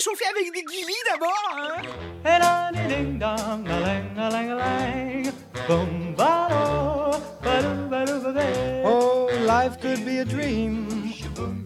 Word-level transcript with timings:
s'échauffer 0.00 0.24
avec 0.30 0.52
des 0.52 0.62
guillis 0.62 0.94
d'abord, 1.08 1.30
hein 1.56 1.82
Oh, 8.84 9.28
life 9.46 9.80
could 9.80 10.04
be 10.04 10.18
a 10.18 10.24
dream 10.24 11.12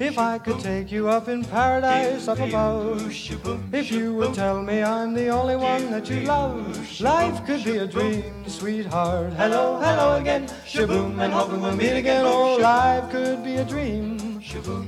if 0.01 0.19
I 0.19 0.39
could 0.39 0.59
take 0.61 0.91
you 0.91 1.09
up 1.09 1.29
in 1.29 1.45
paradise 1.45 2.29
up 2.29 2.39
above. 2.41 3.03
If 3.73 3.91
you 3.91 4.15
would 4.15 4.35
tell 4.35 4.63
me 4.63 4.83
I'm 4.83 5.15
the 5.15 5.29
only 5.29 5.57
one 5.57 5.91
that 5.91 6.09
you 6.11 6.21
love, 6.21 7.01
life 7.01 7.45
could 7.47 7.65
be 7.65 7.79
a 7.79 7.87
dream, 7.87 8.45
sweetheart. 8.47 9.33
Hello, 9.35 9.79
hello 9.81 10.17
again, 10.17 10.47
shaboom, 10.67 11.21
and 11.21 11.33
hoping 11.33 11.61
we'll 11.61 11.77
meet 11.77 11.97
again. 11.97 12.25
Oh, 12.27 12.57
life 12.57 13.11
could 13.11 13.45
be 13.45 13.57
a 13.57 13.65
dream 13.65 14.35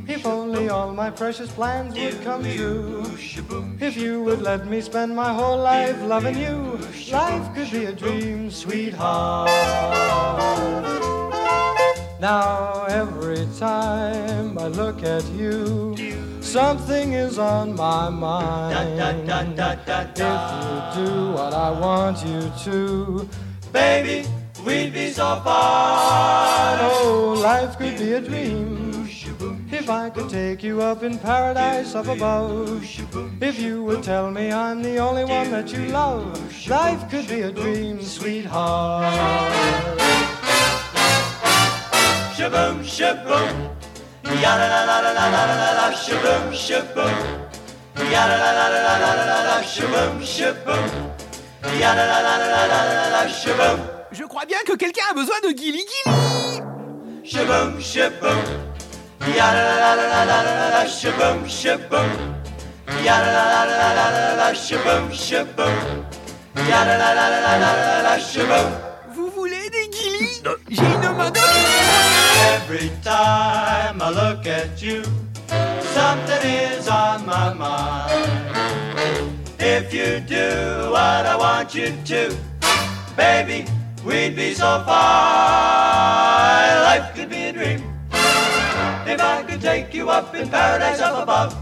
if 0.07 0.27
only 0.27 0.69
all 0.69 0.93
my 0.93 1.11
precious 1.11 1.51
plans 1.51 1.99
would 1.99 2.23
come 2.23 2.43
true. 2.43 3.06
If 3.19 3.97
you 3.97 4.23
would 4.25 4.43
let 4.43 4.67
me 4.67 4.83
spend 4.83 5.17
my 5.17 5.33
whole 5.33 5.57
life 5.57 5.97
loving 6.03 6.37
you, 6.37 6.79
life 7.11 7.55
could 7.55 7.71
be 7.71 7.87
a 7.87 7.93
dream, 7.93 8.51
sweetheart. 8.51 9.49
Now 12.21 12.85
every 12.85 13.47
time 13.59 14.59
I 14.59 14.69
look 14.69 15.03
at 15.03 15.25
you, 15.31 15.97
something 16.43 17.15
is 17.15 17.39
on 17.39 17.75
my 17.75 18.11
mind. 18.11 18.77
If 18.77 20.17
you 20.17 21.05
do 21.05 21.33
what 21.33 21.55
I 21.55 21.71
want 21.71 22.23
you 22.27 22.53
to, 22.65 23.29
baby, 23.73 24.29
we'd 24.65 24.93
be 24.93 25.11
so 25.11 25.41
far. 25.43 26.79
Oh, 26.83 27.39
life 27.43 27.79
could 27.79 27.97
be 27.99 28.13
a 28.13 28.21
dream. 28.21 28.86
if 29.87 29.91
I 29.91 30.11
could 30.11 30.29
take 30.29 30.65
you 30.65 30.83
up 30.83 31.05
in 31.05 31.17
paradise 31.17 31.95
up 31.95 32.09
above. 32.09 32.83
If 33.41 33.61
you 33.61 33.85
would 33.85 34.03
tell 34.03 34.33
me 34.33 34.51
I'm 34.51 34.83
the 34.83 34.97
only 34.99 35.25
one 35.25 35.53
that 35.53 35.73
you 35.73 35.87
love, 35.87 36.27
life 36.67 37.09
could 37.09 37.29
be 37.29 37.43
a 37.43 37.53
dream, 37.53 38.03
sweetheart. 38.03 39.15
La 44.27 44.57
la 44.59 44.67
la 44.67 44.97
la 44.97 45.13
la 53.13 53.29
Je 54.11 54.25
crois 54.25 54.47
bien 54.47 54.59
que 54.67 54.75
quelqu'un 54.75 55.05
a 55.11 55.15
besoin 55.15 55.39
de 55.45 55.57
Gilly 55.57 55.85
Gilly. 55.87 56.61
Yadda-da-da-da-da-da, 59.27 60.87
shaboom, 60.87 61.39
shaboom. 61.49 62.11
Yadda-da-da-da-da-da, 63.07 64.55
shaboom, 64.55 65.11
shaboom. 65.11 65.77
Yadda-da-da-da-da-da, 66.71 68.19
shaboom. 68.21 68.71
Vous 69.15 69.31
voulez 69.31 69.69
des 69.71 69.89
guillis 69.89 70.43
J'ai 70.71 70.97
demandé. 71.03 71.41
Every 72.55 72.91
time 73.03 74.01
I 74.01 74.11
look 74.11 74.47
at 74.47 74.81
you, 74.81 75.03
something 75.95 76.43
is 76.49 76.87
on 76.89 77.27
my 77.27 77.53
mind. 77.53 78.31
If 79.59 79.93
you 79.93 80.21
do 80.21 80.91
what 80.93 81.27
I 81.27 81.37
want 81.37 81.75
you 81.75 81.93
to, 82.05 82.37
baby, 83.17 83.65
we'd 84.05 84.37
be 84.37 84.55
so 84.55 84.85
far. 84.87 86.83
Life 86.85 87.13
could 87.17 87.29
be 87.29 87.47
a 87.47 87.53
dream 87.53 87.86
if 89.09 89.21
I 89.21 89.43
could 89.43 89.61
take 89.61 89.95
you 89.95 90.11
up 90.11 90.35
in 90.35 90.49
paradise 90.49 91.01
up 91.01 91.23
above. 91.23 91.55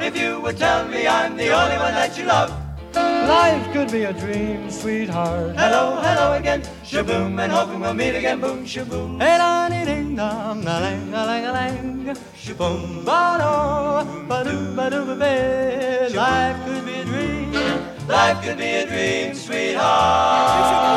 If 0.00 0.16
you 0.16 0.40
would 0.40 0.56
tell 0.56 0.86
me 0.88 1.06
I'm 1.06 1.36
the 1.36 1.50
only 1.50 1.76
one 1.76 1.94
that 1.94 2.16
you 2.16 2.24
love. 2.24 2.50
Life 2.94 3.72
could 3.72 3.90
be 3.92 4.04
a 4.04 4.12
dream, 4.12 4.70
sweetheart. 4.70 5.56
Hello, 5.56 6.00
hello 6.02 6.32
again, 6.32 6.62
shaboom, 6.82 7.38
and 7.40 7.52
hoping 7.52 7.80
we'll 7.80 7.94
meet 7.94 8.14
again, 8.16 8.40
boom, 8.40 8.64
shaboom. 8.64 9.20
Shaboom, 12.34 13.04
ba-do, 13.04 14.26
ba-do, 14.26 14.74
ba-do, 14.74 15.04
ba-ba. 15.04 16.08
Life 16.14 16.64
could 16.64 16.84
be 16.86 16.94
a 16.94 17.04
dream. 17.04 17.52
Life 18.08 18.42
could 18.42 18.58
be 18.58 18.64
a 18.64 18.86
dream, 18.86 19.34
sweetheart. 19.34 20.90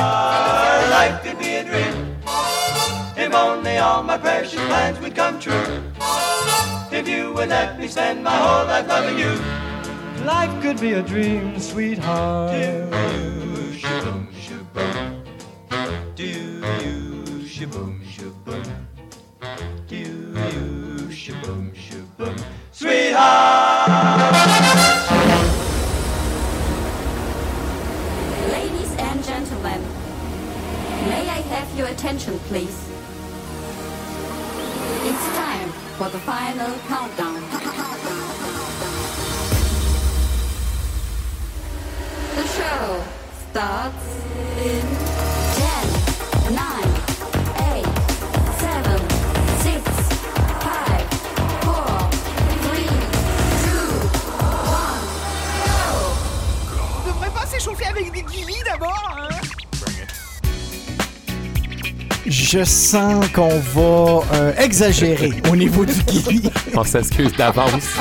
Life 0.90 1.24
could 1.24 1.38
be 1.38 1.56
a 1.56 1.64
dream. 1.64 2.03
If 3.44 3.50
only 3.50 3.78
all 3.78 4.02
my 4.02 4.18
precious 4.18 4.54
plans 4.54 4.98
would 5.02 5.16
come 5.16 5.38
true. 5.38 5.84
If 6.94 7.10
you 7.10 7.34
would 7.34 7.50
let 7.50 7.78
me 7.78 7.90
spend 7.90 8.24
my 8.24 8.38
whole 8.38 8.66
life 8.66 8.88
loving 8.88 9.20
you. 9.20 9.34
Life 10.24 10.62
could 10.62 10.80
be 10.80 10.94
a 10.94 11.02
dream, 11.02 11.60
sweetheart. 11.60 12.54
Do 12.54 12.58
you 12.58 12.88
shaboom 13.82 14.28
shaboom? 14.46 15.26
Do 16.16 16.24
you 16.24 17.24
shaboom 17.44 18.02
shaboom? 18.14 18.66
Do 19.90 19.96
you 19.98 21.10
shaboom 21.10 21.76
shaboom? 21.76 22.46
Sweetheart. 22.72 24.22
Ladies 28.56 28.96
and 28.98 29.22
gentlemen, 29.22 29.82
may 31.10 31.28
I 31.28 31.42
have 31.52 31.78
your 31.78 31.88
attention, 31.88 32.40
please? 32.48 32.83
It's 35.10 35.26
time 35.38 35.70
for 35.98 36.10
the 36.10 36.20
final 36.20 36.74
countdown. 36.88 37.42
The 42.36 42.46
show 42.58 43.04
starts 43.52 44.06
in 44.60 44.86
10, 46.50 46.56
9, 46.56 47.04
Chauffer 57.64 57.86
avec 57.86 58.12
des 58.12 58.24
guillis 58.24 58.62
d'abord 58.66 59.16
hein 59.16 59.33
Je 62.26 62.64
sens 62.64 63.28
qu'on 63.30 63.60
va 63.60 64.24
euh, 64.34 64.54
exagérer 64.58 65.34
au 65.52 65.56
niveau 65.56 65.86
du 65.86 65.94
guili. 66.04 66.50
On 66.76 66.84
s'excuse 66.84 67.34
d'avance. 67.34 67.98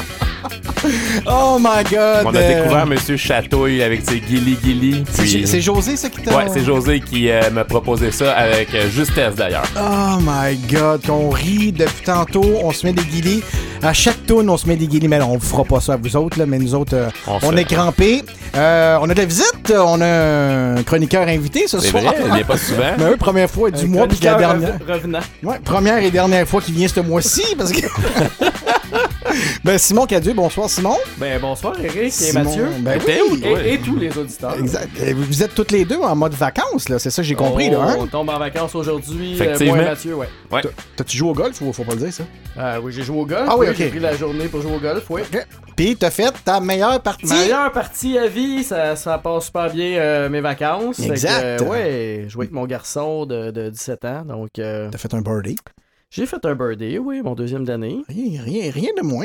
Oh 1.26 1.58
my 1.60 1.84
god! 1.90 2.24
On 2.26 2.34
a 2.34 2.38
euh, 2.38 2.54
découvert 2.62 2.86
Monsieur 2.86 3.16
Chatouille 3.16 3.82
avec 3.82 4.02
ses 4.08 4.20
guili 4.20 4.56
guili. 4.62 5.04
c'est- 5.10 5.22
puis- 5.22 5.46
C'est 5.46 5.60
José, 5.60 5.96
ça, 5.96 6.08
qui 6.08 6.20
t'a... 6.22 6.36
Ouais, 6.36 6.44
c'est 6.52 6.64
José 6.64 7.00
qui 7.00 7.30
euh, 7.30 7.50
m'a 7.50 7.64
proposé 7.64 8.10
ça 8.10 8.32
avec 8.32 8.74
euh, 8.74 8.88
justesse 8.90 9.34
d'ailleurs. 9.36 9.64
Oh 9.76 10.18
my 10.20 10.56
god, 10.70 11.04
qu'on 11.06 11.30
rit 11.30 11.72
depuis 11.72 12.04
tantôt, 12.04 12.44
on 12.62 12.72
se 12.72 12.86
met 12.86 12.92
des 12.92 13.02
guilis. 13.04 13.42
À 13.84 13.92
chaque 13.92 14.24
tourne, 14.26 14.48
on 14.48 14.56
se 14.56 14.68
met 14.68 14.76
des 14.76 14.86
guilis, 14.86 15.08
mais 15.08 15.20
on 15.22 15.40
fera 15.40 15.64
pas 15.64 15.80
ça 15.80 15.94
à 15.94 15.96
vous 15.96 16.16
autres, 16.16 16.38
là, 16.38 16.46
mais 16.46 16.58
nous 16.58 16.72
autres, 16.74 16.94
euh, 16.94 17.08
On 17.26 17.38
on, 17.42 17.56
est 17.56 17.64
crampés. 17.64 18.22
Euh, 18.54 18.96
on 19.00 19.10
a 19.10 19.14
de 19.14 19.18
la 19.18 19.24
visite, 19.24 19.72
on 19.76 20.00
a 20.00 20.06
un 20.76 20.82
chroniqueur 20.84 21.26
invité 21.26 21.66
ce 21.66 21.80
C'est 21.80 21.88
soir. 21.88 22.02
vrai, 22.04 22.14
il 22.36 22.40
a 22.42 22.44
pas 22.44 22.56
souvent. 22.58 22.82
Mais 22.98 23.04
eux, 23.10 23.16
première 23.16 23.50
fois 23.50 23.70
du 23.72 23.86
mois, 23.86 24.06
puis 24.06 24.18
la 24.22 24.34
dernière. 24.34 24.78
Revenant. 24.88 25.18
Ouais, 25.42 25.58
première 25.64 25.98
et 25.98 26.10
dernière 26.12 26.46
fois 26.46 26.60
qu'il 26.60 26.74
vient 26.74 26.86
ce 26.86 27.00
mois-ci, 27.00 27.42
parce 27.58 27.72
que. 27.72 27.80
ben, 29.64 29.78
Simon 29.78 30.06
Cadieux, 30.06 30.32
bonsoir 30.34 30.68
Simon. 30.68 30.96
Ben 31.18 31.40
bonsoir 31.40 31.74
Eric 31.82 32.12
et 32.22 32.32
Mathieu. 32.32 32.66
Ben 32.80 33.00
oui. 33.30 33.42
Et, 33.64 33.74
et 33.74 33.78
tous 33.78 33.96
les 33.96 34.16
auditeurs. 34.16 34.56
Exact. 34.58 34.88
Et 35.00 35.12
Vous 35.12 35.42
êtes 35.42 35.54
toutes 35.54 35.70
les 35.72 35.84
deux 35.84 35.98
en 35.98 36.14
mode 36.16 36.34
vacances, 36.34 36.88
là, 36.88 36.98
c'est 36.98 37.10
ça 37.10 37.22
que 37.22 37.28
j'ai 37.28 37.34
compris, 37.34 37.68
on, 37.68 37.72
là, 37.82 37.96
On 37.98 38.04
hein? 38.04 38.08
tombe 38.10 38.28
en 38.30 38.38
vacances 38.38 38.74
aujourd'hui. 38.74 39.40
euh, 39.40 39.56
moi 39.66 39.78
et 39.78 39.84
Mathieu, 39.84 40.14
ouais. 40.14 40.28
Ouais. 40.50 40.62
T'as-tu 40.96 41.16
joué 41.16 41.30
au 41.30 41.34
golf 41.34 41.60
ou 41.60 41.72
faut 41.72 41.84
pas 41.84 41.92
le 41.94 42.00
dire, 42.00 42.12
ça? 42.12 42.24
Euh, 42.58 42.80
oui, 42.82 42.92
j'ai 42.92 43.02
joué 43.02 43.18
au 43.18 43.26
golf. 43.26 43.46
Ah 43.48 43.56
oui, 43.56 43.68
ok. 43.68 43.76
J'ai 43.76 43.88
pris 43.88 44.00
la 44.00 44.14
journée 44.16 44.46
pour 44.46 44.60
jouer 44.60 44.74
au 44.76 44.80
golf, 44.80 45.04
oui. 45.10 45.22
OK. 45.32 45.46
Puis 45.76 45.96
t'as 45.96 46.10
fait 46.10 46.32
ta 46.44 46.60
meilleure 46.60 47.00
partie? 47.00 47.26
Meilleure 47.26 47.72
partie 47.72 48.18
à 48.18 48.26
vie, 48.26 48.62
ça, 48.62 48.94
ça 48.94 49.16
passe 49.18 49.46
super 49.46 49.70
bien 49.70 49.96
euh, 49.98 50.28
mes 50.28 50.40
vacances. 50.42 50.96
Fait 50.96 51.06
que, 51.06 51.12
Exact. 51.12 51.42
euh, 51.42 51.58
ouais, 51.64 52.24
jouer 52.28 52.44
avec 52.44 52.52
mon 52.52 52.66
garçon 52.66 53.24
de, 53.24 53.50
de 53.50 53.70
17 53.70 54.04
ans. 54.04 54.22
Donc, 54.26 54.50
euh, 54.58 54.88
T'as 54.90 54.98
fait 54.98 55.14
un 55.14 55.22
birdie. 55.22 55.56
J'ai 56.12 56.26
fait 56.26 56.44
un 56.44 56.54
birthday, 56.54 56.98
oui, 56.98 57.22
mon 57.22 57.34
deuxième 57.34 57.64
d'année. 57.64 58.04
Rien, 58.06 58.42
rien, 58.42 58.70
rien 58.70 58.90
de 58.98 59.02
moins. 59.02 59.24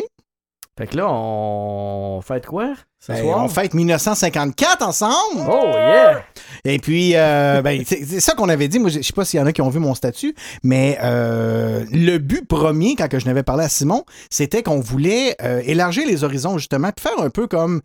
Fait 0.77 0.87
que 0.87 0.95
là, 0.95 1.11
on 1.11 2.21
fait 2.21 2.45
quoi? 2.45 2.75
Ce 2.99 3.11
Ben, 3.11 3.21
soir? 3.21 3.43
on 3.43 3.47
fête 3.47 3.73
1954 3.73 4.81
ensemble. 4.81 5.47
Oh 5.49 5.65
yeah! 5.75 6.23
Et 6.65 6.79
puis, 6.79 7.11
euh, 7.15 7.61
ben, 7.63 7.83
c'est 7.85 8.19
ça 8.19 8.33
qu'on 8.33 8.49
avait 8.49 8.67
dit. 8.67 8.79
Moi, 8.79 8.89
je 8.89 9.01
sais 9.01 9.13
pas 9.13 9.23
s'il 9.23 9.39
y 9.39 9.43
en 9.43 9.45
a 9.45 9.53
qui 9.53 9.61
ont 9.61 9.69
vu 9.69 9.79
mon 9.79 9.93
statut, 9.93 10.33
mais 10.63 10.97
euh, 11.03 11.85
le 11.91 12.17
but 12.17 12.47
premier, 12.47 12.95
quand 12.95 13.07
que 13.07 13.19
je 13.19 13.25
n'avais 13.25 13.43
parlé 13.43 13.65
à 13.65 13.69
Simon, 13.69 14.03
c'était 14.31 14.63
qu'on 14.63 14.79
voulait 14.79 15.35
euh, 15.43 15.61
élargir 15.63 16.07
les 16.07 16.23
horizons, 16.23 16.57
justement, 16.57 16.89
puis 16.95 17.03
faire 17.03 17.23
un 17.23 17.29
peu 17.29 17.47
comme 17.47 17.81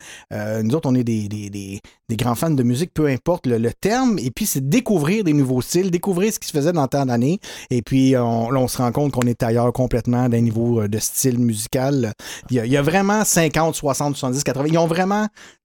nous 0.62 0.74
autres, 0.74 0.88
on 0.88 0.94
est 0.94 1.04
des, 1.04 1.28
des, 1.28 1.50
des, 1.50 1.80
des 2.08 2.16
grands 2.16 2.34
fans 2.34 2.50
de 2.50 2.62
musique, 2.62 2.92
peu 2.94 3.06
importe 3.06 3.46
le, 3.46 3.58
le 3.58 3.72
terme, 3.72 4.18
et 4.18 4.30
puis 4.30 4.46
c'est 4.46 4.66
découvrir 4.68 5.24
des 5.24 5.34
nouveaux 5.34 5.60
styles, 5.60 5.90
découvrir 5.90 6.32
ce 6.32 6.38
qui 6.38 6.48
se 6.48 6.52
faisait 6.52 6.72
dans 6.72 6.86
tant 6.88 7.04
d'années, 7.06 7.38
et 7.70 7.82
puis 7.82 8.16
on, 8.16 8.50
là, 8.50 8.60
on 8.60 8.68
se 8.68 8.78
rend 8.78 8.90
compte 8.92 9.12
qu'on 9.12 9.22
est 9.26 9.42
ailleurs 9.42 9.72
complètement 9.72 10.28
d'un 10.28 10.40
niveau 10.40 10.88
de 10.88 10.98
style 10.98 11.38
musical. 11.38 12.12
Il 12.50 12.56
y, 12.56 12.60
a, 12.60 12.64
il 12.66 12.72
y 12.72 12.76
a 12.76 12.82
vraiment 12.82 13.24
50, 13.24 13.74
60, 13.74 14.16
70, 14.16 14.42
80. 14.44 14.66
Ils 14.68 14.78
ont 14.78 14.86
vraiment 14.86 15.11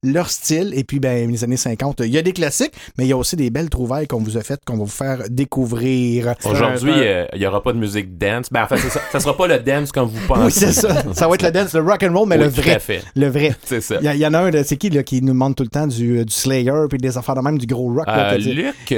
leur 0.02 0.30
style. 0.30 0.72
Et 0.76 0.84
puis, 0.84 1.00
ben, 1.00 1.30
les 1.30 1.44
années 1.44 1.56
50, 1.56 2.00
il 2.04 2.10
y 2.12 2.18
a 2.18 2.22
des 2.22 2.32
classiques, 2.32 2.72
mais 2.96 3.04
il 3.04 3.08
y 3.08 3.12
a 3.12 3.16
aussi 3.16 3.36
des 3.36 3.50
belles 3.50 3.68
trouvailles 3.70 4.06
qu'on 4.06 4.18
vous 4.20 4.36
a 4.36 4.42
faites, 4.42 4.60
qu'on 4.64 4.76
va 4.76 4.84
vous 4.84 4.86
faire 4.86 5.24
découvrir. 5.30 6.34
Aujourd'hui, 6.44 6.92
euh, 6.94 7.26
il 7.34 7.40
n'y 7.40 7.46
aura 7.46 7.62
pas 7.62 7.72
de 7.72 7.78
musique 7.78 8.16
dance. 8.18 8.46
Ben, 8.50 8.64
en 8.64 8.66
fait, 8.68 8.78
ça, 8.78 9.00
ça 9.12 9.20
sera 9.20 9.36
pas 9.36 9.46
le 9.46 9.58
dance 9.58 9.92
comme 9.92 10.08
vous 10.08 10.26
pensez. 10.26 10.42
Oui, 10.44 10.52
c'est 10.52 10.72
ça. 10.72 11.02
Ça 11.14 11.28
va 11.28 11.34
être 11.34 11.42
le 11.42 11.50
dance, 11.50 11.74
le 11.74 11.80
rock 11.82 12.02
and 12.02 12.12
roll, 12.16 12.28
mais 12.28 12.36
Oui, 12.36 12.44
le 12.44 12.48
vrai. 12.48 12.78
fait. 12.78 13.02
Le 13.16 13.28
vrai. 13.28 13.54
C'est 13.64 13.80
ça. 13.80 13.96
Il 14.00 14.16
y, 14.16 14.26
en 14.26 14.34
a 14.34 14.38
un, 14.40 14.62
c'est 14.64 14.76
qui 14.76 14.88
là, 14.90 15.02
qui 15.02 15.20
nous 15.20 15.32
demande 15.32 15.54
tout 15.56 15.62
le 15.62 15.68
temps 15.68 15.86
du, 15.86 16.24
du 16.24 16.32
Slayer 16.32 16.72
puis 16.88 16.98
des 16.98 17.16
affaires 17.18 17.34
de 17.34 17.40
même, 17.40 17.58
du 17.58 17.66
gros 17.66 17.92
rock. 17.92 18.06
là, 18.06 18.32
Euh. 18.34 18.38
Luc, 18.38 18.74
euh, 18.92 18.96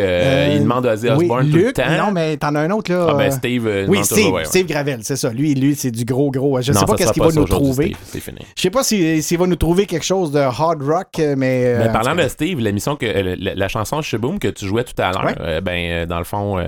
Euh, 0.50 0.52
il 0.54 0.62
demande 0.62 0.86
à 0.86 0.92
Ozzy 0.94 1.06
oui, 1.08 1.12
Osbourne 1.24 1.50
tout 1.50 1.56
Luc, 1.56 1.66
le 1.66 1.72
temps. 1.72 2.06
Non, 2.06 2.12
mais 2.12 2.36
t'en 2.36 2.54
as 2.54 2.60
un 2.60 2.70
autre 2.70 2.92
là. 2.92 3.06
Ah, 3.10 3.14
ben 3.14 3.28
euh, 3.28 3.30
Steve. 3.30 3.66
euh, 3.66 3.86
oui, 3.88 4.04
Steve, 4.04 4.16
toujours, 4.18 4.32
ouais, 4.34 4.38
ouais. 4.40 4.44
Steve 4.44 4.66
Gravel, 4.66 5.00
c'est 5.02 5.16
ça. 5.16 5.30
Lui, 5.30 5.54
lui, 5.54 5.74
c'est 5.74 5.90
du 5.90 6.04
gros, 6.04 6.30
gros. 6.30 6.60
Je 6.60 6.72
Non, 6.72 6.80
sais 6.80 6.86
pas 6.86 6.94
qu'est-ce 6.96 7.12
qu'il 7.12 7.22
va 7.22 7.32
nous 7.32 7.44
trouver. 7.44 7.96
Je 8.14 8.62
sais 8.62 8.70
pas 8.70 8.82
si- 8.84 9.22
s'il 9.22 9.38
va 9.38 9.46
nous 9.46 9.56
trouver 9.56 9.86
quelque 9.86 10.04
chose 10.04 10.30
de 10.33 10.38
hard 10.38 10.83
rock, 10.83 11.09
mais. 11.37 11.64
euh, 11.66 11.79
Mais 11.79 11.88
en 11.88 11.93
parlant 11.93 12.14
de 12.14 12.29
Steve, 12.29 12.59
l'émission 12.61 12.97
que 12.97 13.07
euh, 13.07 13.37
la, 13.38 13.55
la 13.55 13.69
chanson 13.69 14.01
Shaboom 14.03 14.38
que 14.38 14.49
tu 14.49 14.66
jouais 14.66 14.85
tout 14.85 15.01
à 15.03 15.12
l'heure, 15.12 15.35
Ouais. 15.40 15.61
ben 15.61 16.07
dans 16.07 16.19
le 16.19 16.25
fond, 16.25 16.59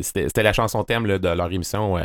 c'était 0.00 0.42
la 0.42 0.52
chanson 0.52 0.84
thème 0.84 1.06
là, 1.06 1.18
de 1.18 1.28
leur 1.28 1.52
émission 1.52 1.96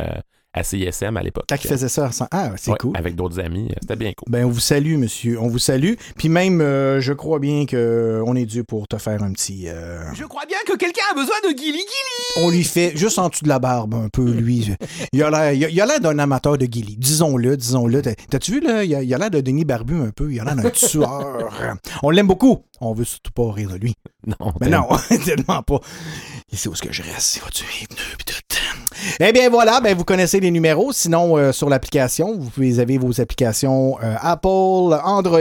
à 0.54 0.64
CISM 0.64 1.16
à 1.16 1.22
l'époque. 1.22 1.44
Quand 1.48 1.56
il 1.62 1.68
faisait 1.68 1.88
ça, 1.88 2.10
ah, 2.30 2.52
c'est 2.56 2.70
Ouais, 2.70 2.76
cool. 2.80 2.96
Avec 2.96 3.14
d'autres 3.14 3.38
amis, 3.38 3.68
euh, 3.70 3.74
c'était 3.82 3.96
bien 3.96 4.12
cool. 4.16 4.30
Ben, 4.32 4.44
on 4.46 4.50
vous 4.50 4.60
salue, 4.60 4.96
monsieur. 4.96 5.38
On 5.40 5.48
vous 5.48 5.58
salue. 5.58 5.92
Puis 6.16 6.28
même, 6.28 6.60
euh, 6.60 7.00
je 7.00 7.12
crois 7.12 7.38
bien 7.38 7.66
qu'on 7.66 8.34
est 8.34 8.46
dû 8.46 8.64
pour 8.64 8.88
te 8.88 8.96
faire 8.96 9.22
un 9.22 9.32
petit. 9.32 9.64
euh, 9.68 10.00
Je 10.14 10.24
crois 10.24 10.46
bien 10.46 10.56
que 10.66 10.76
quelqu'un 10.76 11.02
a 11.10 11.14
besoin 11.14 11.36
de 11.44 11.50
Gilly 11.56 11.72
Gilly. 11.78 12.44
On 12.44 12.50
lui 12.50 12.64
fait 12.64 12.96
juste 12.96 13.18
en 13.18 13.28
dessous 13.28 13.44
de 13.44 13.48
la 13.48 13.58
barbe, 13.58 13.94
un 13.94 14.08
peu, 14.08 14.30
lui. 14.30 14.72
Il 15.12 15.22
a 15.22 15.30
l'air, 15.30 15.52
il 15.52 15.64
a- 15.64 15.68
il 15.68 15.80
a 15.80 15.86
l'air 15.86 16.00
d'un 16.00 16.18
amateur 16.18 16.56
de 16.56 16.64
Gilly. 16.66 16.96
Disons-le, 16.96 17.56
disons-le. 17.56 18.00
T'as- 18.02 18.14
T'as-tu 18.30 18.52
vu, 18.52 18.60
là? 18.60 18.84
Il 18.84 18.94
a 19.14 19.18
l'air 19.18 19.30
de 19.30 19.40
Denis 19.40 19.64
Barbu 19.64 20.00
un 20.00 20.10
peu. 20.10 20.32
Il 20.32 20.40
a 20.40 20.44
l'air 20.44 20.56
d'un 20.56 20.70
tueur. 20.70 21.50
On 22.02 22.10
l'aime 22.10 22.26
beaucoup. 22.26 22.64
On 22.80 22.94
veut 22.94 23.04
surtout 23.04 23.32
pas 23.32 23.52
rire 23.52 23.70
de 23.70 23.76
lui. 23.76 23.94
Non, 24.26 24.52
Mais 24.60 24.68
non, 24.68 24.86
tellement 25.24 25.62
pas. 25.62 25.80
Il 26.52 26.58
sait 26.58 26.68
où 26.68 26.72
est-ce 26.72 26.82
que 26.82 26.92
je 26.92 27.02
reste? 27.02 27.36
Il 27.36 27.42
va-tu 27.42 27.64
les 27.80 27.86
pneus 27.86 28.16
pis 28.18 28.24
tout. 28.24 28.34
Eh 29.20 29.32
bien 29.32 29.48
voilà, 29.50 29.80
ben 29.80 29.96
vous 29.96 30.04
connaissez 30.04 30.40
les 30.40 30.50
numéros. 30.50 30.92
Sinon, 30.92 31.36
euh, 31.36 31.52
sur 31.52 31.68
l'application, 31.68 32.38
vous 32.56 32.78
avez 32.80 32.98
vos 32.98 33.20
applications 33.20 33.96
euh, 34.02 34.14
Apple, 34.20 34.98
Android. 35.04 35.38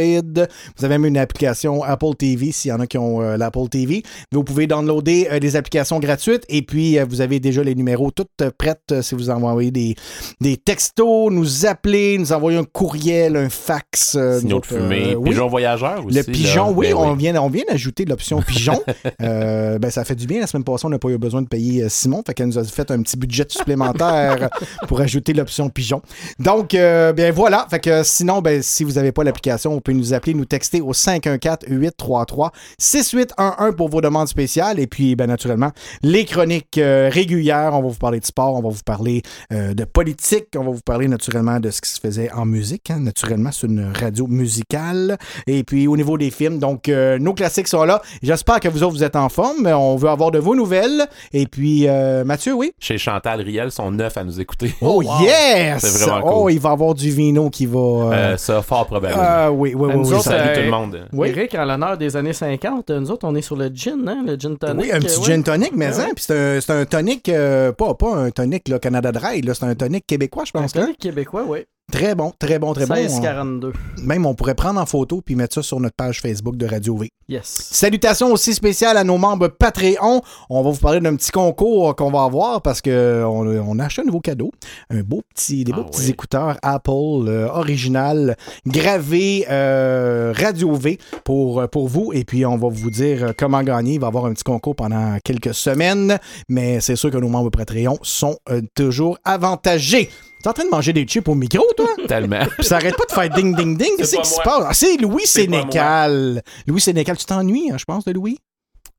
Vous 0.77 0.85
avez 0.85 0.97
même 0.97 1.05
une 1.05 1.17
application 1.17 1.83
Apple 1.83 2.15
TV 2.17 2.51
s'il 2.51 2.69
y 2.69 2.73
en 2.73 2.79
a 2.79 2.87
qui 2.87 2.97
ont 2.97 3.21
euh, 3.21 3.37
l'Apple 3.37 3.67
TV. 3.69 4.03
Vous 4.31 4.43
pouvez 4.43 4.67
downloader 4.67 5.39
des 5.39 5.55
applications 5.55 5.99
gratuites 5.99 6.43
et 6.49 6.61
puis 6.61 6.97
vous 6.99 7.21
avez 7.21 7.39
déjà 7.39 7.63
les 7.63 7.75
numéros 7.75 8.11
toutes 8.11 8.49
prêtes 8.57 9.01
si 9.01 9.15
vous 9.15 9.29
envoyez 9.29 9.71
des, 9.71 9.95
des 10.41 10.57
textos, 10.57 11.31
nous 11.31 11.65
appeler, 11.65 12.17
nous 12.17 12.33
envoyer 12.33 12.57
un 12.57 12.63
courriel, 12.63 13.35
un 13.35 13.49
fax. 13.49 14.17
Signaux 14.39 14.59
de 14.59 14.65
fumée. 14.65 15.15
oui. 15.15 15.29
Pigeon 15.31 15.47
voyageur 15.47 16.05
aussi. 16.05 16.15
Le 16.17 16.23
pigeon, 16.23 16.67
là. 16.67 16.71
oui, 16.75 16.87
Ben 16.89 16.95
on 16.95 17.13
vient, 17.15 17.35
on 17.41 17.49
vient 17.49 17.63
d'ajouter 17.67 18.05
l'option 18.05 18.41
pigeon. 18.41 18.81
Ben, 19.19 19.91
ça 19.91 20.03
fait 20.05 20.15
du 20.15 20.25
bien. 20.25 20.39
La 20.39 20.47
semaine 20.47 20.63
passée, 20.63 20.85
on 20.85 20.89
n'a 20.89 20.97
pas 20.99 21.09
eu 21.09 21.17
besoin 21.17 21.41
de 21.41 21.47
payer 21.47 21.87
Simon. 21.89 22.23
Fait 22.25 22.33
qu'elle 22.33 22.47
nous 22.47 22.57
a 22.57 22.63
fait 22.63 22.89
un 22.89 23.01
petit 23.01 23.17
budget 23.17 23.45
supplémentaire 23.51 24.49
pour 24.87 25.01
ajouter 25.01 25.33
l'option 25.33 25.69
pigeon. 25.69 26.01
Donc, 26.39 26.73
euh, 26.73 27.13
bien 27.13 27.31
voilà. 27.31 27.67
Fait 27.69 27.79
que 27.79 28.03
sinon, 28.03 28.41
ben, 28.41 28.61
si 28.61 28.83
vous 28.83 28.93
n'avez 28.93 29.11
pas 29.11 29.23
l'application, 29.23 29.71
vous 29.73 29.81
pouvez 29.81 29.97
nous 29.97 30.13
appeler, 30.13 30.33
nous 30.33 30.45
texter 30.45 30.81
au 30.81 30.93
514-833-6811 30.93 33.75
pour 33.75 33.89
vos 33.89 34.01
demandes 34.01 34.27
spéciales. 34.27 34.79
Et 34.79 34.87
puis, 34.87 35.15
ben, 35.15 35.27
naturellement, 35.27 35.71
les 36.01 36.25
chroniques 36.25 36.77
euh, 36.77 37.09
régulières. 37.11 37.71
On 37.73 37.81
va 37.81 37.89
vous 37.89 37.95
parler 37.95 38.19
de 38.19 38.25
sport, 38.25 38.55
on 38.55 38.61
va 38.61 38.69
vous 38.69 38.83
parler 38.85 39.21
euh, 39.51 39.73
de 39.73 39.83
politique, 39.85 40.47
on 40.55 40.63
va 40.63 40.71
vous 40.71 40.81
parler 40.85 41.07
naturellement 41.07 41.59
de 41.59 41.69
ce 41.69 41.81
qui 41.81 41.89
se 41.89 41.99
faisait 41.99 42.31
en 42.31 42.45
musique. 42.45 42.91
hein. 42.91 42.99
Naturellement, 42.99 43.51
c'est 43.51 43.67
une 43.67 43.91
radio 43.93 44.27
musicale. 44.27 45.17
Et 45.45 45.63
puis, 45.63 45.87
au 45.87 45.97
niveau 45.97 46.17
des 46.17 46.31
films, 46.31 46.59
donc, 46.59 46.89
euh, 46.89 47.19
nos 47.19 47.33
classiques 47.33 47.67
sont 47.67 47.83
là. 47.83 48.01
J'espère 48.21 48.59
que 48.59 48.69
vous 48.69 48.83
autres, 48.83 48.93
vous 48.93 49.03
êtes 49.03 49.15
en 49.15 49.29
forme. 49.29 49.67
On 49.67 49.95
veut 49.95 50.09
avoir 50.09 50.31
de 50.31 50.39
vos 50.39 50.55
nouvelles. 50.55 51.07
Et 51.33 51.47
puis, 51.47 51.87
Mathieu, 52.25 52.53
oui? 52.53 52.71
Chez 52.79 52.97
Chantal 52.97 53.36
Riel, 53.41 53.71
sont 53.71 53.91
neufs 53.91 54.17
à 54.17 54.23
nous 54.23 54.39
écouter. 54.39 54.73
Oh, 54.81 55.01
yes! 55.01 55.81
C'est 55.83 56.03
vraiment 56.05 56.21
Oh, 56.27 56.41
cool. 56.43 56.53
il 56.53 56.59
va 56.59 56.69
y 56.69 56.73
avoir 56.73 56.93
du 56.93 57.11
vino 57.11 57.49
qui 57.49 57.65
va... 57.65 57.79
euh, 57.79 58.11
Euh, 58.13 58.37
ça, 58.37 58.61
fort 58.61 58.85
probablement. 58.85 59.21
ah, 59.23 59.51
oui, 59.51 59.73
oui, 59.75 59.87
oui. 59.89 59.95
Nous 59.95 60.07
oui, 60.09 60.13
autres, 60.15 60.23
Salut 60.23 60.49
euh, 60.49 60.55
tout 60.55 60.61
le 60.61 60.71
monde. 60.71 61.07
Oui. 61.13 61.29
Eric, 61.29 61.55
en 61.55 61.65
l'honneur 61.65 61.97
des 61.97 62.15
années 62.15 62.33
50, 62.33 62.89
euh, 62.89 62.99
nous 62.99 63.11
autres, 63.11 63.27
on 63.27 63.35
est 63.35 63.41
sur 63.41 63.55
le 63.55 63.69
gin, 63.73 64.07
hein, 64.07 64.23
le 64.25 64.35
gin 64.35 64.57
tonic. 64.57 64.81
Oui, 64.85 64.91
un 64.91 64.99
petit 64.99 65.19
euh, 65.19 65.23
gin 65.23 65.43
tonic, 65.43 65.71
mais 65.75 65.87
Ouais, 65.95 66.03
hein, 66.03 66.09
puis 66.15 66.23
c'est 66.27 66.69
un, 66.69 66.79
un 66.81 66.85
tonic, 66.85 67.29
euh, 67.29 67.71
pas, 67.71 67.93
pas 67.93 68.15
un 68.15 68.29
tonic 68.31 68.67
là, 68.67 68.79
Canada 68.79 69.11
Dry, 69.11 69.41
là, 69.41 69.53
c'est 69.53 69.65
un 69.65 69.75
tonic 69.75 70.05
québécois, 70.07 70.43
je 70.45 70.51
Un 70.57 70.61
pense. 70.61 70.75
là. 70.75 70.83
tonic 70.83 70.97
québécois, 70.99 71.43
oui. 71.47 71.59
Très 71.89 72.15
bon, 72.15 72.33
très 72.37 72.59
bon, 72.59 72.73
très 72.73 72.85
bon. 72.85 72.95
16,42. 72.95 73.71
Même 74.03 74.25
on 74.25 74.35
pourrait 74.35 74.55
prendre 74.55 74.77
en 74.77 74.85
photo 74.85 75.21
puis 75.21 75.35
mettre 75.35 75.53
ça 75.55 75.63
sur 75.63 75.79
notre 75.79 75.95
page 75.95 76.19
Facebook 76.19 76.57
de 76.57 76.65
Radio 76.65 76.97
V. 76.97 77.09
Yes. 77.29 77.45
Salutations 77.45 78.31
aussi 78.33 78.53
spéciales 78.53 78.97
à 78.97 79.05
nos 79.05 79.17
membres 79.17 79.47
Patreon. 79.47 80.21
On 80.49 80.63
va 80.63 80.69
vous 80.71 80.77
parler 80.79 80.99
d'un 80.99 81.15
petit 81.15 81.31
concours 81.31 81.95
qu'on 81.95 82.11
va 82.11 82.23
avoir 82.23 82.61
parce 82.61 82.81
que 82.81 83.23
on, 83.25 83.47
on 83.47 83.79
a 83.79 83.85
acheté 83.85 84.01
un 84.01 84.05
nouveau 84.05 84.19
cadeau. 84.19 84.51
Un 84.89 84.99
beau 84.99 85.21
petit, 85.33 85.63
des 85.63 85.71
beaux 85.71 85.83
Ah 85.85 85.89
petits 85.89 86.01
oui. 86.03 86.09
écouteurs 86.09 86.57
Apple 86.61 86.89
euh, 87.27 87.47
original, 87.53 88.35
gravés 88.65 89.45
euh, 89.49 90.33
Radio 90.35 90.73
V 90.73 90.97
pour, 91.23 91.69
pour 91.69 91.87
vous. 91.87 92.11
Et 92.11 92.25
puis 92.25 92.45
on 92.45 92.57
va 92.57 92.67
vous 92.69 92.91
dire 92.91 93.23
euh, 93.23 93.31
comment 93.37 93.63
gagner. 93.63 93.93
Il 93.93 94.01
va 94.01 94.07
y 94.07 94.09
avoir 94.09 94.25
un 94.25 94.33
petit 94.33 94.43
concours 94.43 94.75
pendant 94.75 95.17
quelques 95.23 95.53
semaines. 95.53 96.17
Mais 96.49 96.81
c'est 96.81 96.97
sûr 96.97 97.11
que 97.11 97.17
nos 97.17 97.29
membres 97.29 97.49
Patreon 97.49 97.97
sont 98.01 98.37
euh, 98.49 98.61
toujours 98.75 99.17
avantagés. 99.23 100.09
T'es 100.47 100.51
en 100.51 100.53
train 100.53 100.63
de 100.63 100.69
manger 100.69 100.93
des 100.93 101.03
chips 101.03 101.27
au 101.27 101.35
micro, 101.35 101.61
toi? 101.75 101.89
Tellement. 102.07 102.39
Puis 102.57 102.65
ça 102.67 102.77
arrête 102.77 102.95
pas 102.95 103.03
de 103.03 103.11
faire 103.11 103.29
ding 103.35 103.53
ding 103.53 103.75
ding. 103.75 103.89
Qu'est-ce 103.97 104.15
qui 104.15 104.29
se 104.29 104.39
passe? 104.41 104.63
Ah, 104.65 104.73
c'est 104.73 104.95
Louis 104.95 105.25
Sénécal. 105.25 106.41
Louis 106.65 106.79
Sénécal, 106.79 107.17
tu 107.17 107.25
t'ennuies, 107.25 107.69
hein, 107.69 107.75
je 107.77 107.83
pense, 107.83 108.05
de 108.05 108.13
Louis? 108.13 108.37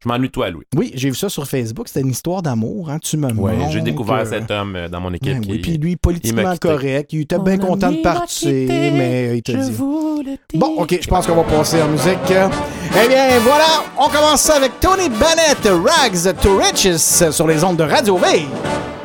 Je 0.05 0.09
m'ennuie 0.11 0.27
de 0.29 0.33
toi, 0.33 0.51
Louis. 0.51 0.67
Oui, 0.77 0.93
j'ai 0.95 1.09
vu 1.09 1.17
ça 1.17 1.31
sur 1.31 1.47
Facebook. 1.49 1.89
C'était 1.89 2.03
une 2.03 2.11
histoire 2.11 2.43
d'amour. 2.43 2.91
Hein? 2.91 2.99
Tu 2.99 3.17
me 3.17 3.33
manques, 3.33 3.71
j'ai 3.71 3.81
découvert 3.81 4.17
euh, 4.17 4.25
cet 4.27 4.51
homme 4.51 4.77
euh, 4.77 4.89
dans 4.91 5.01
mon 5.01 5.09
ben 5.11 5.17
équipe. 5.17 5.39
oui, 5.39 5.57
qui- 5.57 5.59
puis 5.63 5.79
lui, 5.79 5.97
politiquement 5.97 6.55
correct. 6.61 7.15
Il 7.15 7.23
était 7.23 7.39
bien 7.39 7.57
content 7.57 7.93
de 7.93 8.03
partir, 8.03 8.51
mais 8.69 9.39
il 9.39 9.43
t'a 9.43 9.55
dit. 9.55 9.73
Bon, 10.53 10.75
OK, 10.77 10.99
je 11.01 11.09
pense 11.09 11.27
qu'on 11.27 11.35
va 11.35 11.45
passer 11.45 11.81
en 11.81 11.89
musique. 11.89 12.19
Eh 12.31 13.09
bien, 13.09 13.39
voilà, 13.41 13.85
on 13.99 14.11
commence 14.11 14.43
ça 14.43 14.57
avec 14.57 14.79
Tony 14.81 15.09
Bennett, 15.09 15.65
Rags 15.65 16.37
to 16.43 16.59
Riches, 16.59 16.99
sur 17.33 17.47
les 17.49 17.65
ondes 17.65 17.79
de 17.79 17.85
Radio 17.85 18.19
V. 18.19 18.45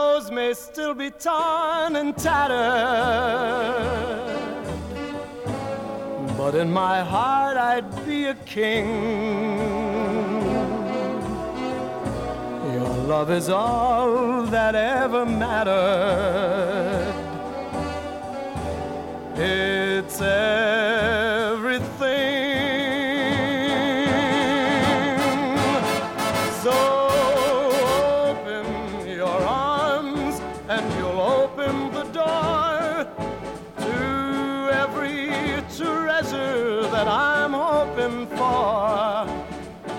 Clothes 0.00 0.30
may 0.30 0.54
still 0.54 0.94
be 0.94 1.10
torn 1.10 1.94
and 2.00 2.16
tattered, 2.16 2.56
but 6.38 6.54
in 6.54 6.72
my 6.72 7.00
heart 7.00 7.58
I'd 7.58 7.90
be 8.06 8.24
a 8.24 8.34
king. 8.56 8.86
Your 12.76 12.94
love 13.12 13.30
is 13.30 13.50
all 13.50 14.44
that 14.56 14.74
ever 14.74 15.26
mattered. 15.26 17.14
It's 19.36 20.18
everything. 20.20 21.29
treasure 35.76 36.82
that 36.88 37.06
I'm 37.06 37.52
hoping 37.52 38.26
for. 38.36 39.26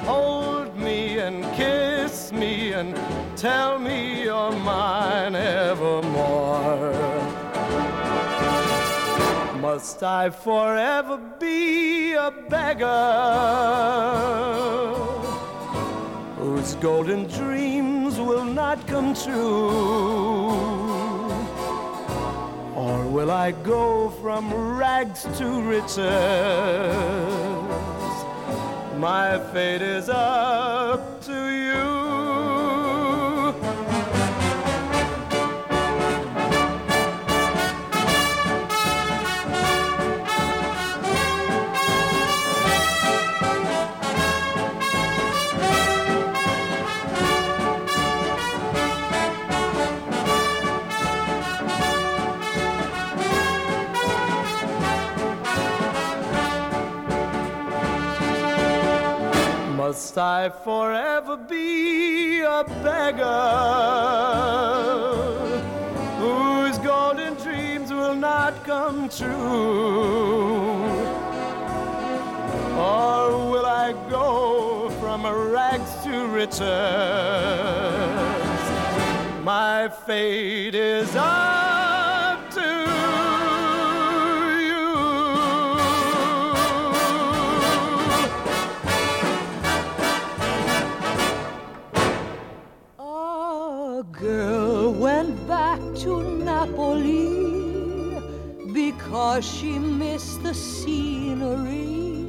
Hold 0.05 0.75
me 0.75 1.19
and 1.19 1.43
kiss 1.55 2.31
me 2.31 2.73
and 2.73 2.95
tell 3.37 3.79
me 3.79 4.23
you're 4.23 4.51
mine 4.51 5.35
evermore. 5.35 6.93
Must 9.61 10.03
I 10.03 10.29
forever 10.29 11.17
be 11.39 12.13
a 12.13 12.31
beggar 12.49 12.87
whose 16.37 16.75
golden 16.75 17.25
dreams 17.27 18.19
will 18.19 18.43
not 18.43 18.85
come 18.87 19.13
true? 19.13 20.80
Or 22.91 23.07
will 23.07 23.31
I 23.31 23.51
go 23.51 24.09
from 24.21 24.53
rags 24.53 25.23
to 25.37 25.61
riches? 25.61 25.97
My 28.97 29.39
fate 29.53 29.81
is 29.81 30.09
up 30.09 31.23
to 31.23 31.31
you. 31.31 31.50
Must 59.91 60.17
I 60.17 60.47
forever 60.47 61.35
be 61.35 62.39
a 62.39 62.63
beggar 62.81 63.25
whose 66.17 66.77
golden 66.77 67.33
dreams 67.33 67.91
will 67.91 68.15
not 68.15 68.63
come 68.63 69.09
true? 69.09 70.85
Or 72.79 73.51
will 73.51 73.65
I 73.65 73.91
go 74.09 74.89
from 75.01 75.25
rags 75.25 75.93
to 76.05 76.25
riches? 76.27 76.61
My 79.43 79.89
fate 80.07 80.73
is 80.73 81.13
up 81.17 81.80
because 99.11 99.43
she 99.43 99.77
missed 99.77 100.41
the 100.41 100.53
scenery, 100.53 102.23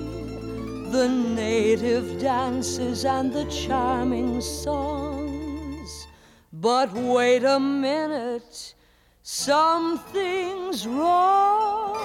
the 0.91 1.07
native 1.09 2.21
dances, 2.21 3.05
and 3.05 3.33
the 3.33 3.45
charming 3.45 4.41
songs. 4.41 6.09
But 6.53 6.93
wait 6.93 7.45
a 7.45 7.61
minute, 7.61 8.75
something's 9.23 10.85
wrong. 10.85 11.99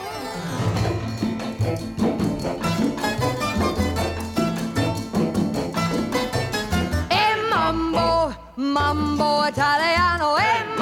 E 7.09 7.35
mambo, 7.49 8.35
mambo 8.55 9.41
italiano, 9.47 10.37
e 10.37 10.63
mambo, 10.65 10.76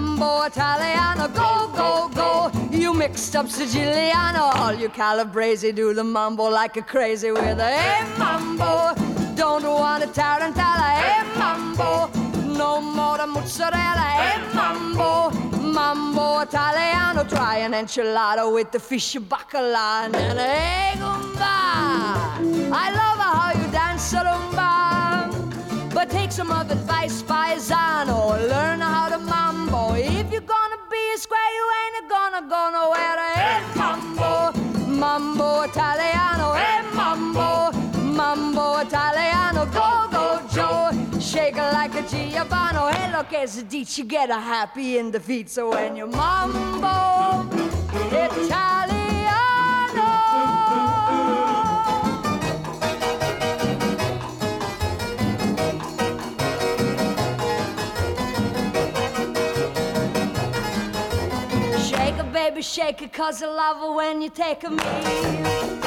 mambo 0.00 0.44
italiano, 0.44 1.28
go, 1.28 1.70
go, 1.72 2.10
go. 2.12 2.50
You 2.70 2.92
mixed 2.92 3.36
up 3.36 3.46
Siciliano, 3.46 4.50
all 4.56 4.74
you 4.74 4.88
calabrese 4.88 5.70
do 5.70 5.94
the 5.94 6.02
mambo 6.02 6.50
like 6.50 6.76
a 6.76 6.82
crazy 6.82 7.30
with 7.30 7.60
a 7.60 7.70
e 7.70 8.18
mambo. 8.18 8.92
Don't 9.36 9.62
want 9.62 10.02
a 10.02 10.08
tarantella, 10.08 10.88
e 10.98 11.38
mambo. 11.38 12.10
No 12.58 12.80
more 12.80 13.18
the 13.18 13.26
mozzarella, 13.26 14.08
e 14.30 14.54
mambo. 14.54 15.30
Mambo 15.60 16.40
italiano, 16.40 17.22
try 17.28 17.58
an 17.58 17.72
enchilada 17.72 18.52
with 18.52 18.72
the 18.72 18.80
fish 18.80 19.14
bacala 19.14 20.06
and 20.06 20.16
an 20.16 20.38
egg 20.38 20.98
I 22.76 22.86
love 23.00 23.20
how 23.30 23.52
you 23.60 23.70
dance 23.70 24.12
rumba. 24.12 24.74
But 25.94 26.10
take 26.10 26.32
some 26.32 26.50
of 26.50 26.68
advice, 26.68 27.22
paisano. 27.22 28.30
Learn 28.50 28.80
how 28.80 29.08
to 29.08 29.18
look, 43.16 43.32
as 43.32 43.58
a 43.58 43.62
ditch, 43.62 43.98
you 43.98 44.04
get 44.04 44.28
a 44.28 44.40
happy 44.40 44.98
in 44.98 45.12
the 45.12 45.20
feet. 45.20 45.48
So 45.48 45.70
when 45.70 45.94
you 45.94 46.06
mambo 46.08 47.48
italiano. 48.10 49.30
Shake 61.88 62.18
it, 62.18 62.32
baby, 62.32 62.62
shake 62.62 63.02
it, 63.02 63.12
cause 63.12 63.42
I 63.44 63.46
love 63.46 63.78
it 63.82 63.94
when 63.94 64.22
you 64.22 64.30
take 64.30 64.64
a 64.64 64.70
me. 64.70 65.84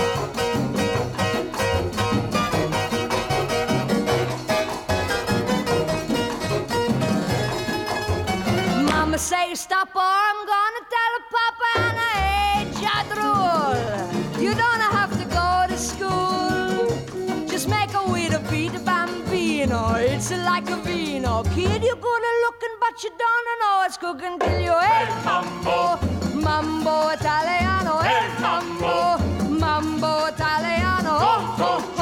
Mama 9.18 9.26
say 9.30 9.56
stop 9.56 9.96
or 9.96 10.02
I'm 10.30 10.46
gonna 10.46 10.84
tell 10.96 11.14
Papa 11.36 11.70
and 11.88 11.98
I 11.98 12.18
hate 12.38 12.74
Jadrul. 12.84 14.40
You 14.40 14.54
don't 14.54 14.84
have 14.98 15.12
to 15.18 15.26
go 15.40 15.66
to 15.68 15.76
school. 15.76 17.48
Just 17.48 17.68
make 17.68 17.96
a 17.96 18.12
way 18.12 18.30
to 18.30 18.38
beat 18.52 18.76
a 18.76 18.80
bambino. 18.80 19.96
It's 19.96 20.30
like 20.30 20.70
a 20.70 20.78
vino. 20.86 21.42
Kid, 21.56 21.84
you're 21.84 22.04
good 22.08 22.24
at 22.30 22.38
looking, 22.46 22.76
but 22.80 23.04
you 23.04 23.10
don't 23.18 23.48
know 23.62 23.84
it's 23.88 23.98
cooking 23.98 24.38
till 24.38 24.60
you 24.62 24.78
hey 24.86 25.08
mambo, 25.26 25.98
mambo 26.36 27.10
italiano, 27.10 27.98
hey 28.02 28.28
mambo, 28.40 29.18
mambo 29.50 30.28
italiano. 30.28 31.18
Oh. 31.20 31.97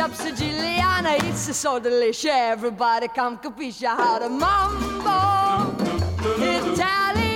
Up 0.00 0.12
Siciliana, 0.12 1.18
it's 1.28 1.56
so 1.56 1.80
delicious. 1.80 2.30
Everybody 2.30 3.08
come 3.08 3.36
capisce 3.36 3.82
how 3.84 4.20
to 4.20 4.28
mambo 4.28 5.74
italiano. 6.40 7.27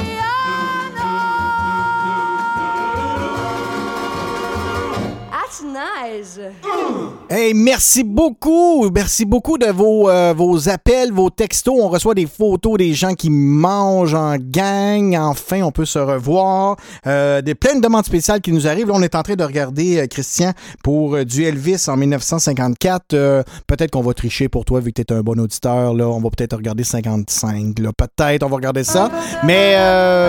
Hey, 7.29 7.53
merci 7.53 8.05
beaucoup. 8.05 8.89
Merci 8.91 9.25
beaucoup 9.27 9.59
de 9.59 9.67
vos, 9.67 10.09
euh, 10.09 10.33
vos 10.35 10.69
appels, 10.69 11.13
vos 11.13 11.29
textos. 11.29 11.75
On 11.79 11.89
reçoit 11.89 12.15
des 12.15 12.27
photos 12.27 12.79
des 12.79 12.95
gens 12.95 13.13
qui 13.13 13.29
mangent 13.29 14.15
en 14.15 14.37
gang. 14.39 15.15
Enfin, 15.17 15.63
on 15.63 15.71
peut 15.71 15.85
se 15.85 15.99
revoir. 15.99 16.77
Euh, 17.07 17.43
des 17.43 17.55
plein 17.55 17.75
de 17.75 17.81
demandes 17.81 18.07
spéciales 18.07 18.41
qui 18.41 18.51
nous 18.51 18.67
arrivent. 18.67 18.91
On 18.91 19.03
est 19.03 19.15
en 19.15 19.23
train 19.23 19.35
de 19.35 19.45
regarder, 19.45 20.01
euh, 20.01 20.07
Christian, 20.07 20.53
pour 20.83 21.17
euh, 21.17 21.25
du 21.25 21.45
Elvis 21.45 21.85
en 21.89 21.97
1954. 21.99 23.13
Euh, 23.13 23.43
peut-être 23.67 23.91
qu'on 23.91 24.01
va 24.01 24.15
tricher 24.15 24.49
pour 24.49 24.65
toi, 24.65 24.81
vu 24.81 24.93
que 24.93 25.03
tu 25.03 25.13
es 25.13 25.17
un 25.17 25.21
bon 25.21 25.39
auditeur. 25.39 25.93
Là, 25.93 26.09
on 26.09 26.21
va 26.21 26.31
peut-être 26.31 26.57
regarder 26.57 26.85
55. 26.85 27.79
Là. 27.79 27.91
Peut-être, 27.97 28.43
on 28.43 28.49
va 28.49 28.57
regarder 28.57 28.85
ça. 28.85 29.11
Mais, 29.45 29.75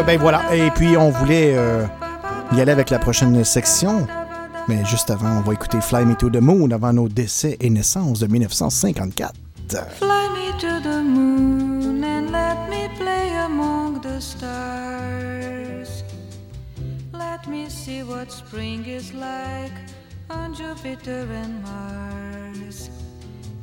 ben 0.05 0.19
voilà. 0.19 0.53
Et 0.53 0.69
puis, 0.71 0.97
on 0.97 1.09
voulait 1.09 1.55
y 2.53 2.61
aller 2.61 2.71
avec 2.71 2.89
la 2.89 2.99
prochaine 2.99 3.43
section. 3.43 4.05
Mais 4.67 4.83
juste 4.85 5.09
avant, 5.09 5.39
on 5.39 5.41
va 5.41 5.53
écouter 5.53 5.81
Fly 5.81 6.05
Me 6.05 6.15
to 6.15 6.29
the 6.29 6.41
Moon 6.41 6.69
avant 6.71 6.93
nos 6.93 7.09
décès 7.09 7.57
et 7.59 7.69
naissances 7.69 8.19
de 8.19 8.27
1954. 8.27 9.33
Fly 9.69 10.27
me 10.33 10.51
to 10.59 10.79
the 10.81 11.01
moon 11.03 12.03
and 12.03 12.31
let 12.31 12.69
me 12.69 12.87
play 12.97 13.29
among 13.45 13.99
the 14.01 14.19
stars. 14.21 16.03
Let 17.11 17.47
me 17.47 17.67
see 17.69 18.03
what 18.03 18.31
spring 18.31 18.85
is 18.85 19.11
like 19.13 19.71
on 20.29 20.53
Jupiter 20.53 21.27
and 21.33 21.61
Mars. 21.63 22.89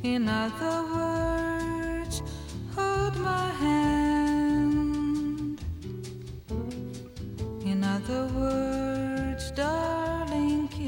In 0.03 0.27
other 0.27 0.83
words, 0.93 2.21
hold 2.75 3.15
my 3.17 3.49
hand. 3.59 5.59
In 7.65 7.83
other 7.83 8.27
words, 8.35 9.51
darling, 9.51 10.20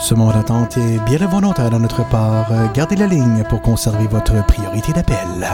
Ce 0.00 0.14
moment 0.14 0.32
d'attente 0.32 0.78
est 0.78 0.98
bien 1.04 1.26
volontaire 1.26 1.70
de 1.70 1.76
notre 1.76 2.08
part. 2.08 2.50
Gardez 2.72 2.96
la 2.96 3.06
ligne 3.06 3.44
pour 3.48 3.60
conserver 3.60 4.06
votre 4.06 4.44
priorité 4.46 4.92
d'appel. 4.92 5.46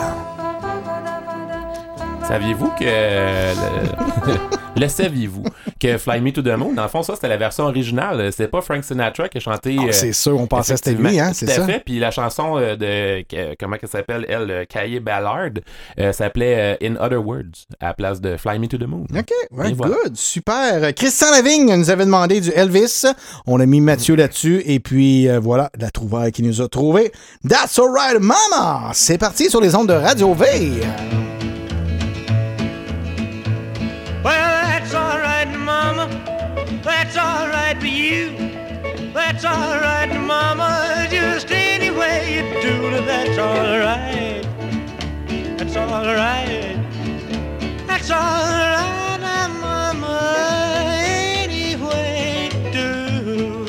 Saviez-vous 2.22 2.70
que. 2.78 2.84
Le, 2.84 4.34
le 4.76 4.88
saviez-vous 4.88 5.44
que 5.80 5.98
Fly 5.98 6.20
Me 6.20 6.32
to 6.32 6.42
the 6.42 6.56
Moon, 6.56 6.72
dans 6.72 6.82
le 6.82 6.88
fond, 6.88 7.02
ça, 7.02 7.14
c'était 7.14 7.28
la 7.28 7.36
version 7.36 7.64
originale. 7.64 8.30
C'était 8.32 8.48
pas 8.48 8.60
Frank 8.60 8.84
Sinatra 8.84 9.28
qui 9.28 9.38
a 9.38 9.40
chanté. 9.40 9.76
Ah, 9.78 9.84
euh, 9.84 9.92
c'est 9.92 10.12
sûr, 10.12 10.38
on 10.38 10.46
pensait 10.46 10.74
que 10.74 10.80
c'était 10.84 10.94
lui, 10.94 11.18
hein, 11.18 11.32
c'est 11.32 11.46
ça? 11.46 11.64
fait. 11.64 11.82
Puis 11.84 11.98
la 11.98 12.10
chanson 12.10 12.56
euh, 12.58 12.76
de. 12.76 13.54
comment 13.58 13.76
elle 13.80 13.88
s'appelle, 13.88 14.26
elle, 14.28 14.50
euh, 14.50 14.64
Kaye 14.64 15.00
Ballard, 15.00 15.50
euh, 15.98 16.12
s'appelait 16.12 16.78
In 16.82 16.96
Other 16.96 17.24
Words, 17.24 17.66
à 17.80 17.86
la 17.88 17.94
place 17.94 18.20
de 18.20 18.36
Fly 18.36 18.58
Me 18.58 18.66
to 18.66 18.78
the 18.78 18.86
Moon. 18.86 19.04
OK, 19.14 19.30
ouais, 19.52 19.72
voilà. 19.72 19.96
good, 20.04 20.16
super. 20.16 20.94
Christian 20.94 21.30
Lavigne 21.30 21.74
nous 21.74 21.90
avait 21.90 22.04
demandé 22.04 22.40
du 22.40 22.50
Elvis. 22.50 23.04
On 23.46 23.60
a 23.60 23.66
mis 23.66 23.80
Mathieu 23.80 24.16
là-dessus. 24.16 24.62
Et 24.66 24.80
puis, 24.80 25.28
euh, 25.28 25.38
voilà, 25.40 25.70
la 25.78 25.90
trouvaille 25.90 26.32
qui 26.32 26.42
nous 26.42 26.60
a 26.60 26.68
trouvé. 26.68 27.12
That's 27.48 27.78
alright, 27.78 28.20
mama! 28.20 28.90
C'est 28.92 29.18
parti 29.18 29.50
sur 29.50 29.60
les 29.60 29.74
ondes 29.74 29.88
de 29.88 29.94
Radio 29.94 30.34
V. 30.34 30.82
That's 46.06 46.20
all 46.20 46.24
right. 46.24 47.86
That's 47.88 48.10
all 48.12 48.18
right, 48.20 49.18
now, 49.20 49.48
Mama. 49.48 50.94
Any 51.02 51.74
way 51.74 52.48
do. 52.70 53.66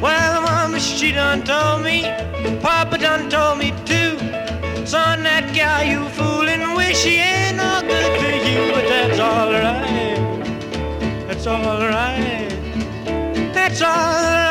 Well, 0.00 0.40
Mama, 0.40 0.80
she 0.80 1.12
done 1.12 1.42
told 1.42 1.82
me. 1.84 2.04
Papa 2.62 2.96
done 2.96 3.28
told 3.28 3.58
me 3.58 3.72
too. 3.84 4.16
Son, 4.86 5.22
that 5.24 5.52
gal 5.52 5.84
you 5.84 6.08
fooling 6.08 6.74
with, 6.74 6.96
she 6.96 7.16
ain't 7.16 7.58
no 7.58 7.82
good 7.82 8.18
to 8.18 8.50
you, 8.50 8.72
but 8.72 8.88
that's 8.88 9.18
all 9.20 9.52
right. 9.52 11.26
That's 11.28 11.46
all 11.46 11.80
right. 11.90 12.48
That's 13.52 13.82
all 13.82 14.41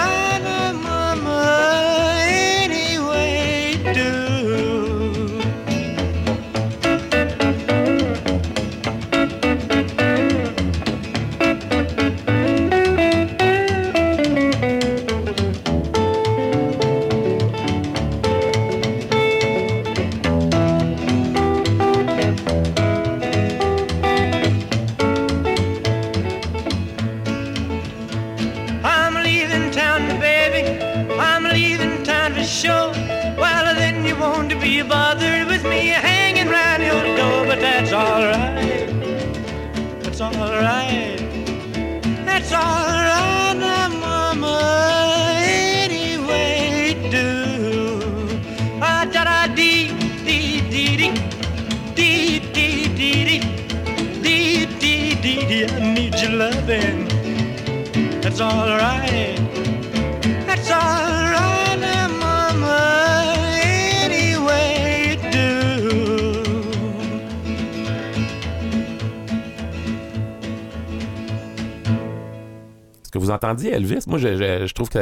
vous 73.32 73.36
entendiez 73.36 73.72
Elvis? 73.74 74.04
Moi, 74.08 74.18
je, 74.20 74.36
je- 74.36 74.66
je 74.68 74.74
trouve 74.74 74.90
que 74.90 75.00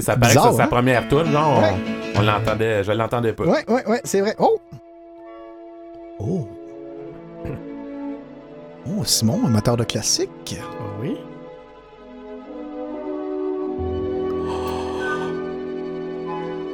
ça 0.00 0.16
paraît 0.16 0.28
Bizarre, 0.32 0.44
que 0.46 0.50
c'est 0.52 0.56
sa 0.58 0.64
hein? 0.64 0.68
première 0.68 1.08
tune, 1.08 1.30
genre, 1.32 1.58
on- 1.58 1.62
Ouais. 1.62 1.74
on, 2.16 2.22
l'entendait, 2.22 2.84
je 2.84 2.92
l'entendais 2.92 3.32
pas. 3.32 3.44
Ouais, 3.44 3.64
ouais, 3.68 3.86
ouais, 3.88 4.00
c'est 4.04 4.20
vrai. 4.20 4.34
Oh! 4.38 4.58
Oh! 6.20 6.48
Oh, 8.98 9.04
Simon, 9.04 9.40
amateur 9.44 9.76
de 9.76 9.84
classique. 9.84 10.56
Oui. 11.02 11.16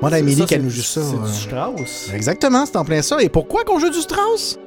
Moi, 0.00 0.12
Amélie, 0.12 0.36
Ça, 0.36 0.44
qu'elle 0.46 0.62
nous 0.62 0.70
joue 0.70 0.82
ça. 0.82 1.00
C'est 1.02 1.16
euh, 1.16 1.26
du 1.26 1.32
Strauss. 1.32 2.10
Exactement, 2.14 2.66
c'est 2.66 2.76
en 2.76 2.84
plein 2.84 3.02
ça. 3.02 3.20
Et 3.22 3.28
pourquoi 3.28 3.64
qu'on 3.64 3.78
joue 3.78 3.90
du 3.90 4.00
Strauss? 4.00 4.58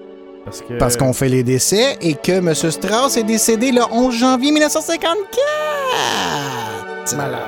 Parce 0.45 0.61
que. 0.61 0.73
Parce 0.77 0.97
qu'on 0.97 1.13
fait 1.13 1.29
les 1.29 1.43
décès 1.43 1.97
et 2.01 2.13
que 2.15 2.31
M. 2.33 2.53
Strauss 2.53 3.17
est 3.17 3.23
décédé 3.23 3.71
le 3.71 3.81
11 3.91 4.13
janvier 4.15 4.51
1954. 4.51 7.17
Malade. 7.17 7.39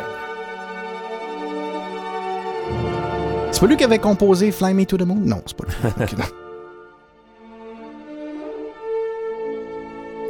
C'est 3.52 3.60
pas 3.60 3.68
lui 3.68 3.78
qui 3.78 3.84
avait 3.84 4.00
composé 4.00 4.52
Fly 4.52 4.74
Me 4.74 4.86
to 4.86 4.98
the 4.98 5.02
Moon? 5.06 5.20
Non, 5.24 5.42
c'est 5.46 5.56
pas 5.58 5.66
lui. 5.66 6.06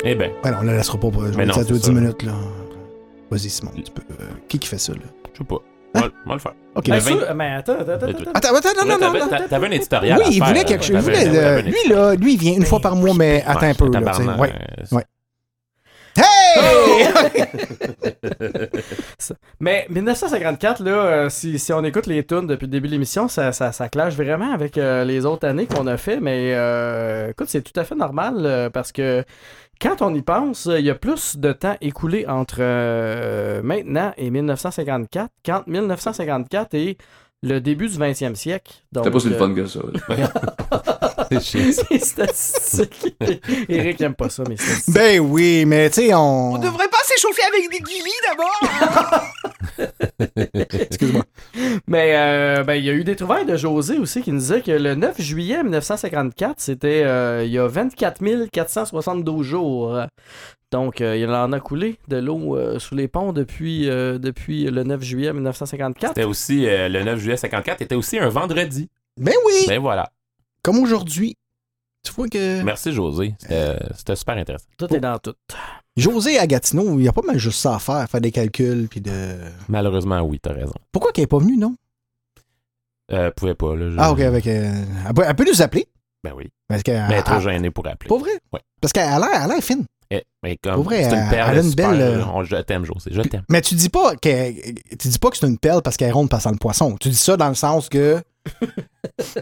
Eh 0.03 0.15
ben, 0.15 0.31
Ouais, 0.43 0.49
non, 0.49 0.57
on 0.61 0.63
la 0.63 0.77
laissera 0.77 0.97
pas 0.99 1.11
pour 1.11 1.21
Mais 1.21 1.45
non, 1.45 1.53
ça 1.53 1.61
c'est 1.63 1.73
10 1.73 1.79
ça. 1.85 1.91
minutes. 1.91 2.23
là. 2.23 2.31
Vas-y, 3.29 3.51
Simon. 3.51 3.69
tu 3.75 3.83
peux- 3.91 4.01
euh, 4.19 4.29
qui 4.47 4.57
qui 4.57 4.67
fait 4.67 4.79
ça? 4.79 4.93
Là? 4.93 4.99
je 5.31 5.37
sais 5.37 5.43
pas. 5.43 5.57
Le 5.93 6.39
faire. 6.39 6.53
OK. 6.75 6.87
Mais 6.87 6.99
Ben, 6.99 6.99
vingt- 6.99 7.19
sûr- 7.25 7.35
mais 7.35 7.51
attends, 7.51 7.73
attends, 7.73 7.91
attends. 7.91 8.07
Attends. 8.07 8.31
Attends, 8.33 8.55
attends, 8.55 8.85
non, 8.85 8.97
non, 8.97 9.19
non. 9.19 9.27
t'avais- 9.49 9.67
un 9.67 9.71
éditorial. 9.71 10.19
Oui, 10.19 10.25
à 10.25 10.29
il 10.29 10.37
faire, 10.37 10.47
voulait 10.47 10.63
quelque 10.63 10.85
chose. 10.85 11.03
Voulait, 11.03 11.27
euh, 11.27 11.61
lui, 11.61 11.75
là, 11.89 12.15
lui, 12.15 12.33
il 12.33 12.39
vient 12.39 12.53
une 12.53 12.65
fois 12.65 12.79
par 12.79 12.95
mois, 12.95 13.13
mais 13.13 13.43
attends 13.45 13.67
un 13.67 13.73
peu. 13.73 13.89
Là, 13.91 13.99
ouais. 14.37 14.49
euh, 14.53 14.95
Ouais. 14.95 15.03
Hey! 16.17 17.07
Mais 19.59 19.85
1954, 19.89 20.83
là, 20.83 20.91
euh, 20.91 21.29
si, 21.29 21.57
si 21.59 21.71
on 21.71 21.83
écoute 21.83 22.05
les 22.07 22.25
tunes 22.25 22.47
depuis 22.47 22.65
le 22.65 22.71
début 22.71 22.87
de 22.87 22.93
l'émission, 22.93 23.27
ça, 23.27 23.51
ça, 23.53 23.71
ça 23.71 23.87
clash 23.89 24.15
vraiment 24.15 24.51
avec 24.53 24.77
euh, 24.77 25.03
les 25.05 25.25
autres 25.25 25.47
années 25.47 25.67
qu'on 25.67 25.87
a 25.87 25.97
fait. 25.97 26.19
Mais 26.19 26.53
euh, 26.53 27.29
écoute, 27.29 27.47
c'est 27.49 27.61
tout 27.61 27.77
à 27.79 27.83
fait 27.83 27.95
normal 27.95 28.35
euh, 28.39 28.69
parce 28.69 28.91
que 28.91 29.23
quand 29.81 30.01
on 30.01 30.13
y 30.13 30.21
pense, 30.21 30.69
il 30.71 30.85
y 30.85 30.89
a 30.89 30.95
plus 30.95 31.37
de 31.37 31.51
temps 31.51 31.75
écoulé 31.81 32.25
entre 32.27 32.57
euh, 32.59 33.61
maintenant 33.63 34.13
et 34.15 34.29
1954 34.29 35.31
qu'entre 35.43 35.69
1954 35.69 36.73
et 36.75 36.97
le 37.41 37.59
début 37.59 37.87
du 37.87 37.97
20e 37.97 38.35
siècle. 38.35 38.83
C'était 38.95 39.09
pas 39.09 39.19
si 39.19 39.29
le 39.29 39.35
euh, 39.35 39.39
fun 39.39 39.53
que 39.53 39.65
ça. 39.65 39.79
C'est 41.39 41.41
chiant. 41.41 41.85
c'est 41.89 41.99
statistique. 41.99 43.13
Eric 43.69 44.01
aime 44.01 44.15
pas 44.15 44.29
ça, 44.29 44.43
mais 44.47 44.55
c'est 44.57 44.91
Ben 44.91 45.19
oui, 45.19 45.65
mais 45.65 45.89
tu 45.89 46.01
sais, 46.01 46.13
on. 46.13 46.53
On 46.53 46.57
devrait 46.57 46.89
pas 46.89 46.97
s'échauffer 47.03 47.41
avec 47.47 47.71
des 47.71 47.79
guilis 47.79 48.11
d'abord 48.27 48.59
Excuse-moi. 50.73 51.23
Mais 51.87 52.15
euh, 52.15 52.63
ben, 52.63 52.75
il 52.75 52.85
y 52.85 52.89
a 52.89 52.93
eu 52.93 53.03
des 53.03 53.15
trouvailles 53.15 53.45
de 53.45 53.55
José 53.55 53.97
aussi 53.97 54.21
qui 54.21 54.31
nous 54.31 54.39
disait 54.39 54.61
que 54.61 54.71
le 54.71 54.95
9 54.95 55.21
juillet 55.21 55.63
1954, 55.63 56.55
c'était 56.59 57.03
euh, 57.05 57.43
il 57.45 57.51
y 57.51 57.57
a 57.59 57.67
24 57.67 58.49
472 58.51 59.45
jours. 59.45 59.97
Donc, 60.71 61.01
euh, 61.01 61.17
il 61.17 61.29
en 61.29 61.51
a 61.51 61.59
coulé 61.59 61.97
de 62.07 62.17
l'eau 62.17 62.55
euh, 62.55 62.79
sous 62.79 62.95
les 62.95 63.09
ponts 63.09 63.33
depuis, 63.33 63.89
euh, 63.89 64.17
depuis 64.17 64.65
le 64.65 64.83
9 64.83 65.03
juillet 65.03 65.33
1954. 65.33 66.13
C'était 66.15 66.23
aussi, 66.23 66.65
euh, 66.65 66.87
le 66.87 67.03
9 67.03 67.19
juillet 67.19 67.35
54 67.35 67.81
était 67.81 67.95
aussi 67.95 68.17
un 68.17 68.29
vendredi. 68.29 68.89
Ben 69.19 69.33
oui, 69.45 69.65
Ben 69.67 69.81
voilà. 69.81 70.09
Comme 70.63 70.79
aujourd'hui. 70.79 71.37
Tu 72.03 72.11
vois 72.13 72.27
que 72.27 72.63
Merci, 72.63 72.91
José. 72.93 73.35
C'était 73.39 73.77
c'était 73.95 74.15
super 74.15 74.37
intéressant. 74.37 74.65
Tout 74.77 74.91
est 74.93 74.99
dans 74.99 75.19
tout. 75.19 75.33
José 75.97 76.39
à 76.39 76.47
Gatineau, 76.47 76.97
il 76.97 77.05
y 77.05 77.07
a 77.07 77.13
pas 77.13 77.21
mal 77.21 77.37
juste 77.37 77.59
ça 77.59 77.75
à 77.75 77.79
faire, 77.79 78.09
faire 78.09 78.21
des 78.21 78.31
calculs, 78.31 78.87
puis 78.89 79.01
de. 79.01 79.11
Malheureusement, 79.69 80.19
oui, 80.21 80.39
t'as 80.41 80.53
raison. 80.53 80.73
Pourquoi 80.91 81.11
qu'elle 81.11 81.25
est 81.25 81.27
pas 81.27 81.37
venue, 81.39 81.57
non? 81.57 81.75
Euh, 83.11 83.29
pouvait 83.31 83.55
pas, 83.55 83.75
là. 83.75 83.89
je- 83.91 83.95
Ah, 83.99 84.11
ok, 84.11 84.19
avec. 84.21 84.47
euh, 84.47 84.71
elle, 85.07 85.13
peut, 85.13 85.23
elle 85.27 85.35
peut 85.35 85.45
nous 85.47 85.61
appeler. 85.61 85.85
Ben 86.23 86.33
oui. 86.35 86.49
Parce 86.67 86.81
qu'elle. 86.83 87.05
Mais 87.07 87.15
elle 87.15 87.19
est 87.19 87.23
trop 87.23 87.35
elle- 87.35 87.41
gênée 87.41 87.71
pour 87.71 87.85
appeler. 87.87 88.07
Pas 88.07 88.17
vrai? 88.17 88.31
Ouais. 88.53 88.61
Parce 88.79 88.93
qu'elle 88.93 89.03
a 89.09 89.19
l'air 89.19 89.29
elle 89.33 89.41
a 89.41 89.47
l'air 89.47 89.63
fine. 89.63 89.85
Eh, 90.13 90.23
mais 90.43 90.57
comme, 90.57 90.75
Pour 90.75 90.83
vrai, 90.85 91.03
c'est 91.03 91.09
elle- 91.15 91.23
une 91.23 91.29
perle 91.29 91.49
elle 91.51 91.57
a 91.57 91.61
une 91.61 91.69
super, 91.69 91.89
belle, 91.91 92.01
euh, 92.01 92.43
je 92.45 92.55
t'aime, 92.57 92.85
José. 92.85 93.11
Je 93.13 93.21
t'aime. 93.21 93.43
Mais 93.49 93.61
tu 93.61 93.75
dis 93.75 93.89
pas 93.89 94.15
que 94.15 94.51
tu 94.95 95.07
dis 95.07 95.19
pas 95.19 95.29
que 95.29 95.37
c'est 95.37 95.47
une 95.47 95.57
pelle 95.57 95.81
parce 95.83 95.97
qu'elle 95.97 96.11
ronde 96.13 96.29
passant 96.29 96.51
le 96.51 96.57
poisson. 96.57 96.95
Tu 96.99 97.09
dis 97.09 97.15
ça 97.15 97.37
dans 97.37 97.49
le 97.49 97.55
sens 97.55 97.89
que. 97.89 98.21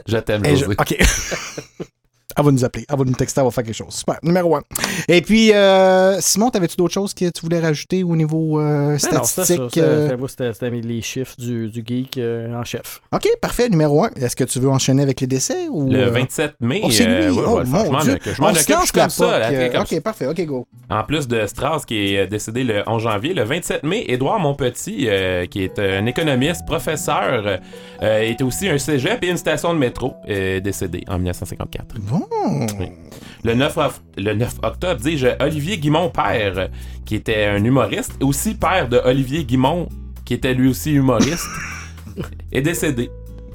Je 0.08 0.18
t'aime, 0.18 0.44
Eh, 0.46 0.56
je- 0.56 0.66
José. 0.66 0.76
OK. 0.80 0.98
elle 2.38 2.46
va 2.46 2.52
nous 2.52 2.64
appeler. 2.66 2.86
Elle 2.90 2.98
va 2.98 3.04
nous 3.06 3.14
texter, 3.14 3.42
elle 3.42 3.46
va 3.46 3.52
faire 3.52 3.64
quelque 3.64 3.76
chose. 3.76 3.94
Super. 3.94 4.18
Numéro 4.24 4.56
un. 4.56 4.62
Et 5.08 5.22
puis, 5.22 5.54
euh, 5.54 6.20
Simon, 6.22 6.50
t'avais-tu 6.50 6.76
d'autres 6.78 6.94
choses 6.94 7.14
que 7.14 7.30
tu 7.30 7.42
voulais 7.42 7.60
rajouter 7.60 8.04
au 8.04 8.16
niveau 8.16 8.60
euh, 8.60 8.98
Ben 9.02 9.16
non, 9.18 9.24
c'était 9.24 9.26
statistique? 9.26 9.62
c'était- 9.74 9.82
euh? 9.82 10.28
c'était- 10.54 10.70
les 10.70 11.02
chiffres 11.02 11.36
du, 11.38 11.68
du 11.70 11.84
geek 11.86 12.18
euh, 12.18 12.54
en 12.54 12.64
chef. 12.64 13.02
OK, 13.14 13.28
parfait. 13.42 13.70
Numéro 13.70 14.04
un. 14.04 14.10
Est-ce 14.16 14.36
que 14.36 14.44
tu 14.44 14.60
veux 14.60 14.70
enchaîner 14.70 15.04
avec 15.04 15.20
les 15.22 15.28
décès? 15.28 15.68
Ou, 15.70 15.90
Le 15.90 16.04
euh, 16.08 16.10
27 16.12 16.54
mai, 16.62 16.82
Oh, 16.84 16.90
c'est 16.92 17.06
lui. 17.06 17.14
euh, 17.14 17.32
ouais, 17.34 17.44
oh, 17.46 17.62
mon 17.66 17.86
je 17.86 17.92
m'en 17.92 18.00
Dieu. 18.02 18.18
Je 18.24 18.42
m'en 18.42 18.50
occupe, 18.50 18.76
je 18.88 18.94
comme 18.94 19.10
ça. 19.10 19.26
POC, 19.26 19.40
là, 19.40 19.70
comme 19.70 19.82
OK, 19.82 20.00
parfait. 20.02 20.28
OK, 20.28 20.46
go. 20.46 20.68
En 20.90 21.04
plus 21.04 21.28
de 21.28 21.46
Strauss 21.48 21.86
qui 21.86 22.16
est 22.16 22.28
décédé 22.28 22.64
le 22.64 22.84
11 22.88 23.02
janvier, 23.04 23.34
le 23.34 23.44
27 23.44 23.84
mai, 23.84 24.06
Édouard 24.08 24.40
Monpetit, 24.40 25.06
euh, 25.08 25.46
qui 25.46 25.64
est 25.64 25.78
un 25.80 26.06
économiste, 26.06 26.66
professeur, 26.66 27.60
euh, 28.02 28.22
était 28.22 28.44
aussi 28.44 28.70
un 28.70 28.78
cégep 28.78 29.24
et 29.24 29.28
une 29.30 29.38
station 29.38 29.74
de 29.74 29.80
métro, 29.80 30.14
euh, 30.30 30.60
décédé 30.60 31.04
en 31.08 31.18
1954. 31.18 31.96
Bon. 32.00 32.19
Oui. 32.80 32.88
Le 33.44 33.54
9, 33.56 33.78
of- 33.78 34.02
le 34.18 34.34
9 34.34 34.56
octobre, 34.64 35.00
dis-je, 35.02 35.28
Olivier 35.40 35.78
Guimont 35.78 36.10
père, 36.10 36.70
qui 37.06 37.16
était 37.16 37.46
un 37.46 37.64
humoriste, 37.64 38.14
aussi 38.22 38.54
père 38.56 38.90
de 38.90 38.98
Olivier 39.06 39.46
Guimont, 39.46 39.88
qui 40.26 40.34
était 40.34 40.54
lui 40.54 40.70
aussi 40.70 40.92
humoriste, 40.92 41.48
est 42.52 42.62
décédé. 42.62 43.10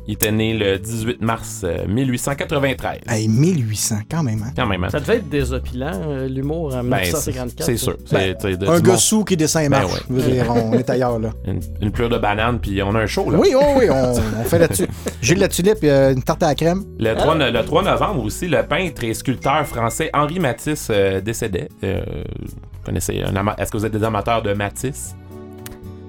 Il 0.06 0.14
était 0.14 0.32
né 0.32 0.52
le 0.52 0.78
18 0.78 1.22
mars 1.22 1.62
euh, 1.64 1.86
1893. 1.86 3.00
Hey, 3.08 3.26
1800, 3.28 4.00
quand 4.10 4.22
même. 4.22 4.42
hein? 4.42 4.52
Quand 4.54 4.66
même, 4.66 4.84
hein? 4.84 4.88
Ça 4.90 5.00
devait 5.00 5.16
être 5.16 5.28
désopilant, 5.30 5.92
euh, 6.06 6.28
l'humour 6.28 6.74
en 6.74 6.84
Ben, 6.84 7.00
1954. 7.00 7.64
c'est 7.64 7.76
sûr. 7.78 7.96
De- 7.96 8.68
Un 8.92 8.96
sous 8.98 9.24
qui 9.24 9.36
descend 9.36 9.62
et 9.62 9.68
Ben 9.70 9.80
marche. 9.80 10.02
ouais. 10.10 10.42
On 10.48 10.72
est 10.74 10.90
ailleurs, 10.90 11.18
là. 11.18 11.30
Une, 11.46 11.60
une 11.80 11.90
plure 11.90 12.08
de 12.10 12.18
banane, 12.18 12.58
puis 12.60 12.82
on 12.82 12.94
a 12.94 13.00
un 13.00 13.06
show, 13.06 13.30
là. 13.30 13.38
Oui, 13.38 13.54
oh, 13.56 13.64
oui, 13.78 13.86
on, 13.90 14.12
on 14.40 14.44
fait 14.44 14.58
là-dessus. 14.58 14.86
Gilles 15.22 15.38
la 15.38 15.48
tulipe, 15.48 15.78
euh, 15.84 16.12
une 16.12 16.22
tarte 16.22 16.42
à 16.42 16.48
la 16.48 16.54
crème. 16.54 16.84
Le 16.98 17.14
3, 17.14 17.34
no- 17.36 17.50
le 17.50 17.64
3 17.64 17.82
novembre 17.84 18.24
aussi, 18.24 18.46
le 18.46 18.62
peintre 18.62 19.04
et 19.04 19.14
sculpteur 19.14 19.66
français 19.66 20.10
Henri 20.12 20.38
Matisse 20.38 20.88
euh, 20.90 21.20
décédait. 21.22 21.68
Euh, 21.82 22.02
vous 22.42 22.82
connaissez 22.84 23.22
un 23.22 23.34
ama- 23.34 23.54
Est-ce 23.58 23.70
que 23.72 23.78
vous 23.78 23.86
êtes 23.86 23.92
des 23.96 24.04
amateurs 24.04 24.42
de 24.42 24.52
Matisse? 24.52 25.14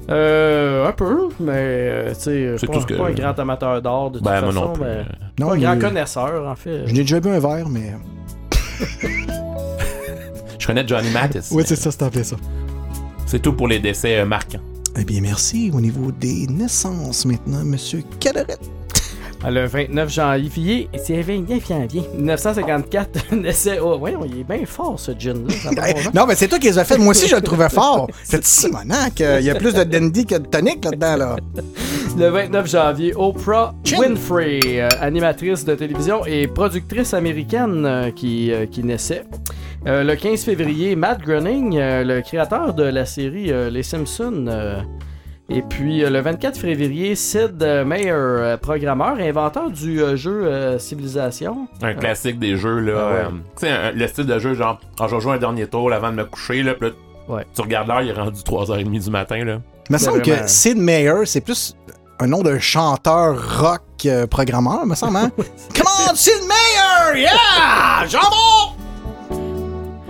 Euh, 0.10 0.88
un 0.88 0.92
peu, 0.92 1.30
mais 1.40 1.52
euh, 1.56 2.10
tu 2.14 2.20
sais, 2.22 2.56
C'est 2.60 2.68
pas, 2.68 2.74
tout 2.74 2.82
ce 2.82 2.86
que- 2.86 2.94
pas 2.94 3.08
un 3.08 3.12
grand 3.12 3.40
amateur 3.40 3.82
d'art 3.82 4.12
de 4.12 4.20
toute 4.20 4.24
Ben, 4.26 4.42
moi 4.42 4.52
façon, 4.54 4.66
non 4.68 4.74
plus. 4.74 4.84
mais 4.84 5.04
Non, 5.40 5.48
pas 5.48 5.54
un 5.56 5.58
grand 5.58 5.80
connaisseur 5.80 6.48
en 6.48 6.56
fait. 6.56 6.86
Je 6.88 6.94
n'ai 6.94 7.02
déjà 7.02 7.20
bu 7.20 7.30
un 7.30 7.40
verre, 7.40 7.68
mais. 7.70 7.94
Je 10.60 10.68
connais 10.68 10.88
Johnny 10.88 11.10
Matisse. 11.12 11.50
Oui, 11.52 11.64
c'est 11.66 11.76
ça, 11.76 11.92
c'est 11.92 12.02
appelé 12.04 12.24
ça. 12.24 12.36
C'est 13.26 13.40
tout 13.42 13.54
pour 13.54 13.68
les 13.68 13.80
décès 13.80 14.20
euh, 14.20 14.26
marquants. 14.26 14.60
Eh 14.98 15.04
bien, 15.04 15.22
merci. 15.22 15.72
Au 15.74 15.82
niveau 15.82 16.12
des 16.12 16.48
naissances 16.48 17.26
maintenant, 17.26 17.64
Monsieur 17.64 18.02
Cadorette. 18.20 18.60
Le 19.50 19.66
29 19.66 20.10
janvier, 20.12 20.90
c'est 21.04 21.22
29 21.22 21.68
janvier 21.68 22.02
1954 22.18 23.34
naissait. 23.36 23.80
Oh, 23.80 23.98
ouais, 23.98 24.14
il 24.26 24.40
est 24.42 24.44
bien 24.44 24.66
fort 24.66 25.00
ce 25.00 25.12
gin 25.18 25.46
là. 25.48 25.54
ça 25.54 25.70
a 25.70 25.76
pas 25.76 25.88
de 25.90 25.94
bon 25.94 26.02
sens. 26.04 26.14
Non, 26.14 26.26
mais 26.28 26.36
c'est 26.36 26.48
toi 26.48 26.60
qui 26.60 26.68
les 26.68 26.80
as 26.80 26.86
fait. 26.86 26.98
Moi 26.98 27.10
aussi, 27.12 27.28
je 27.28 27.36
le 27.36 27.42
trouvais 27.42 27.70
fort. 27.70 28.08
C'est 28.24 28.44
Simonac. 28.44 29.20
Il 29.20 29.46
y 29.46 29.50
a 29.50 29.56
plus 29.56 29.74
de 29.74 29.84
dandy 29.84 30.26
que 30.26 30.36
de 30.36 30.46
tonic 30.48 30.84
là-dedans, 30.86 31.16
là. 31.18 31.36
Le 32.18 32.30
29 32.30 32.66
janvier, 32.70 33.14
Oprah 33.14 33.74
Winfrey, 33.98 34.62
euh, 34.66 34.88
animatrice 35.02 35.66
de 35.66 35.76
télévision 35.76 36.26
et 36.26 36.48
productrice 36.48 37.14
américaine 37.14 37.86
euh, 37.86 38.12
qui, 38.12 38.54
euh, 38.54 38.66
qui 38.68 38.86
naissait. 38.86 39.24
Euh, 39.88 40.04
le 40.04 40.16
15 40.16 40.46
février, 40.46 40.96
Matt 40.96 41.22
Groening, 41.22 41.78
euh, 41.78 42.04
le 42.04 42.22
créateur 42.22 42.74
de 42.74 42.84
la 42.84 43.06
série 43.06 43.52
euh, 43.52 43.70
Les 43.70 43.84
Simpsons. 43.84 44.46
Et 45.50 45.62
puis 45.62 46.04
euh, 46.04 46.10
le 46.10 46.22
24 46.22 46.58
février, 46.58 47.16
Sid 47.16 47.62
euh, 47.62 47.86
Meier, 47.86 48.10
euh, 48.12 48.58
programmeur 48.58 49.20
et 49.20 49.30
inventeur 49.30 49.70
du 49.70 50.00
jeu 50.18 50.46
euh, 50.48 50.80
Civilisation. 50.80 51.68
Un 51.82 51.94
classique 51.94 52.40
des 52.40 52.58
jeux, 52.58 52.80
là. 52.80 52.94
Ah 52.98 53.12
ouais. 53.14 53.20
euh, 53.20 53.30
tu 53.60 53.68
sais, 53.68 53.92
le 53.94 54.08
style 54.08 54.26
de 54.26 54.40
jeu, 54.40 54.54
genre, 54.56 54.80
ah, 55.00 55.08
je 55.10 55.20
jouer 55.20 55.34
un 55.34 55.38
dernier 55.38 55.68
tour 55.68 55.92
avant 55.94 56.12
de 56.12 56.16
me 56.18 56.26
coucher, 56.26 56.64
là. 56.64 56.74
Ouais. 57.28 57.46
tu 57.56 57.62
regardes 57.62 57.88
l'heure, 57.88 58.02
il 58.02 58.10
est 58.10 58.14
rendu 58.14 58.40
3h30 58.42 59.04
du 59.04 59.10
matin, 59.10 59.44
là. 59.44 59.58
Il 59.90 59.94
me 59.94 59.98
semble 60.00 60.20
vraiment- 60.22 60.44
que 60.44 60.50
Sid 60.50 60.78
Meier, 60.78 61.26
c'est 61.26 61.42
plus 61.42 61.76
un 62.20 62.28
nom 62.28 62.42
d'un 62.44 62.60
chanteur 62.60 63.60
rock 63.62 63.82
euh, 64.06 64.26
programmeur, 64.26 64.86
me 64.86 64.96
semble, 64.96 65.18
hein? 65.18 65.32
Come 65.76 65.88
on, 66.10 66.16
Sid 66.16 66.42
Meier! 66.48 67.22
Yeah! 67.22 68.08
Jambon! 68.08 68.74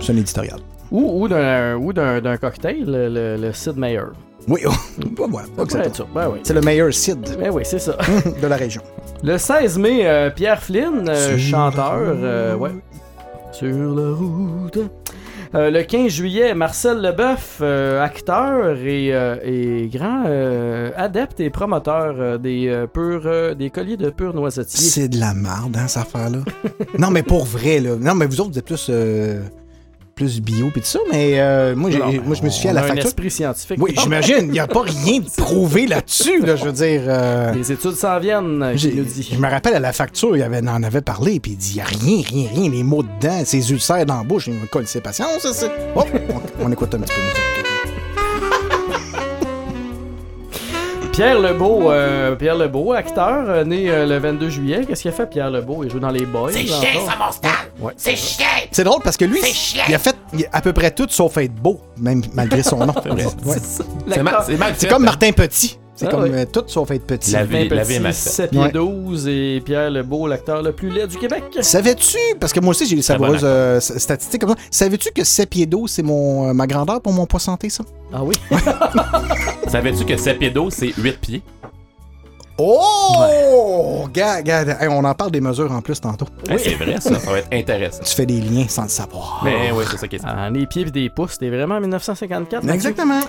C'est 0.00 0.12
un 0.12 0.16
éditorial. 0.16 0.60
Ou, 0.90 1.22
ou 1.24 1.28
d'un 1.28 1.74
ou 1.76 1.92
d'un 1.92 2.20
d'un 2.20 2.36
cocktail, 2.36 2.84
le, 2.86 3.08
le- 3.08 3.36
le 3.36 3.52
Sid 3.52 3.76
Meier. 3.76 4.00
Oui, 4.48 4.60
oh, 4.66 4.70
ben 4.98 5.26
voilà, 5.28 5.48
c'est. 5.68 6.02
Ben 6.14 6.28
oui. 6.32 6.38
c'est 6.42 6.54
le 6.54 6.60
meilleur 6.60 6.90
Ben 7.38 7.50
oui, 7.50 7.62
c'est 7.64 7.78
ça. 7.78 7.96
de 8.42 8.46
la 8.46 8.56
région. 8.56 8.82
Le 9.22 9.38
16 9.38 9.78
mai, 9.78 10.06
euh, 10.06 10.30
Pierre 10.30 10.62
Flynn, 10.62 11.08
euh, 11.08 11.36
chanteur, 11.36 11.98
euh, 12.00 12.54
ouais. 12.56 12.70
Sur 13.52 13.94
la 13.94 14.12
route. 14.12 14.78
Euh, 15.54 15.70
le 15.70 15.82
15 15.82 16.08
juillet, 16.12 16.54
Marcel 16.54 17.00
Leboeuf, 17.00 17.58
euh, 17.60 18.02
acteur 18.02 18.76
et, 18.78 19.14
euh, 19.14 19.36
et 19.42 19.88
grand 19.88 20.24
adepte 20.96 21.40
et 21.40 21.50
promoteur 21.50 22.38
des, 22.38 22.84
purs, 22.92 23.56
des 23.56 23.70
colliers 23.70 23.96
de 23.96 24.10
pur 24.10 24.34
noisetier. 24.34 24.78
C'est 24.78 25.08
de 25.08 25.18
la 25.18 25.34
merde, 25.34 25.76
hein, 25.76 25.88
cette 25.88 26.02
affaire-là. 26.02 26.38
non, 26.98 27.10
mais 27.10 27.22
pour 27.22 27.44
vrai, 27.44 27.80
là. 27.80 27.96
Non, 27.98 28.14
mais 28.14 28.26
vous 28.26 28.40
autres, 28.40 28.52
vous 28.52 28.58
êtes 28.58 28.66
plus, 28.66 28.88
euh, 28.90 29.42
plus 30.16 30.40
bio 30.40 30.70
pis 30.70 30.80
tout 30.80 30.86
ça, 30.86 30.98
mais 31.12 31.38
euh, 31.38 31.76
moi, 31.76 31.90
moi, 32.24 32.34
je 32.34 32.42
me 32.42 32.48
suis 32.48 32.62
fié 32.62 32.70
à 32.70 32.72
la 32.72 32.80
un 32.84 32.86
facture. 32.86 33.04
esprit 33.04 33.30
scientifique. 33.30 33.76
Oui, 33.78 33.94
j'imagine. 34.00 34.46
Il 34.46 34.50
n'y 34.52 34.58
a 34.58 34.66
pas 34.66 34.80
rien 34.80 35.20
de 35.20 35.28
prouvé 35.36 35.86
là-dessus, 35.86 36.40
là, 36.40 36.56
je 36.56 36.64
veux 36.64 36.72
dire. 36.72 37.02
euh, 37.06 37.52
Les 37.52 37.70
études 37.70 37.92
s'en 37.96 38.18
viennent, 38.18 38.72
dit. 39.04 39.28
Je 39.34 39.38
me 39.38 39.46
rappelle 39.46 39.74
à 39.74 39.78
la 39.78 39.92
facture, 39.92 40.34
il 40.34 40.42
avait, 40.42 40.66
en 40.66 40.82
avait 40.82 41.02
parlé, 41.02 41.38
puis 41.38 41.52
il 41.52 41.58
dit 41.58 41.72
il 41.72 41.76
n'y 41.76 41.80
a 41.82 41.84
rien, 41.84 42.22
rien, 42.26 42.48
rien, 42.50 42.70
les 42.70 42.82
mots 42.82 43.02
dedans, 43.02 43.42
ses 43.44 43.70
ulcères 43.70 44.06
dans 44.06 44.16
la 44.16 44.24
bouche, 44.24 44.46
il 44.46 44.54
me 44.54 44.66
colle 44.66 44.86
ses 44.86 45.02
c'est- 45.52 45.70
Oh, 45.94 46.02
on, 46.60 46.64
on 46.66 46.72
écoute 46.72 46.94
un 46.94 46.98
petit 47.00 47.12
peu 47.12 47.20
de 47.20 47.26
musique. 47.26 47.95
Pierre 51.16 51.40
Lebeau, 51.40 51.90
euh, 51.90 52.34
Pierre 52.36 52.56
Lebeau, 52.56 52.92
acteur, 52.92 53.48
euh, 53.48 53.64
né 53.64 53.88
euh, 53.88 54.04
le 54.04 54.18
22 54.18 54.50
juillet. 54.50 54.84
Qu'est-ce 54.86 55.00
qu'il 55.00 55.10
a 55.10 55.14
fait, 55.14 55.24
Pierre 55.24 55.50
Lebeau? 55.50 55.82
Il 55.82 55.90
joue 55.90 55.98
dans 55.98 56.10
les 56.10 56.26
Boys. 56.26 56.52
C'est 56.52 56.66
chiant, 56.66 57.06
ça, 57.06 57.14
mon 57.18 57.32
style! 57.32 57.50
Ouais. 57.80 57.94
C'est 57.96 58.16
chiant! 58.16 58.44
C'est 58.70 58.84
drôle 58.84 59.00
parce 59.02 59.16
que 59.16 59.24
lui, 59.24 59.38
il 59.88 59.94
a 59.94 59.98
fait 59.98 60.14
il 60.34 60.44
a 60.44 60.48
à 60.52 60.60
peu 60.60 60.74
près 60.74 60.90
tout 60.90 61.06
sauf 61.08 61.38
être 61.38 61.54
beau, 61.54 61.80
même 61.96 62.20
malgré 62.34 62.62
son 62.62 62.84
nom. 62.84 62.94
Ouais. 63.06 63.56
C'est 64.08 64.22
mal, 64.22 64.36
c'est 64.44 64.56
mal 64.58 64.74
C'est 64.76 64.86
fait, 64.88 64.92
comme. 64.92 65.04
Martin 65.04 65.32
Petit. 65.32 65.78
C'est 65.96 66.06
Ah 66.06 66.10
comme 66.10 66.24
oui. 66.24 66.30
euh, 66.32 66.44
tout 66.44 66.62
sauf 66.66 66.90
être 66.90 67.06
petit. 67.06 67.32
La 67.32 67.44
vie, 67.44 67.68
Fin 67.68 67.74
la 67.74 67.82
vie 67.82 67.94
est 67.94 67.96
petit, 67.96 68.02
mal 68.02 68.12
faite. 68.12 68.32
7 68.32 68.50
pieds 68.50 68.60
Ouais. 68.60 68.70
12 68.70 69.28
et 69.28 69.62
Pierre 69.64 69.90
Lebeau, 69.90 70.26
l'acteur 70.28 70.62
le 70.62 70.72
plus 70.72 70.90
laid 70.90 71.06
du 71.06 71.16
Québec. 71.16 71.44
Savais-tu, 71.60 72.18
parce 72.38 72.52
que 72.52 72.60
moi 72.60 72.70
aussi 72.72 72.86
j'ai 72.86 72.96
des 72.96 73.02
savoureuses 73.02 73.40
euh, 73.42 73.80
statistiques 73.80 74.42
comme 74.42 74.50
ça, 74.50 74.56
savais-tu 74.70 75.10
que 75.12 75.24
7 75.24 75.48
pieds 75.48 75.64
d'eau, 75.66 75.86
c'est 75.86 76.02
mon, 76.02 76.50
euh, 76.50 76.52
ma 76.52 76.66
grandeur 76.66 77.00
pour 77.00 77.12
mon 77.14 77.24
poids 77.26 77.40
santé, 77.40 77.70
ça? 77.70 77.82
Ah 78.12 78.22
oui? 78.22 78.34
Savais-tu 79.68 80.04
que 80.04 80.16
7 80.16 80.38
pieds 80.38 80.50
d'eau, 80.50 80.68
c'est 80.70 80.92
8 80.96 81.18
pieds? 81.20 81.42
Oh! 82.58 84.06
Gars, 84.12 84.40
gars, 84.42 84.62
hey, 84.80 84.88
on 84.88 85.04
en 85.04 85.14
parle 85.14 85.30
des 85.30 85.40
mesures 85.40 85.70
en 85.72 85.82
plus 85.82 86.00
tantôt. 86.00 86.26
Hein, 86.48 86.56
c'est 86.58 86.74
vrai, 86.74 86.96
ça. 87.00 87.18
Ça 87.18 87.30
va 87.30 87.38
être 87.38 87.48
intéressant. 87.52 88.02
Tu 88.02 88.14
fais 88.14 88.24
des 88.26 88.40
liens 88.40 88.66
sans 88.68 88.84
le 88.84 88.88
savoir. 88.88 89.42
Mais 89.44 89.70
oui, 89.72 89.84
c'est 89.90 89.98
ça 89.98 90.08
qui 90.08 90.16
est 90.16 90.20
ça. 90.20 90.28
Ah, 90.36 90.50
les 90.50 90.66
pieds 90.66 90.82
et 90.86 90.90
des 90.90 91.10
pouces, 91.10 91.32
c'était 91.32 91.50
vraiment 91.50 91.76
en 91.76 91.80
1954. 91.80 92.62
Mathieu? 92.64 92.74
Exactement. 92.74 93.20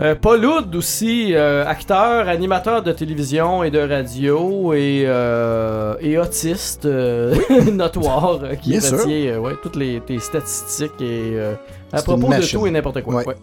Euh, 0.00 0.14
Paul 0.14 0.44
Oud 0.46 0.76
aussi, 0.76 1.34
euh, 1.34 1.66
acteur, 1.66 2.28
animateur 2.28 2.84
de 2.84 2.92
télévision 2.92 3.64
et 3.64 3.70
de 3.72 3.80
radio 3.80 4.72
et, 4.72 5.02
euh, 5.06 5.94
et 6.00 6.16
autiste 6.16 6.84
euh, 6.84 7.34
notoire 7.72 8.38
euh, 8.44 8.54
qui 8.54 8.70
Bien 8.70 8.80
sûr. 8.80 8.98
retient 8.98 9.10
euh, 9.32 9.38
ouais, 9.40 9.54
toutes 9.60 9.74
les, 9.74 10.00
tes 10.00 10.20
statistiques 10.20 11.00
et 11.00 11.32
euh, 11.34 11.54
à 11.92 12.00
propos 12.02 12.28
de 12.32 12.48
tout 12.48 12.64
et 12.68 12.70
n'importe 12.70 13.02
quoi. 13.02 13.12
Ouais. 13.16 13.26
Ouais. 13.26 13.34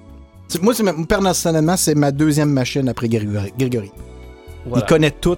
Moi, 0.61 0.73
c'est 0.73 0.83
ma- 0.83 0.93
personnellement, 1.05 1.75
c'est 1.75 1.95
ma 1.95 2.11
deuxième 2.11 2.49
machine 2.51 2.87
après 2.87 3.09
Grégory. 3.09 3.51
Grégory. 3.59 3.91
Voilà. 4.65 4.85
Il 4.85 4.87
connaît 4.89 5.11
tout. 5.11 5.35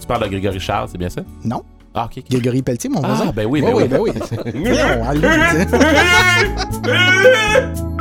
Tu 0.00 0.06
parles 0.08 0.24
de 0.24 0.28
Grégory 0.30 0.58
Charles, 0.58 0.88
c'est 0.90 0.98
bien 0.98 1.10
ça? 1.10 1.20
Non. 1.44 1.62
Ah, 1.94 2.06
ok. 2.06 2.18
ok. 2.18 2.24
Grégory 2.30 2.62
Pelletier, 2.62 2.90
mon 2.90 3.00
voisin. 3.00 3.26
Ah, 3.28 3.32
ben 3.32 3.46
oui, 3.46 3.62
Ouais, 3.62 3.86
ben 3.86 3.98
ouais, 4.00 4.10
oui. 4.10 4.12
ben 4.12 4.52
oui. 4.52 4.52
Voyons, 4.64 5.04
allez, 5.08 5.28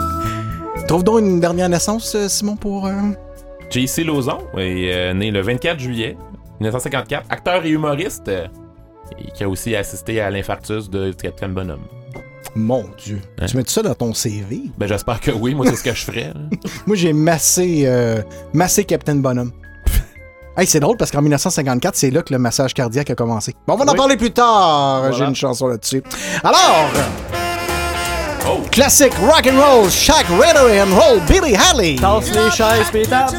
Trouve 0.89 1.03
donc 1.03 1.19
une 1.19 1.39
dernière 1.39 1.69
naissance, 1.69 2.15
euh, 2.15 2.27
Simon, 2.27 2.55
pour. 2.55 2.87
euh, 2.87 2.93
JC 3.69 4.03
Lauzon 4.03 4.39
est 4.57 4.91
euh, 4.91 5.13
né 5.13 5.29
le 5.29 5.39
24 5.39 5.79
juillet 5.79 6.17
1954, 6.61 7.27
acteur 7.29 7.63
et 7.63 7.69
humoriste, 7.69 8.27
euh, 8.27 8.47
et 9.19 9.29
qui 9.29 9.43
a 9.43 9.49
aussi 9.49 9.75
assisté 9.75 10.19
à 10.19 10.31
l'infarctus 10.31 10.89
de 10.89 11.11
Captain 11.11 11.49
Bonhomme. 11.49 11.83
Mon 12.55 12.85
Dieu. 12.97 13.21
Hein? 13.39 13.45
Tu 13.45 13.57
mets 13.57 13.63
ça 13.67 13.83
dans 13.83 13.93
ton 13.93 14.15
CV? 14.15 14.61
Ben 14.79 14.87
j'espère 14.87 15.21
que 15.21 15.29
oui, 15.29 15.53
moi 15.53 15.67
c'est 15.67 15.75
ce 15.75 15.83
que 15.83 15.93
je 15.93 16.03
ferais. 16.03 16.33
Moi, 16.87 16.95
j'ai 16.95 17.13
massé, 17.13 17.83
euh, 17.85 18.23
massé 18.53 18.83
Captain 18.83 19.17
Bonhomme. 19.17 19.51
hey, 20.57 20.65
c'est 20.65 20.79
drôle 20.79 20.97
parce 20.97 21.11
qu'en 21.11 21.21
1954, 21.21 21.95
c'est 21.95 22.09
là 22.09 22.23
que 22.23 22.33
le 22.33 22.39
massage 22.39 22.73
cardiaque 22.73 23.11
a 23.11 23.15
commencé. 23.15 23.53
Bon, 23.67 23.75
on 23.75 23.77
va 23.77 23.91
en 23.91 23.93
parler 23.93 24.17
plus 24.17 24.31
tard. 24.31 25.01
Voilà. 25.01 25.15
J'ai 25.15 25.25
une 25.25 25.35
chanson 25.35 25.67
là-dessus. 25.67 26.01
Alors, 26.43 26.89
Oh! 28.45 28.63
classique 28.71 29.17
rock 29.19 29.45
and 29.47 29.57
roll, 29.57 29.85
Shaq 29.87 30.27
Ritter 30.39 30.69
and 30.69 30.91
roll, 30.91 31.19
Billy 31.27 31.53
Haley. 31.53 31.97
Tasse 31.97 32.31
les 32.31 32.49
chaises 32.51 32.89
pis 32.91 33.07
les. 33.07 33.29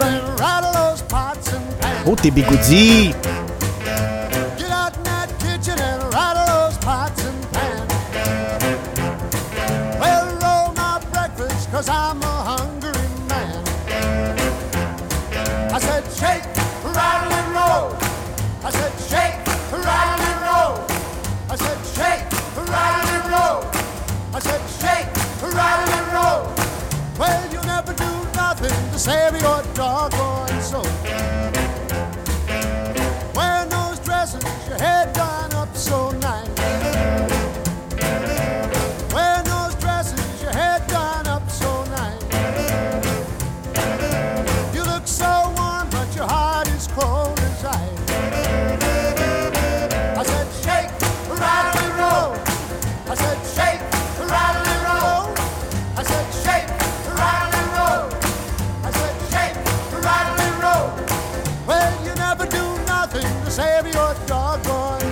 Oh, 2.06 2.16
t'es 2.16 2.30
bigoudi. 2.30 3.14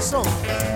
song. 0.09 0.68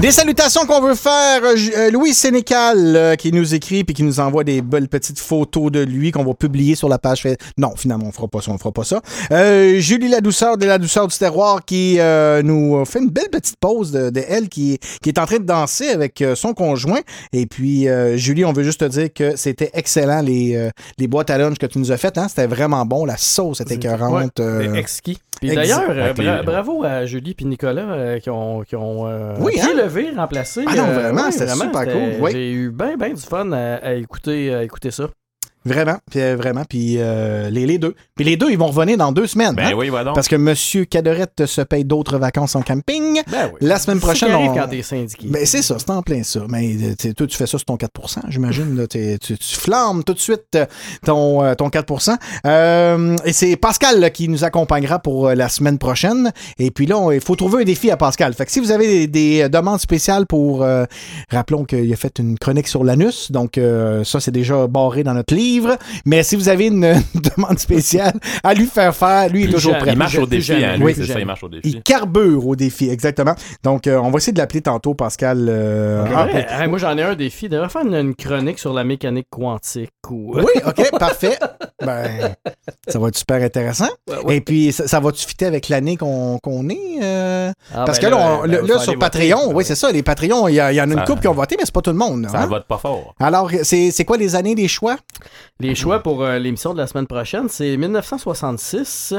Des 0.00 0.12
salutations 0.12 0.64
qu'on 0.64 0.80
veut 0.80 0.94
faire. 0.94 1.44
euh, 1.44 1.54
euh, 1.76 1.90
Louis 1.90 2.14
Sénécal 2.14 2.96
euh, 2.96 3.16
qui 3.16 3.32
nous 3.32 3.54
écrit 3.54 3.84
puis 3.84 3.94
qui 3.94 4.02
nous 4.02 4.18
envoie 4.18 4.44
des 4.44 4.62
belles 4.62 4.88
petites 4.88 5.18
photos 5.18 5.70
de 5.70 5.80
lui 5.80 6.10
qu'on 6.10 6.24
va 6.24 6.32
publier 6.32 6.74
sur 6.74 6.88
la 6.88 6.98
page. 6.98 7.28
Non, 7.58 7.74
finalement, 7.76 8.06
on 8.08 8.12
fera 8.12 8.26
pas 8.26 8.40
ça, 8.40 8.50
on 8.50 8.56
fera 8.56 8.72
pas 8.72 8.84
ça. 8.84 9.02
Euh, 9.30 9.78
Julie 9.78 10.08
La 10.08 10.22
Douceur 10.22 10.56
de 10.56 10.64
La 10.64 10.78
Douceur 10.78 11.06
du 11.06 11.16
Terroir 11.18 11.66
qui 11.66 12.00
euh, 12.00 12.42
nous 12.42 12.82
fait 12.86 13.00
une 13.00 13.10
belle 13.10 13.28
petite 13.30 13.56
pause 13.60 13.92
de, 13.92 14.08
de 14.08 14.22
elle 14.26 14.48
qui, 14.48 14.78
qui 15.02 15.10
est 15.10 15.18
en 15.18 15.26
train 15.26 15.36
de 15.38 15.44
danser 15.44 15.90
avec 15.90 16.22
euh, 16.22 16.34
son 16.34 16.54
conjoint. 16.54 17.00
Et 17.34 17.44
puis, 17.44 17.86
euh, 17.86 18.16
Julie, 18.16 18.46
on 18.46 18.54
veut 18.54 18.62
juste 18.64 18.80
te 18.80 18.86
dire 18.86 19.12
que 19.12 19.36
c'était 19.36 19.70
excellent 19.74 20.22
les, 20.22 20.56
euh, 20.56 20.70
les 20.96 21.08
boîtes 21.08 21.28
à 21.28 21.36
lunch 21.36 21.58
que 21.58 21.66
tu 21.66 21.78
nous 21.78 21.92
as 21.92 21.98
faites. 21.98 22.16
Hein? 22.16 22.28
C'était 22.28 22.46
vraiment 22.46 22.86
bon. 22.86 23.04
La 23.04 23.18
sauce 23.18 23.60
était 23.60 23.74
écœurante. 23.74 24.40
exquis. 24.74 25.18
Puis 25.40 25.48
d'ailleurs, 25.54 25.88
bra- 26.14 26.42
bravo 26.42 26.84
à 26.84 27.06
Julie 27.06 27.34
et 27.38 27.44
Nicolas 27.46 28.18
qui 28.20 28.28
ont, 28.28 28.62
qui 28.62 28.76
ont 28.76 29.06
euh, 29.06 29.34
Oui, 29.40 29.54
hein? 29.58 29.68
Levé, 29.90 30.10
remplacé. 30.16 30.64
Ah 30.66 30.74
non, 30.74 30.84
euh, 30.88 30.94
vraiment, 30.94 31.22
oui, 31.26 31.32
c'était 31.32 31.48
super 31.48 31.84
cool, 31.84 32.14
oui. 32.20 32.30
J'ai 32.32 32.52
eu 32.52 32.70
bien, 32.70 32.96
bien 32.96 33.10
du 33.12 33.20
fun 33.20 33.50
à, 33.52 33.76
à 33.76 33.92
écouter, 33.94 34.54
à 34.54 34.62
écouter 34.62 34.90
ça. 34.90 35.08
Vraiment, 35.64 35.96
puis, 36.10 36.20
euh, 36.20 36.36
vraiment. 36.36 36.62
Puis 36.68 36.94
euh, 36.98 37.50
les, 37.50 37.66
les 37.66 37.78
deux. 37.78 37.94
Puis 38.16 38.24
les 38.24 38.36
deux, 38.36 38.50
ils 38.50 38.56
vont 38.58 38.68
revenir 38.68 38.96
dans 38.96 39.12
deux 39.12 39.26
semaines. 39.26 39.54
Ben 39.54 39.66
hein? 39.68 39.72
oui, 39.76 39.90
voilà. 39.90 40.12
Parce 40.12 40.26
que 40.28 40.36
Monsieur 40.36 40.86
Cadorette 40.86 41.44
se 41.44 41.60
paye 41.60 41.84
d'autres 41.84 42.16
vacances 42.18 42.56
en 42.56 42.62
camping. 42.62 43.20
Ben 43.30 43.50
oui. 43.52 43.58
La 43.60 43.78
semaine 43.78 44.00
prochaine, 44.00 44.34
on- 44.34 44.54
quand 44.54 44.68
t'es 44.68 44.82
syndiqué. 44.82 45.28
Ben 45.28 45.44
c'est 45.44 45.60
ça, 45.62 45.76
c'est 45.78 45.90
en 45.90 46.00
plein 46.02 46.22
ça. 46.22 46.40
Mais 46.48 46.74
euh, 46.82 47.12
toi, 47.12 47.26
tu 47.26 47.36
fais 47.36 47.46
ça 47.46 47.58
sur 47.58 47.64
ton 47.66 47.76
4% 47.76 48.20
j'imagine. 48.28 48.74
là. 48.76 48.86
T'es- 48.86 49.18
Tu, 49.18 49.36
tu 49.36 49.56
flammes 49.56 50.02
tout 50.02 50.14
de 50.14 50.18
suite 50.18 50.46
euh, 50.54 50.64
ton, 51.04 51.54
ton 51.56 51.68
4% 51.68 52.16
Euh, 52.46 53.16
Et 53.26 53.32
c'est 53.34 53.56
Pascal 53.56 54.00
là, 54.00 54.08
qui 54.10 54.28
nous 54.28 54.44
accompagnera 54.44 54.98
pour 54.98 55.28
la 55.28 55.48
semaine 55.50 55.78
prochaine. 55.78 56.32
Et 56.58 56.70
puis 56.70 56.86
là, 56.86 56.98
on- 56.98 57.10
il 57.10 57.20
faut 57.20 57.36
trouver 57.36 57.62
un 57.62 57.64
défi 57.66 57.90
à 57.90 57.96
Pascal. 57.98 58.32
Fait 58.32 58.46
que 58.46 58.52
si 58.52 58.60
vous 58.60 58.70
avez 58.72 59.06
des, 59.06 59.40
des 59.42 59.48
demandes 59.50 59.80
spéciales 59.80 60.26
pour... 60.26 60.62
euh, 60.62 60.84
rappelons 61.30 61.64
qu'il 61.66 61.92
a 61.92 61.96
fait 61.96 62.18
une 62.18 62.38
chronique 62.38 62.66
sur 62.68 62.82
l'anus. 62.82 63.30
Donc 63.30 63.58
euh, 63.58 64.04
ça, 64.04 64.20
c'est 64.20 64.30
déjà 64.30 64.66
barré 64.66 65.02
dans 65.02 65.12
notre 65.14 65.34
livre. 65.34 65.49
Suivre. 65.50 65.76
Mais 66.04 66.22
si 66.22 66.36
vous 66.36 66.48
avez 66.48 66.66
une, 66.66 66.84
une 67.14 67.20
demande 67.36 67.58
spéciale 67.58 68.12
à 68.42 68.54
lui 68.54 68.66
faire 68.66 68.94
faire, 68.94 69.28
lui 69.28 69.42
est 69.42 69.44
Plus 69.46 69.54
toujours 69.54 69.72
jeune. 69.72 69.82
prêt. 69.82 69.92
Il 69.92 69.98
marche 69.98 70.18
au 70.18 70.26
défi, 70.26 70.52
hein, 70.52 70.58
jeune. 70.60 70.76
lui, 70.76 70.84
Oui, 70.84 70.92
c'est 70.94 71.00
plus 71.00 71.06
ça, 71.08 71.12
jeune. 71.14 71.22
il 71.22 71.26
marche 71.26 71.42
au 71.44 71.48
défi. 71.48 71.62
Il 71.70 71.82
carbure 71.82 72.46
au 72.46 72.56
défi, 72.56 72.88
exactement. 72.90 73.34
Donc, 73.62 73.86
euh, 73.86 73.98
on 73.98 74.10
va 74.10 74.16
essayer 74.18 74.32
de 74.32 74.38
l'appeler 74.38 74.60
tantôt, 74.62 74.94
Pascal. 74.94 75.46
euh, 75.48 76.04
ah, 76.48 76.66
moi, 76.68 76.78
j'en 76.78 76.96
ai 76.96 77.02
un 77.02 77.14
défi. 77.14 77.48
Devrait 77.48 77.68
faire 77.68 77.82
une, 77.82 77.94
une 77.94 78.14
chronique 78.14 78.58
sur 78.58 78.72
la 78.72 78.84
mécanique 78.84 79.26
quantique. 79.30 79.90
Ou... 80.08 80.34
Oui, 80.36 80.44
OK, 80.66 80.90
parfait. 80.98 81.38
Ben, 81.84 82.34
ça 82.88 82.98
va 82.98 83.08
être 83.08 83.16
super 83.16 83.42
intéressant. 83.42 83.88
Et 84.28 84.40
puis, 84.40 84.72
ça, 84.72 84.86
ça 84.86 85.00
va-tu 85.00 85.26
fitter 85.26 85.46
avec 85.46 85.68
l'année 85.68 85.96
qu'on 85.96 86.38
qu'on 86.42 86.68
est? 86.68 86.98
euh? 87.02 87.52
Ah, 87.74 87.84
Parce 87.86 87.98
ben 88.00 88.06
que 88.10 88.14
là, 88.14 88.40
on- 88.42 88.46
ben, 88.48 88.66
là, 88.66 88.78
sur. 88.78 88.98
Patreon, 88.98 89.48
Ben 89.48 89.54
oui, 89.54 89.64
c'est 89.64 89.74
ça, 89.74 89.90
les 89.90 90.02
Patreons, 90.02 90.48
il 90.48 90.54
y, 90.56 90.60
en 90.60 90.64
a 90.66 90.72
une 90.84 90.94
Ça- 90.94 91.04
couple 91.04 91.20
qui 91.22 91.28
ont 91.28 91.32
voté, 91.34 91.56
mais 91.58 91.64
c'est 91.64 91.74
pas 91.74 91.80
tout 91.82 91.90
le 91.90 91.96
monde. 91.96 92.26
Ça 92.30 92.40
hein? 92.42 92.46
vote 92.46 92.66
pas 92.66 92.78
fort. 92.78 93.14
Alors, 93.18 93.50
c'est 93.62 93.90
c'est 93.90 94.04
quoi 94.04 94.16
les 94.16 94.36
années 94.36 94.54
des 94.54 94.68
choix? 94.68 94.96
Les 95.60 95.74
choix 95.74 96.02
pour 96.02 96.22
euh, 96.24 96.38
l'émission 96.38 96.72
de 96.72 96.78
la 96.78 96.86
semaine 96.86 97.06
prochaine, 97.06 97.48
c'est 97.48 97.76
1966, 97.76 99.14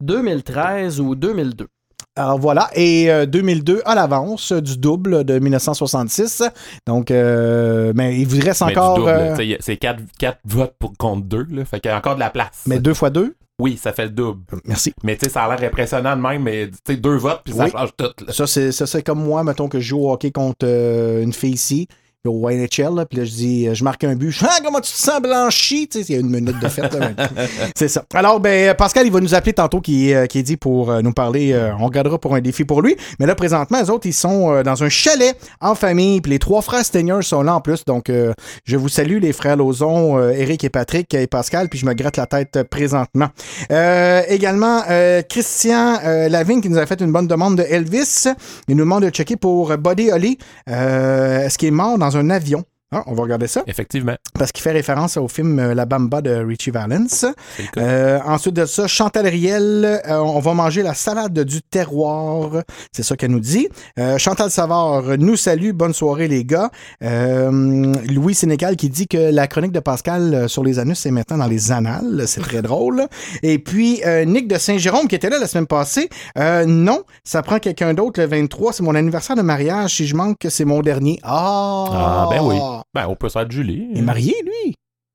2013 0.00 1.00
ou 1.00 1.14
2002. 1.14 1.66
Alors 2.14 2.38
voilà, 2.38 2.68
et 2.74 3.10
euh, 3.10 3.24
2002 3.24 3.80
à 3.86 3.94
l'avance, 3.94 4.52
euh, 4.52 4.60
du 4.60 4.76
double 4.76 5.24
de 5.24 5.38
1966. 5.38 6.42
Donc, 6.86 7.10
euh, 7.10 7.92
mais 7.96 8.18
il 8.20 8.26
vous 8.26 8.38
reste 8.44 8.62
Mais 8.66 8.72
du 8.74 8.78
encore. 8.78 8.96
double, 8.98 9.08
euh, 9.08 9.56
c'est 9.60 9.76
4, 9.78 9.98
votes 10.44 10.74
pour 10.78 10.92
contre 10.98 11.24
2, 11.26 11.46
là. 11.50 11.64
Fait 11.64 11.80
qu'il 11.80 11.90
y 11.90 11.94
a 11.94 11.96
encore 11.96 12.16
de 12.16 12.20
la 12.20 12.28
place. 12.28 12.64
mais 12.66 12.78
deux 12.80 12.92
fois 12.92 13.08
deux? 13.08 13.34
Oui, 13.58 13.78
ça 13.80 13.92
fait 13.92 14.04
le 14.04 14.10
double. 14.10 14.40
Merci. 14.66 14.92
Mais 15.04 15.16
tu 15.16 15.26
sais, 15.26 15.30
ça 15.30 15.44
a 15.44 15.54
l'air 15.56 15.68
impressionnant 15.70 16.16
de 16.16 16.20
même, 16.20 16.42
mais 16.42 16.68
tu 16.68 16.76
sais, 16.86 16.96
deux 16.96 17.16
votes, 17.16 17.42
puis 17.44 17.54
ça 17.54 17.64
Oui. 17.64 17.70
change 17.70 17.90
tout. 17.96 18.04
là. 18.26 18.32
Ça, 18.32 18.46
c'est 18.46 18.72
ça, 18.72 18.86
c'est 18.86 19.02
comme 19.02 19.22
moi, 19.22 19.42
mettons 19.44 19.68
que 19.68 19.78
je 19.78 19.88
joue 19.88 20.00
au 20.00 20.12
hockey 20.12 20.32
contre 20.32 20.64
euh, 20.66 21.22
une 21.22 21.32
fille 21.32 21.52
ici, 21.52 21.86
au 22.28 22.48
NHL, 22.48 22.94
là, 22.94 23.04
puis 23.04 23.18
là, 23.18 23.24
je 23.24 23.30
dis, 23.32 23.66
euh, 23.66 23.74
je 23.74 23.82
marque 23.82 24.04
un 24.04 24.14
but, 24.14 24.30
je 24.30 24.44
ah, 24.44 24.58
comment 24.64 24.80
tu 24.80 24.92
te 24.92 24.96
sens 24.96 25.20
blanchi? 25.20 25.88
Tu 25.88 25.98
sais, 25.98 26.06
il 26.08 26.14
y 26.14 26.18
a 26.18 26.20
une 26.20 26.30
minute 26.30 26.58
de 26.60 26.68
fête. 26.68 26.94
là, 26.94 27.10
c'est 27.76 27.88
ça. 27.88 28.04
Alors, 28.14 28.38
ben, 28.38 28.74
Pascal, 28.74 29.06
il 29.06 29.12
va 29.12 29.20
nous 29.20 29.34
appeler 29.34 29.52
tantôt 29.52 29.80
qui, 29.80 30.14
euh, 30.14 30.26
qui 30.26 30.38
est 30.38 30.42
dit 30.44 30.56
pour 30.56 30.90
euh, 30.90 31.02
nous 31.02 31.12
parler, 31.12 31.52
euh, 31.52 31.72
on 31.80 31.86
regardera 31.86 32.18
pour 32.18 32.34
un 32.36 32.40
défi 32.40 32.64
pour 32.64 32.80
lui. 32.80 32.96
Mais 33.18 33.26
là, 33.26 33.34
présentement, 33.34 33.80
les 33.80 33.90
autres, 33.90 34.06
ils 34.06 34.12
sont 34.12 34.52
euh, 34.52 34.62
dans 34.62 34.84
un 34.84 34.88
chalet 34.88 35.36
en 35.60 35.74
famille, 35.74 36.20
puis 36.20 36.30
les 36.30 36.38
trois 36.38 36.62
frères 36.62 36.84
Steigners 36.84 37.22
sont 37.22 37.42
là 37.42 37.56
en 37.56 37.60
plus. 37.60 37.84
Donc, 37.84 38.08
euh, 38.08 38.32
je 38.64 38.76
vous 38.76 38.88
salue, 38.88 39.18
les 39.20 39.32
frères 39.32 39.56
Lozon, 39.56 40.18
euh, 40.18 40.30
Eric 40.30 40.62
et 40.62 40.70
Patrick 40.70 41.12
et 41.14 41.26
Pascal, 41.26 41.68
puis 41.68 41.78
je 41.80 41.86
me 41.86 41.94
gratte 41.94 42.16
la 42.18 42.26
tête 42.26 42.56
euh, 42.56 42.64
présentement. 42.64 43.28
Euh, 43.72 44.22
également, 44.28 44.82
euh, 44.88 45.22
Christian 45.22 45.98
euh, 46.04 46.28
Lavigne 46.28 46.60
qui 46.60 46.68
nous 46.68 46.78
a 46.78 46.86
fait 46.86 47.00
une 47.00 47.10
bonne 47.10 47.26
demande 47.26 47.56
de 47.58 47.64
Elvis. 47.68 48.28
Il 48.68 48.76
nous 48.76 48.84
demande 48.84 49.02
de 49.02 49.10
checker 49.10 49.36
pour 49.36 49.76
Buddy 49.76 50.12
Holly. 50.12 50.38
Euh, 50.70 51.40
Est-ce 51.46 51.58
qu'il 51.58 51.68
est 51.68 51.72
mort 51.72 51.98
dans 51.98 52.11
un 52.16 52.30
avion? 52.30 52.64
Ah, 52.92 53.02
on 53.06 53.14
va 53.14 53.22
regarder 53.22 53.46
ça. 53.46 53.62
Effectivement. 53.66 54.16
Parce 54.38 54.52
qu'il 54.52 54.62
fait 54.62 54.72
référence 54.72 55.16
au 55.16 55.28
film 55.28 55.58
euh, 55.58 55.74
La 55.74 55.86
Bamba 55.86 56.20
de 56.20 56.30
Richie 56.30 56.70
Valens. 56.70 57.06
C'est. 57.08 57.34
Euh, 57.78 58.18
ensuite 58.26 58.54
de 58.54 58.66
ça, 58.66 58.86
Chantal 58.86 59.26
Riel, 59.26 60.02
euh, 60.06 60.18
on 60.18 60.40
va 60.40 60.54
manger 60.54 60.82
la 60.82 60.94
salade 60.94 61.38
du 61.40 61.62
terroir. 61.62 62.62
C'est 62.92 63.02
ça 63.02 63.16
qu'elle 63.16 63.30
nous 63.30 63.40
dit. 63.40 63.68
Euh, 63.98 64.18
Chantal 64.18 64.50
Savard 64.50 65.18
nous 65.18 65.36
salue. 65.36 65.72
Bonne 65.72 65.94
soirée, 65.94 66.28
les 66.28 66.44
gars. 66.44 66.70
Euh, 67.02 67.94
Louis 68.08 68.34
Sénécal 68.34 68.76
qui 68.76 68.90
dit 68.90 69.08
que 69.08 69.32
la 69.32 69.46
chronique 69.46 69.72
de 69.72 69.80
Pascal 69.80 70.48
sur 70.48 70.62
les 70.62 70.78
anus 70.78 71.04
est 71.06 71.10
maintenant 71.10 71.38
dans 71.38 71.46
les 71.46 71.72
annales. 71.72 72.24
C'est 72.26 72.40
très 72.40 72.62
drôle. 72.62 73.06
Et 73.42 73.58
puis, 73.58 74.02
Nick 74.26 74.48
de 74.48 74.58
Saint-Jérôme 74.58 75.08
qui 75.08 75.14
était 75.14 75.30
là 75.30 75.38
la 75.38 75.46
semaine 75.46 75.66
passée. 75.66 76.08
Euh, 76.38 76.64
non, 76.66 77.02
ça 77.24 77.42
prend 77.42 77.58
quelqu'un 77.58 77.94
d'autre 77.94 78.20
le 78.20 78.26
23. 78.26 78.72
C'est 78.72 78.82
mon 78.82 78.94
anniversaire 78.94 79.36
de 79.36 79.42
mariage. 79.42 79.96
Si 79.96 80.06
je 80.06 80.16
manque, 80.16 80.46
c'est 80.48 80.64
mon 80.64 80.80
dernier. 80.80 81.18
Ah! 81.22 81.86
Ah, 81.92 82.28
ben 82.30 82.42
oui. 82.42 82.56
Ben, 82.94 83.06
on 83.08 83.16
peut 83.16 83.28
Julie. 83.50 83.88
Il 83.90 83.98
est 83.98 84.02
marié, 84.02 84.34
lui. 84.44 84.74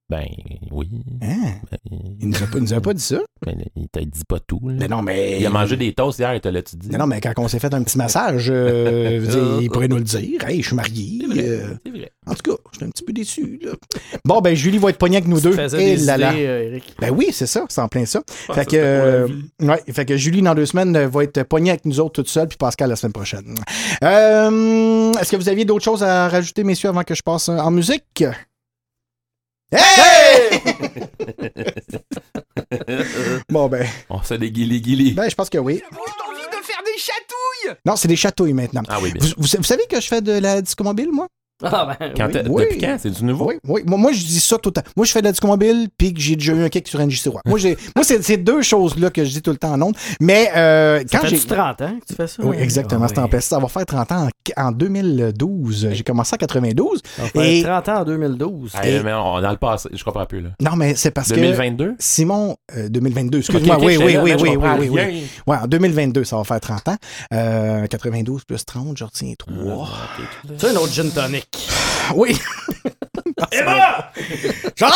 Ben, 0.10 0.24
oui. 0.72 0.90
Hein? 1.22 1.56
Ben, 1.70 1.78
Il 2.22 2.30
nous 2.30 2.38
a 2.38 2.48
pas, 2.48 2.58
il 2.60 2.62
nous 2.64 2.74
a 2.74 2.80
pas 2.80 2.94
dit 2.94 3.02
ça? 3.04 3.20
ben, 3.46 3.56
il 3.76 3.90
t'a 3.90 4.00
dit 4.00 4.24
pas 4.26 4.40
tout. 4.40 4.62
là. 4.64 4.76
Mais 4.80 4.88
non, 4.88 5.02
mais. 5.02 5.38
Il 5.42 5.46
a 5.46 5.50
mangé 5.50 5.76
des 5.76 5.92
toasts 5.92 6.20
hier, 6.20 6.34
il 6.34 6.40
te 6.40 6.48
l'a-tu 6.48 6.78
dit? 6.78 6.88
Mais 6.92 6.98
non, 6.98 7.08
mais 7.08 7.20
quand 7.20 7.34
on 7.38 7.50
s'est 7.50 7.60
fait 7.60 7.74
un 7.74 7.84
petit 7.84 7.98
massage, 7.98 8.48
euh, 8.50 9.20
je 9.20 9.26
veux 9.26 9.28
dire, 9.28 9.62
il 9.62 9.70
pourrait 9.70 9.90
nous 9.90 9.98
le 9.98 10.04
dire. 10.04 10.48
Hey, 10.48 10.62
je 10.62 10.68
suis 10.68 10.76
marié. 10.78 11.18
C'est 11.22 11.28
vrai. 11.28 11.44
euh, 11.50 11.74
C'est 11.86 11.92
vrai. 11.92 12.12
en 12.26 12.34
tout 12.36 12.52
cas, 12.52 12.58
je 12.72 12.78
suis 12.78 12.86
un 12.86 12.90
petit 12.90 13.04
peu 13.04 13.12
déçu. 13.12 13.60
Là. 13.62 13.72
Bon, 14.24 14.40
ben, 14.40 14.56
Julie 14.56 14.78
va 14.78 14.92
être 14.92 14.98
pognée 14.98 15.18
avec 15.18 15.28
nous 15.28 15.42
deux. 15.42 15.60
Et 15.76 15.98
des 15.98 15.98
là 15.98 16.32
euh, 16.34 16.64
Eric. 16.72 16.96
Ben 17.02 17.10
oui, 17.12 17.28
c'est 17.34 17.46
ça, 17.48 17.66
c'est 17.68 17.82
en 17.82 17.90
plein 17.90 18.06
ça. 18.06 18.22
Ah, 18.48 18.54
fait, 18.54 18.60
ça, 18.62 18.66
que, 18.66 18.78
euh, 18.78 19.28
ouais, 19.60 19.84
fait 19.92 20.06
que 20.06 20.16
Julie, 20.16 20.42
dans 20.42 20.56
deux 20.56 20.66
semaines, 20.66 20.98
va 20.98 21.24
être 21.26 21.44
pognée 21.44 21.72
avec 21.72 21.84
nous 21.84 22.00
autres 22.00 22.14
toute 22.14 22.30
seule, 22.30 22.48
puis 22.48 22.58
Pascal 22.58 22.90
la 22.90 22.96
semaine 22.96 23.12
prochaine. 23.12 23.56
Euh, 24.06 25.12
Est-ce 25.20 25.32
que 25.32 25.36
vous 25.36 25.50
aviez 25.50 25.66
d'autres 25.66 25.84
choses 25.84 26.02
à 26.02 26.30
rajouter, 26.30 26.64
messieurs, 26.64 26.88
avant 26.90 27.04
que 27.04 27.14
je 27.14 27.22
passe 27.24 27.50
en 27.50 27.72
musique? 27.72 28.24
Hey! 29.72 30.60
bon, 33.50 33.68
ben, 33.68 33.86
On 34.10 34.20
fait 34.20 34.38
des 34.38 34.52
guilis-guilis. 34.52 35.14
ben, 35.14 35.30
je 35.30 35.36
pense 35.36 35.50
que 35.50 35.58
oui. 35.58 35.82
J'ai 35.82 36.30
envie 36.30 36.46
de 36.46 36.64
faire 36.64 36.82
des 36.86 36.98
chatouilles 36.98 37.78
Non, 37.86 37.96
c'est 37.96 38.08
des 38.08 38.16
chatouilles 38.16 38.54
maintenant. 38.54 38.84
Ah 38.88 39.00
oui, 39.02 39.12
bien 39.12 39.28
vous- 39.38 39.44
vous 39.58 39.64
savez 39.64 39.84
que 39.90 40.00
je 40.00 40.08
fais 40.08 40.22
de 40.22 40.34
la 40.40 40.62
discomobile, 40.62 41.12
moi? 41.12 41.28
Ah, 41.64 41.96
ben, 42.00 42.14
Quand 42.16 42.28
oui. 42.28 42.42
Oui. 42.50 42.64
Depuis 42.66 42.78
quand? 42.80 42.98
C'est 43.00 43.10
du 43.10 43.24
nouveau? 43.24 43.48
Oui, 43.48 43.56
oui. 43.68 43.82
Moi, 43.88 43.98
moi, 43.98 44.12
je 44.12 44.20
dis 44.24 44.40
ça 44.40 44.58
tout 44.58 44.70
le 44.70 44.74
temps. 44.74 44.84
Moi, 44.96 45.06
je 45.06 45.12
fais 45.12 45.22
de 45.22 45.26
la 45.26 45.32
discomobile, 45.32 45.88
puis 45.98 46.14
que 46.14 46.20
j'ai 46.20 46.36
déjà 46.36 46.54
eu 46.54 46.64
un 46.64 46.70
kick 46.70 46.88
sur 46.88 47.00
NJC 47.00 47.28
Roy. 47.30 47.42
Moi, 47.46 47.60
moi 47.96 48.04
c'est 48.04 48.22
ces 48.24 48.38
deux 48.38 48.62
choses-là 48.62 49.10
que 49.10 49.26
je 49.26 49.32
dis 49.32 49.42
tout 49.42 49.52
le 49.52 49.58
temps 49.58 49.74
en 49.74 49.82
ondes. 49.82 49.96
Mais 50.22 50.52
euh, 50.56 51.00
Ça 51.12 51.20
quand 51.20 51.28
j'ai. 51.28 51.40
30 51.40 51.82
ans 51.82 51.94
que 52.00 52.06
tu 52.06 52.14
fais 52.14 52.28
ça? 52.28 52.44
Oui, 52.44 52.58
exactement. 52.60 53.06
Ah, 53.06 53.08
C'était 53.08 53.22
en. 53.22 53.42
Ça 53.42 53.60
va 53.60 53.68
faire 53.68 53.86
30 53.86 54.12
ans 54.12 54.28
en, 54.58 54.68
en 54.68 54.72
2012. 54.72 55.90
J'ai 55.92 56.04
commencé 56.04 56.36
en 56.36 56.38
92. 56.38 57.02
Ça 57.04 57.24
va 57.24 57.28
faire 57.30 57.44
Et- 57.44 57.64
30 57.64 57.90
ans 57.90 58.02
en 58.02 58.04
2012. 58.06 58.72
Ah, 58.76 58.82
mais 58.84 59.14
on, 59.14 59.42
dans 59.42 59.52
le 59.52 59.58
passé, 59.58 59.90
je 59.94 60.04
comprends 60.04 60.26
plus, 60.26 60.42
là. 60.42 60.50
Non, 60.62 60.76
mais 60.76 60.96
c'est 60.96 61.12
parce 61.12 61.30
que. 61.30 61.36
2022? 61.36 61.96
Simon, 62.00 62.56
euh, 62.76 62.90
2022, 62.90 63.40
excuse-moi. 63.40 63.78
Ok, 63.78 63.82
ok, 63.84 63.88
oui, 63.88 63.98
oui, 64.00 64.14
là, 64.14 64.24
oui, 64.24 64.34
oui, 64.40 64.50
oui, 64.58 64.70
oui, 64.80 65.00
rien. 65.00 65.08
oui. 65.10 65.28
Ouais, 65.48 65.58
en 65.58 65.68
2022, 65.68 66.24
ça 66.24 66.38
va 66.38 66.44
faire 66.44 66.60
30 66.60 66.88
ans. 66.90 66.96
Euh, 67.34 67.88
92 67.88 68.44
plus 68.44 68.64
30, 68.66 68.98
je 68.98 69.04
retiens 69.04 69.34
3. 69.38 69.90
C'est 70.58 70.68
un 70.70 70.76
autre 70.76 70.94
gin 70.94 71.10
tonic. 71.10 71.47
Oui. 72.16 72.38
Jean 74.76 74.88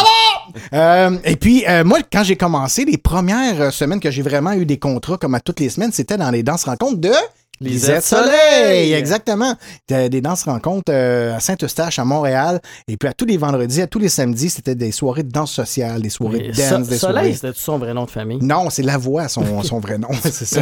Euh, 0.73 1.17
et 1.23 1.35
puis, 1.35 1.63
euh, 1.67 1.83
moi, 1.83 1.99
quand 2.11 2.23
j'ai 2.23 2.35
commencé, 2.35 2.85
les 2.85 2.97
premières 2.97 3.71
semaines 3.73 3.99
que 3.99 4.09
j'ai 4.11 4.21
vraiment 4.21 4.53
eu 4.53 4.65
des 4.65 4.77
contrats, 4.79 5.17
comme 5.17 5.35
à 5.35 5.39
toutes 5.39 5.59
les 5.59 5.69
semaines, 5.69 5.91
c'était 5.91 6.17
dans 6.17 6.31
les 6.31 6.43
danses 6.43 6.63
rencontres 6.65 6.97
de 6.99 7.11
Lisette 7.59 8.03
Soleil. 8.03 8.25
Soleil. 8.63 8.93
Exactement. 8.93 9.55
Des, 9.87 10.09
des 10.09 10.21
danses 10.21 10.43
rencontres 10.43 10.91
euh, 10.91 11.35
à 11.35 11.39
Saint-Eustache, 11.39 11.99
à 11.99 12.05
Montréal. 12.05 12.59
Et 12.87 12.97
puis, 12.97 13.07
à 13.09 13.13
tous 13.13 13.25
les 13.25 13.37
vendredis, 13.37 13.81
à 13.81 13.87
tous 13.87 13.99
les 13.99 14.09
samedis, 14.09 14.49
c'était 14.49 14.75
des 14.75 14.91
soirées 14.91 15.23
de 15.23 15.31
danse 15.31 15.51
sociale, 15.51 16.01
des 16.01 16.09
soirées 16.09 16.39
Mais 16.39 16.47
de 16.49 16.57
dance, 16.57 16.85
So- 16.85 16.89
des 16.91 16.97
Soleil, 16.97 16.99
soirées. 16.99 17.33
c'était 17.33 17.53
son 17.59 17.77
vrai 17.77 17.93
nom 17.93 18.05
de 18.05 18.11
famille? 18.11 18.39
Non, 18.41 18.69
c'est 18.69 18.83
la 18.83 18.97
voix, 18.97 19.27
son, 19.27 19.61
son 19.63 19.79
vrai 19.79 19.97
nom. 19.97 20.09
c'est 20.23 20.45
ça. 20.45 20.61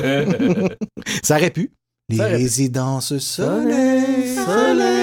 ça 1.23 1.35
aurait 1.37 1.51
pu. 1.51 1.71
Les 2.09 2.23
résidences 2.23 3.15
soleil, 3.19 4.35
soleil. 4.35 4.98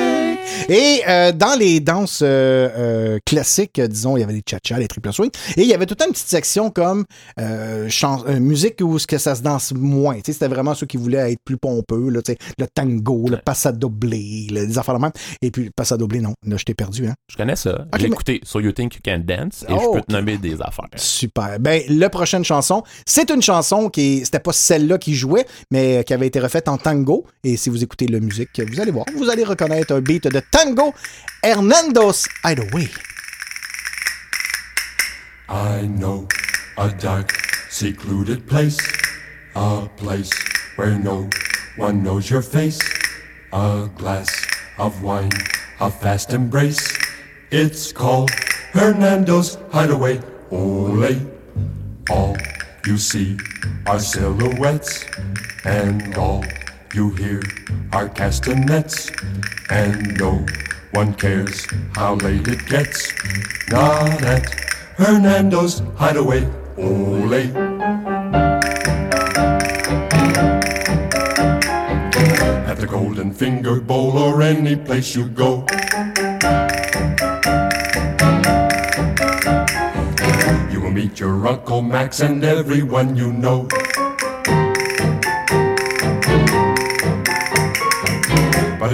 Et 0.68 1.02
euh, 1.08 1.30
dans 1.30 1.54
les 1.56 1.78
danses 1.78 2.22
euh, 2.22 2.68
euh, 2.76 3.18
classiques, 3.24 3.80
disons, 3.80 4.16
il 4.16 4.20
y 4.20 4.22
avait 4.24 4.32
les 4.32 4.42
cha-cha, 4.44 4.78
les 4.80 4.88
triple 4.88 5.12
swing, 5.12 5.30
et 5.56 5.62
il 5.62 5.68
y 5.68 5.72
avait 5.74 5.86
toute 5.86 6.02
une 6.02 6.10
petite 6.10 6.26
section 6.26 6.70
comme 6.70 7.04
euh, 7.38 7.88
euh, 8.02 8.40
musique 8.40 8.78
où 8.82 8.98
ce 8.98 9.06
que 9.06 9.16
ça 9.18 9.36
se 9.36 9.42
danse 9.42 9.72
moins. 9.72 10.16
Tu 10.16 10.22
sais, 10.26 10.32
C'était 10.32 10.48
vraiment 10.48 10.74
ceux 10.74 10.86
qui 10.86 10.96
voulaient 10.96 11.30
être 11.32 11.38
plus 11.44 11.56
pompeux, 11.56 12.10
là, 12.10 12.20
le 12.58 12.66
tango, 12.66 13.26
le 13.30 13.36
passadoblé, 13.36 14.48
là, 14.50 14.66
des 14.66 14.76
affaires 14.76 14.96
de 14.96 15.00
même. 15.02 15.12
Et 15.40 15.52
puis, 15.52 15.66
le 15.66 15.70
passadoblé, 15.70 16.18
non, 16.20 16.34
là, 16.44 16.56
je 16.56 16.64
t'ai 16.64 16.74
perdu, 16.74 17.06
hein. 17.06 17.14
Je 17.30 17.36
connais 17.36 17.54
ça. 17.56 17.70
Ok, 17.92 18.00
J'ai 18.00 18.08
mais- 18.08 18.14
écouté 18.14 18.40
So 18.42 18.58
You 18.58 18.72
Think 18.72 18.96
You 18.96 19.00
Can 19.04 19.22
Dance 19.24 19.64
et 19.68 19.72
Oh, 19.72 19.78
je 19.80 19.84
peux 19.92 19.98
ok. 19.98 20.06
te 20.08 20.12
nommer 20.12 20.36
des 20.36 20.54
affaires. 20.60 20.86
Super. 20.96 21.60
Ben, 21.60 21.82
la 21.88 22.10
prochaine 22.10 22.44
chanson, 22.44 22.82
c'est 23.06 23.30
une 23.30 23.42
chanson 23.42 23.88
qui, 23.88 24.22
c'était 24.24 24.40
pas 24.40 24.52
celle-là 24.52 24.98
qui 24.98 25.14
jouait, 25.14 25.46
mais 25.70 26.02
qui 26.04 26.12
avait 26.12 26.26
été 26.26 26.40
refaite 26.40 26.66
en 26.68 26.76
tango. 26.76 27.24
Et 27.44 27.56
si 27.56 27.70
vous 27.70 27.84
écoutez 27.84 28.08
la 28.08 28.18
musique, 28.18 28.60
vous 28.60 28.80
allez 28.80 28.90
voir, 28.90 29.06
vous 29.16 29.30
allez 29.30 29.44
reconnaître 29.44 29.94
un 29.94 30.00
beat 30.00 30.24
de 30.24 30.40
tango, 30.40 30.55
Hernando's 30.56 32.26
Hideaway. 32.42 32.88
I 35.50 35.82
know 35.82 36.26
a 36.78 36.88
dark, 36.88 37.30
secluded 37.68 38.46
place, 38.48 38.80
a 39.54 39.86
place 39.98 40.32
where 40.76 40.98
no 40.98 41.28
one 41.76 42.02
knows 42.02 42.30
your 42.30 42.40
face. 42.40 42.80
A 43.52 43.90
glass 43.96 44.30
of 44.78 45.02
wine, 45.02 45.30
a 45.78 45.90
fast 45.90 46.32
embrace. 46.32 46.88
It's 47.50 47.92
called 47.92 48.30
Hernando's 48.72 49.58
Hideaway. 49.72 50.22
Ole, 50.50 51.20
all 52.08 52.34
you 52.86 52.96
see 52.96 53.36
are 53.86 54.00
silhouettes, 54.00 55.04
and 55.66 56.16
all 56.16 56.42
you 56.94 57.10
hear 57.10 57.42
are 57.92 58.08
castanets, 58.08 59.10
and 59.70 60.16
no 60.18 60.44
one 60.92 61.14
cares 61.14 61.66
how 61.94 62.14
late 62.16 62.46
it 62.48 62.64
gets. 62.66 63.12
Not 63.70 64.22
at 64.22 64.48
Hernando's 64.96 65.82
Hideaway. 65.96 66.48
Ole. 66.78 67.34
At 72.66 72.76
the 72.78 72.86
Golden 72.88 73.32
Finger 73.32 73.80
Bowl 73.80 74.18
or 74.18 74.42
any 74.42 74.76
place 74.76 75.14
you 75.16 75.28
go. 75.28 75.64
You 80.70 80.80
will 80.80 80.92
meet 80.92 81.18
your 81.18 81.46
Uncle 81.46 81.82
Max 81.82 82.20
and 82.20 82.44
everyone 82.44 83.16
you 83.16 83.32
know. 83.32 83.68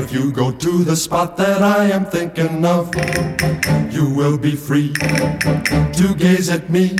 If 0.02 0.12
you 0.12 0.32
go 0.32 0.50
to 0.50 0.82
the 0.82 0.96
spot 0.96 1.36
that 1.36 1.62
I 1.62 1.84
am 1.84 2.04
thinking 2.04 2.64
of, 2.64 2.92
you 3.94 4.10
will 4.10 4.36
be 4.36 4.56
free 4.56 4.92
to 4.92 6.14
gaze 6.18 6.50
at 6.50 6.68
me 6.68 6.96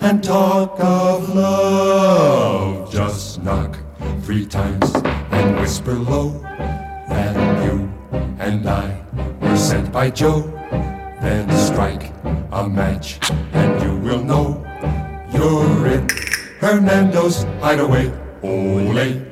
and 0.00 0.22
talk 0.22 0.78
of 0.78 1.34
love. 1.34 2.92
Just 2.92 3.42
knock 3.42 3.78
three 4.22 4.46
times 4.46 4.94
and 5.32 5.58
whisper 5.58 5.94
low 5.94 6.38
that 7.08 7.34
you 7.64 7.92
and 8.38 8.68
I 8.68 9.02
were 9.40 9.56
sent 9.56 9.90
by 9.92 10.10
Joe. 10.10 10.42
Then 11.20 11.50
strike 11.56 12.12
a 12.52 12.68
match 12.68 13.18
and 13.52 13.82
you 13.82 13.96
will 13.98 14.22
know 14.22 14.64
you're 15.32 15.86
in 15.88 16.08
Hernando's 16.60 17.42
hideaway. 17.60 18.12
Ole. 18.42 19.29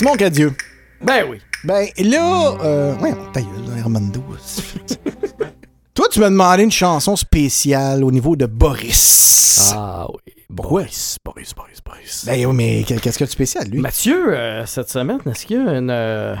Simon 0.00 0.16
Cadieux. 0.16 0.54
Ben 1.02 1.26
oui. 1.28 1.42
Ben 1.62 1.86
là, 1.98 2.56
euh, 2.64 2.96
ouais, 3.00 3.12
ta 3.34 3.42
gueule, 3.42 3.80
Armando. 3.82 4.24
Toi, 5.94 6.06
tu 6.10 6.20
m'as 6.20 6.30
demandé 6.30 6.62
une 6.62 6.70
chanson 6.70 7.16
spéciale 7.16 8.02
au 8.02 8.10
niveau 8.10 8.34
de 8.34 8.46
Boris. 8.46 9.74
Ah 9.76 10.06
oui. 10.08 10.32
Boris, 10.48 11.18
Boris, 11.22 11.54
Boris, 11.54 11.82
Boris. 11.84 12.24
Ben 12.24 12.46
oui, 12.46 12.54
mais 12.54 12.82
qu'est-ce 12.84 13.18
qu'il 13.18 13.20
y 13.20 13.24
a 13.24 13.26
de 13.26 13.30
spécial, 13.30 13.68
lui? 13.68 13.78
Mathieu, 13.78 14.34
euh, 14.34 14.64
cette 14.64 14.88
semaine, 14.88 15.18
est-ce 15.26 15.44
qu'il 15.44 15.62
y 15.62 15.68
a 15.68 15.76
une, 15.76 15.90
euh, 15.90 16.34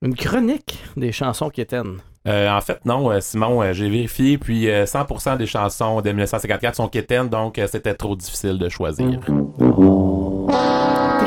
une 0.00 0.14
chronique 0.14 0.82
des 0.96 1.12
chansons 1.12 1.50
qui 1.50 1.60
éteignent? 1.60 1.98
Euh, 2.26 2.48
en 2.48 2.60
fait, 2.62 2.82
non, 2.86 3.10
Simon, 3.20 3.60
euh, 3.60 3.74
j'ai 3.74 3.90
vérifié, 3.90 4.38
puis 4.38 4.70
euh, 4.70 4.86
100% 4.86 5.36
des 5.36 5.46
chansons 5.46 6.00
de 6.00 6.08
1954 6.08 6.74
sont 6.76 6.88
quétaines, 6.88 7.28
donc 7.28 7.60
c'était 7.70 7.92
trop 7.92 8.16
difficile 8.16 8.56
de 8.56 8.70
choisir. 8.70 9.20
Tes 9.58 9.64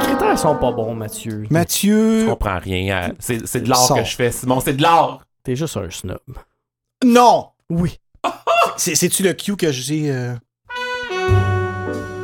critères 0.07 0.39
sont 0.39 0.55
pas 0.55 0.71
bons, 0.71 0.95
Mathieu. 0.95 1.43
Je 1.47 1.53
Mathieu. 1.53 2.25
comprends 2.27 2.59
rien. 2.59 3.13
C'est 3.19 3.45
c'est 3.47 3.61
de 3.61 3.69
l'art 3.69 3.87
que 3.95 4.03
je 4.03 4.15
fais, 4.15 4.31
Simon, 4.31 4.59
c'est 4.59 4.73
de 4.73 4.81
l'art! 4.81 5.21
T'es 5.43 5.55
juste 5.55 5.77
un 5.77 5.89
snob. 5.89 6.19
Non! 7.05 7.47
Oui. 7.69 7.99
C'est- 8.77 8.95
C'est-tu 8.95 9.23
le 9.23 9.33
cue 9.33 9.55
que 9.55 9.71
j'ai. 9.71 10.11
euh? 10.11 10.33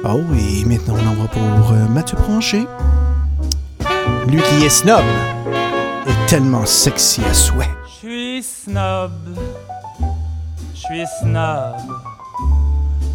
Oh, 0.05 0.19
et 0.37 0.65
maintenant 0.65 0.95
on 1.01 1.07
en 1.07 1.13
va 1.13 1.27
pour 1.29 1.71
euh, 1.71 1.85
Mathieu 1.89 2.17
Pranchet. 2.17 2.65
Lui 4.27 4.41
qui 4.41 4.65
est 4.65 4.69
snob 4.69 5.03
est 6.05 6.25
tellement 6.27 6.65
sexy 6.65 7.21
à 7.23 7.33
souhait. 7.33 7.69
Je 7.85 8.07
suis 8.07 8.43
snob, 8.43 9.11
je 10.73 10.79
suis 10.79 11.05
snob. 11.21 11.75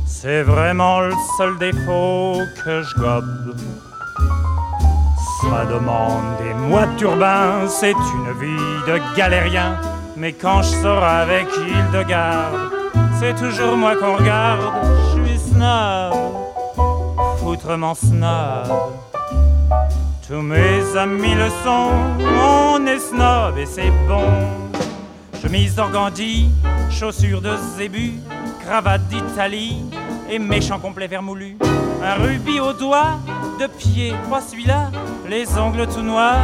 C'est 0.07 0.43
vraiment 0.43 1.01
le 1.01 1.13
seul 1.37 1.59
défaut 1.59 2.41
que 2.65 2.83
je 2.83 2.95
gobe. 2.99 3.57
Ça 5.41 5.65
demande 5.67 6.39
mois 6.69 6.87
de 6.87 6.97
turbin, 6.97 7.67
c'est 7.69 7.93
une 7.93 8.33
vie 8.41 8.83
de 8.87 9.17
galérien. 9.17 9.81
Mais 10.17 10.33
quand 10.33 10.63
je 10.63 10.75
sors 10.83 11.03
avec 11.03 11.47
Hildegarde, 11.57 12.73
c'est 13.19 13.35
toujours 13.35 13.77
moi 13.77 13.95
qu'on 13.97 14.17
regarde. 14.17 14.61
Je 15.15 15.25
suis 15.25 15.39
snob, 15.39 16.15
foutrement 17.39 17.95
snob. 17.95 18.67
Tous 20.27 20.43
mes 20.43 20.97
amis 20.97 21.35
le 21.35 21.49
sont, 21.65 21.93
on 22.39 22.87
est 22.87 22.99
snob 22.99 23.57
et 23.57 23.67
c'est 23.67 23.93
bon. 24.07 24.29
Chemise 25.41 25.77
d'organdi, 25.77 26.51
chaussures 26.91 27.41
de 27.41 27.53
zébu, 27.77 28.15
cravate 28.61 29.07
d'Italie 29.09 29.85
et 30.29 30.39
méchant 30.39 30.79
complet 30.79 31.07
vermoulu. 31.07 31.57
Un 32.03 32.23
rubis 32.23 32.61
au 32.61 32.73
doigt, 32.73 33.19
de 33.59 33.67
pied, 33.67 34.15
pas 34.31 34.41
celui-là, 34.41 34.91
les 35.29 35.59
ongles 35.59 35.87
tout 35.87 36.03
noirs 36.03 36.37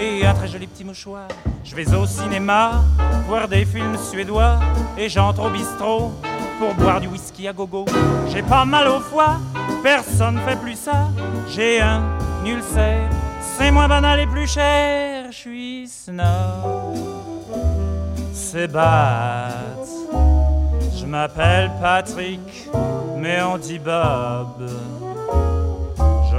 et 0.00 0.24
un 0.26 0.34
très 0.34 0.48
joli 0.48 0.66
petit 0.66 0.84
mouchoir. 0.84 1.28
Je 1.64 1.74
vais 1.74 1.94
au 1.94 2.06
cinéma, 2.06 2.84
voir 3.26 3.48
des 3.48 3.64
films 3.64 3.96
suédois 3.98 4.60
et 4.96 5.08
j'entre 5.08 5.46
au 5.46 5.50
bistrot 5.50 6.12
pour 6.58 6.74
boire 6.74 7.00
du 7.00 7.08
whisky 7.08 7.48
à 7.48 7.52
gogo. 7.52 7.84
J'ai 8.32 8.42
pas 8.42 8.64
mal 8.64 8.88
au 8.88 9.00
foie, 9.00 9.38
personne 9.82 10.38
fait 10.46 10.56
plus 10.56 10.78
ça. 10.78 11.08
J'ai 11.48 11.80
un 11.80 12.02
ulcère, 12.44 13.10
c'est 13.40 13.70
moins 13.70 13.88
banal 13.88 14.20
et 14.20 14.26
plus 14.26 14.46
cher. 14.46 15.26
Je 15.30 15.36
suis 15.36 15.88
snob 15.88 17.06
c'est 18.56 18.68
bête. 18.68 19.88
Je 20.98 21.04
m'appelle 21.04 21.70
Patrick, 21.80 22.68
mais 23.18 23.42
on 23.42 23.58
dit 23.58 23.78
Bob. 23.78 24.70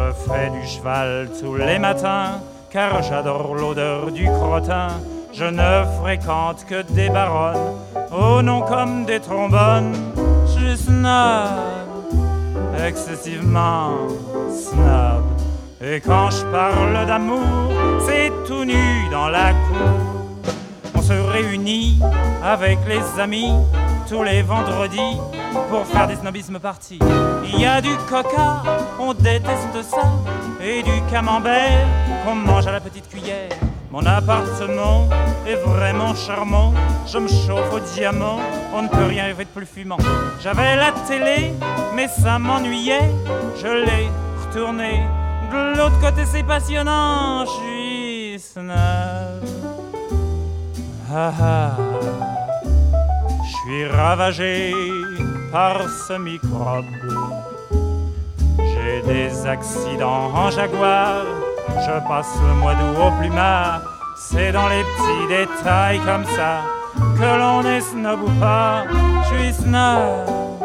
Je 0.07 0.13
ferai 0.13 0.49
du 0.51 0.65
cheval 0.65 1.29
tous 1.41 1.55
les 1.55 1.79
matins, 1.79 2.39
car 2.69 3.03
j'adore 3.03 3.55
l'odeur 3.55 4.09
du 4.09 4.25
crottin. 4.25 4.87
Je 5.33 5.43
ne 5.43 5.83
fréquente 5.99 6.65
que 6.65 6.81
des 6.93 7.09
baronnes, 7.09 7.75
au 8.11 8.41
nom 8.41 8.61
comme 8.61 9.03
des 9.03 9.19
trombones. 9.19 9.93
Je 10.45 10.51
suis 10.51 10.77
snob, 10.77 11.49
excessivement 12.85 14.07
snob. 14.49 15.25
Et 15.81 15.99
quand 15.99 16.29
je 16.29 16.45
parle 16.45 17.05
d'amour, 17.05 17.73
c'est 18.05 18.31
tout 18.47 18.63
nu 18.63 19.09
dans 19.11 19.27
la 19.27 19.51
cour. 19.51 20.53
On 20.95 21.01
se 21.01 21.13
réunit 21.13 21.99
avec 22.43 22.77
les 22.87 23.21
amis 23.21 23.51
tous 24.07 24.23
les 24.23 24.41
vendredis 24.41 25.17
pour 25.69 25.85
faire 25.85 26.07
des 26.07 26.15
snobismes 26.15 26.59
parties. 26.59 26.99
Il 27.43 27.59
y 27.59 27.65
a 27.65 27.81
du 27.81 27.95
coca, 28.09 28.63
on 28.99 29.13
déteste 29.13 29.81
ça, 29.83 30.03
et 30.61 30.81
du 30.81 31.01
camembert 31.11 31.85
qu'on 32.23 32.35
mange 32.35 32.67
à 32.67 32.71
la 32.71 32.79
petite 32.79 33.09
cuillère. 33.09 33.49
Mon 33.91 34.05
appartement 34.05 35.07
est 35.45 35.55
vraiment 35.55 36.13
charmant, 36.15 36.73
je 37.05 37.17
me 37.17 37.27
chauffe 37.27 37.73
au 37.73 37.79
diamant, 37.79 38.39
on 38.73 38.83
ne 38.83 38.87
peut 38.87 39.05
rien 39.05 39.25
rêver 39.25 39.45
de 39.45 39.49
plus 39.49 39.65
fumant. 39.65 39.97
J'avais 40.41 40.75
la 40.75 40.91
télé, 41.07 41.53
mais 41.95 42.07
ça 42.07 42.39
m'ennuyait, 42.39 43.11
je 43.61 43.67
l'ai 43.67 44.09
retournée. 44.45 45.03
De 45.51 45.77
l'autre 45.77 45.99
côté 45.99 46.25
c'est 46.25 46.43
passionnant, 46.43 47.45
je 47.45 47.51
suis 47.51 48.39
snob. 48.39 49.43
Ah 51.09 51.31
ah, 51.41 51.71
suis 53.67 53.85
ravagé 53.85 54.73
par 55.51 55.81
ce 56.07 56.13
microbe. 56.13 56.85
J'ai 58.59 59.01
des 59.01 59.45
accidents 59.45 60.31
en 60.33 60.49
jaguar, 60.49 61.25
je 61.85 62.07
passe 62.07 62.33
le 62.47 62.53
mois 62.55 62.75
d'août 62.75 62.97
au 63.05 63.11
plumard. 63.19 63.81
C'est 64.15 64.51
dans 64.53 64.69
les 64.69 64.83
petits 64.83 65.27
détails 65.27 65.99
comme 65.99 66.25
ça 66.25 66.61
que 67.19 67.39
l'on 67.39 67.61
est 67.63 67.81
snob 67.81 68.21
ou 68.23 68.39
pas. 68.39 68.85
Je 69.23 69.35
suis 69.35 69.53
snob, 69.53 70.63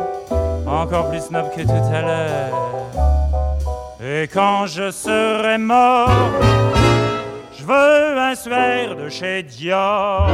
encore 0.66 1.10
plus 1.10 1.22
snob 1.22 1.46
que 1.54 1.62
tout 1.62 1.94
à 1.98 2.02
l'heure. 2.02 2.54
Et 4.00 4.28
quand 4.28 4.66
je 4.66 4.90
serai 4.90 5.58
mort, 5.58 6.10
je 7.58 7.64
veux 7.64 8.18
un 8.18 8.34
suaire 8.36 8.94
de 8.94 9.08
chez 9.08 9.42
Dior. 9.42 10.28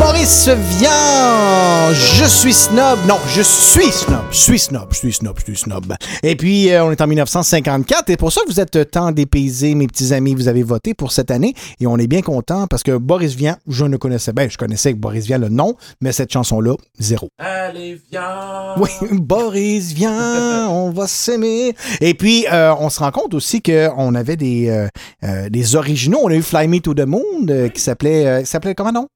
Boris 0.00 0.48
Vian, 0.48 1.92
je 1.92 2.24
suis 2.24 2.54
snob. 2.54 2.98
Non, 3.06 3.18
je 3.28 3.42
suis 3.42 3.92
snob. 3.92 4.22
Je 4.30 4.36
suis 4.38 4.58
snob, 4.58 4.88
je 4.92 4.96
suis 4.96 5.12
snob, 5.12 5.36
je 5.38 5.44
suis 5.44 5.56
snob. 5.56 5.94
Et 6.22 6.36
puis, 6.36 6.70
euh, 6.70 6.82
on 6.86 6.90
est 6.90 7.02
en 7.02 7.06
1954 7.06 8.08
et 8.08 8.16
pour 8.16 8.32
ça, 8.32 8.40
vous 8.48 8.60
êtes 8.60 8.90
tant 8.90 9.12
dépaysés, 9.12 9.74
mes 9.74 9.86
petits 9.86 10.14
amis, 10.14 10.34
vous 10.34 10.48
avez 10.48 10.62
voté 10.62 10.94
pour 10.94 11.12
cette 11.12 11.30
année 11.30 11.52
et 11.80 11.86
on 11.86 11.98
est 11.98 12.06
bien 12.06 12.22
content 12.22 12.66
parce 12.66 12.82
que 12.82 12.96
Boris 12.96 13.34
Vian, 13.34 13.56
je 13.68 13.84
ne 13.84 13.98
connaissais, 13.98 14.32
ben, 14.32 14.50
je 14.50 14.56
connaissais 14.56 14.94
Boris 14.94 15.26
Vian 15.26 15.36
le 15.38 15.50
nom, 15.50 15.76
mais 16.00 16.12
cette 16.12 16.32
chanson-là, 16.32 16.76
zéro. 16.98 17.28
Allez, 17.38 18.00
viens. 18.10 18.74
Oui, 18.78 18.88
Boris, 19.12 19.92
viens, 19.92 20.66
on 20.70 20.90
va 20.90 21.06
s'aimer. 21.08 21.74
Et 22.00 22.14
puis, 22.14 22.46
euh, 22.50 22.74
on 22.80 22.88
se 22.88 23.00
rend 23.00 23.10
compte 23.10 23.34
aussi 23.34 23.60
qu'on 23.60 24.14
avait 24.14 24.36
des, 24.36 24.70
euh, 24.70 24.88
euh, 25.24 25.50
des 25.50 25.76
originaux. 25.76 26.20
On 26.22 26.28
a 26.30 26.34
eu 26.36 26.42
Fly 26.42 26.68
Me 26.68 26.78
to 26.80 26.94
the 26.94 27.06
Moon 27.06 27.22
euh, 27.50 27.68
qui 27.68 27.82
s'appelait, 27.82 28.26
euh, 28.26 28.44
s'appelait 28.46 28.74
comment 28.74 28.92
non? 28.92 29.06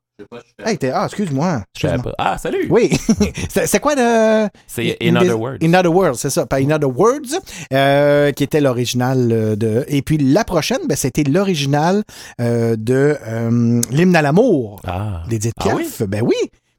Hey, 0.64 0.78
t'es- 0.78 0.90
ah, 0.90 1.06
excuse-moi. 1.06 1.64
Je 1.74 1.80
savais 1.80 1.94
excuse-moi. 1.94 2.14
pas. 2.16 2.32
Ah, 2.32 2.38
salut. 2.38 2.66
Oui. 2.70 2.90
c'est 3.50 3.66
c'est 3.66 3.80
quoi 3.80 3.94
le. 3.96 4.48
C'est 4.66 4.96
In 5.02 5.16
Other 5.16 5.38
Words. 5.40 5.58
In 5.62 5.74
Other 5.74 5.92
Words, 5.92 6.14
c'est 6.16 6.30
ça. 6.30 6.46
Pas 6.46 6.58
In 6.60 6.70
Other 6.70 6.88
Words, 6.96 7.40
euh, 7.72 8.30
qui 8.32 8.44
était 8.44 8.60
l'original 8.60 9.32
euh, 9.32 9.56
de. 9.56 9.84
Et 9.88 10.02
puis 10.02 10.16
la 10.18 10.44
prochaine, 10.44 10.86
ben, 10.88 10.96
c'était 10.96 11.24
l'original 11.24 12.04
euh, 12.40 12.76
de 12.78 13.18
euh, 13.26 13.80
L'hymne 13.90 14.14
à 14.14 14.22
l'amour 14.22 14.80
Ah. 14.86 15.24
d'Edith 15.28 15.54
Ah 15.60 15.64
Piaf. 15.64 16.02
Ben 16.04 16.22
oui. 16.22 16.34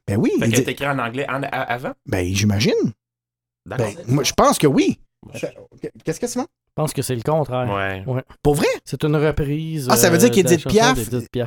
Ben 0.06 0.16
oui. 0.18 0.30
Fait 0.38 0.46
Edith- 0.46 0.60
est 0.68 0.72
écrite 0.72 0.88
en 0.88 0.98
anglais 0.98 1.26
en- 1.28 1.42
avant? 1.42 1.92
Ben, 2.06 2.26
j'imagine. 2.34 2.72
D'accord. 3.66 3.86
Ben, 3.96 4.04
moi, 4.14 4.24
je 4.24 4.32
pense 4.32 4.56
que 4.58 4.66
oui. 4.66 4.98
Qu'est-ce 6.04 6.20
que 6.20 6.26
c'est, 6.26 6.38
ça? 6.38 6.46
Je 6.78 6.82
pense 6.82 6.92
que 6.92 7.00
c'est 7.00 7.14
le 7.14 7.22
contraire. 7.22 8.04
Ouais. 8.06 8.22
Pour 8.42 8.54
vrai? 8.54 8.66
C'est 8.84 9.02
une 9.02 9.16
reprise. 9.16 9.88
Ah, 9.90 9.96
ça 9.96 10.10
veut 10.10 10.18
dire 10.18 10.28
euh, 10.28 10.34
qu'Edith 10.34 10.68
Piaf, 10.68 10.98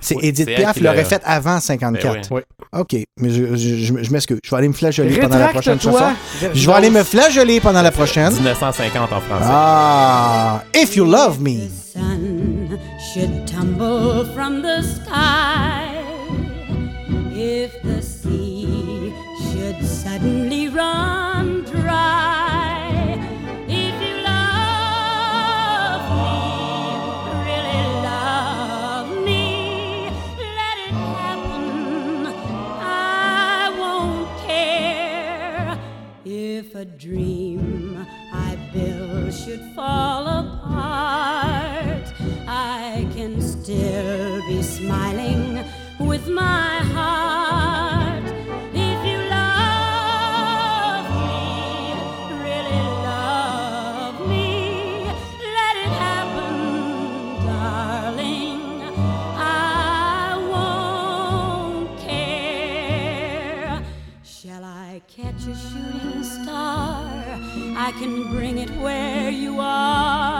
c'est 0.01 0.15
Oui. 0.15 0.21
Edith 0.25 0.47
Piaf 0.47 0.81
l'aurait 0.81 0.95
l'a- 0.97 1.03
fait 1.05 1.21
avant 1.23 1.59
54. 1.59 2.13
Ben 2.13 2.21
oui. 2.31 2.41
OK, 2.73 2.95
mais 3.19 3.29
je, 3.29 3.55
je, 3.55 3.75
je- 3.75 4.03
je 4.03 4.11
m'excuse. 4.11 4.39
Je 4.43 4.49
vais 4.49 4.57
aller 4.57 4.67
me 4.69 4.73
flageoler 4.73 5.19
pendant 5.19 5.37
la 5.37 5.49
prochaine 5.49 5.79
chanson. 5.79 6.03
Je 6.51 6.65
vais 6.67 6.73
aller 6.75 6.89
me 6.89 7.03
flageoler 7.03 7.59
pendant 7.59 7.83
la 7.83 7.91
prochaine. 7.91 8.33
1950 8.33 9.13
en 9.13 9.21
français. 9.21 9.45
Ah, 9.47 10.63
If 10.73 10.95
You 10.95 11.05
Love 11.05 11.39
Me. 11.39 11.59
sun 11.93 12.79
should 13.13 13.45
tumble 13.45 14.25
from 14.33 14.63
the 14.63 14.81
sky, 14.81 15.93
if 17.35 17.71
the 17.83 18.01
sea 18.01 19.13
should 19.51 19.85
suddenly 19.85 20.69
run 20.69 21.28
dream 37.09 38.05
I 38.31 38.55
build 38.71 39.33
should 39.33 39.63
fall 39.75 40.27
apart. 40.27 42.05
I 42.47 43.07
can 43.15 43.41
still 43.41 44.47
be 44.47 44.61
smiling 44.61 45.65
with 45.99 46.27
my 46.27 46.77
heart. 46.93 47.68
I 67.89 67.91
can 67.93 68.27
bring 68.27 68.59
it 68.59 68.69
where 68.77 69.31
you 69.31 69.59
are 69.59 70.38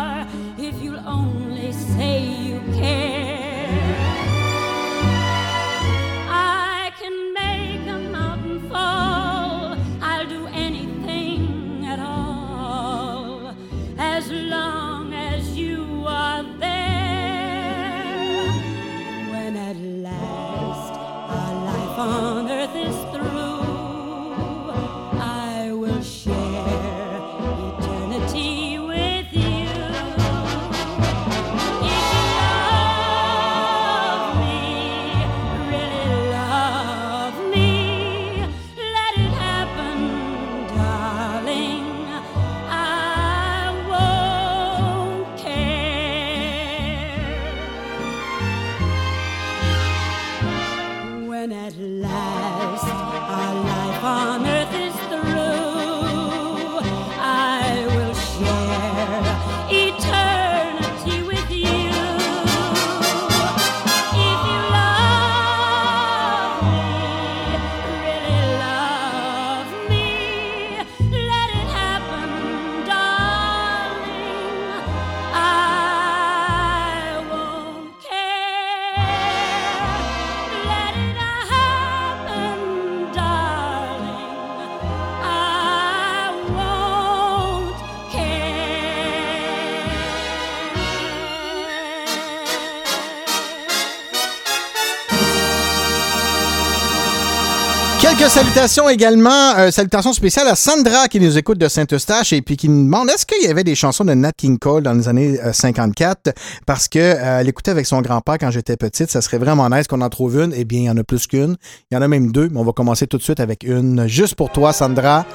salutations 98.30 98.88
également. 98.90 99.56
euh, 99.58 99.72
salutations 99.72 100.14
spéciales 100.14 100.48
à 100.48 100.56
Sandra 100.56 101.08
qui 101.08 101.20
nous 101.20 101.38
écoute 101.38 101.58
de 101.58 101.68
Saint-Eustache 101.68 102.32
et 102.32 102.42
puis 102.44 102.58
qui 102.58 102.70
nous 102.70 102.84
demande 102.84 103.10
est-ce 103.10 103.26
qu'il 103.26 103.44
y 103.44 103.50
avait 103.50 103.64
des 103.64 103.74
chansons 103.74 104.06
de 104.06 104.14
Nat 104.14 104.34
King 104.38 104.60
Cole 104.60 104.84
dans 104.84 104.94
les 104.94 105.08
années 105.08 105.40
euh, 105.44 105.52
54 105.52 106.32
parce 106.68 106.88
que 106.88 107.00
euh, 107.00 107.40
elle 107.40 107.50
écoutait 107.50 107.72
avec 107.72 107.88
son 107.88 108.02
grand-père 108.02 108.38
quand 108.40 108.52
j'étais 108.52 108.78
petite. 108.78 109.10
Ça 109.10 109.22
serait 109.22 109.40
vraiment 109.40 109.68
nice 109.70 109.88
qu'on 109.88 110.02
en 110.02 110.10
trouve 110.10 110.38
une. 110.40 110.54
Eh 110.56 110.64
bien, 110.64 110.80
il 110.82 110.86
y 110.86 110.90
en 110.90 110.98
a 110.98 111.04
plus 111.04 111.26
qu'une. 111.26 111.58
Il 111.90 111.96
y 111.96 111.98
en 111.98 112.02
a 112.04 112.08
même 112.08 112.32
deux, 112.32 112.50
mais 112.52 112.60
on 112.60 112.64
va 112.64 112.72
commencer 112.72 113.08
tout 113.08 113.18
de 113.18 113.24
suite 113.24 113.40
avec 113.40 113.64
une 113.64 114.08
juste 114.08 114.36
pour 114.36 114.52
toi, 114.52 114.74
Sandra. 114.74 115.26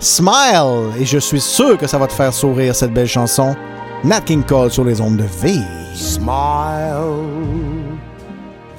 Smile! 0.00 0.90
Et 0.98 1.04
je 1.04 1.18
suis 1.18 1.40
sûr 1.40 1.78
que 1.78 1.86
ça 1.86 1.98
va 1.98 2.08
te 2.08 2.12
faire 2.12 2.34
sourire 2.34 2.74
cette 2.74 2.92
belle 2.92 3.06
chanson. 3.08 3.54
Nat 4.02 4.22
King 4.22 4.42
Cole 4.42 4.72
sur 4.72 4.84
les 4.84 5.00
ondes 5.00 5.18
de 5.18 5.24
V. 5.40 5.54
Smile, 5.94 7.04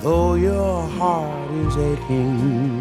though 0.03 0.35
your 0.35 0.83
heart 0.99 1.29
is 1.69 1.77
aching. 1.77 2.80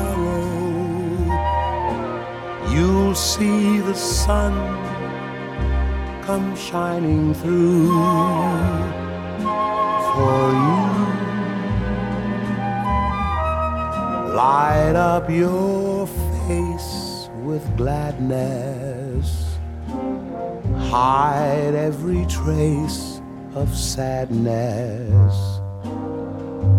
you'll 2.81 3.13
see 3.13 3.79
the 3.79 3.93
sun 3.93 4.53
come 6.23 6.55
shining 6.55 7.31
through 7.35 7.91
for 10.09 10.41
you. 10.63 10.81
Light 14.33 14.95
up 14.95 15.29
your 15.29 16.07
face 16.47 17.29
with 17.47 17.63
gladness. 17.77 19.29
Hide 20.89 21.75
every 21.89 22.25
trace 22.25 23.21
of 23.53 23.67
sadness. 23.77 25.35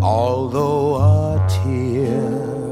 Although 0.02 0.96
a 0.96 1.46
tear 1.48 2.71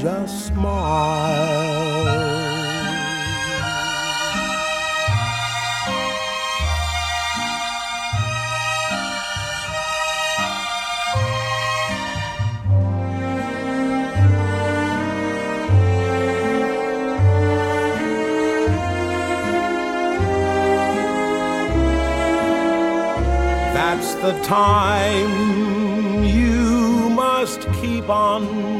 just 0.00 0.46
smile. 0.46 2.04
That's 23.74 24.14
the 24.14 24.32
time 24.44 26.24
you 26.24 27.10
must 27.10 27.70
keep 27.82 28.08
on 28.08 28.79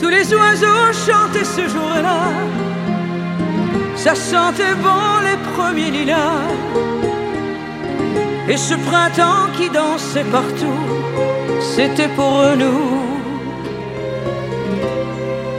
Tous 0.00 0.08
les 0.08 0.32
oiseaux 0.34 0.92
chantaient 1.06 1.44
ce 1.44 1.68
jour-là. 1.68 2.20
Ça 3.96 4.14
sentait 4.14 4.74
bon 4.82 5.20
les 5.26 5.38
premiers 5.52 5.90
lilas. 5.90 6.48
Et 8.48 8.56
ce 8.56 8.74
printemps 8.74 9.48
qui 9.56 9.68
dansait 9.68 10.24
partout, 10.24 10.82
c'était 11.60 12.08
pour 12.08 12.42
nous. 12.56 13.10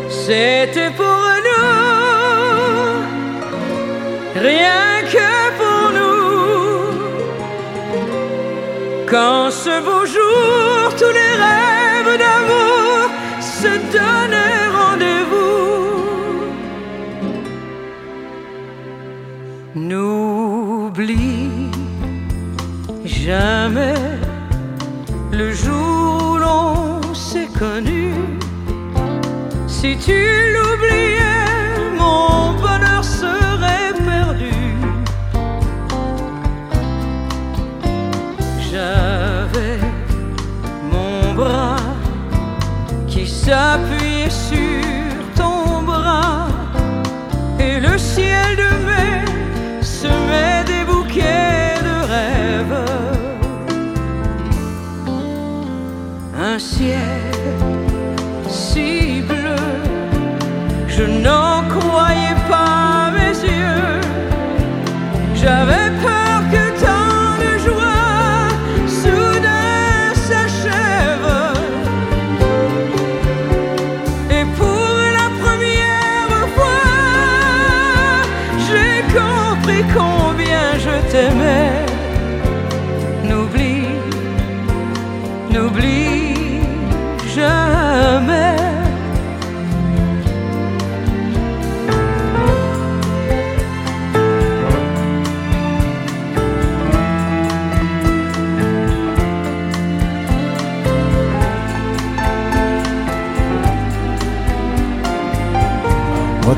C'était 0.09 0.91
pour 0.97 1.23
nous. 1.47 1.91
Rien 4.35 5.03
que 5.13 5.31
pour 5.59 5.83
nous. 5.97 6.21
Quand 9.09 9.51
ce 9.51 9.81
beau 9.85 10.05
jour, 10.05 10.95
tous 10.97 11.13
les 11.19 11.33
rêves 11.45 12.17
d'amour 12.17 12.80
se 13.63 13.73
donnaient 13.97 14.67
rendez-vous. 14.79 15.51
N'oublie 19.75 21.49
jamais 23.05 24.01
le 25.31 25.51
jour 25.51 26.31
où 26.31 26.37
l'on 26.37 27.13
s'est 27.13 27.51
connu. 27.59 28.13
Si 29.67 29.95
tu 30.05 30.50
s'appuyait 43.51 44.29
sur 44.29 45.17
ton 45.35 45.81
bras 45.81 46.47
et 47.59 47.81
le 47.81 47.97
ciel 47.97 48.55
de 48.63 48.69
mai 48.87 49.81
semait 49.81 50.63
des 50.71 50.83
bouquets 50.89 51.75
de 51.89 51.95
rêves. 52.13 52.85
Un 56.49 56.57
ciel 56.59 57.20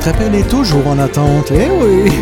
Votre 0.04 0.18
appel 0.18 0.34
est 0.34 0.50
toujours 0.50 0.86
en 0.86 0.98
attente. 0.98 1.50
Eh 1.50 1.70
oui! 1.70 2.12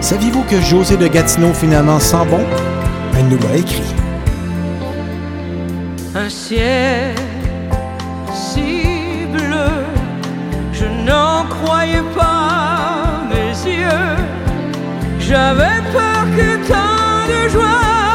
Saviez-vous 0.00 0.44
que 0.44 0.60
José 0.60 0.96
de 0.96 1.08
Gatineau 1.08 1.52
finalement 1.52 1.98
sent 1.98 2.24
bon? 2.30 2.38
Elle 3.18 3.26
nous 3.26 3.38
l'a 3.38 3.56
écrit. 3.56 3.82
un 6.14 6.28
ciel 6.28 7.12
si 8.32 9.26
bleu, 9.32 9.84
je 10.72 10.84
n'en 11.04 11.44
croyais 11.46 12.04
pas 12.16 13.24
mes 13.28 13.68
yeux. 13.68 14.25
J'avais 15.28 15.82
peur 15.92 16.24
que 16.36 16.68
tant 16.68 17.26
de 17.26 17.48
joie 17.48 18.05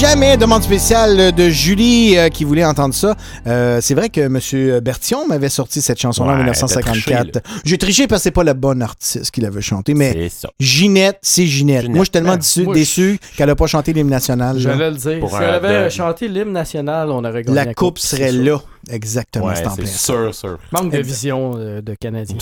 jamais, 0.00 0.36
demande 0.38 0.62
spéciale 0.62 1.32
de 1.32 1.48
Julie 1.50 2.16
euh, 2.16 2.28
qui 2.30 2.44
voulait 2.44 2.64
entendre 2.64 2.94
ça, 2.94 3.14
euh, 3.46 3.80
c'est 3.82 3.94
vrai 3.94 4.08
que 4.08 4.20
M. 4.22 4.80
Bertillon 4.80 5.26
m'avait 5.28 5.50
sorti 5.50 5.82
cette 5.82 6.00
chanson-là 6.00 6.30
en 6.32 6.36
Ouais, 6.36 6.42
1954. 6.44 7.30
t'as 7.32 7.40
J'ai 7.64 7.76
triché 7.76 8.06
parce 8.06 8.20
que 8.20 8.24
c'est 8.24 8.30
pas 8.30 8.42
le 8.44 8.54
bon 8.54 8.80
artiste 8.82 9.30
qui 9.30 9.42
l'avait 9.42 9.60
chanté, 9.60 9.92
mais 9.92 10.12
C'est 10.12 10.28
ça. 10.40 10.48
Ginette, 10.58 11.18
c'est 11.20 11.46
Ginette. 11.46 11.82
Ginette. 11.82 11.94
Moi, 11.96 12.04
je 12.04 12.04
suis 12.04 12.10
tellement 12.12 12.30
Ben, 12.32 12.38
déçu, 12.38 12.62
moi, 12.64 12.74
déçu 12.74 13.20
qu'elle 13.36 13.50
a 13.50 13.54
pas 13.56 13.66
chanté 13.66 13.92
l'hymne 13.92 14.08
national. 14.08 14.56
là. 14.56 14.62
J'allais 14.62 14.90
le 14.90 14.96
dire. 14.96 15.20
Pour 15.20 15.30
si 15.30 15.36
elle 15.42 15.50
avait 15.50 15.90
chanté 15.90 16.28
l'hymne 16.28 16.52
national, 16.52 17.10
on 17.10 17.22
aurait 17.24 17.42
gagné 17.42 17.54
La 17.54 17.74
coupe 17.74 17.98
c'est 17.98 18.16
serait 18.16 18.30
sûr. 18.32 18.42
là. 18.44 18.60
Exactement, 18.90 19.46
Ouais, 19.46 19.54
c'est 19.56 19.66
en 19.66 19.74
c'est 19.76 19.82
plein. 19.82 19.90
sûr, 19.90 20.34
sûr. 20.34 20.58
Manque 20.72 20.90
de 20.92 20.98
vision 21.02 21.52
euh, 21.56 21.82
de 21.82 21.94
Canadiens. 21.94 22.38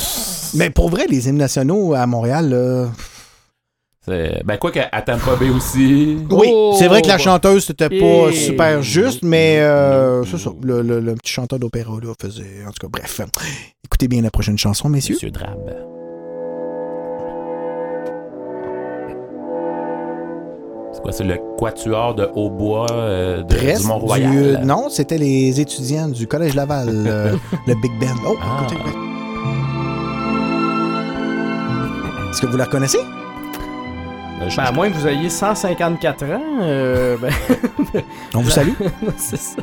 Mais 0.55 0.71
pour 0.71 0.89
vrai, 0.91 1.07
les 1.11 1.29
hymnes 1.29 1.37
nationaux 1.37 1.95
à 1.95 2.07
Montréal, 2.07 2.51
là, 2.51 2.87
Ben, 4.09 4.57
quoi 4.59 4.71
qu'à 4.71 4.89
Tampa 5.03 5.37
Bay 5.37 5.51
aussi. 5.51 6.17
Oui, 6.31 6.49
Oh, 6.51 6.75
c'est 6.79 6.89
vrai 6.89 7.03
que 7.03 7.09
la 7.09 7.19
chanteuse, 7.19 7.65
c'était 7.67 7.89
pas 7.89 8.29
Et- 8.31 8.33
super 8.33 8.83
juste, 8.83 9.23
mais 9.23 9.59
euh, 9.61 10.25
c'est 10.25 10.39
ça. 10.39 10.51
Le, 10.63 10.83
le- 10.83 11.01
le 11.01 11.15
petit 11.15 11.33
chanteur 11.33 11.59
d'opéra, 11.59 11.93
là, 12.03 12.13
faisait. 12.21 12.65
En 12.67 12.71
tout 12.71 12.87
cas, 12.87 12.89
bref. 12.91 13.21
Écoutez 13.85 14.09
bien 14.09 14.23
la 14.23 14.31
prochaine 14.31 14.59
chanson, 14.59 14.89
messieurs. 14.89 15.15
Monsieur 15.15 15.31
Drab. 15.31 15.59
C'est 20.93 21.03
quoi, 21.03 21.13
c'est 21.13 21.25
le 21.25 21.37
quatuor 21.59 22.15
de 22.15 22.29
hautbois 22.35 22.87
euh, 22.91 23.43
de, 23.43 23.55
du 23.79 23.87
Mont-Royal? 23.87 24.31
du- 24.33 24.39
euh, 24.39 24.59
non, 24.59 24.89
c'était 24.89 25.19
les 25.19 25.61
étudiants 25.61 26.09
du 26.09 26.27
Collège 26.27 26.55
Laval, 26.55 26.89
euh, 27.07 27.37
le 27.67 27.75
Big 27.75 27.93
Band. 28.01 28.17
Oh, 28.27 28.35
Ah. 28.43 28.67
écoutez. 28.71 28.91
Est-ce 32.31 32.41
que 32.43 32.47
vous 32.47 32.57
la 32.57 32.65
reconnaissez? 32.65 32.99
Je- 34.49 34.57
Ben, 34.57 34.65
à 34.65 34.73
moins 34.73 34.89
que 34.91 34.95
vous 34.95 35.07
ayez 35.09 35.29
154 35.31 36.25
ans, 36.25 36.41
euh, 36.61 37.17
ben, 37.21 37.33
On 38.35 38.41
vous 38.41 38.51
salue. 38.51 38.73
c'est 39.17 39.37
ça. 39.39 39.63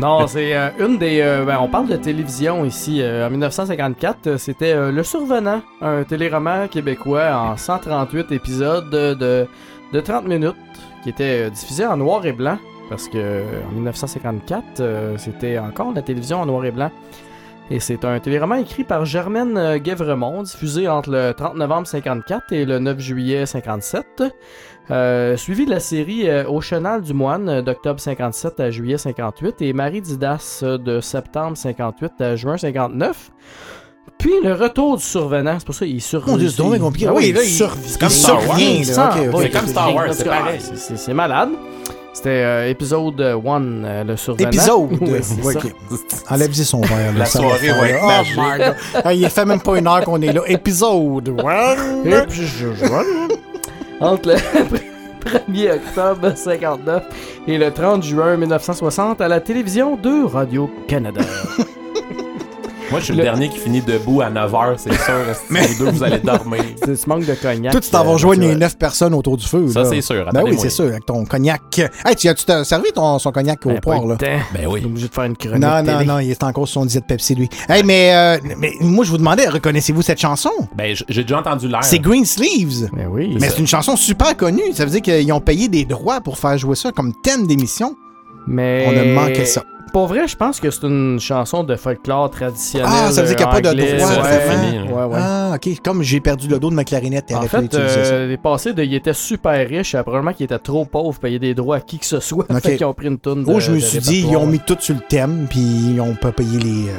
Non, 0.00 0.26
c'est 0.28 0.54
euh, 0.56 0.68
une 0.78 0.98
des. 0.98 1.20
euh, 1.20 1.44
ben, 1.44 1.58
on 1.60 1.68
parle 1.68 1.88
de 1.88 1.96
télévision 1.96 2.64
ici. 2.64 3.00
euh, 3.02 3.26
en 3.26 3.30
1954, 3.30 4.26
euh, 4.26 4.38
c'était 4.38 4.74
Le 4.92 5.02
Survenant, 5.02 5.62
un 5.82 6.04
téléroman 6.04 6.68
québécois 6.68 7.34
en 7.34 7.56
138 7.56 8.30
épisodes 8.32 8.88
de, 8.90 9.14
de, 9.14 9.46
de 9.92 10.00
30 10.00 10.26
minutes 10.28 10.54
qui 11.02 11.08
était 11.10 11.50
diffusé 11.50 11.84
en 11.86 11.96
noir 11.96 12.24
et 12.24 12.32
blanc. 12.32 12.58
Parce 12.88 13.08
que 13.08 13.42
en 13.68 13.72
1954, 13.72 14.64
euh, 14.80 15.14
c'était 15.18 15.58
encore 15.58 15.92
la 15.94 16.02
télévision 16.02 16.40
en 16.40 16.46
noir 16.46 16.64
et 16.64 16.70
blanc. 16.72 16.90
Et 17.72 17.78
c'est 17.78 18.04
un 18.04 18.18
téléroman 18.18 18.56
écrit 18.56 18.82
par 18.82 19.04
Germaine 19.04 19.56
euh, 19.56 19.78
Guévremont, 19.78 20.42
diffusé 20.42 20.88
entre 20.88 21.10
le 21.10 21.32
30 21.32 21.54
novembre 21.54 21.86
54 21.86 22.52
et 22.52 22.64
le 22.64 22.80
9 22.80 22.98
juillet 22.98 23.46
57. 23.46 24.24
Euh, 24.90 25.36
suivi 25.36 25.66
de 25.66 25.70
la 25.70 25.78
série 25.78 26.28
euh, 26.28 26.44
Au 26.48 26.60
Chenal 26.60 27.00
du 27.00 27.14
Moine 27.14 27.60
d'octobre 27.60 28.00
57 28.00 28.58
à 28.58 28.70
juillet 28.72 28.98
58 28.98 29.62
et 29.62 29.72
Marie 29.72 30.00
Didas 30.00 30.62
de 30.64 31.00
septembre 31.00 31.56
58 31.56 32.12
à 32.20 32.34
juin 32.34 32.56
59. 32.58 33.30
Puis 34.18 34.32
le 34.42 34.52
retour 34.52 34.96
du 34.96 35.04
survenant, 35.04 35.54
c'est 35.60 35.64
pour 35.64 35.74
ça 35.74 35.86
qu'il 35.86 36.00
survit. 36.02 36.30
Mon 36.32 36.36
Dieu, 36.38 36.48
c'est 36.48 36.78
compliqué. 36.80 37.06
Ah 37.08 37.14
Oui, 37.14 37.30
là, 37.32 37.40
il- 37.42 37.48
survit. 37.48 37.88
c'est 37.88 38.00
comme 38.00 38.08
Star 38.08 38.48
Wars. 38.48 38.58
Comme 38.58 39.68
Star 39.68 39.94
pareil. 40.24 40.60
c'est 40.60 41.14
malade. 41.14 41.50
C'était 42.12 42.28
euh, 42.44 42.68
épisode 42.68 43.20
1, 43.20 44.04
le 44.04 44.16
survenant. 44.16 44.48
Épisode? 44.50 44.88
Oui, 45.00 45.18
c'est 45.22 45.42
Ouais, 45.44 45.52
ça. 45.54 45.60
ok. 45.90 46.00
Enlève-y 46.30 46.64
son 46.64 46.80
verre. 46.80 47.12
là, 47.12 47.18
La 47.20 47.24
soirée 47.26 47.68
va 47.68 47.88
être 47.88 48.04
magique. 48.06 48.34
Oh 48.38 48.42
my 48.42 48.58
God. 48.58 48.74
Ah, 49.04 49.14
il 49.14 49.30
fait 49.30 49.44
même 49.44 49.60
pas 49.60 49.78
une 49.78 49.86
heure 49.86 50.04
qu'on 50.04 50.20
est 50.20 50.32
là. 50.32 50.42
Épisode. 50.46 51.28
one. 51.28 52.06
Et 52.06 52.26
puis 52.28 52.46
je 52.46 52.74
joue. 52.74 52.94
Entre 54.00 54.28
le 54.30 54.34
1er 55.52 55.74
octobre 55.74 56.32
59 56.34 57.02
et 57.46 57.58
le 57.58 57.70
30 57.70 58.02
juin 58.02 58.36
1960 58.36 59.20
à 59.20 59.28
la 59.28 59.40
télévision 59.40 59.96
de 59.96 60.24
Radio-Canada. 60.24 61.20
Moi, 62.90 62.98
je 63.00 63.04
suis 63.06 63.12
Le- 63.14 63.18
le 63.18 63.24
dernier 63.24 63.48
qui 63.48 63.58
finit 63.58 63.80
debout 63.80 64.20
à 64.20 64.30
9h, 64.30 64.74
c'est 64.78 64.92
sûr. 64.92 65.14
Mais 65.50 65.66
les 65.68 65.74
deux, 65.76 65.90
vous 65.90 66.02
allez 66.02 66.18
dormir? 66.18 66.62
C'est 66.84 66.96
ce 66.96 67.08
manque 67.08 67.24
de 67.24 67.34
cognac. 67.34 67.72
Toi, 67.72 67.80
tu 67.80 67.90
t'en 67.90 68.04
vas 68.04 68.12
rejoindre 68.12 68.40
les 68.40 68.48
vois. 68.48 68.56
neuf 68.56 68.76
personnes 68.78 69.14
autour 69.14 69.36
du 69.36 69.46
feu. 69.46 69.68
Ça, 69.68 69.84
c'est 69.84 70.00
sûr. 70.00 70.28
Ben 70.32 70.42
oui, 70.44 70.56
c'est 70.58 70.70
sûr, 70.70 70.86
avec 70.86 71.06
ton 71.06 71.24
cognac. 71.24 71.78
Hey, 72.04 72.16
tu 72.16 72.28
as-tu 72.28 72.44
t'as 72.44 72.64
servi 72.64 72.90
ton, 72.92 73.18
son 73.18 73.30
cognac 73.32 73.64
au 73.66 73.70
Ben, 73.70 73.76
eu 74.04 74.08
là? 74.08 74.16
Ben 74.52 74.66
oui. 74.66 74.82
Obligé 74.84 75.08
de 75.08 75.14
faire 75.14 75.24
une 75.24 75.36
chronique 75.36 75.60
Non, 75.60 75.82
non, 75.82 75.98
télé. 75.98 76.04
non, 76.04 76.18
il 76.18 76.30
est 76.30 76.42
encore 76.42 76.66
sur 76.66 76.80
son 76.80 76.86
diète 76.86 77.04
Pepsi, 77.06 77.34
lui. 77.34 77.48
Hey, 77.68 77.82
mais, 77.84 78.12
euh, 78.14 78.38
mais 78.58 78.72
moi, 78.80 79.04
je 79.04 79.10
vous 79.10 79.18
demandais, 79.18 79.48
reconnaissez-vous 79.48 80.02
cette 80.02 80.20
chanson? 80.20 80.50
Ben, 80.76 80.96
j'ai 81.08 81.22
déjà 81.22 81.38
entendu 81.38 81.68
l'air. 81.68 81.84
C'est 81.84 81.98
Green 81.98 82.24
Sleeves. 82.24 82.88
Ben 82.92 83.06
oui. 83.10 83.36
Mais 83.40 83.48
c'est 83.50 83.58
une 83.58 83.66
chanson 83.66 83.96
super 83.96 84.36
connue. 84.36 84.72
Ça 84.74 84.84
veut 84.84 84.90
dire 84.90 85.02
qu'ils 85.02 85.32
ont 85.32 85.40
payé 85.40 85.68
des 85.68 85.84
droits 85.84 86.20
pour 86.20 86.38
faire 86.38 86.56
jouer 86.58 86.76
ça 86.76 86.90
comme 86.92 87.12
thème 87.22 87.46
d'émission. 87.46 87.94
Mais... 88.46 88.84
On 88.88 88.96
a 88.98 89.04
manqué 89.04 89.44
ça. 89.44 89.62
Pour 89.92 90.06
vrai, 90.06 90.28
je 90.28 90.36
pense 90.36 90.60
que 90.60 90.70
c'est 90.70 90.86
une 90.86 91.18
chanson 91.18 91.64
de 91.64 91.74
folklore 91.76 92.30
traditionnelle. 92.30 92.88
Ah, 92.90 93.10
ça 93.10 93.22
veut 93.22 93.28
dire 93.28 93.36
qu'il 93.36 93.46
n'y 93.46 93.50
a 93.50 93.54
pas 93.54 93.60
de 93.60 93.68
anglais. 93.68 93.96
droit. 93.96 94.22
Ouais, 94.22 94.40
fini, 94.40 94.78
ouais, 94.88 95.04
ouais. 95.04 95.18
Ah, 95.20 95.52
ok. 95.56 95.68
Comme 95.84 96.02
j'ai 96.02 96.20
perdu 96.20 96.48
le 96.48 96.58
dos 96.58 96.70
de 96.70 96.74
ma 96.74 96.84
clarinette, 96.84 97.32
En 97.32 97.42
fait, 97.42 97.74
euh, 97.74 98.28
les 98.28 98.36
passés, 98.36 98.72
de, 98.72 98.82
il 98.82 98.94
était 98.94 99.12
super 99.14 99.66
riche, 99.68 99.94
et 99.94 100.02
probablement 100.02 100.32
qu'il 100.32 100.44
était 100.44 100.58
trop 100.58 100.84
pauvre 100.84 101.10
pour 101.10 101.18
payer 101.20 101.38
des 101.38 101.54
droits 101.54 101.76
à 101.76 101.80
qui 101.80 101.98
que 101.98 102.06
ce 102.06 102.20
soit. 102.20 102.46
Ok. 102.50 102.60
Fait 102.62 102.76
qu'ils 102.76 102.86
ont 102.86 102.94
pris 102.94 103.08
une 103.08 103.18
toune 103.18 103.44
de 103.44 103.50
Oh, 103.52 103.58
je 103.60 103.72
me 103.72 103.78
suis 103.78 103.98
dit, 103.98 104.26
ils 104.28 104.36
ont 104.36 104.46
mis 104.46 104.60
tout 104.60 104.76
sur 104.78 104.94
le 104.94 105.00
thème, 105.08 105.46
puis 105.48 105.60
ils 105.60 106.00
ont 106.00 106.14
pas 106.14 106.32
payé 106.32 106.58
les, 106.58 106.88
euh, 106.88 106.92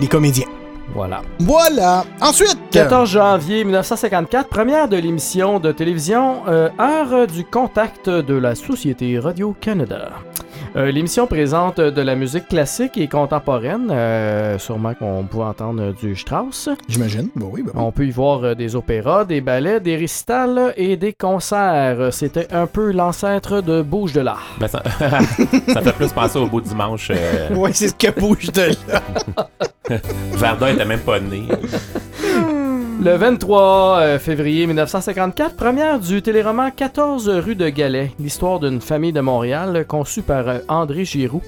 les 0.00 0.06
comédiens. 0.06 0.46
Voilà. 0.94 1.22
Voilà. 1.38 2.04
Ensuite, 2.20 2.58
14 2.70 3.08
janvier 3.08 3.64
1954, 3.64 4.48
première 4.48 4.88
de 4.88 4.96
l'émission 4.96 5.58
de 5.58 5.72
télévision 5.72 6.42
euh, 6.48 6.68
Heure 6.78 7.26
du 7.26 7.44
contact 7.44 8.10
de 8.10 8.34
la 8.34 8.54
Société 8.54 9.18
Radio-Canada. 9.18 10.10
Euh, 10.76 10.90
l'émission 10.90 11.26
présente 11.26 11.80
de 11.80 12.02
la 12.02 12.14
musique 12.14 12.48
classique 12.48 12.96
et 12.98 13.08
contemporaine, 13.08 13.88
euh, 13.90 14.58
sûrement 14.58 14.94
qu'on 14.94 15.24
pouvait 15.24 15.44
entendre 15.44 15.82
euh, 15.82 15.92
du 15.92 16.16
Strauss. 16.16 16.68
j'imagine. 16.88 17.28
Bah 17.36 17.46
oui, 17.50 17.62
bah 17.62 17.72
oui. 17.74 17.80
On 17.84 17.92
peut 17.92 18.06
y 18.06 18.10
voir 18.10 18.42
euh, 18.44 18.54
des 18.54 18.74
opéras, 18.76 19.24
des 19.24 19.40
ballets, 19.40 19.80
des 19.80 19.96
récitals 19.96 20.72
et 20.76 20.96
des 20.96 21.12
concerts. 21.12 22.08
C'était 22.12 22.52
un 22.52 22.66
peu 22.66 22.90
l'ancêtre 22.92 23.60
de 23.60 23.82
Bouge 23.82 24.12
de 24.12 24.20
l'art. 24.20 24.56
Ben, 24.60 24.68
ça... 24.68 24.82
ça 24.98 25.80
fait 25.82 25.92
plus 25.92 26.12
penser 26.12 26.38
au 26.38 26.46
beau 26.46 26.60
dimanche. 26.60 27.08
euh, 27.10 27.54
Ouais, 27.54 27.72
c'est 27.72 27.88
ce 27.88 27.94
que 27.94 28.18
bouge 28.18 28.50
de 28.52 28.70
là. 28.90 29.98
Verdun 30.32 30.68
était 30.68 30.84
même 30.84 31.00
pas 31.00 31.20
né. 31.20 31.42
Le 33.04 33.16
23 33.16 33.98
euh, 34.00 34.18
février 34.18 34.66
1954, 34.66 35.56
première 35.56 35.98
du 35.98 36.22
téléroman 36.22 36.70
14 36.70 37.28
rue 37.28 37.56
de 37.56 37.68
Galais, 37.68 38.12
l'histoire 38.20 38.60
d'une 38.60 38.80
famille 38.80 39.12
de 39.12 39.20
Montréal 39.20 39.74
euh, 39.76 39.84
conçue 39.84 40.22
par 40.22 40.48
euh, 40.48 40.58
André 40.68 41.04
Giroux. 41.04 41.42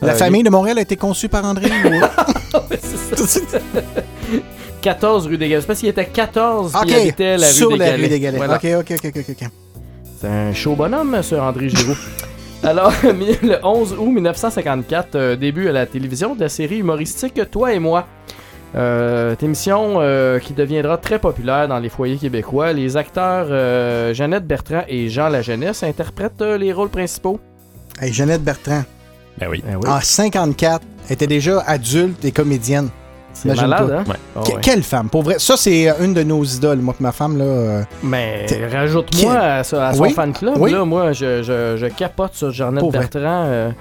La 0.00 0.12
Euh, 0.12 0.16
famille 0.16 0.42
de 0.42 0.48
Montréal 0.50 0.78
a 0.78 0.80
été 0.80 0.96
conçue 0.96 1.28
par 1.28 1.44
André. 1.44 1.68
ça. 2.80 3.58
14 4.80 5.26
rue 5.26 5.36
des 5.38 5.48
Galets. 5.48 5.66
Parce 5.66 5.80
qu'il 5.80 5.88
était 5.88 6.06
14 6.06 6.72
puis 6.72 6.80
ok, 6.82 6.88
il 6.88 6.94
habitait 6.94 7.36
la 7.36 7.46
rue 7.48 7.52
sur 7.52 7.70
des 7.70 7.76
la 7.78 7.84
Galets. 7.86 8.02
rue 8.02 8.08
des 8.08 8.20
Galets. 8.20 8.38
Voilà. 8.38 8.56
Ok, 8.56 8.64
ok, 8.80 8.92
ok, 9.04 9.12
ok, 9.16 9.24
ok. 9.42 9.48
C'est 10.20 10.28
un 10.28 10.52
chaud 10.54 10.74
bonhomme, 10.74 11.18
ce 11.22 11.34
André 11.34 11.68
Giroux. 11.68 11.96
Alors, 12.62 12.92
le 13.02 13.56
11 13.62 13.92
août 13.98 14.06
1954, 14.06 15.14
euh, 15.16 15.36
début 15.36 15.68
à 15.68 15.72
la 15.72 15.84
télévision 15.84 16.34
de 16.34 16.40
la 16.40 16.48
série 16.48 16.78
humoristique 16.78 17.38
Toi 17.50 17.74
et 17.74 17.78
moi. 17.78 18.06
Euh, 18.76 19.30
cette 19.30 19.42
émission 19.44 19.94
euh, 19.98 20.38
qui 20.40 20.52
deviendra 20.52 20.96
très 20.96 21.18
populaire 21.20 21.68
dans 21.68 21.78
les 21.78 21.88
foyers 21.88 22.16
québécois. 22.16 22.72
Les 22.72 22.96
acteurs 22.96 23.46
euh, 23.50 24.12
Jeannette 24.14 24.46
Bertrand 24.46 24.82
et 24.88 25.08
Jean 25.08 25.28
La 25.28 25.42
Jeunesse 25.42 25.82
interprètent 25.84 26.42
euh, 26.42 26.58
les 26.58 26.72
rôles 26.72 26.88
principaux. 26.88 27.38
Hey, 28.00 28.12
Jeannette 28.12 28.42
Bertrand, 28.42 28.82
Ben 29.38 29.46
oui. 29.48 29.62
Ben 29.64 29.76
oui, 29.80 29.88
en 29.88 30.00
54, 30.00 30.82
était 31.08 31.28
déjà 31.28 31.60
adulte 31.66 32.24
et 32.24 32.32
comédienne. 32.32 32.88
c'est 33.32 33.54
malade, 33.54 33.90
hein? 33.98 34.04
Ouais. 34.10 34.16
Ah 34.34 34.40
Que- 34.44 34.52
ouais. 34.54 34.60
Quelle 34.60 34.82
femme, 34.82 35.08
pour 35.08 35.22
vrai. 35.22 35.36
Ça, 35.38 35.56
c'est 35.56 35.88
une 36.00 36.12
de 36.12 36.24
nos 36.24 36.42
idoles. 36.42 36.78
Moi, 36.78 36.94
et 36.98 37.02
ma 37.02 37.12
femme, 37.12 37.38
là. 37.38 37.44
euh, 37.44 37.82
Mais 38.02 38.46
rajoute-moi 38.72 39.34
à, 39.36 39.62
ça- 39.62 39.86
à 39.88 39.94
son 39.94 40.02
Oui, 40.02 40.12
fan 40.12 40.32
club. 40.32 40.54
oui. 40.58 40.72
Là, 40.72 40.84
moi, 40.84 41.12
je, 41.12 41.42
je, 41.44 41.76
je 41.76 41.86
capote 41.86 42.34
sur 42.34 42.50
Jeannette 42.50 42.80
Pour 42.80 42.90
vrai. 42.90 43.08
Bertrand. 43.10 43.72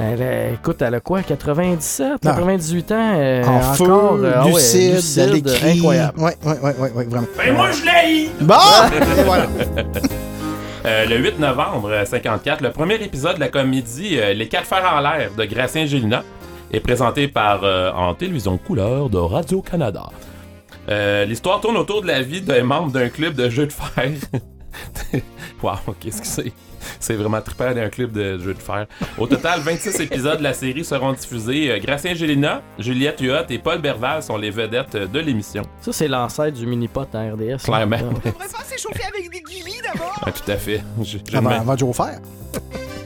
Euh, 0.00 0.12
elle, 0.14 0.22
a- 0.22 0.50
écoute, 0.52 0.80
elle 0.82 0.94
a 0.94 1.00
quoi 1.00 1.22
97, 1.22 2.06
Non. 2.10 2.30
98 2.30 2.92
ans 2.92 2.94
euh, 3.14 3.44
en 3.44 3.56
encore, 3.56 3.76
feu, 3.76 4.24
euh, 4.24 4.32
ah 4.36 4.44
ouais, 4.46 4.52
lucide, 4.52 4.94
lucide, 4.94 5.22
elle 5.22 5.36
écrit. 5.36 5.78
incroyable. 5.78 6.18
Ouais, 6.20 6.36
ouais, 6.44 6.58
ouais, 6.60 6.74
ouais, 6.78 6.90
ouais, 6.92 7.04
vraiment. 7.04 7.26
Ben 7.36 7.54
moi, 7.54 7.68
je 7.72 7.84
l'ai! 7.84 8.28
Bon! 8.40 8.54
Et 9.18 9.22
voilà. 9.24 9.46
Euh, 10.84 11.04
le 11.06 11.16
8 11.16 11.38
novembre 11.38 11.90
euh, 11.92 12.04
54, 12.04 12.60
le 12.60 12.72
premier 12.72 12.96
épisode 12.96 13.36
de 13.36 13.40
la 13.40 13.46
comédie 13.48 14.18
euh, 14.18 14.32
Les 14.34 14.48
quatre 14.48 14.66
fers 14.66 14.82
en 14.92 14.98
l'air 15.00 15.30
de 15.38 15.44
Gracien 15.44 15.86
Gélina 15.86 16.24
est 16.72 16.80
présenté 16.80 17.28
par 17.28 17.60
euh, 17.62 17.92
en 17.92 18.14
télévision 18.14 18.58
couleur 18.58 19.08
de 19.08 19.16
Radio-Canada. 19.16 20.06
Euh, 20.88 21.24
L'histoire 21.24 21.60
tourne 21.60 21.76
autour 21.76 22.02
de 22.02 22.08
la 22.08 22.22
vie 22.22 22.40
d'un 22.40 22.64
membre 22.64 22.90
d'un 22.90 23.08
club 23.10 23.34
de 23.36 23.48
jeux 23.48 23.66
de 23.66 23.72
fer 23.72 24.10
wow, 25.62 25.72
qu'est-ce 26.00 26.20
que 26.22 26.26
c'est? 26.26 26.52
C'est 27.00 27.14
vraiment 27.14 27.40
trippant 27.40 27.66
un 27.66 27.88
club 27.88 28.12
de 28.12 28.38
jeux 28.38 28.54
de 28.54 28.58
fer. 28.62 28.86
Au 29.18 29.26
total, 29.26 29.60
26 29.60 30.00
épisodes 30.00 30.38
de 30.38 30.42
la 30.42 30.54
série 30.54 30.84
seront 30.84 31.12
diffusés. 31.12 31.70
Euh, 31.70 31.78
Gracien 31.78 32.14
Gélina, 32.14 32.62
Juliette 32.78 33.20
Huot 33.20 33.46
et 33.50 33.58
Paul 33.58 33.78
Berval 33.80 34.22
sont 34.22 34.36
les 34.36 34.50
vedettes 34.50 34.96
de 34.96 35.18
l'émission. 35.20 35.62
Ça, 35.80 35.92
c'est 35.92 36.08
l'ancêtre 36.08 36.56
du 36.58 36.66
mini-pot 36.66 37.08
à 37.14 37.32
RDS. 37.32 37.62
Clairement. 37.64 37.96
On 38.02 38.14
pourrait 38.14 38.32
pas 38.32 38.64
s'échauffer 38.64 39.04
avec 39.04 39.30
des 39.30 39.40
guillis 39.40 39.80
d'abord. 39.82 40.14
Ah, 40.24 40.30
tout 40.32 40.50
à 40.50 40.56
fait. 40.56 40.82
Je- 41.02 41.18
je 41.30 41.36
Avant, 41.36 41.50
avant 41.50 41.74
de 41.74 41.78
jouer 41.78 41.88
au 41.90 41.92
fer. 41.92 42.18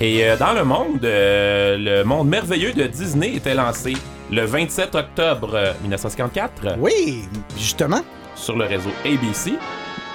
Et 0.01 0.25
euh, 0.29 0.37
dans 0.37 0.53
le 0.53 0.65
monde, 0.65 1.03
euh, 1.05 1.77
le 1.79 2.05
monde 2.05 2.29
merveilleux 2.29 2.73
de 2.73 2.85
Disney 2.85 3.35
était 3.37 3.55
lancé 3.55 3.95
le 4.31 4.45
27 4.45 4.95
octobre 4.95 5.51
euh, 5.55 5.73
1954 5.83 6.77
Oui, 6.79 7.25
justement. 7.57 8.01
sur 8.35 8.57
le 8.57 8.65
réseau 8.67 8.91
ABC 9.05 9.55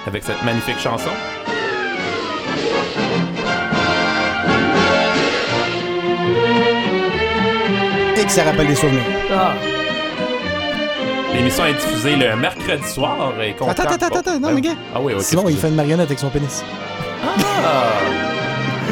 avec 0.06 0.22
cette 0.22 0.42
magnifique 0.44 0.78
chanson. 0.78 1.10
Et 8.16 8.24
que 8.24 8.30
ça 8.30 8.44
rappelle 8.44 8.66
des 8.68 8.74
souvenirs. 8.74 9.02
Ah, 9.34 9.52
L'émission 11.34 11.64
est 11.64 11.72
diffusée 11.74 12.14
le 12.14 12.36
mercredi 12.36 12.86
soir 12.88 13.32
et 13.42 13.52
comprend- 13.54 13.70
Attends, 13.72 13.82
attends, 13.84 14.06
attends, 14.06 14.18
attends, 14.18 14.38
non, 14.40 14.48
Ah, 14.50 14.54
mais 14.54 14.60
gars. 14.60 14.74
Ah 14.94 14.98
oui, 15.00 15.14
oui. 15.16 15.22
Sinon, 15.24 15.44
il 15.48 15.56
fait 15.56 15.68
une 15.68 15.74
marionnette 15.74 16.06
avec 16.06 16.18
son 16.18 16.28
pénis. 16.28 16.62
Ah! 17.24 17.84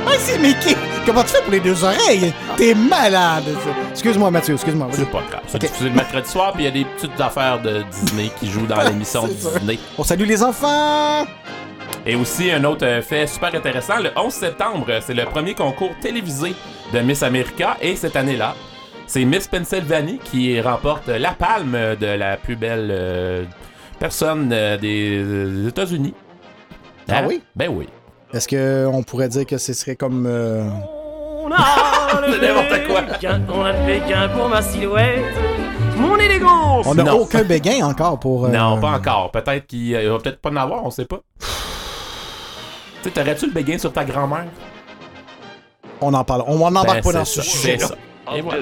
Ah, 0.07 0.12
c'est 0.18 0.38
Mickey! 0.38 0.74
Comment 1.05 1.22
tu 1.22 1.28
fais 1.28 1.43
pour 1.43 1.53
les 1.53 1.61
deux 1.61 1.84
oreilles? 1.84 2.32
T'es 2.57 2.74
malade! 2.74 3.45
Excuse-moi, 3.91 4.30
Mathieu, 4.30 4.55
excuse-moi. 4.55 4.88
C'est 4.93 5.11
pas 5.11 5.22
grave. 5.30 5.43
C'est 5.47 5.57
Ok. 5.62 5.70
diffusé 5.70 5.91
le 5.91 5.95
mercredi 5.97 6.28
soir, 6.30 6.53
puis 6.55 6.62
il 6.62 6.66
y 6.66 6.68
a 6.68 6.70
des 6.72 6.84
petites 6.86 7.20
affaires 7.20 7.61
de 7.61 7.82
Disney 7.91 8.30
qui 8.41 8.51
jouent 8.51 8.66
dans 8.66 8.80
l'émission 8.88 9.24
C'est 9.28 9.41
sûr. 9.41 9.51
Disney. 9.61 9.78
On 9.99 10.03
salue 10.05 10.24
les 10.26 10.43
enfants! 10.43 11.26
Et 12.07 12.14
aussi, 12.16 12.51
un 12.51 12.64
autre 12.64 12.84
euh, 12.86 13.03
fait 13.03 13.26
super 13.26 13.55
intéressant, 13.55 13.99
le 14.01 14.11
11 14.16 14.32
septembre, 14.32 14.86
c'est 15.01 15.14
le 15.14 15.24
premier 15.24 15.55
concours 15.55 15.91
télévisé 16.01 16.55
de 16.95 17.01
Miss 17.01 17.22
America, 17.22 17.76
et 17.80 17.95
cette 17.97 18.16
année-là, 18.16 18.55
c'est 19.07 19.24
Miss 19.24 19.47
Pennsylvanie 19.49 20.18
qui 20.24 20.61
remporte 20.61 21.09
la 21.09 21.32
palme 21.32 21.76
de 22.01 22.07
la 22.07 22.36
plus 22.36 22.57
belle 22.57 22.88
euh, 22.91 23.45
personne 23.99 24.51
euh, 24.53 24.76
des, 24.78 25.68
États-Unis. 25.68 26.14
Ah 27.09 27.18
Hein? 27.18 27.24
oui? 27.28 27.43
Ben 27.57 27.68
oui. 27.68 27.86
Est-ce 28.32 28.47
qu'on 28.93 29.03
pourrait 29.03 29.28
dire 29.28 29.45
que 29.45 29.59
ce 29.59 29.72
serait 29.72 29.97
comme. 29.97 30.26
euh, 30.28 30.62
On 31.45 31.51
a 31.51 32.20
n'importe 32.41 32.86
quoi. 32.86 33.03
On 33.53 33.64
a 33.64 33.72
le 33.72 33.86
Pékin 33.86 34.28
pour 34.28 34.49
ma 34.49 34.62
silhouette. 34.62 35.24
Mon 35.97 36.16
élégance. 36.16 36.86
On 36.86 36.95
n'a 36.95 37.14
aucun 37.14 37.43
béguin 37.43 37.84
encore 37.84 38.18
pour. 38.20 38.47
euh, 38.47 38.49
Non, 38.51 38.80
pas 38.80 38.93
encore. 38.93 39.30
Peut-être 39.32 39.66
qu'il 39.66 39.88
il 39.88 40.09
va 40.09 40.18
peut-être 40.18 40.38
pas 40.41 40.51
en 40.51 40.57
avoir, 40.57 40.86
on 40.86 40.91
sait 40.91 41.05
pas. 41.05 41.18
Tu 43.03 43.11
t'aurais-tu 43.11 43.46
le 43.46 43.53
béguin 43.53 43.78
sur 43.78 43.92
ta 43.92 44.05
grand-mère? 44.05 44.46
On 46.01 46.12
en 46.14 46.24
parle. 46.24 46.44
On 46.46 46.59
n'embarque 46.59 46.88
Ben, 46.88 47.03
pas 47.03 47.12
dans 47.12 47.24
ce 47.24 47.42
sujet. 47.42 47.78
c'est 47.78 47.86
ça. 47.86 47.94
Et 48.34 48.40
voilà. 48.40 48.61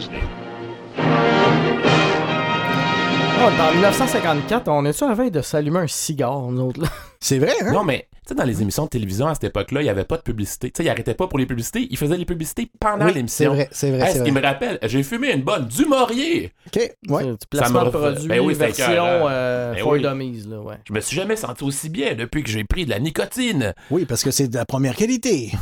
Oh, 3.40 3.50
dans 3.56 3.70
1954, 3.72 4.68
on 4.68 4.84
est-tu 4.84 5.04
à 5.04 5.08
la 5.08 5.14
veille 5.14 5.30
de 5.30 5.40
s'allumer 5.42 5.78
un 5.80 5.86
cigare, 5.86 6.40
nous 6.40 6.62
autres, 6.68 6.80
là? 6.82 6.88
C'est 7.20 7.38
vrai, 7.38 7.54
hein? 7.62 7.72
Non, 7.72 7.84
mais 7.84 8.08
sais, 8.28 8.34
dans 8.34 8.44
les 8.44 8.62
émissions 8.62 8.84
de 8.84 8.88
télévision 8.90 9.26
à 9.26 9.34
cette 9.34 9.44
époque-là, 9.44 9.80
il 9.80 9.84
n'y 9.84 9.90
avait 9.90 10.04
pas 10.04 10.16
de 10.16 10.22
publicité. 10.22 10.70
Tu 10.70 10.78
sais, 10.78 10.84
ils 10.86 10.90
arrêtaient 10.90 11.14
pas 11.14 11.26
pour 11.28 11.38
les 11.38 11.46
publicités. 11.46 11.86
Ils 11.90 11.96
faisaient 11.96 12.16
les 12.16 12.24
publicités 12.24 12.70
pendant 12.80 13.06
Oui, 13.06 13.14
l'émission. 13.14 13.50
c'est 13.52 13.56
vrai, 13.56 13.68
c'est 13.70 13.90
vrai, 13.90 14.10
Hey, 14.10 14.18
ce 14.18 14.22
qui 14.24 14.32
me 14.32 14.40
rappelle, 14.42 14.78
j'ai 14.82 15.02
fumé 15.02 15.32
une 15.32 15.42
bonne 15.42 15.66
du 15.66 15.84
Maurier. 15.86 16.52
Ok, 16.66 16.90
ouais. 17.08 17.24
Du 17.24 17.36
placement 17.50 17.84
de 17.84 17.90
produit, 17.90 18.28
Ben 18.28 18.40
oui, 18.40 18.54
version 18.54 18.84
euh, 18.88 19.74
Ben 19.74 19.82
oui. 19.86 20.02
dummies, 20.02 20.44
là, 20.48 20.60
ouais. 20.60 20.76
Je 20.88 20.92
me 20.92 21.00
suis 21.00 21.16
jamais 21.16 21.36
senti 21.36 21.64
aussi 21.64 21.88
bien 21.88 22.14
depuis 22.14 22.42
que 22.42 22.50
j'ai 22.50 22.64
pris 22.64 22.84
de 22.84 22.90
la 22.90 22.98
nicotine. 22.98 23.72
Oui, 23.90 24.04
parce 24.04 24.22
que 24.22 24.30
c'est 24.30 24.48
de 24.48 24.56
la 24.56 24.64
première 24.64 24.96
qualité. 24.96 25.52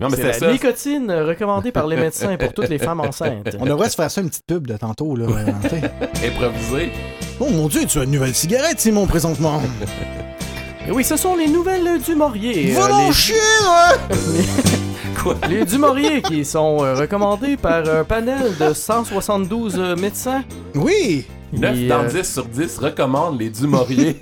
Non, 0.00 0.08
mais 0.10 0.16
C'est 0.16 0.22
c'est 0.22 0.28
la 0.28 0.38
ça. 0.38 0.52
nicotine 0.52 1.10
recommandée 1.10 1.72
par 1.72 1.88
les 1.88 1.96
médecins 1.96 2.36
pour 2.36 2.52
toutes 2.52 2.68
les 2.68 2.78
femmes 2.78 3.00
enceintes. 3.00 3.56
On 3.58 3.66
devrait 3.66 3.90
se 3.90 3.96
faire 3.96 4.08
ça 4.10 4.20
une 4.20 4.28
petite 4.28 4.46
pub 4.46 4.66
de 4.68 4.76
tantôt, 4.76 5.16
là. 5.16 5.26
Improvisé. 6.24 6.90
oh 7.40 7.48
mon 7.50 7.66
dieu, 7.66 7.80
tu 7.86 7.98
as 7.98 8.04
une 8.04 8.12
nouvelle 8.12 8.34
cigarette, 8.34 8.78
Simon, 8.78 9.06
présentement. 9.08 9.60
Et 10.88 10.90
oui, 10.90 11.04
ce 11.04 11.18
sont 11.18 11.36
les 11.36 11.48
nouvelles 11.48 12.00
du 12.00 12.14
Maurier. 12.14 12.72
Va 12.72 12.86
euh, 12.86 13.06
les- 13.08 13.12
chier, 13.12 13.34
hein? 13.62 13.92
Quoi? 15.22 15.36
Les 15.46 15.66
Dumouriez 15.66 16.22
qui 16.22 16.46
sont 16.46 16.82
euh, 16.82 16.94
recommandés 16.94 17.58
par 17.58 17.86
un 17.86 18.04
panel 18.04 18.56
de 18.58 18.72
172 18.72 19.74
euh, 19.76 19.96
médecins. 19.96 20.44
Oui! 20.74 21.26
9 21.52 21.76
Et, 21.76 21.88
dans 21.88 22.04
euh, 22.04 22.08
10 22.08 22.32
sur 22.32 22.46
10 22.46 22.78
recommandent 22.78 23.38
les 23.38 23.50
Dumouriez. 23.50 24.18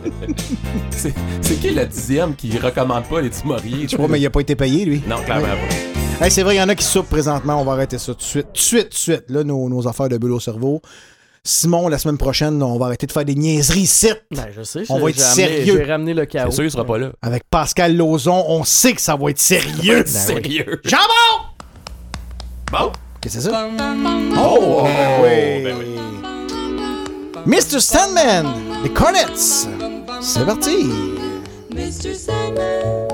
c'est 0.90 1.12
c'est 1.40 1.60
qui 1.60 1.70
le 1.70 1.84
dixième 1.84 2.36
qui 2.36 2.56
recommande 2.58 3.02
pas 3.08 3.20
les 3.20 3.30
Dumouriez? 3.30 3.82
Je 3.86 3.88
sais 3.88 3.96
pas, 3.96 4.06
mais 4.06 4.20
il 4.20 4.26
a 4.26 4.30
pas 4.30 4.40
été 4.40 4.54
payé, 4.54 4.84
lui. 4.84 5.02
Non, 5.08 5.16
clairement 5.24 5.46
pas. 5.48 6.24
Hey, 6.24 6.30
c'est 6.30 6.44
vrai, 6.44 6.54
il 6.54 6.58
y 6.58 6.62
en 6.62 6.68
a 6.68 6.76
qui 6.76 6.84
soupent 6.84 7.10
présentement. 7.10 7.60
On 7.60 7.64
va 7.64 7.72
arrêter 7.72 7.98
ça 7.98 8.12
tout 8.12 8.18
de 8.18 8.22
suite. 8.22 8.46
Tout 8.46 8.52
de 8.52 8.58
suite, 8.58 8.84
tout 8.84 8.88
de 8.90 8.94
suite. 8.94 9.24
Là, 9.30 9.42
nos, 9.42 9.68
nos 9.68 9.88
affaires 9.88 10.08
de 10.08 10.16
bulle 10.16 10.32
au 10.32 10.40
cerveau. 10.40 10.80
Simon, 11.44 11.88
la 11.88 11.98
semaine 11.98 12.18
prochaine, 12.18 12.62
on 12.62 12.78
va 12.78 12.86
arrêter 12.86 13.06
de 13.06 13.12
faire 13.12 13.24
des 13.24 13.34
niaiseries 13.34 13.80
ici. 13.80 14.10
Ben, 14.30 14.46
je 14.54 14.62
sais. 14.62 14.84
On 14.88 14.98
va 14.98 15.10
être 15.10 15.18
sérieux. 15.20 15.82
J'ai 15.84 15.90
ramené 15.90 16.14
le 16.14 16.26
chaos. 16.26 16.50
C'est 16.50 16.56
sûr, 16.56 16.64
il 16.64 16.70
sera 16.70 16.84
pas 16.84 16.98
là. 16.98 17.10
Avec 17.22 17.44
Pascal 17.50 17.96
Lozon, 17.96 18.44
on 18.48 18.64
sait 18.64 18.92
que 18.92 19.00
ça 19.00 19.16
va 19.16 19.30
être 19.30 19.38
sérieux. 19.38 20.04
Sérieux. 20.06 20.80
Jambon! 20.84 21.46
Bon. 22.70 22.92
Qu'est-ce 23.20 23.36
que 23.36 23.42
c'est 23.42 23.50
ça? 23.50 23.68
Oh, 24.36 24.58
oh, 24.60 24.86
oui. 25.22 25.62
ben 25.64 25.76
oui. 25.78 25.98
Mr. 27.46 27.80
Sandman, 27.80 28.46
les 28.82 28.90
Cornets. 28.90 29.66
C'est 30.20 30.44
parti. 30.44 30.84
Mr. 31.74 32.14
Sandman, 32.14 33.08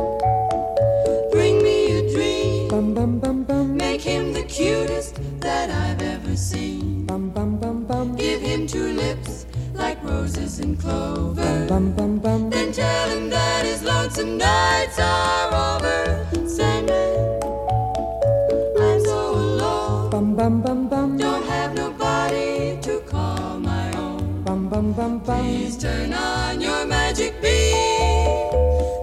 roses 10.14 10.60
and 10.60 10.78
clover. 10.78 11.66
Then 12.50 12.72
tell 12.72 13.08
him 13.14 13.30
that 13.30 13.64
his 13.64 13.82
lonesome 13.82 14.38
nights 14.38 14.98
are 14.98 15.48
over. 15.68 16.00
Sandman, 16.46 17.40
I'm 18.84 19.00
so 19.10 19.20
alone. 19.44 20.10
Don't 21.18 21.46
have 21.56 21.74
nobody 21.74 22.78
to 22.86 23.00
call 23.12 23.58
my 23.58 23.86
own. 23.96 24.42
Please 25.42 25.76
turn 25.76 26.12
on 26.12 26.60
your 26.60 26.86
magic 26.86 27.32
beam. 27.42 28.50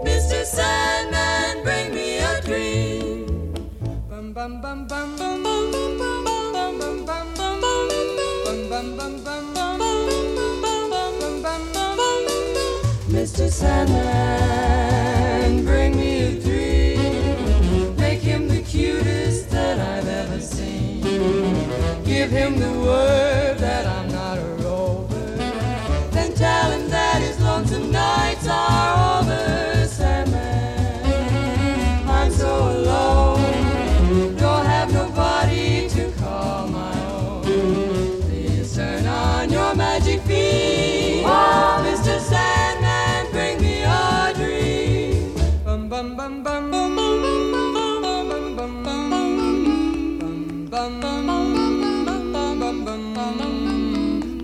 Mr. 0.08 0.40
Sandman, 0.56 0.81
Sandman, 13.62 15.54
bring 15.64 15.96
me 15.96 16.12
a 16.24 16.32
dream. 16.42 17.96
Make 17.96 18.22
him 18.22 18.48
the 18.48 18.64
cutest 18.64 19.52
that 19.52 19.80
I've 19.80 20.08
ever 20.08 20.40
seen. 20.40 21.04
Give 22.04 22.32
him 22.32 22.58
the 22.58 22.72
word 22.72 23.31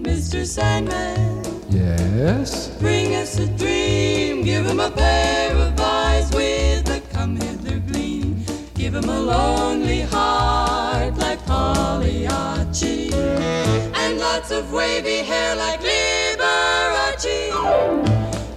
Mr. 0.03 0.45
Sandman, 0.45 1.43
Yes? 1.72 2.68
bring 2.80 3.15
us 3.15 3.39
a 3.39 3.47
dream. 3.47 4.43
Give 4.43 4.64
him 4.68 4.80
a 4.80 4.91
pair 4.91 5.55
of 5.55 5.80
eyes 5.80 6.30
with 6.35 6.88
a 6.91 7.01
come 7.11 7.38
hither 7.38 7.80
gleam. 7.80 8.45
Give 8.76 8.93
him 8.93 9.09
a 9.09 9.19
lonely 9.19 10.01
heart 10.01 11.18
like 11.18 11.43
Pagliacci. 11.47 13.11
And 13.95 14.19
lots 14.19 14.51
of 14.51 14.72
wavy 14.72 15.23
hair 15.23 15.55
like 15.55 15.81
Liberace. 15.81 17.49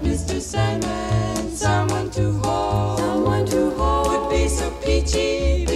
Mr. 0.03 0.39
Sandman, 0.39 1.51
someone 1.51 2.11
to 2.11 2.33
hold. 2.43 2.99
Someone 2.99 3.47
to 3.47 3.71
hold. 3.71 4.09
Would 4.09 4.31
be 4.31 4.49
so 4.49 4.71
peachy 4.85 5.70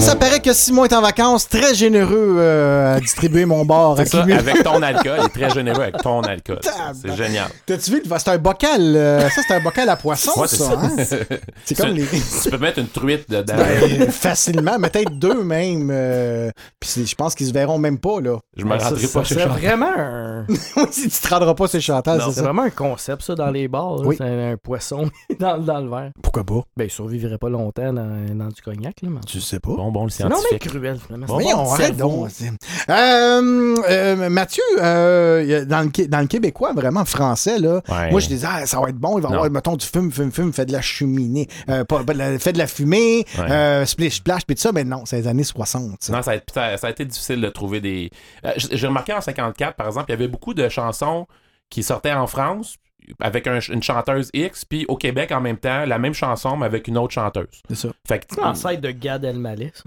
Ça 0.00 0.16
paraît 0.16 0.40
que 0.40 0.52
Simon 0.52 0.84
est 0.84 0.92
en 0.92 1.00
vacances, 1.02 1.48
très 1.48 1.74
généreux 1.74 2.36
euh, 2.38 2.96
à 2.96 3.00
distribuer 3.00 3.44
mon 3.44 3.64
bar. 3.64 3.94
C'est 3.98 4.06
ça, 4.06 4.22
avec 4.22 4.62
ton 4.62 4.80
alcool. 4.82 5.18
Il 5.20 5.24
est 5.26 5.28
très 5.28 5.50
généreux 5.50 5.82
avec 5.82 5.96
ton 5.98 6.20
alcool. 6.22 6.60
C'est 7.02 7.16
génial. 7.16 7.48
T'as-tu 7.66 7.90
vu? 7.92 8.02
C'est 8.18 8.28
un 8.28 8.38
bocal. 8.38 8.80
euh, 8.96 9.28
ça, 9.28 9.42
c'est 9.46 9.54
un 9.54 9.60
bocal 9.60 9.88
à 9.88 9.96
poisson, 9.96 10.32
Ouais, 10.40 10.46
c'est 10.48 10.56
ça. 10.56 10.64
ça. 10.70 10.80
hein? 10.80 10.90
C'est 11.64 11.74
comme 11.74 11.90
les. 11.90 12.06
Tu 12.42 12.50
peux 12.50 12.58
mettre 12.58 12.78
une 12.78 12.88
truite 12.88 13.28
dedans. 13.30 13.54
Ben, 13.56 14.10
facilement, 14.10 14.78
mais 14.78 14.88
peut-être 14.90 15.18
deux 15.18 15.42
même. 15.42 15.90
euh, 15.92 16.50
Puis 16.80 16.88
c'est- 16.90 17.06
je 17.06 17.14
pense 17.14 17.34
qu'ils 17.34 17.46
se 17.48 17.52
verront 17.52 17.78
même 17.78 17.98
pas, 17.98 18.20
là. 18.20 18.38
Je 18.56 18.64
me 18.64 18.70
rendrai 18.76 19.06
pas 19.06 19.24
chez 19.24 19.34
C'est 19.34 19.40
Chantal. 19.42 19.58
vraiment 19.58 19.92
un... 19.96 20.46
Oui, 20.76 20.84
si 20.90 21.08
tu 21.08 21.20
te 21.20 21.28
rendras 21.28 21.54
pas 21.54 21.66
chez 21.66 21.80
Chantal, 21.80 22.20
c'est 22.24 22.32
c'est 22.32 22.42
vraiment 22.42 22.62
un 22.62 22.70
concept, 22.70 23.22
ça, 23.22 23.34
dans 23.34 23.50
les 23.50 23.68
bars. 23.68 24.00
Oui. 24.04 24.14
C'est 24.18 24.24
un, 24.24 24.52
un 24.52 24.56
poisson 24.56 25.10
dans, 25.38 25.58
dans 25.58 25.80
le 25.80 25.88
verre. 25.90 26.10
Pourquoi 26.22 26.44
pas? 26.44 26.62
Ben, 26.76 26.84
il 26.84 26.90
survivrait 26.90 27.38
pas 27.38 27.48
longtemps 27.48 27.92
dans, 27.92 28.34
dans 28.34 28.48
du 28.48 28.62
cognac, 28.62 28.96
là. 29.02 29.08
mais- 29.10 29.20
Tu 29.26 29.40
sais 29.40 29.60
pas. 29.60 29.72
Bon, 29.74 29.87
bon, 29.90 30.04
le 30.04 30.10
C'est 30.10 30.24
non, 30.24 30.30
mais 30.30 30.36
scientifique. 30.36 30.68
cruel, 30.70 30.98
finalement. 31.04 31.26
Bon, 31.26 31.70
arrête 31.72 31.96
donc. 31.96 32.28
c'est- 32.30 32.50
Euh, 32.88 33.76
euh, 33.88 34.28
Mathieu, 34.30 34.62
euh, 34.80 35.64
dans, 35.64 35.80
le, 35.82 36.06
dans 36.08 36.20
le 36.20 36.26
québécois, 36.26 36.72
vraiment 36.72 37.04
français, 37.04 37.58
là, 37.58 37.80
Ouais. 37.88 38.10
moi 38.10 38.20
je 38.20 38.28
disais, 38.28 38.46
ah, 38.50 38.66
ça 38.66 38.80
va 38.80 38.88
être 38.88 38.96
bon, 38.96 39.18
il 39.18 39.22
va 39.22 39.28
y 39.30 39.32
avoir, 39.34 39.50
mettons, 39.50 39.76
du 39.76 39.86
fume, 39.86 40.10
fume, 40.12 40.32
fume, 40.32 40.52
fait 40.52 40.66
de 40.66 40.72
la 40.72 40.80
cheminée, 40.80 41.48
euh, 41.68 41.84
pas, 41.84 42.02
de 42.02 42.12
la- 42.12 42.38
fait 42.38 42.52
de 42.52 42.58
la 42.58 42.66
fumée, 42.66 43.24
Ouais. 43.38 43.50
euh, 43.50 43.86
splish, 43.86 44.16
splash, 44.16 44.44
puis 44.46 44.56
tout 44.56 44.62
ça, 44.62 44.72
mais 44.72 44.84
non, 44.84 45.04
c'est 45.06 45.16
les 45.16 45.26
années 45.28 45.44
60. 45.44 45.96
ça. 46.00 46.12
Non, 46.12 46.22
ça 46.22 46.32
a, 46.32 46.36
ça 46.52 46.64
a- 46.64 46.76
ça 46.76 46.86
a 46.86 46.90
été 46.90 47.04
difficile 47.04 47.40
de 47.40 47.48
trouver 47.48 47.80
des. 47.80 48.10
Euh, 48.44 48.52
J'ai 48.56 48.86
remarqué 48.86 49.12
en 49.12 49.20
54, 49.20 49.74
par 49.76 49.86
exemple, 49.86 50.06
il 50.08 50.12
y 50.12 50.14
avait 50.14 50.28
beaucoup 50.28 50.54
de 50.54 50.68
chansons 50.68 51.26
qui 51.70 51.82
sortaient 51.82 52.12
en 52.12 52.26
France 52.26 52.76
avec 53.20 53.46
un- 53.46 53.60
une 53.60 53.82
chanteuse 53.82 54.30
X, 54.34 54.64
puis 54.64 54.84
au 54.88 54.96
Québec 54.96 55.32
en 55.32 55.40
même 55.40 55.56
temps, 55.58 55.84
la 55.86 55.98
même 55.98 56.14
chanson, 56.14 56.56
mais 56.56 56.66
avec 56.66 56.88
une 56.88 56.98
autre 56.98 57.12
chanteuse. 57.14 57.46
C'est 57.68 57.74
ça. 57.74 57.88
Fait 58.06 58.18
que, 58.20 58.24
C'est 58.34 58.40
l'ancêtre 58.40 58.80
de 58.80 58.90
Gad 58.90 59.24
Elmaleh, 59.24 59.72
ça. 59.74 59.84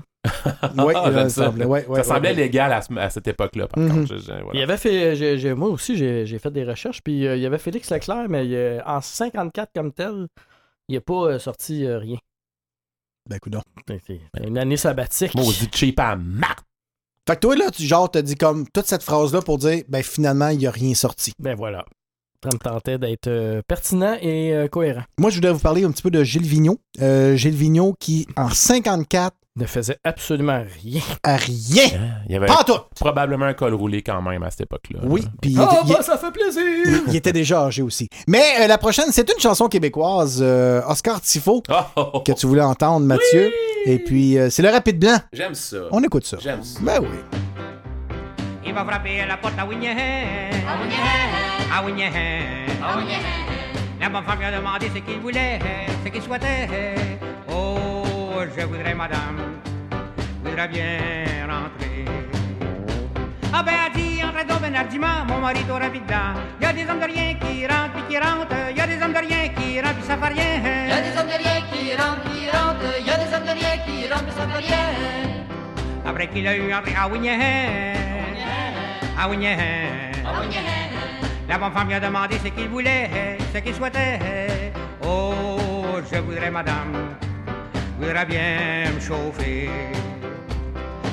Oui, 0.77 0.93
Ah, 0.95 1.07
euh, 1.07 1.29
ça 1.29 1.45
semblait, 1.45 1.65
ouais, 1.65 1.85
ouais, 1.87 2.03
ça 2.03 2.13
semblait 2.13 2.29
ouais. 2.29 2.35
légal 2.35 2.71
à, 2.73 2.81
ce- 2.83 2.93
à 2.95 3.09
cette 3.09 3.27
époque-là, 3.27 3.67
par 3.67 3.83
Mhm. 3.83 3.89
contre. 3.91 4.15
Je- 4.17 4.21
je- 4.21 4.31
voilà. 4.43 4.51
Il 4.53 4.61
avait 4.61 4.77
fait, 4.77 5.55
moi 5.55 5.69
aussi, 5.69 5.95
j'ai 5.97 6.39
fait 6.39 6.51
des 6.51 6.63
recherches, 6.63 7.01
puis 7.01 7.25
euh, 7.25 7.35
il 7.35 7.41
y 7.41 7.45
avait 7.45 7.57
Félix 7.57 7.89
Leclerc, 7.89 8.27
mais 8.29 8.43
euh, 8.47 8.79
en 8.85 9.01
54 9.01 9.71
comme 9.73 9.91
tel, 9.91 10.27
il 10.89 10.95
n'a 10.95 11.01
pas 11.01 11.13
euh, 11.31 11.39
sorti 11.39 11.85
euh, 11.85 11.97
rien. 11.97 12.17
Ben, 13.29 13.39
c'est 14.05 14.19
une 14.43 14.57
année 14.57 14.77
sabbatique. 14.77 15.33
Maudit 15.35 15.69
cheap 15.73 15.99
à 15.99 16.15
marre. 16.15 16.63
Fait 17.27 17.35
que 17.35 17.41
toi, 17.41 17.55
là, 17.55 17.69
tu, 17.71 17.83
genre, 17.83 18.09
t'as 18.09 18.23
dit 18.23 18.35
comme 18.35 18.67
toute 18.73 18.87
cette 18.87 19.03
phrase-là 19.03 19.41
pour 19.41 19.57
dire, 19.59 19.83
ben, 19.87 20.01
finalement, 20.03 20.49
il 20.49 20.57
n'y 20.57 20.67
a 20.67 20.71
rien 20.71 20.93
sorti. 20.95 21.33
Ben 21.39 21.55
voilà. 21.55 21.85
Ça 22.43 22.49
me 22.53 22.57
tentait 22.57 22.97
d'être 22.97 23.27
euh, 23.27 23.61
pertinent 23.67 24.15
et 24.19 24.51
euh, 24.53 24.67
cohérent. 24.67 25.03
Moi, 25.19 25.29
je 25.29 25.35
voudrais 25.35 25.53
vous 25.53 25.59
parler 25.59 25.83
un 25.83 25.91
petit 25.91 26.01
peu 26.01 26.09
de 26.09 26.23
Gilles 26.23 26.41
Vigneault. 26.47 26.79
Euh, 26.99 27.35
Gilles 27.35 27.53
Vigneault 27.55 27.95
qui, 27.99 28.25
en 28.35 28.49
54, 28.49 29.35
Ne 29.57 29.65
faisait 29.67 29.97
absolument 30.03 30.63
rien. 30.81 31.01
rien. 31.23 31.83
Il 32.27 32.31
y 32.31 32.35
avait 32.35 32.47
Pas 32.47 32.63
tout. 32.65 32.79
probablement 32.95 33.45
un 33.45 33.53
col 33.53 33.75
roulé 33.75 34.01
quand 34.01 34.19
même 34.23 34.41
à 34.41 34.49
cette 34.49 34.61
époque-là. 34.61 35.01
Oui, 35.03 35.23
puis 35.39 35.51
il, 35.51 35.59
Ah, 35.59 35.65
était- 35.71 35.81
il- 35.87 35.93
bah, 35.93 36.01
ça 36.01 36.17
fait 36.17 36.31
plaisir! 36.31 37.03
il 37.09 37.15
était 37.15 37.31
déjà 37.33 37.65
âgé 37.65 37.83
aussi. 37.83 38.09
Mais 38.27 38.41
euh, 38.61 38.67
la 38.67 38.79
prochaine, 38.79 39.11
c'est 39.11 39.29
une 39.31 39.39
chanson 39.39 39.67
québécoise, 39.67 40.39
euh, 40.41 40.81
Oscar 40.87 41.21
Tifo, 41.21 41.61
Oh, 41.69 41.73
oh, 41.95 42.09
oh. 42.13 42.19
que 42.21 42.31
tu 42.31 42.47
voulais 42.47 42.63
entendre, 42.63 43.05
Mathieu. 43.05 43.51
Et 43.85 43.99
puis, 43.99 44.39
euh, 44.39 44.49
c'est 44.49 44.63
le 44.63 44.69
rapide 44.69 44.97
blanc. 44.97 45.17
J'aime 45.31 45.53
ça. 45.53 45.77
On 45.91 46.01
écoute 46.01 46.25
ça. 46.25 46.37
J'aime 46.39 46.63
ça. 46.63 46.79
Ben 46.81 46.99
oui. 47.01 47.07
Il 48.65 48.73
va 48.73 48.83
frapper 48.85 49.19
à 49.21 49.27
la 49.27 49.37
porte 49.37 49.53
à 49.59 49.65
Winnie 49.67 49.87
À 51.73 51.83
Winnie 51.83 52.03
La 53.99 54.09
bonne 54.09 54.23
femme 54.23 54.39
lui 54.39 54.45
a 54.45 54.51
demandé 54.51 54.89
ce 54.93 54.99
qu'il 54.99 55.19
voulait, 55.19 55.59
ce 56.03 56.09
qu'il 56.09 56.21
souhaitait. 56.21 56.67
Oh, 57.49 58.03
je 58.57 58.65
voudrais, 58.65 58.93
madame, 58.93 59.39
voudrais 60.43 60.67
bien 60.67 60.99
rentrer. 61.47 62.05
Ah 63.53 63.63
ben, 63.63 63.73
elle 63.85 63.93
dit, 64.01 64.21
entre 64.23 64.45
donc 64.45 64.61
Bernardima, 64.61 65.23
mon 65.27 65.39
mari 65.39 65.63
t'aura 65.63 65.87
vite 65.87 66.05
dedans. 66.05 66.33
Y 66.61 66.65
a 66.65 66.73
des 66.73 66.89
hommes 66.89 66.99
de 66.99 67.05
rien 67.05 67.35
qui 67.35 67.65
rentrent 67.67 67.93
puis 67.93 68.03
qui 68.09 68.17
rentrent. 68.17 68.55
Y 68.75 68.81
a 68.81 68.87
des 68.87 69.01
hommes 69.01 69.13
de 69.13 69.19
rien 69.19 69.47
qui 69.49 69.79
rentrent 69.79 69.95
puis 69.95 70.03
ça 70.03 70.17
fait 70.17 70.33
rien. 70.33 70.87
Y 70.87 70.91
a 70.91 71.01
des 71.01 71.17
hommes 71.17 71.27
de 71.27 71.37
rien 71.43 71.61
qui 71.71 71.95
rentrent, 71.95 72.23
qui 72.23 72.49
rentrent. 72.49 72.99
Y 73.05 73.09
a 73.09 73.17
des 73.17 73.33
hommes 73.33 73.45
de 73.45 73.59
rien 73.59 73.77
qui 73.85 74.07
rentrent, 74.11 74.25
mais 74.25 74.31
ça 74.31 74.47
fait 74.47 74.65
rien. 74.67 74.85
Après 76.05 76.27
qu'il 76.27 76.47
a 76.47 76.55
eu 76.55 76.73
entré 76.73 76.93
à 76.99 77.07
Winnie 77.07 77.29
À 79.17 79.29
Winnie 79.29 79.47
La 81.51 81.57
bonne 81.57 81.73
femme 81.73 81.89
lui 81.89 81.95
a 81.95 81.99
demandé 81.99 82.37
ce 82.41 82.47
qu'il 82.47 82.69
voulait, 82.69 83.09
ce 83.53 83.57
qu'il 83.57 83.75
souhaitait. 83.75 84.71
Oh, 85.05 85.99
je 86.09 86.17
voudrais, 86.19 86.49
madame, 86.49 87.17
voudrais 87.99 88.25
bien 88.25 88.89
me 88.95 89.01
chauffer. 89.01 89.69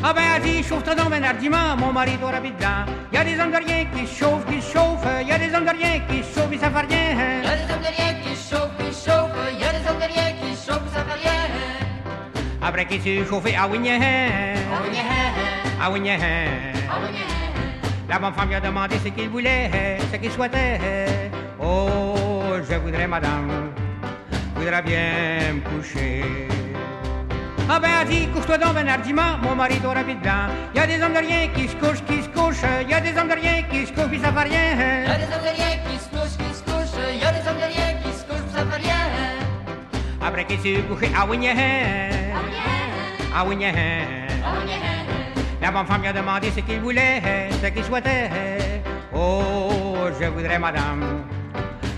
Ah 0.01 0.13
ben, 0.13 0.23
elle 0.37 0.43
dit, 0.43 0.63
chauffe-toi 0.63 0.95
donc, 0.95 1.11
Bernardiment, 1.11 1.77
mon 1.77 1.93
mari 1.93 2.17
t'aura 2.19 2.39
vite 2.39 2.57
dedans. 2.57 2.87
Y 3.13 3.17
a 3.17 3.25
des 3.25 3.41
hommes 3.41 3.51
de 3.51 3.57
rien 3.57 3.85
qui 3.87 4.07
se 4.07 4.21
chauffent, 4.21 4.47
qui 4.47 4.63
se 4.63 4.75
chauffent. 4.75 5.09
Y 5.27 5.33
a 5.33 5.39
des 5.39 5.53
hommes 5.53 5.65
de 5.65 5.77
rien 5.77 6.03
qui 6.09 6.23
se 6.23 6.33
chauffent, 6.33 6.61
ça 6.61 6.71
fait 6.71 6.87
rien. 6.87 7.43
Y 7.43 7.47
a 7.49 7.57
des 7.57 7.73
hommes 7.73 7.81
de 7.81 7.97
rien 7.97 8.15
qui 8.23 8.37
chauffent, 8.37 8.77
qui 8.79 8.85
chauffent. 8.95 9.35
Y 9.59 9.65
a 9.65 9.73
des 9.73 9.91
hommes 9.91 9.99
de 9.99 10.05
rien 10.05 10.33
qui 10.41 10.51
chauffent, 10.55 10.95
ça 10.95 11.03
fait 11.03 11.21
rien. 11.21 11.43
Après 12.63 12.87
qu'il 12.87 13.03
s'est 13.03 13.27
chauffé? 13.29 13.57
À 13.57 13.67
Winnie 13.67 13.91
À 15.83 15.91
Winnie 15.91 16.11
La 18.09 18.19
bonne 18.19 18.33
femme 18.33 18.49
lui 18.49 18.55
a 18.55 18.61
demandé 18.61 18.97
ce 19.05 19.09
qu'il 19.09 19.29
voulait, 19.29 19.71
ce 20.11 20.17
qu'il 20.17 20.31
souhaitait. 20.31 21.31
Oh, 21.61 22.15
je 22.69 22.77
voudrais, 22.77 23.07
madame, 23.07 23.71
voudrais 24.55 24.83
bien 24.83 25.55
me 25.55 25.61
coucher. 25.69 26.25
Ah 27.71 27.79
ben, 27.79 27.89
elle 28.01 28.09
dit, 28.09 28.29
couche-toi 28.29 28.57
donc, 28.57 28.73
Bernardiment, 28.75 29.37
mon 29.43 29.55
mari 29.55 29.77
t'aura 29.79 30.03
vite 30.03 30.21
dedans. 30.21 30.49
Y 30.75 30.79
a 30.79 30.87
des 30.87 31.03
hommes 31.03 31.13
de 31.13 31.19
rien 31.19 31.49
qui 31.49 31.69
se 31.69 31.77
couchent, 31.77 32.03
qui 32.07 32.23
se 32.23 32.29
couchent. 32.31 32.63
Y 32.89 32.95
a 32.95 33.01
des 33.01 33.19
hommes 33.19 33.29
de 33.29 33.35
rien 33.35 33.63
qui 33.71 33.87
se 33.87 33.93
couchent, 33.93 34.09
puis 34.09 34.21
ça 34.21 34.33
fait 34.33 34.49
Y 34.49 34.57
a 34.57 34.75
rien. 34.75 35.19
des 35.19 35.25
hommes 35.35 35.45
de 35.45 35.55
rien 35.55 35.77
qui 35.87 35.99
se 35.99 36.09
couchent, 36.09 36.39
qui 36.39 36.55
se 36.55 36.63
couchent. 36.65 36.97
Y 37.21 37.25
a 37.25 37.33
des 37.33 37.47
hommes 37.47 37.57
de 37.57 37.69
rien 37.75 37.89
qui 38.03 38.11
se 38.19 38.25
couchent, 38.25 38.53
ça 38.55 38.65
fait 38.65 38.83
rien. 38.83 39.03
Après 40.27 40.45
qu'il 40.47 40.61
s'est 40.61 40.83
couché 40.89 41.11
à 41.15 41.27
Winnie 41.27 41.49
À 43.37 43.45
Winnie 43.45 43.67
La 45.61 45.71
bonne 45.71 45.87
femme 45.87 46.01
lui 46.03 46.09
a 46.09 46.13
demandé 46.13 46.51
ce 46.55 46.61
qu'il 46.61 46.81
voulait, 46.81 47.21
ce 47.63 47.67
qu'il 47.69 47.85
souhaitait. 47.85 48.31
Oh, 49.15 49.97
je 50.21 50.27
voudrais, 50.27 50.59
madame, 50.59 51.25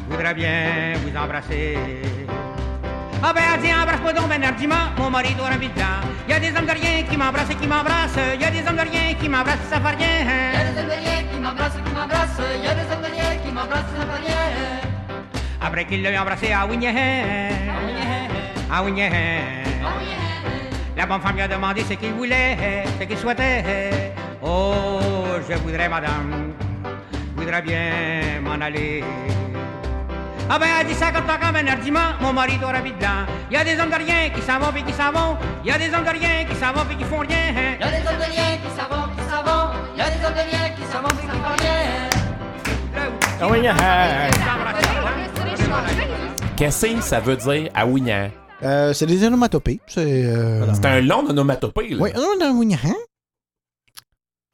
voudrais 0.08 0.34
bien 0.34 0.94
vous 1.04 1.16
embrasser. 1.16 1.76
Ah 3.22 3.32
ben, 3.34 3.42
elle 3.54 3.60
dit, 3.60 3.68
embrasse-moi 3.74 4.12
donc, 4.14 4.28
Bernardiment, 4.28 4.86
mon 4.96 5.10
mari 5.10 5.34
doit 5.34 5.50
vite 5.50 5.74
dedans. 5.74 5.84
Y 6.28 6.32
a 6.32 6.40
des 6.40 6.56
hommes 6.56 6.64
de 6.66 6.72
rien 6.72 7.02
qui 7.02 7.16
m'embrassent 7.18 7.50
et 7.50 7.54
qui 7.54 7.66
m'embrassent. 7.66 8.16
Y 8.40 8.44
a 8.44 8.50
des 8.50 8.66
hommes 8.66 8.76
de 8.76 8.90
rien 8.90 9.14
qui 9.20 9.28
m'embrassent, 9.28 9.68
ça 9.68 9.78
fait 9.78 9.96
Y 10.00 10.04
a 10.04 10.06
rien. 10.06 10.72
des 10.72 10.80
hommes 10.80 10.86
de 10.86 10.92
rien 10.92 11.22
qui 11.30 11.38
m'embrassent, 11.38 11.78
qui 11.84 11.92
m'embrassent. 11.92 12.40
Y 12.64 12.66
a 12.66 12.74
des 12.74 12.92
hommes 12.92 13.02
de 13.02 13.12
rien 13.12 13.36
qui 13.44 13.52
m'embrassent, 13.52 13.92
ça 13.94 14.06
fait 14.06 14.22
rien. 14.26 14.80
Après 15.60 15.84
qu'il 15.84 16.02
l'a 16.02 16.22
embrassé 16.22 16.50
à 16.52 16.66
Winnie 16.66 16.86
À 18.72 18.82
Winnie 18.82 19.02
La 21.00 21.06
bonne 21.06 21.22
femme 21.22 21.36
lui 21.36 21.40
a 21.40 21.48
demandé 21.48 21.80
ce 21.80 21.94
qu'il 21.94 22.12
voulait, 22.12 22.84
ce 23.00 23.04
qu'il 23.06 23.16
souhaitait. 23.16 24.12
Oh, 24.42 25.00
je 25.48 25.54
voudrais, 25.56 25.88
madame, 25.88 26.52
voudrais 27.34 27.62
bien 27.62 28.38
m'en 28.42 28.62
aller. 28.62 29.02
Ah 30.50 30.58
ben, 30.58 30.66
elle 30.78 30.88
dit 30.88 30.92
ça 30.92 31.10
comme 31.10 31.24
toi, 31.24 31.38
comme 31.40 31.56
un 31.56 31.66
argument, 31.68 32.20
mon 32.20 32.34
mari 32.34 32.58
doit 32.58 32.78
vite 32.80 32.98
dedans. 32.98 33.24
Y 33.50 33.56
a 33.56 33.64
des 33.64 33.80
hommes 33.80 33.88
de 33.88 33.94
rien 33.94 34.28
qui 34.28 34.42
s'en 34.42 34.58
vont 34.58 34.70
puis 34.72 34.82
qui 34.82 34.92
s'en 34.92 35.10
vont. 35.10 35.38
Y 35.64 35.70
a 35.70 35.78
des 35.78 35.86
hommes 35.86 36.04
de 36.04 36.10
rien 36.10 36.44
qui 36.44 36.54
s'en 36.56 36.70
vont 36.74 36.84
puis 36.84 36.96
qui 36.98 37.04
font 37.04 37.20
rien. 37.20 37.54
Y 37.80 37.82
a 37.82 37.90
des 37.90 38.06
hommes 38.06 38.18
de 38.18 38.30
rien 38.30 38.58
qui 38.62 38.68
s'en 38.76 38.86
vont, 38.94 39.08
qui 39.16 39.22
s'en 39.30 39.42
vont. 39.42 39.70
Y 39.96 40.00
a 40.02 40.10
des 40.10 40.22
hommes 40.22 40.34
de 40.34 40.50
rien 40.50 40.68
qui 40.76 40.82
s'en 40.92 41.00
vont, 41.00 41.08
qui 41.16 41.26
font 41.26 41.54
rien. 41.60 42.10
Oui, 43.48 43.66
Qu'est-ce 46.56 46.86
que 46.86 47.00
ça 47.00 47.20
veut 47.20 47.36
dire 47.36 47.70
à 47.74 47.86
Wignan? 47.86 48.28
Euh, 48.62 48.92
c'est 48.92 49.06
des 49.06 49.24
onomatopées. 49.26 49.80
C'est. 49.86 50.24
euh, 50.24 50.66
C'est 50.74 50.84
un 50.86 51.00
long 51.00 51.24
onomatopée, 51.28 51.88
là. 51.90 52.02
Oui, 52.02 52.10
hein? 52.84 52.94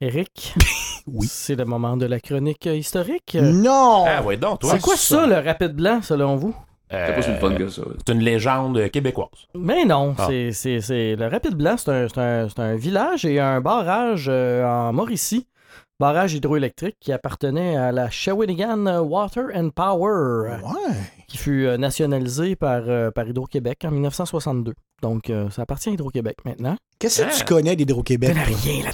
Eric, 0.01 0.55
Oui. 1.07 1.27
c'est 1.27 1.55
le 1.57 1.65
moment 1.65 1.97
de 1.97 2.07
la 2.07 2.20
chronique 2.20 2.66
euh, 2.66 2.77
historique. 2.77 3.37
Non! 3.41 4.05
Ah, 4.07 4.23
ouais, 4.23 4.37
donc, 4.37 4.61
toi. 4.61 4.73
C'est 4.73 4.81
quoi 4.83 4.97
ça, 4.97 5.27
le 5.27 5.37
rapide 5.37 5.73
blanc, 5.73 6.03
selon 6.03 6.37
vous? 6.37 6.55
Euh, 6.93 7.05
C'est 7.09 7.15
pas 7.15 7.23
si 7.23 7.31
le 7.31 7.37
fun 7.39 7.55
que 7.55 7.69
ça. 7.69 7.83
C'est 8.07 8.12
une 8.12 8.20
légende 8.20 8.91
québécoise. 8.91 9.28
Mais 9.55 9.85
non, 9.85 10.15
Ah. 10.19 10.27
c'est, 10.28 10.53
c'est, 10.53 10.81
c'est- 10.81 11.16
le 11.16 11.27
Rapide 11.27 11.55
Blanc, 11.57 11.77
c'est 11.78 11.91
un, 11.91 12.07
c'est 12.09 12.20
un- 12.20 12.49
un 12.62 12.77
village 12.77 13.24
et 13.24 13.41
un 13.41 13.61
barrage 13.61 14.27
euh, 14.28 14.65
en 14.65 14.93
Mauricie, 14.93 15.49
barrage 15.98 16.35
hydroélectrique 16.35 16.97
qui 17.01 17.12
appartenait 17.12 17.77
à 17.77 17.93
la 17.93 18.10
Shawinigan 18.10 19.01
Water 19.02 19.47
and 19.55 19.70
Power, 19.70 20.59
Ouais. 20.62 20.94
qui 21.28 21.39
fut 21.39 21.66
euh, 21.66 21.77
nationalisé 21.77 22.56
par, 22.56 22.82
euh, 22.89 23.10
par 23.10 23.27
Hydro-Québec 23.28 23.85
en 23.85 23.90
1962. 23.90 24.74
Donc, 25.02 25.31
euh, 25.31 25.48
ça 25.51 25.62
appartient 25.62 25.89
à 25.90 25.93
Hydro-Québec 25.93 26.36
maintenant. 26.44 26.77
Qu'est-ce 26.98 27.23
que 27.23 27.28
Ah. 27.31 27.35
tu 27.36 27.44
connais 27.44 27.77
d'Hydro-Québec? 27.77 28.31
Je 28.31 28.35
connais 28.35 28.47
toi? 28.47 28.60
rien 28.62 28.74
là-dedans. 28.85 28.93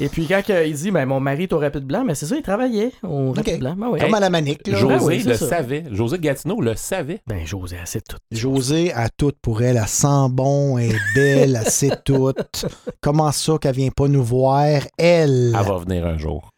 Et 0.00 0.08
puis 0.08 0.26
quand 0.26 0.42
euh, 0.50 0.64
il 0.66 0.74
dit, 0.74 0.90
ben, 0.90 1.06
mon 1.06 1.18
mari 1.20 1.44
est 1.44 1.52
au 1.52 1.58
Rapide 1.58 1.84
Blanc, 1.84 2.04
mais 2.04 2.14
c'est 2.14 2.26
ça, 2.26 2.36
il 2.36 2.42
travaillait 2.42 2.92
au 3.02 3.32
Rapide 3.32 3.58
Blanc. 3.58 3.74
Ben. 3.76 3.98
Comme 3.98 4.14
à 4.14 4.20
la 4.20 4.30
manique. 4.30 4.66
là. 4.66 4.78
José 4.78 4.94
Ben 4.94 5.02
oui, 5.04 5.22
le 5.24 5.34
ça. 5.34 5.48
savait. 5.48 5.84
José 5.90 6.18
Gatineau 6.18 6.60
le 6.60 6.74
savait. 6.76 7.20
Ben, 7.26 7.44
José, 7.44 7.76
c'est 7.84 8.06
tout. 8.06 8.16
José 8.30 8.92
a 8.92 9.08
tout 9.08 9.32
pour 9.42 9.62
elle. 9.62 9.76
Elle 9.76 9.86
sent 9.88 10.28
bon, 10.30 10.78
elle 10.78 10.92
est 10.92 11.14
belle, 11.14 11.58
elle 11.64 11.70
sait 11.70 11.96
tout. 12.04 12.32
Comment 13.00 13.32
ça 13.32 13.58
qu'elle 13.60 13.74
vient 13.74 13.90
pas 13.90 14.08
nous 14.08 14.22
voir? 14.24 14.80
Elle? 14.96 15.54
Elle 15.58 15.66
va 15.66 15.76
venir 15.78 16.06
un 16.06 16.16
jour. 16.18 16.50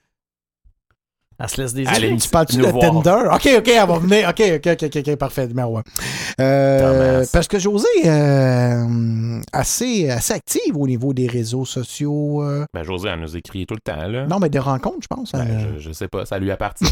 Elle 1.42 1.48
se 1.48 1.60
laisse 1.62 1.72
des 1.72 1.86
Allez. 1.86 2.16
Tu 2.18 2.28
parles-tu 2.28 2.58
nous 2.58 2.66
de 2.66 2.70
voir. 2.70 3.02
Tinder? 3.02 3.28
OK, 3.32 3.48
OK, 3.58 3.68
elle 3.68 3.88
va 3.88 3.98
venir. 3.98 4.28
OK, 4.28 4.42
OK, 4.56 4.96
OK, 5.08 5.16
parfait, 5.16 5.46
numéro 5.48 5.78
un. 5.78 5.82
Euh, 6.40 7.24
parce 7.32 7.48
que 7.48 7.58
José 7.58 7.86
euh, 8.04 9.40
assez, 9.52 10.10
assez 10.10 10.34
active 10.34 10.76
au 10.76 10.86
niveau 10.86 11.14
des 11.14 11.26
réseaux 11.26 11.64
sociaux. 11.64 12.42
euh, 12.42 12.66
Ben, 12.74 12.82
José, 12.82 13.08
elle 13.10 13.20
nous 13.20 13.36
écrit 13.38 13.64
tout 13.66 13.74
le 13.74 13.80
temps, 13.80 14.06
là. 14.06 14.26
non, 14.26 14.38
mais 14.38 14.50
des 14.50 14.58
rencontres, 14.58 14.98
je 15.02 15.06
pense. 15.08 15.32
Ben, 15.32 15.46
euh. 15.48 15.72
je, 15.76 15.88
je 15.88 15.92
sais 15.92 16.08
pas, 16.08 16.26
ça 16.26 16.38
lui 16.38 16.50
appartient. 16.50 16.84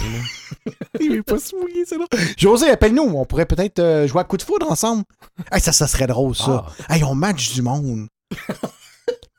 Il 1.01 1.13
est 1.17 1.23
pas 1.23 1.39
se 1.39 1.55
mouiller, 1.55 1.85
c'est 1.87 1.99
là. 1.99 2.07
José, 2.39 2.71
appelle-nous. 2.71 3.03
On 3.15 3.27
pourrait 3.27 3.47
peut-être 3.47 3.79
euh, 3.81 4.07
jouer 4.07 4.23
à 4.23 4.25
coup 4.25 4.39
de 4.39 4.43
foudre 4.43 4.71
ensemble. 4.71 5.05
Hey, 5.53 5.61
ça, 5.61 5.73
ça 5.73 5.87
serait 5.87 6.07
drôle, 6.07 6.35
ça. 6.35 6.65
Hey, 6.89 7.05
on 7.05 7.15
match 7.15 7.53
du 7.53 7.61
monde. 7.63 8.07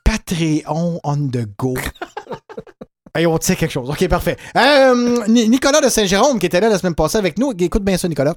Patreon 0.03 0.99
on 1.03 1.18
the 1.30 1.45
go. 1.57 1.76
Hey, 3.15 3.26
on 3.26 3.38
tient 3.38 3.56
quelque 3.56 3.72
chose. 3.72 3.90
OK, 3.90 4.07
parfait. 4.07 4.38
Euh, 4.56 5.23
Ni- 5.27 5.49
Nicolas 5.49 5.81
de 5.81 5.90
Saint-Jérôme, 5.90 6.40
qui 6.40 6.45
était 6.45 6.60
là 6.60 6.69
la 6.69 6.77
semaine 6.77 6.95
passée 6.95 7.18
avec 7.18 7.38
nous. 7.40 7.53
Écoute 7.60 7.84
bien 7.84 7.98
ça, 7.98 8.07
Nicolas. 8.07 8.36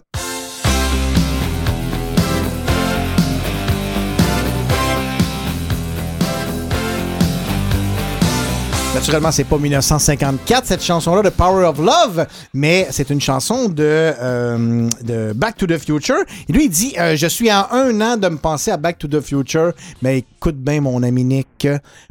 Naturellement, 8.94 9.32
c'est 9.32 9.44
pas 9.44 9.56
1954, 9.56 10.66
cette 10.66 10.82
chanson-là 10.82 11.22
de 11.22 11.30
Power 11.30 11.64
of 11.64 11.78
Love, 11.78 12.26
mais 12.52 12.86
c'est 12.90 13.08
une 13.08 13.20
chanson 13.22 13.70
de, 13.70 13.82
euh, 13.82 14.86
de 15.02 15.32
Back 15.32 15.56
to 15.56 15.66
the 15.66 15.78
Future. 15.78 16.18
Et 16.48 16.52
lui, 16.52 16.66
il 16.66 16.70
dit 16.70 16.94
euh, 17.00 17.16
Je 17.16 17.26
suis 17.26 17.48
à 17.48 17.68
un 17.72 17.98
an 18.02 18.16
de 18.18 18.28
me 18.28 18.36
penser 18.36 18.70
à 18.70 18.76
Back 18.76 18.98
to 18.98 19.08
the 19.08 19.20
Future, 19.20 19.72
mais 20.02 20.18
écoute 20.18 20.56
bien, 20.56 20.82
mon 20.82 21.02
ami 21.02 21.24
Nick, 21.24 21.66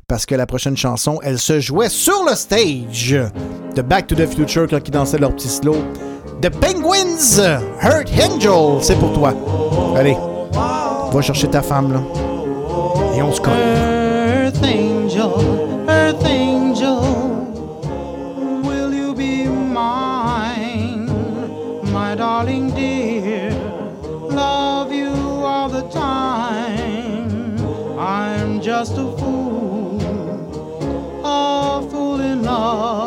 parce 0.08 0.26
que 0.26 0.34
la 0.34 0.48
prochaine 0.48 0.76
chanson, 0.76 1.20
elle 1.22 1.38
se 1.38 1.60
jouait 1.60 1.90
sur 1.90 2.26
le 2.28 2.36
stage 2.36 3.16
de 3.76 3.82
Back 3.84 4.08
to 4.08 4.16
the 4.16 4.26
Future 4.28 4.68
quand 4.68 4.80
ils 4.86 4.92
dansaient 4.92 5.20
leur 5.20 5.36
petit 5.36 5.50
slow. 5.50 5.78
The 6.42 6.50
Penguins, 6.50 7.40
Hurt 7.84 8.10
Angel, 8.20 8.82
c'est 8.82 8.98
pour 8.98 9.14
toi. 9.14 9.36
Allez, 9.96 10.18
va 10.52 11.22
chercher 11.22 11.48
ta 11.48 11.62
femme, 11.62 11.94
là. 11.94 12.02
Et 13.16 13.22
on 13.22 13.32
se 13.32 13.40
colle. 13.40 13.54
Earth 13.54 14.64
angel, 14.64 15.30
earth 15.88 16.26
angel, 16.26 16.41
just 28.72 28.94
a 28.94 29.06
fool, 29.18 30.00
a 31.26 31.86
fool 31.92 32.22
in 32.22 32.42
love 32.42 33.01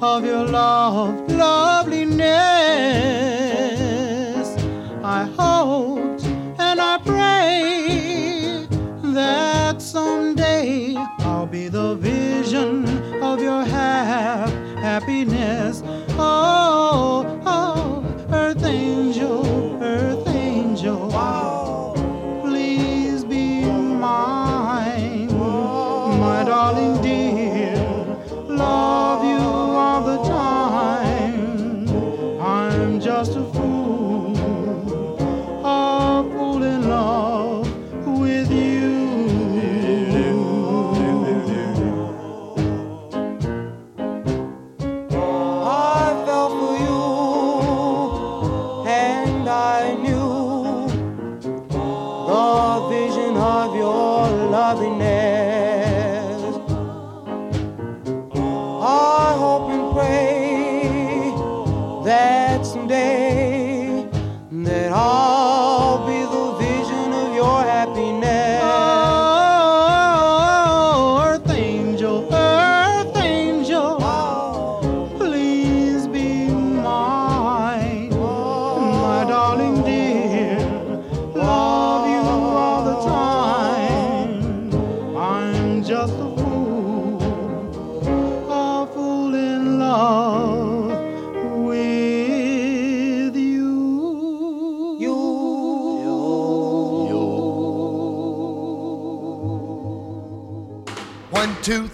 of 0.00 0.24
your 0.24 0.44
love, 0.44 1.28
loveliness. 1.30 2.28
I 5.02 5.24
hoped 5.36 6.24
and 6.58 6.80
I 6.80 6.98
pray 7.04 8.66
that 9.12 9.82
someday 9.82 10.94
I'll 11.20 11.46
be 11.46 11.68
the 11.68 11.96
vision 11.96 12.86
of 13.22 13.42
your 13.42 13.64
hap- 13.64 14.50
happiness. 14.78 15.82
Oh, 16.20 17.40
oh, 17.44 18.04
earth 18.32 18.62
angel, 18.64 19.27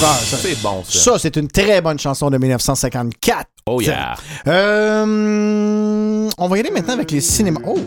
Comets. 0.00 0.18
C'est 0.22 0.62
bon, 0.62 0.82
ça. 0.84 0.98
Ça, 0.98 1.18
c'est 1.18 1.36
une 1.36 1.48
très 1.48 1.80
bonne 1.80 1.98
chanson 1.98 2.28
de 2.30 2.38
1954. 2.38 3.46
Oh 3.66 3.80
yeah. 3.80 4.14
Euh, 4.46 6.28
on 6.38 6.48
va 6.48 6.56
y 6.56 6.60
aller 6.60 6.70
maintenant 6.70 6.94
avec 6.94 7.10
les 7.10 7.20
cinémas. 7.20 7.60
Oh! 7.66 7.78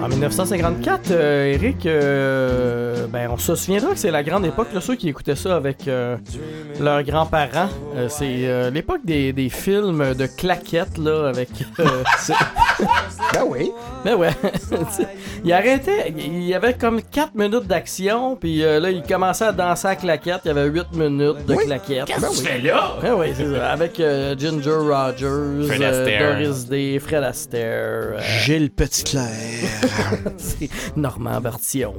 En 0.00 0.08
1954, 0.08 1.10
euh, 1.10 1.52
Eric, 1.54 1.84
euh, 1.84 3.08
ben, 3.08 3.28
on 3.32 3.36
se 3.36 3.56
souviendra 3.56 3.90
que 3.90 3.98
c'est 3.98 4.12
la 4.12 4.22
grande 4.22 4.46
époque, 4.46 4.68
là, 4.72 4.80
ceux 4.80 4.94
qui 4.94 5.08
écoutaient 5.08 5.34
ça 5.34 5.56
avec 5.56 5.88
euh, 5.88 6.16
leurs 6.78 7.02
grands-parents. 7.02 7.68
Euh, 7.96 8.08
c'est 8.08 8.46
euh, 8.46 8.70
l'époque 8.70 9.00
des, 9.04 9.32
des 9.32 9.48
films 9.48 10.14
de 10.14 10.26
claquettes, 10.26 10.98
là, 10.98 11.28
avec... 11.28 11.48
euh, 11.80 12.04
ben 13.34 13.42
oui. 13.48 13.72
Ben 14.04 14.14
ouais. 14.14 14.30
il 15.44 15.52
arrêtait, 15.52 16.12
il 16.16 16.42
y 16.44 16.54
avait 16.54 16.74
comme 16.74 17.00
4 17.02 17.34
minutes 17.34 17.66
d'action, 17.66 18.36
puis 18.36 18.62
euh, 18.64 18.80
là, 18.80 18.90
il 18.90 19.02
commençait 19.02 19.44
à 19.46 19.52
danser 19.52 19.88
à 19.88 19.96
claquettes, 19.96 20.40
il 20.44 20.48
y 20.48 20.50
avait 20.50 20.66
8 20.66 20.92
minutes 20.94 21.46
de 21.46 21.54
Oui. 21.54 21.64
claquettes. 21.66 22.06
Qu'est-ce 22.06 22.20
que 22.26 22.36
tu 22.36 22.42
fais 22.44 22.58
là? 22.60 22.94
Ben 23.02 23.14
oui, 23.14 23.28
c'est 23.36 23.50
ça. 23.50 23.70
Avec 23.70 24.00
euh, 24.00 24.34
Ginger 24.38 24.70
Rogers, 24.70 25.66
Fred 25.66 25.82
euh, 25.82 26.00
Astaire. 26.02 26.32
Doris 26.40 26.66
Day, 26.66 26.98
Fred 26.98 27.22
Astaire, 27.24 27.62
euh, 28.14 28.18
Gilles 28.44 28.70
Petitclerc. 28.70 29.28
c'est 30.36 30.68
Normand 30.96 31.40
Bertillon. 31.40 31.94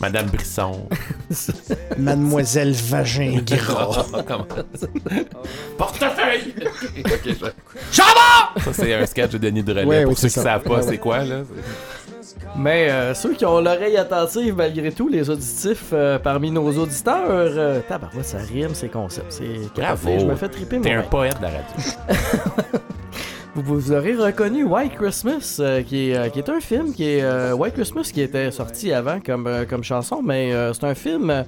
Madame 0.00 0.26
Brisson. 0.26 0.86
Mademoiselle 1.98 2.72
Vagin 2.72 3.40
Gras. 3.44 4.06
Comment? 4.26 4.46
Portefeuille! 5.78 6.54
Ok, 7.04 7.20
je- 7.26 7.46
Ça 7.92 8.72
c'est 8.72 8.94
un 8.94 9.06
sketch 9.06 9.30
de 9.32 9.38
Denis 9.38 9.62
Drolet. 9.62 9.84
Ouais, 9.84 10.02
Pour 10.02 10.10
oui, 10.12 10.16
ceux 10.16 10.28
c'est 10.28 10.28
qui 10.28 10.34
ça. 10.34 10.42
savent 10.42 10.62
pas 10.62 10.76
Ouais, 10.76 10.82
c'est 10.82 10.88
ouais. 10.90 10.98
quoi, 10.98 11.24
là. 11.24 11.42
Mais 12.56 12.90
euh, 12.90 13.14
ceux 13.14 13.32
qui 13.34 13.44
ont 13.46 13.60
l'oreille 13.60 13.96
attentive 13.96 14.56
malgré 14.56 14.90
tout, 14.92 15.08
les 15.08 15.30
auditifs 15.30 15.90
euh, 15.92 16.18
parmi 16.18 16.50
nos 16.50 16.68
auditeurs, 16.78 17.24
euh, 17.28 17.80
tabarouette, 17.88 18.24
ça 18.24 18.38
rime 18.38 18.74
ces 18.74 18.88
concepts. 18.88 19.30
C'est 19.32 19.72
Bravo. 19.74 20.18
Je 20.18 20.26
me 20.26 20.34
fais 20.34 20.48
triper 20.48 20.80
T'es 20.80 20.92
un 20.92 21.02
poète 21.02 21.38
de 21.38 21.42
la 21.44 21.48
radio. 21.50 22.20
Vous, 23.56 23.62
vous 23.62 23.92
aurez 23.92 24.14
reconnu 24.14 24.62
White 24.62 24.94
Christmas, 24.94 25.56
euh, 25.58 25.82
qui, 25.82 26.10
est, 26.10 26.16
euh, 26.16 26.28
qui 26.28 26.38
est 26.38 26.48
un 26.48 26.60
film 26.60 26.92
qui 26.94 27.04
est 27.04 27.22
euh, 27.22 27.52
White 27.52 27.74
Christmas 27.74 28.10
qui 28.14 28.20
était 28.20 28.52
sorti 28.52 28.92
avant 28.92 29.18
comme, 29.18 29.48
euh, 29.48 29.64
comme 29.64 29.82
chanson, 29.82 30.22
mais 30.24 30.52
euh, 30.52 30.72
c'est 30.72 30.84
un 30.84 30.94
film 30.94 31.44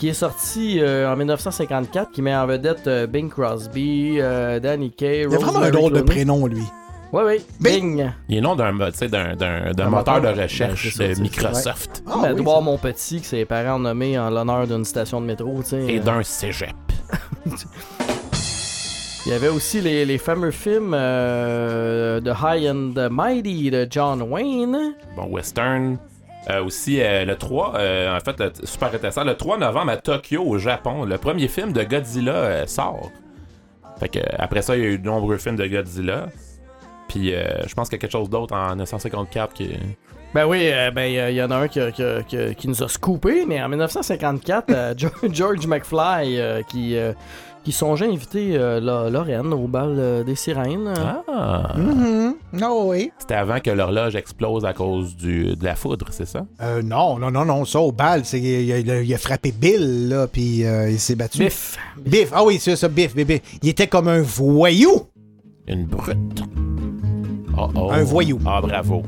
qui 0.00 0.08
est 0.08 0.14
sorti 0.14 0.80
euh, 0.80 1.10
en 1.10 1.16
1954 1.16 2.10
qui 2.10 2.22
met 2.22 2.34
en 2.34 2.46
vedette 2.46 2.88
euh, 2.88 3.06
Bing 3.06 3.30
Crosby, 3.30 4.16
euh, 4.18 4.58
Danny 4.58 4.90
Kaye, 4.90 5.26
Il 5.30 5.34
a 5.34 5.38
vraiment 5.38 5.60
un 5.60 5.70
drôle 5.70 5.92
de 5.92 6.00
prénom, 6.00 6.44
lui. 6.48 6.64
Oui, 7.14 7.22
oui. 7.24 7.44
Bing. 7.60 8.10
Il 8.28 8.38
est 8.38 8.40
nom 8.40 8.56
d'un 8.56 8.76
tu 8.90 8.98
sais, 8.98 9.06
d'un- 9.08 9.36
d'un- 9.36 9.70
d'un 9.72 9.86
Un 9.86 9.90
moteur 9.90 10.20
de 10.20 10.26
moteur. 10.26 10.42
recherche 10.42 10.88
ça, 10.96 11.06
de 11.06 11.20
Microsoft. 11.20 12.02
ouais. 12.04 12.12
Comme 12.12 12.24
Edouard 12.26 12.60
Montpetit, 12.62 13.20
que 13.20 13.26
ses 13.28 13.44
parents 13.44 13.76
ont 13.76 13.78
nommé 13.78 14.18
en 14.18 14.30
l'honneur 14.30 14.66
d'une 14.66 14.84
station 14.84 15.20
de 15.20 15.26
métro, 15.26 15.60
tu 15.62 15.68
sais. 15.70 15.84
Et 15.84 15.98
euh. 16.00 16.02
d'un 16.02 16.24
cégep. 16.24 16.74
Il 19.26 19.30
y 19.30 19.32
avait 19.32 19.48
aussi 19.48 19.80
les, 19.80 20.04
les 20.04 20.18
fameux 20.18 20.50
films 20.50 20.92
euh, 20.92 22.20
The 22.20 22.34
High 22.42 22.68
and 22.68 22.90
the 22.94 23.08
Mighty 23.10 23.70
de 23.70 23.86
John 23.88 24.20
Wayne. 24.22 24.94
Bon, 25.16 25.26
western. 25.28 25.98
Euh, 26.50 26.64
aussi, 26.64 27.00
euh, 27.00 27.24
le 27.24 27.36
3, 27.36 27.74
euh, 27.76 28.14
en 28.16 28.20
fait, 28.20 28.38
le- 28.40 28.52
super 28.66 28.88
intéressant, 28.92 29.22
le 29.24 29.34
3 29.36 29.56
novembre 29.56 29.92
à 29.92 29.96
Tokyo, 29.98 30.42
au 30.44 30.58
Japon, 30.58 31.04
le 31.04 31.16
premier 31.16 31.46
film 31.48 31.72
de 31.72 31.84
Godzilla 31.84 32.32
euh, 32.34 32.66
sort. 32.66 33.10
Fait 34.00 34.08
que, 34.08 34.18
après 34.36 34.60
ça, 34.62 34.76
il 34.76 34.82
y 34.82 34.86
a 34.86 34.88
eu 34.90 34.98
de 34.98 35.06
nombreux 35.06 35.38
films 35.38 35.56
de 35.56 35.66
Godzilla. 35.66 36.26
Puis, 37.08 37.34
euh, 37.34 37.44
je 37.66 37.74
pense 37.74 37.88
qu'il 37.88 37.96
y 37.96 37.98
a 37.98 38.02
quelque 38.02 38.12
chose 38.12 38.30
d'autre 38.30 38.54
en 38.54 38.68
1954 38.70 39.52
qui. 39.54 39.70
Ben 40.34 40.46
oui, 40.46 40.62
euh, 40.72 40.90
ben 40.90 41.04
il 41.30 41.34
y, 41.36 41.42
en 41.42 41.50
a 41.52 41.56
un 41.58 41.68
qui, 41.68 41.78
qui- 41.92 42.02
qui- 42.26 42.54
qui 42.56 42.68
nous 42.68 42.82
a 42.82 42.88
scoopé, 42.88 43.44
mais 43.46 43.62
en 43.62 43.68
1954, 43.68 44.64
euh, 44.70 44.94
George 45.32 45.64
McFly 45.66 46.40
euh, 46.40 46.62
qui, 46.68 46.96
euh, 46.96 47.12
qui 47.62 47.70
songeait 47.70 48.06
inviter 48.08 48.56
euh, 48.56 48.80
la- 48.80 49.10
Lorraine 49.10 49.52
au 49.52 49.68
bal 49.68 49.94
euh, 49.96 50.24
des 50.24 50.34
sirènes. 50.34 50.92
Ah! 51.28 51.72
Mhm. 51.76 52.34
Oh 52.62 52.86
oui. 52.86 53.12
C'était 53.18 53.34
avant 53.34 53.60
que 53.60 53.70
l'horloge 53.70 54.16
explose 54.16 54.64
à 54.64 54.72
cause 54.72 55.14
du, 55.16 55.54
de 55.54 55.64
la 55.64 55.76
foudre, 55.76 56.06
c'est 56.10 56.26
ça? 56.26 56.44
Euh, 56.60 56.82
non, 56.82 57.16
non, 57.20 57.30
non, 57.30 57.44
non, 57.44 57.64
ça 57.64 57.78
au 57.78 57.92
bal, 57.92 58.24
c'est, 58.24 58.40
il, 58.40 58.72
a, 58.72 58.78
il 58.78 58.90
a- 58.90 59.02
il 59.02 59.14
a 59.14 59.18
frappé 59.18 59.52
Bill, 59.52 60.08
là, 60.08 60.26
puis 60.26 60.64
euh, 60.64 60.90
il 60.90 60.98
s'est 60.98 61.14
battu. 61.14 61.38
Biff. 61.38 61.76
Biff, 62.04 62.30
ah 62.34 62.42
oui, 62.44 62.58
c'est 62.60 62.74
ça, 62.74 62.88
Biff, 62.88 63.14
bébé. 63.14 63.40
Il 63.62 63.68
était 63.68 63.86
comme 63.86 64.08
un 64.08 64.20
voyou. 64.20 65.02
Une 65.68 65.84
brute. 65.86 66.42
Oh, 67.56 67.70
oh. 67.74 67.90
Un 67.92 68.04
voyou. 68.04 68.38
Ah, 68.44 68.60
bravo. 68.60 69.02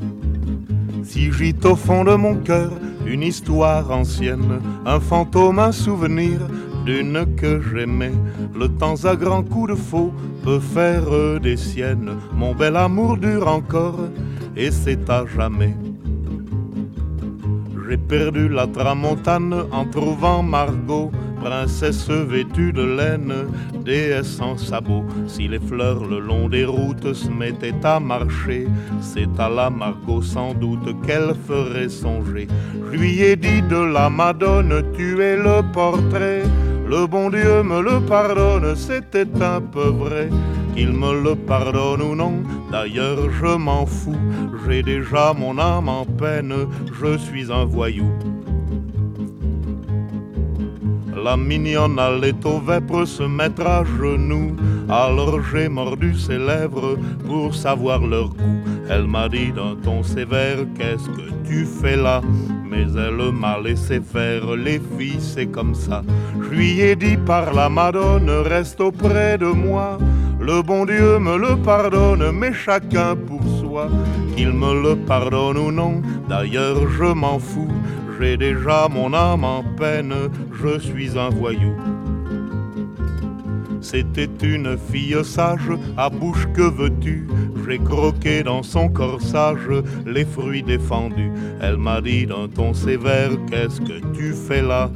Si 1.03 1.31
gîte 1.31 1.65
au 1.65 1.75
fond 1.75 2.03
de 2.03 2.15
mon 2.15 2.35
cœur 2.35 2.71
une 3.05 3.23
histoire 3.23 3.89
ancienne, 3.91 4.59
un 4.85 4.99
fantôme, 4.99 5.59
un 5.59 5.71
souvenir 5.71 6.39
d'une 6.85 7.25
que 7.35 7.61
j'aimais, 7.61 8.13
le 8.53 8.67
temps 8.67 9.03
à 9.05 9.15
grands 9.15 9.43
coups 9.43 9.71
de 9.71 9.75
faux 9.75 10.13
peut 10.43 10.59
faire 10.59 11.39
des 11.41 11.57
siennes. 11.57 12.11
Mon 12.33 12.53
bel 12.53 12.75
amour 12.75 13.17
dure 13.17 13.47
encore 13.47 13.99
et 14.55 14.71
c'est 14.71 15.09
à 15.09 15.25
jamais. 15.25 15.75
J'ai 17.89 17.97
perdu 17.97 18.49
la 18.49 18.67
tramontane 18.67 19.55
en 19.71 19.85
trouvant 19.85 20.43
Margot, 20.43 21.11
princesse 21.39 22.09
vêtue 22.09 22.73
de 22.73 22.83
laine, 22.83 23.33
déesse 23.83 24.27
sans 24.27 24.57
sabots. 24.57 25.05
Si 25.27 25.47
les 25.47 25.59
fleurs 25.59 26.05
le 26.05 26.19
long 26.19 26.49
des 26.49 26.65
routes 26.65 27.13
se 27.13 27.29
mettaient 27.29 27.83
à 27.83 27.99
marcher, 27.99 28.67
c'est 29.01 29.39
à 29.39 29.49
la 29.49 29.69
Margot 29.69 30.21
sans 30.21 30.53
doute 30.53 31.01
qu'elle 31.05 31.33
ferait 31.47 31.89
songer. 31.89 32.47
Je 32.91 32.97
lui 32.97 33.21
ai 33.21 33.35
dit 33.35 33.61
de 33.61 33.77
la 33.77 34.09
Madone, 34.09 34.83
tu 34.95 35.21
es 35.21 35.37
le 35.37 35.61
portrait. 35.71 36.43
Le 36.87 37.05
bon 37.05 37.29
Dieu 37.29 37.63
me 37.63 37.81
le 37.81 37.99
pardonne, 37.99 38.75
c'était 38.75 39.27
un 39.41 39.59
peu 39.59 39.89
vrai. 39.89 40.29
Qu'il 40.73 40.93
me 40.93 41.21
le 41.21 41.35
pardonne 41.35 42.01
ou 42.01 42.15
non, 42.15 42.43
d'ailleurs 42.71 43.29
je 43.31 43.57
m'en 43.57 43.85
fous. 43.85 44.15
J'ai 44.65 44.83
déjà 44.83 45.33
mon 45.33 45.57
âme 45.57 45.89
en 45.89 46.05
peine, 46.05 46.53
je 47.01 47.17
suis 47.17 47.51
un 47.51 47.65
voyou. 47.65 48.07
La 51.23 51.35
mignonne 51.35 51.97
allait 51.99 52.45
au 52.45 52.59
vêpres 52.59 53.05
se 53.05 53.23
mettre 53.23 53.65
à 53.65 53.83
genoux. 53.83 54.55
Alors 54.89 55.41
j'ai 55.51 55.67
mordu 55.67 56.13
ses 56.15 56.37
lèvres 56.37 56.97
pour 57.25 57.55
savoir 57.55 58.05
leur 58.05 58.29
goût. 58.29 58.61
Elle 58.89 59.07
m'a 59.07 59.27
dit 59.27 59.51
d'un 59.51 59.75
ton 59.83 60.03
sévère 60.03 60.59
Qu'est-ce 60.77 61.09
que 61.09 61.31
tu 61.47 61.65
fais 61.65 61.95
là? 61.97 62.21
Mais 62.69 62.85
elle 62.95 63.31
m'a 63.31 63.59
laissé 63.59 63.99
faire. 63.99 64.55
Les 64.55 64.79
filles, 64.97 65.19
c'est 65.19 65.47
comme 65.47 65.75
ça. 65.75 66.03
Je 66.41 66.55
lui 66.55 66.81
ai 66.81 66.95
dit 66.95 67.17
par 67.17 67.53
la 67.53 67.67
Madone 67.69 68.29
Reste 68.29 68.79
auprès 68.79 69.37
de 69.37 69.47
moi. 69.47 69.97
Le 70.39 70.61
bon 70.61 70.85
Dieu 70.85 71.19
me 71.19 71.35
le 71.37 71.57
pardonne, 71.57 72.31
mais 72.31 72.53
chacun 72.53 73.15
pour 73.15 73.41
soi. 73.59 73.89
Qu'il 74.35 74.53
me 74.53 74.81
le 74.81 74.95
pardonne 74.95 75.57
ou 75.57 75.71
non, 75.71 76.01
d'ailleurs 76.29 76.87
je 76.89 77.11
m'en 77.11 77.39
fous. 77.39 77.71
J'ai 78.19 78.37
déjà 78.37 78.87
mon 78.89 79.13
âme 79.13 79.43
en 79.43 79.63
peine, 79.63 80.13
je 80.61 80.79
suis 80.79 81.17
un 81.17 81.29
voyou. 81.29 81.75
C'était 83.79 84.29
une 84.41 84.77
fille 84.77 85.15
sage, 85.23 85.71
à 85.95 86.09
bouche 86.09 86.47
que 86.53 86.63
veux-tu? 86.63 87.27
J'ai 87.65 87.79
croqué 87.79 88.43
dans 88.43 88.63
son 88.63 88.89
corsage 88.89 89.69
les 90.05 90.25
fruits 90.25 90.63
défendus. 90.63 91.31
Elle 91.61 91.77
m'a 91.77 92.01
dit 92.01 92.25
d'un 92.25 92.47
ton 92.47 92.73
sévère, 92.73 93.31
qu'est-ce 93.49 93.79
que 93.81 93.99
tu 94.13 94.33
fais 94.33 94.61
là? 94.61 94.89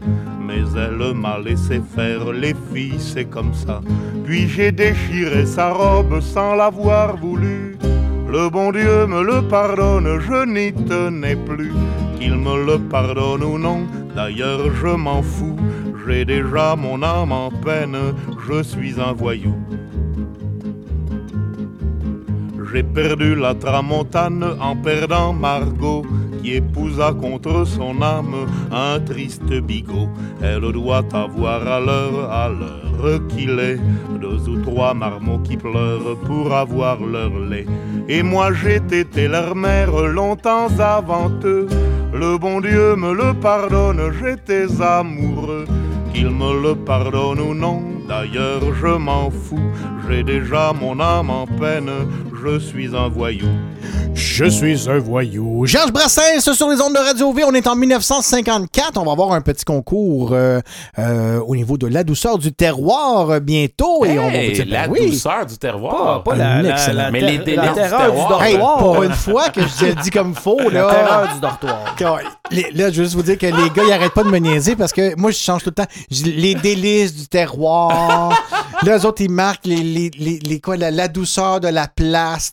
Mais 0.46 0.64
elle 0.76 1.14
m'a 1.14 1.38
laissé 1.40 1.82
faire, 1.96 2.32
les 2.32 2.56
filles 2.74 3.00
c'est 3.00 3.26
comme 3.26 3.54
ça. 3.54 3.82
Puis 4.26 4.48
j'ai 4.48 4.72
déchiré 4.72 5.46
sa 5.46 5.72
robe 5.72 6.20
sans 6.20 6.56
l'avoir 6.56 7.18
voulu. 7.18 7.71
Le 8.32 8.50
bon 8.50 8.72
Dieu 8.72 9.08
me 9.08 9.24
le 9.24 9.42
pardonne, 9.46 10.08
je 10.22 10.46
n'y 10.46 10.72
tenais 10.72 11.36
plus. 11.36 11.74
Qu'il 12.18 12.38
me 12.38 12.66
le 12.66 12.80
pardonne 12.80 13.44
ou 13.44 13.58
non, 13.58 13.82
d'ailleurs 14.16 14.74
je 14.74 14.96
m'en 14.96 15.22
fous. 15.22 15.58
J'ai 16.08 16.24
déjà 16.24 16.78
mon 16.78 17.04
âme 17.04 17.34
en 17.34 17.50
peine, 17.52 17.98
je 18.48 18.64
suis 18.64 19.02
un 19.02 19.12
voyou. 19.12 19.54
J'ai 22.72 22.84
perdu 22.84 23.36
la 23.36 23.54
tramontane 23.54 24.46
en 24.62 24.78
perdant 24.78 25.34
Margot, 25.34 26.06
qui 26.42 26.54
épousa 26.56 27.14
contre 27.14 27.66
son 27.66 28.02
âme 28.02 28.48
un 28.72 29.00
triste 29.00 29.54
bigot. 29.62 30.10
Elle 30.42 30.72
doit 30.72 31.04
avoir 31.14 31.68
à 31.68 31.80
l'heure, 31.80 32.32
à 32.32 32.50
l'heure 32.50 33.28
qu'il 33.28 33.60
est, 33.60 33.80
deux 34.20 34.50
ou 34.50 34.62
trois 34.62 34.94
marmots 34.94 35.40
qui 35.40 35.58
pleurent 35.58 36.18
pour 36.26 36.54
avoir 36.54 36.98
leur 37.04 37.38
lait. 37.40 37.66
Et 38.08 38.24
moi 38.24 38.54
j'ai 38.54 38.76
été 38.76 39.28
leur 39.28 39.56
mère 39.56 39.92
longtemps 40.08 40.68
avant 40.80 41.32
eux. 41.44 41.68
Le 42.14 42.38
bon 42.38 42.60
Dieu 42.62 42.96
me 42.96 43.14
le 43.14 43.34
pardonne, 43.34 44.12
j'étais 44.20 44.68
amoureux. 44.82 45.66
Qu'il 46.14 46.30
me 46.30 46.62
le 46.62 46.76
pardonne 46.76 47.40
ou 47.40 47.54
non, 47.54 47.82
d'ailleurs 48.08 48.62
je 48.82 48.98
m'en 48.98 49.30
fous. 49.30 49.72
J'ai 50.08 50.24
déjà 50.24 50.74
mon 50.74 51.00
âme 51.00 51.30
en 51.30 51.48
peine, 51.48 51.90
je 52.44 52.60
suis 52.60 52.96
un 52.96 53.08
voyou. 53.10 53.48
Je 54.14 54.46
suis 54.46 54.90
un 54.90 55.00
voyou. 55.00 55.66
Georges 55.66 55.92
Brassens 55.92 56.42
sur 56.54 56.70
les 56.70 56.82
ondes 56.82 56.94
de 56.94 57.00
Radio 57.00 57.32
V. 57.32 57.44
On 57.46 57.54
est 57.54 57.66
en 57.68 57.76
1954. 57.76 58.98
On 58.98 59.06
va 59.06 59.12
avoir 59.14 59.32
un 59.32 59.42
petit 59.42 59.64
concours 59.64 60.32
euh, 60.34 60.60
euh, 61.00 61.40
au 61.40 61.56
niveau 61.56 61.78
de 61.78 61.88
la 61.88 62.04
douceur 62.04 62.38
du 62.38 62.52
terroir 62.52 63.30
euh, 63.30 63.40
bientôt. 63.40 64.04
et 64.06 64.20
on 64.20 64.24
va 64.26 64.30
vous 64.30 64.36
Hey, 64.36 64.52
dire, 64.54 64.66
ben 64.66 64.72
la 64.72 64.90
oui. 64.90 65.12
douceur 65.12 65.46
du 65.46 65.58
terroir. 65.58 66.24
Pas 66.24 66.36
la- 66.36 66.52
Un 66.52 66.62
la- 66.62 66.70
excellent. 66.72 67.02
la 67.04 67.12
Mais 67.12 67.22
les 67.22 67.38
la 67.38 67.44
délices 67.44 67.68
du 67.70 67.74
terreur 67.74 68.12
du 68.12 68.18
terroir. 68.18 68.44
Hey, 68.44 68.58
pour 68.58 69.04
une 69.04 69.14
fois 69.14 69.50
que 69.50 69.62
je 69.62 69.86
le 69.88 69.96
dis 69.96 70.10
comme 70.10 70.36
faux, 70.36 70.60
La 70.72 70.82
là. 70.82 70.90
terreur 70.94 71.34
du 71.34 71.40
dortoir. 71.40 71.96
Les- 72.52 72.70
là, 72.74 72.92
je 72.92 72.98
veux 72.98 73.04
juste 73.04 73.16
vous 73.16 73.24
dire 73.24 73.38
que 73.38 73.46
les 73.46 73.70
gars, 73.74 73.84
ils 73.88 73.94
arrêtent 73.94 74.14
pas 74.14 74.24
de 74.24 74.30
me 74.30 74.38
niaiser 74.40 74.76
parce 74.76 74.92
que 74.92 75.16
moi, 75.18 75.32
je 75.32 75.38
change 75.38 75.64
tout 75.64 75.70
le 75.70 75.76
temps. 75.76 75.90
Les 76.26 76.54
délices 76.56 77.16
du 77.16 77.28
terroir. 77.28 78.38
là, 78.84 78.98
eux 78.98 79.06
autres, 79.06 79.22
ils 79.22 79.32
marquent 79.32 79.66
les, 79.66 79.78
les, 79.78 80.12
les, 80.20 80.40
les 80.40 80.60
quoi, 80.60 80.76
la, 80.76 80.92
la 80.92 81.08
douceur 81.08 81.62
de 81.62 81.70
la 81.70 81.88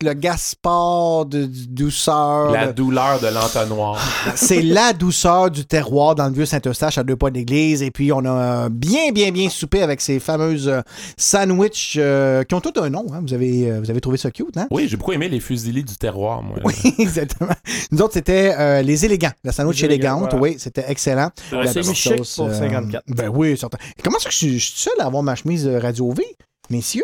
le 0.02 0.12
Gaspard 0.14 1.26
de, 1.26 1.44
de 1.44 1.64
douceur. 1.68 2.50
La 2.52 2.66
Le- 2.66 2.72
douleur 2.72 3.20
de 3.20 3.26
l'entonnoir. 3.28 3.98
c'est 4.36 4.62
la 4.62 4.92
douceur 4.92 5.50
du 5.50 5.64
terroir 5.66 6.14
dans 6.14 6.26
le 6.28 6.32
vieux 6.34 6.46
Saint-Eustache 6.46 6.98
à 6.98 7.04
deux 7.04 7.16
pas 7.16 7.30
d'église. 7.30 7.82
Et 7.82 7.90
puis, 7.90 8.12
on 8.12 8.24
a 8.24 8.68
bien, 8.68 9.10
bien, 9.12 9.30
bien 9.30 9.48
soupé 9.50 9.82
avec 9.82 10.00
ces 10.00 10.20
fameuses 10.20 10.68
euh, 10.68 10.80
sandwichs 11.16 11.96
euh, 11.98 12.44
qui 12.44 12.54
ont 12.54 12.60
tout 12.60 12.72
un 12.80 12.90
nom. 12.90 13.06
hein. 13.12 13.20
Vous, 13.26 13.34
avez, 13.34 13.70
euh, 13.70 13.80
vous 13.80 13.90
avez 13.90 14.00
trouvé 14.00 14.16
ça 14.18 14.30
cute, 14.30 14.56
hein? 14.56 14.66
Oui, 14.70 14.86
j'ai 14.88 14.96
beaucoup 14.96 15.12
aimé 15.12 15.28
les 15.28 15.40
fusiliers 15.40 15.82
du 15.82 15.96
terroir, 15.96 16.42
moi. 16.42 16.58
Oui, 16.64 16.74
exactement. 16.98 17.52
Nous 17.90 18.00
autres, 18.02 18.14
c'était 18.14 18.54
euh, 18.58 18.82
les 18.82 19.04
élégants. 19.04 19.32
La 19.44 19.52
sandwich 19.52 19.80
Les 19.80 19.84
élégants, 19.86 20.16
élégante, 20.18 20.30
voilà. 20.38 20.42
oui, 20.54 20.56
c'était 20.58 20.84
excellent. 20.88 21.30
C'est 21.72 21.82
chic 21.94 22.16
sauce, 22.18 22.36
pour 22.36 22.52
54. 22.52 23.04
Ben 23.08 23.28
oui, 23.32 23.56
certain. 23.56 23.78
Comment 24.02 24.18
ça 24.18 24.28
que 24.28 24.32
je 24.32 24.38
suis 24.38 24.58
je 24.58 24.70
suis 24.70 24.80
seul 24.82 24.94
à 25.00 25.06
avoir 25.06 25.22
ma 25.22 25.34
chemise 25.34 25.66
Radio 25.66 26.12
V, 26.12 26.24
messieurs? 26.70 27.02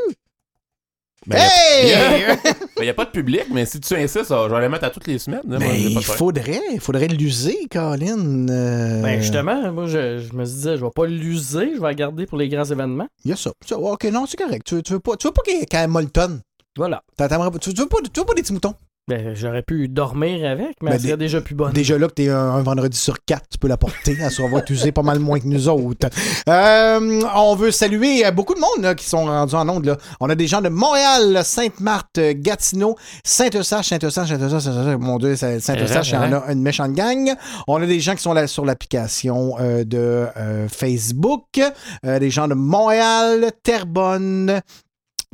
Ben, 1.27 1.39
hey! 1.39 2.37
Il 2.79 2.83
n'y 2.83 2.89
a 2.91 2.95
pas 2.95 3.05
de 3.07 3.11
public, 3.11 3.45
mais 3.51 3.65
si 3.67 3.81
tu 3.81 3.95
insistes, 3.95 4.29
je 4.29 4.55
vais 4.55 4.61
les 4.61 4.69
mettre 4.69 4.85
à 4.85 4.91
toutes 4.91 5.07
les 5.07 5.19
semaines. 5.19 5.41
là, 5.49 5.59
Mais 5.59 5.69
pas 5.69 5.75
il 5.75 6.05
faudrait, 6.05 6.61
il 6.73 6.81
faudrait 6.81 7.09
l'user, 7.09 7.57
Colin. 7.71 8.49
Euh, 8.49 9.03
Ben 9.03 9.21
justement, 9.21 9.73
moi 9.73 9.87
je, 9.87 10.19
je 10.19 10.33
me 10.35 10.45
disais, 10.45 10.77
je 10.77 10.85
vais 10.85 10.91
pas 10.95 11.07
l'user, 11.07 11.71
je 11.75 11.81
vais 11.81 11.87
la 11.89 11.95
garder 11.95 12.27
pour 12.27 12.37
les 12.39 12.49
grands 12.49 12.65
événements. 12.65 13.09
Il 13.25 13.31
y 13.31 13.33
a 13.33 13.37
ça. 13.37 13.53
Ok, 13.73 14.05
non, 14.13 14.27
c'est 14.27 14.37
correct. 14.37 14.67
Tu, 14.67 14.83
tu 14.83 14.93
veux 14.93 15.01
pas, 15.01 15.17
tu 15.17 15.27
veux 15.27 15.33
pas 15.33 15.43
qu'il 15.43 15.59
y 15.59 15.63
ait 15.63 15.67
qu'elle 15.67 15.89
molletonne. 15.89 16.41
Voilà. 16.77 17.03
T'attendras 17.17 17.51
pas- 17.51 17.59
Tu, 17.59 17.73
tu 17.73 17.81
veux 17.81 17.89
pas, 17.89 17.99
tu 18.13 18.21
veux 18.21 18.27
pas 18.27 18.35
des 18.35 18.43
petits 18.43 18.53
moutons? 18.53 18.75
Ben 19.07 19.35
j'aurais 19.35 19.63
pu 19.63 19.89
dormir 19.89 20.49
avec, 20.49 20.77
mais 20.81 20.91
Ben, 20.91 20.93
elle 20.95 21.01
serait 21.01 21.17
déjà 21.19 21.43
plus 21.43 21.55
bonne. 21.55 21.73
Déjà 21.75 21.99
là 21.99 22.09
que 22.09 22.15
t'es 22.15 22.31
un, 22.31 22.39
un 22.39 22.63
vendredi 22.63 22.97
sur 22.97 23.23
quatre, 23.23 23.47
tu 23.51 23.59
peux 23.59 23.69
la 23.69 23.77
porter. 23.77 24.17
Elle 24.19 24.31
sera 24.31 24.49
va 24.49 24.63
pas 24.93 25.03
mal 25.03 25.19
moins 25.19 25.39
que 25.39 25.47
nous 25.47 25.69
autres. 25.69 26.09
Euh, 26.49 27.21
on 27.35 27.55
veut 27.55 27.71
saluer 27.71 28.25
euh, 28.25 28.31
beaucoup 28.31 28.55
de 28.55 28.61
monde 28.61 28.83
là, 28.83 28.95
qui 28.95 29.05
sont 29.05 29.27
rendus 29.27 29.55
en 29.55 29.69
onde. 29.69 29.85
Là. 29.85 29.99
On 30.21 30.31
a 30.31 30.35
des 30.35 30.47
gens 30.47 30.63
de 30.63 30.71
Montréal, 30.71 31.41
Sainte-Marthe, 31.45 32.17
euh, 32.17 32.33
Gatineau, 32.35 32.97
Saint-Eustache, 33.25 33.89
Saint-Eustache, 33.89 34.29
Saint-Eustache, 34.29 34.63
Saint-Eustache. 34.63 34.99
Mon 34.99 35.19
Dieu, 35.19 35.37
Saint-Eustache, 35.37 36.09
il 36.09 36.15
y 36.15 36.17
en 36.17 36.33
a 36.33 36.51
une 36.51 36.63
méchante 36.63 36.93
gang. 36.93 37.35
On 37.69 37.83
a 37.83 37.87
des 37.87 38.01
gens 38.01 38.15
qui 38.15 38.23
sont 38.23 38.33
là 38.33 38.47
sur 38.47 38.65
l'application 38.65 39.57
euh, 39.61 39.85
de 39.85 40.27
euh, 40.37 40.67
Facebook. 40.69 41.61
Des 42.03 42.31
gens 42.31 42.49
de 42.49 42.55
Montréal, 42.55 43.51
Terrebonne, 43.63 44.61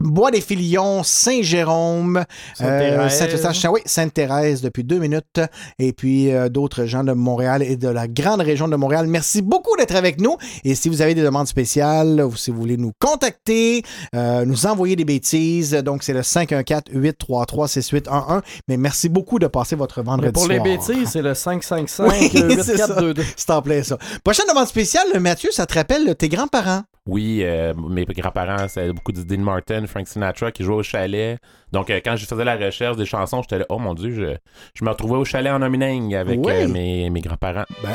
Bois 0.01 0.31
des 0.31 0.40
Filions, 0.40 1.02
Saint-Jérôme, 1.02 2.24
Sainte-Thérèse. 2.55 3.18
Saint-Eustache, 3.18 3.66
oui, 3.70 3.81
Sainte-Thérèse 3.85 4.62
depuis 4.62 4.82
deux 4.82 4.98
minutes, 4.98 5.40
et 5.78 5.93
puis 5.93 6.32
euh, 6.32 6.48
d'autres 6.48 6.86
gens 6.86 7.05
de 7.05 7.12
Montréal 7.12 7.62
et 7.62 7.77
de 7.77 7.89
la 7.89 8.09
grande 8.09 8.40
région 8.40 8.66
de 8.66 8.77
Montréal. 8.77 9.06
Merci 9.06 9.43
beaucoup 9.43 9.77
d'être 9.77 9.94
avec 9.94 10.18
nous. 10.20 10.39
Et 10.64 10.74
si 10.74 10.89
vous 10.89 11.02
avez 11.02 11.14
des 11.14 11.22
demandes 11.22 11.48
spéciales, 11.48 12.22
ou 12.22 12.35
si 12.35 12.51
vous 12.51 12.59
voulez 12.59 12.78
nous 12.78 12.93
contacter, 12.98 13.82
euh, 14.14 14.47
nous 14.47 14.64
envoyer 14.66 14.97
des 14.97 15.05
bêtises, 15.05 15.72
donc 15.72 16.02
c'est 16.02 16.14
le 16.14 16.22
514-833-6811. 16.22 18.40
Mais 18.68 18.78
merci 18.78 19.10
beaucoup 19.10 19.39
de 19.39 19.47
passer 19.47 19.77
votre 19.77 20.02
vendredi 20.02 20.27
Mais 20.27 20.32
pour 20.32 20.48
les 20.48 20.60
bêtises, 20.60 21.10
c'est 21.10 21.22
le 21.22 21.35
555 21.35 22.05
Oui, 22.10 22.31
c'est 22.62 22.78
ça. 22.78 22.86
8422. 22.86 23.22
C'est 23.36 23.51
en 23.51 23.62
plein 23.62 23.82
ça. 23.82 23.98
Prochaine 24.24 24.47
demande 24.48 24.66
spéciale, 24.66 25.20
Mathieu, 25.20 25.51
ça 25.52 25.66
te 25.66 25.74
rappelle 25.74 26.14
tes 26.16 26.28
grands-parents? 26.28 26.82
Oui, 27.06 27.40
euh, 27.43 27.72
mes 27.74 28.05
grands-parents, 28.05 28.68
c'est 28.68 28.93
beaucoup 28.93 29.12
de 29.12 29.22
Dean 29.22 29.40
Martin, 29.43 29.86
Frank 29.86 30.06
Sinatra 30.06 30.52
qui 30.52 30.62
jouaient 30.64 30.77
au 30.77 30.82
chalet. 30.82 31.39
Donc, 31.72 31.89
euh, 31.90 32.01
quand 32.05 32.14
je 32.16 32.27
faisais 32.27 32.44
la 32.44 32.56
recherche 32.56 32.97
des 32.97 33.06
chansons, 33.06 33.40
j'étais 33.43 33.59
là, 33.59 33.64
oh 33.70 33.78
mon 33.78 33.94
Dieu, 33.94 34.10
je, 34.12 34.36
je 34.78 34.85
me 34.85 34.90
retrouvais 34.90 35.16
au 35.16 35.24
chalet 35.24 35.51
en 35.52 35.62
Omineng 35.62 36.14
avec 36.14 36.39
Oui. 36.44 36.52
euh, 36.52 36.68
mes, 36.68 37.09
mes 37.10 37.20
grands-parents. 37.22 37.64
Ben, 37.82 37.90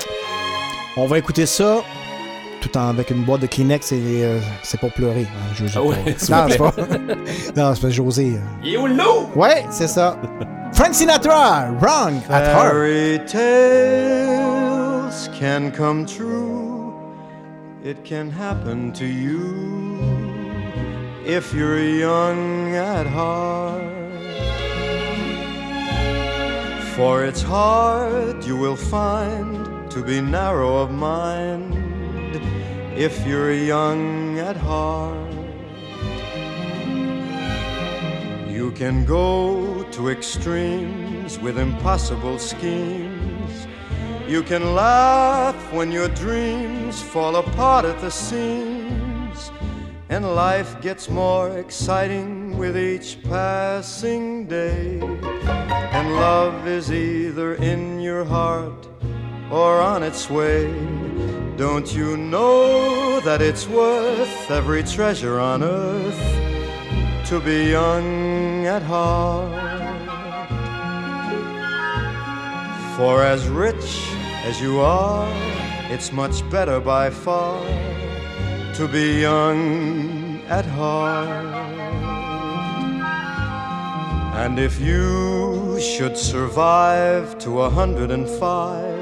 on 0.97 1.05
va 1.05 1.19
écouter 1.19 1.45
ça 1.45 1.77
tout 2.61 2.75
en 2.77 2.87
avec 2.89 3.11
une 3.11 3.23
boîte 3.23 3.41
de 3.41 3.47
Kleenex 3.47 3.91
et 3.91 4.23
euh, 4.23 4.39
c'est 4.63 4.79
pour 4.79 4.91
pleurer. 4.91 5.21
hein, 5.21 5.53
je- 5.53 5.67
je- 5.67 5.77
Ah 5.77 5.83
ouais, 5.83 5.95
non, 5.97 6.47
c'est 6.49 6.57
pas. 6.57 6.73
non, 7.55 7.75
c'est 7.75 7.81
pas 7.81 7.89
José. 7.91 8.33
Il 8.63 8.73
est 8.73 8.77
où 8.77 8.87
l'eau? 8.87 9.29
Ouais, 9.35 9.65
c'est 9.69 9.87
ça. 9.87 10.17
Frank 10.73 10.95
Sinatra, 10.95 11.67
Wrong 11.79 12.15
at 12.29 12.41
Heart. 12.41 12.71
Fairy 12.71 13.19
tales 13.25 15.29
can 15.39 15.69
come 15.77 16.05
true. 16.05 16.74
It 17.85 18.03
can 18.03 18.31
happen 18.31 18.93
to 18.93 19.05
you 19.05 20.01
if 21.23 21.53
you're 21.53 21.79
young 21.79 22.73
at 22.73 23.05
heart. 23.05 23.83
For 26.95 27.23
it's 27.23 27.43
hard, 27.43 28.43
you 28.43 28.57
will 28.57 28.75
find, 28.75 29.91
to 29.91 30.01
be 30.01 30.19
narrow 30.19 30.77
of 30.77 30.89
mind 30.89 31.75
if 32.97 33.23
you're 33.27 33.53
young 33.53 34.39
at 34.39 34.57
heart. 34.57 35.31
You 38.49 38.71
can 38.71 39.05
go 39.05 39.83
to 39.91 40.09
extremes 40.09 41.37
with 41.37 41.59
impossible 41.59 42.39
schemes. 42.39 43.14
You 44.27 44.41
can 44.41 44.73
laugh 44.73 45.55
when 45.71 45.91
your 45.91 46.07
dreams 46.07 46.99
fall 46.99 47.35
apart 47.35 47.85
at 47.85 47.99
the 48.01 48.09
seams. 48.09 49.51
And 50.09 50.35
life 50.35 50.81
gets 50.81 51.09
more 51.09 51.59
exciting 51.59 52.57
with 52.57 52.75
each 52.75 53.21
passing 53.23 54.47
day. 54.47 54.99
And 54.99 56.15
love 56.15 56.67
is 56.67 56.91
either 56.91 57.53
in 57.55 57.99
your 57.99 58.25
heart 58.25 58.87
or 59.51 59.79
on 59.79 60.01
its 60.01 60.27
way. 60.27 60.73
Don't 61.55 61.95
you 61.95 62.17
know 62.17 63.19
that 63.19 63.43
it's 63.43 63.67
worth 63.67 64.49
every 64.49 64.81
treasure 64.81 65.39
on 65.39 65.61
earth 65.61 67.27
to 67.27 67.39
be 67.39 67.69
young 67.69 68.65
at 68.65 68.81
heart? 68.81 69.84
For 72.97 73.23
as 73.23 73.49
rich 73.49 74.09
as 74.45 74.61
you 74.61 74.79
are, 74.79 75.29
it's 75.91 76.13
much 76.13 76.49
better 76.49 76.79
by 76.79 77.09
far 77.09 77.61
to 78.75 78.87
be 78.87 79.19
young 79.19 80.39
at 80.47 80.65
heart. 80.65 81.27
And 84.41 84.57
if 84.57 84.79
you 84.79 85.77
should 85.81 86.17
survive 86.17 87.37
to 87.39 87.63
a 87.63 87.69
hundred 87.69 88.11
and 88.11 88.29
five, 88.29 88.97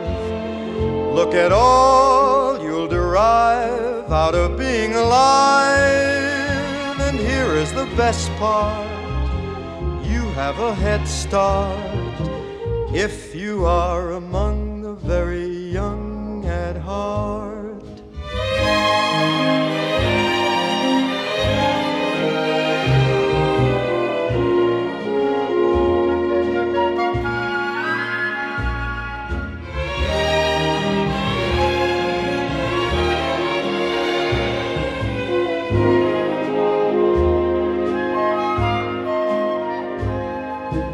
look 1.13 1.35
at 1.35 1.51
all 1.51 2.59
you'll 2.63 2.87
derive 2.87 4.11
out 4.11 4.33
of 4.33 4.57
being 4.57 4.95
alive. 4.95 6.99
And 6.99 7.19
here 7.19 7.53
is 7.53 7.71
the 7.73 7.85
best 7.95 8.31
part 8.37 8.89
you 10.03 10.23
have 10.31 10.57
a 10.57 10.73
head 10.73 11.07
start 11.07 12.02
if 12.95 13.33
you 13.33 13.65
are 13.65 14.11
among 14.11 14.83
the 14.83 14.93
very 14.93 15.47
young 15.47 16.45
at 16.45 16.77
heart. 16.77 17.63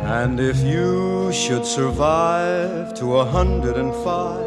And 0.01 0.39
if 0.39 0.59
you 0.59 1.08
should 1.31 1.65
survive 1.65 2.93
to 2.95 3.17
a 3.17 3.25
hundred 3.25 3.77
and 3.77 3.93
five, 4.03 4.45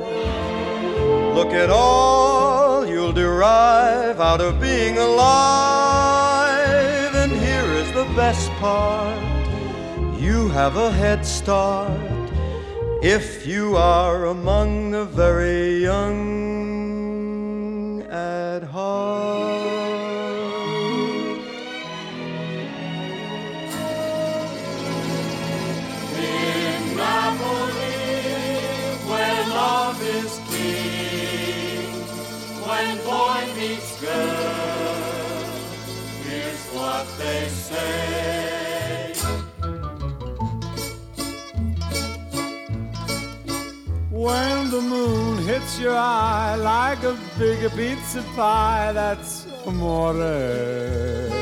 look 1.34 1.52
at 1.52 1.70
all 1.70 2.86
you'll 2.86 3.12
derive 3.12 4.20
out 4.20 4.40
of 4.40 4.60
being 4.60 4.98
alive. 4.98 6.32
And 7.14 7.32
here 7.32 7.70
is 7.82 7.92
the 7.92 8.04
best 8.16 8.50
part 8.52 9.22
you 10.20 10.48
have 10.48 10.76
a 10.76 10.90
head 10.92 11.26
start 11.26 11.90
if 13.02 13.46
you 13.46 13.76
are 13.76 14.26
among 14.26 14.92
the 14.92 15.04
very 15.04 15.82
young 15.82 17.22
at 18.02 18.62
heart. 18.62 19.81
Is 30.20 30.40
king, 30.50 31.92
when 32.66 32.96
boy 33.08 33.42
meets 33.56 34.00
girl, 34.00 35.44
here's 36.24 36.64
what 36.76 37.06
they 37.18 37.48
say. 37.48 39.12
When 44.10 44.70
the 44.70 44.80
moon 44.80 45.38
hits 45.46 45.80
your 45.80 45.96
eye 45.96 46.56
like 46.56 47.02
a 47.02 47.18
big 47.38 47.70
pizza 47.72 48.22
pie, 48.36 48.92
that's 48.92 49.46
amore. 49.66 51.41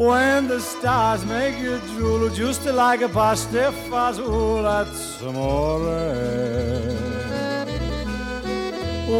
When 0.00 0.48
the 0.48 0.60
stars 0.60 1.26
make 1.26 1.58
you 1.58 1.78
drool, 1.88 2.30
just 2.30 2.64
like 2.64 3.02
a 3.02 3.08
pasta 3.10 3.70
fazool, 3.90 4.62
that's 4.62 5.20
amore. 5.20 5.80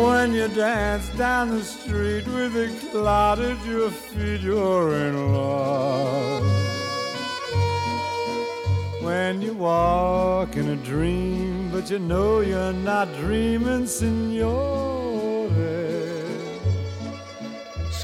When 0.05 0.33
you 0.33 0.49
dance 0.49 1.07
down 1.19 1.51
the 1.51 1.63
street 1.63 2.27
with 2.29 2.57
a 2.57 2.69
cloud 2.93 3.41
at 3.41 3.63
your 3.67 3.91
feet, 3.91 4.41
you're 4.41 4.95
in 4.95 5.35
love. 5.35 6.47
When 9.03 9.43
you 9.43 9.53
walk 9.53 10.57
in 10.57 10.67
a 10.71 10.77
dream, 10.77 11.71
but 11.71 11.91
you 11.91 11.99
know 11.99 12.41
you're 12.41 12.73
not 12.73 13.15
dreaming, 13.17 13.85
signore. 13.85 15.30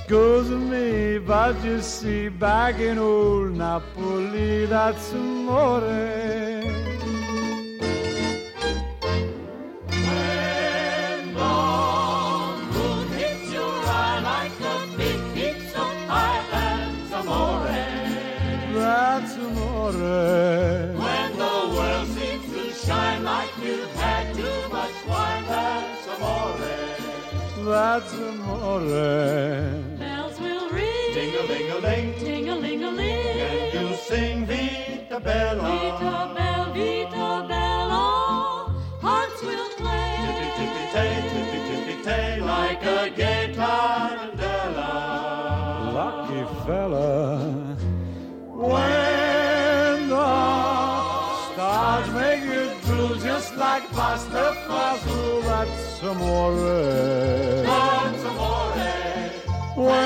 Excuse 0.08 0.50
me, 0.50 1.18
but 1.18 1.64
you 1.64 1.80
see, 1.80 2.28
back 2.28 2.78
in 2.78 2.96
old 2.96 3.56
Napoli, 3.56 4.66
that's 4.66 5.12
amore. 5.12 5.80
When 5.80 6.14
the 11.34 11.54
moon 12.72 13.08
hits 13.18 13.52
your 13.52 13.66
eye 13.66 14.20
like 14.22 14.60
a 14.60 14.96
big 14.96 15.18
pizza 15.34 15.84
pie, 16.06 16.44
that's 16.52 17.12
amore. 17.12 17.66
That's 18.78 19.34
amore. 19.34 19.90
When 21.02 21.30
the 21.36 21.56
world 21.74 22.06
seems 22.10 22.46
to 22.54 22.62
shine 22.86 23.24
like 23.24 23.50
you've 23.60 23.92
had 23.96 24.32
too 24.36 24.68
much 24.70 24.94
wine, 25.08 25.44
that's 25.48 26.06
amore. 26.14 26.60
That's 27.66 28.12
amore. 28.12 29.95
Bells 31.86 32.22
will 32.22 32.30
ring. 32.30 32.36
Ding-a-ling-a-ling. 32.36 32.96
Ting-a-ling-a-ling. 32.96 33.40
And 33.40 33.74
you'll 33.74 33.96
sing 33.96 34.46
Vita 34.46 35.20
Bella. 35.20 35.62
Vita 35.62 36.32
Bella, 36.34 36.72
Vita 36.74 37.46
Bella. 37.48 38.04
Hearts 39.00 39.40
will 39.42 39.68
play. 39.76 40.16
Tippy-tippy-tay, 40.24 41.12
tippy-tippy-tay, 41.30 42.40
like 42.40 42.84
a 42.84 43.10
gay 43.10 43.52
tarantella. 43.54 44.90
Lucky 45.92 46.42
fella. 46.66 47.06
When 48.48 50.08
the 50.08 50.32
stars 51.52 52.08
make 52.14 52.44
you 52.44 52.70
drool 52.84 53.14
just 53.16 53.54
like 53.56 53.84
pasta 53.92 54.54
fazool, 54.66 55.42
that's 55.42 56.02
amore. 56.02 56.54
That's 56.56 57.68
amore. 57.68 57.95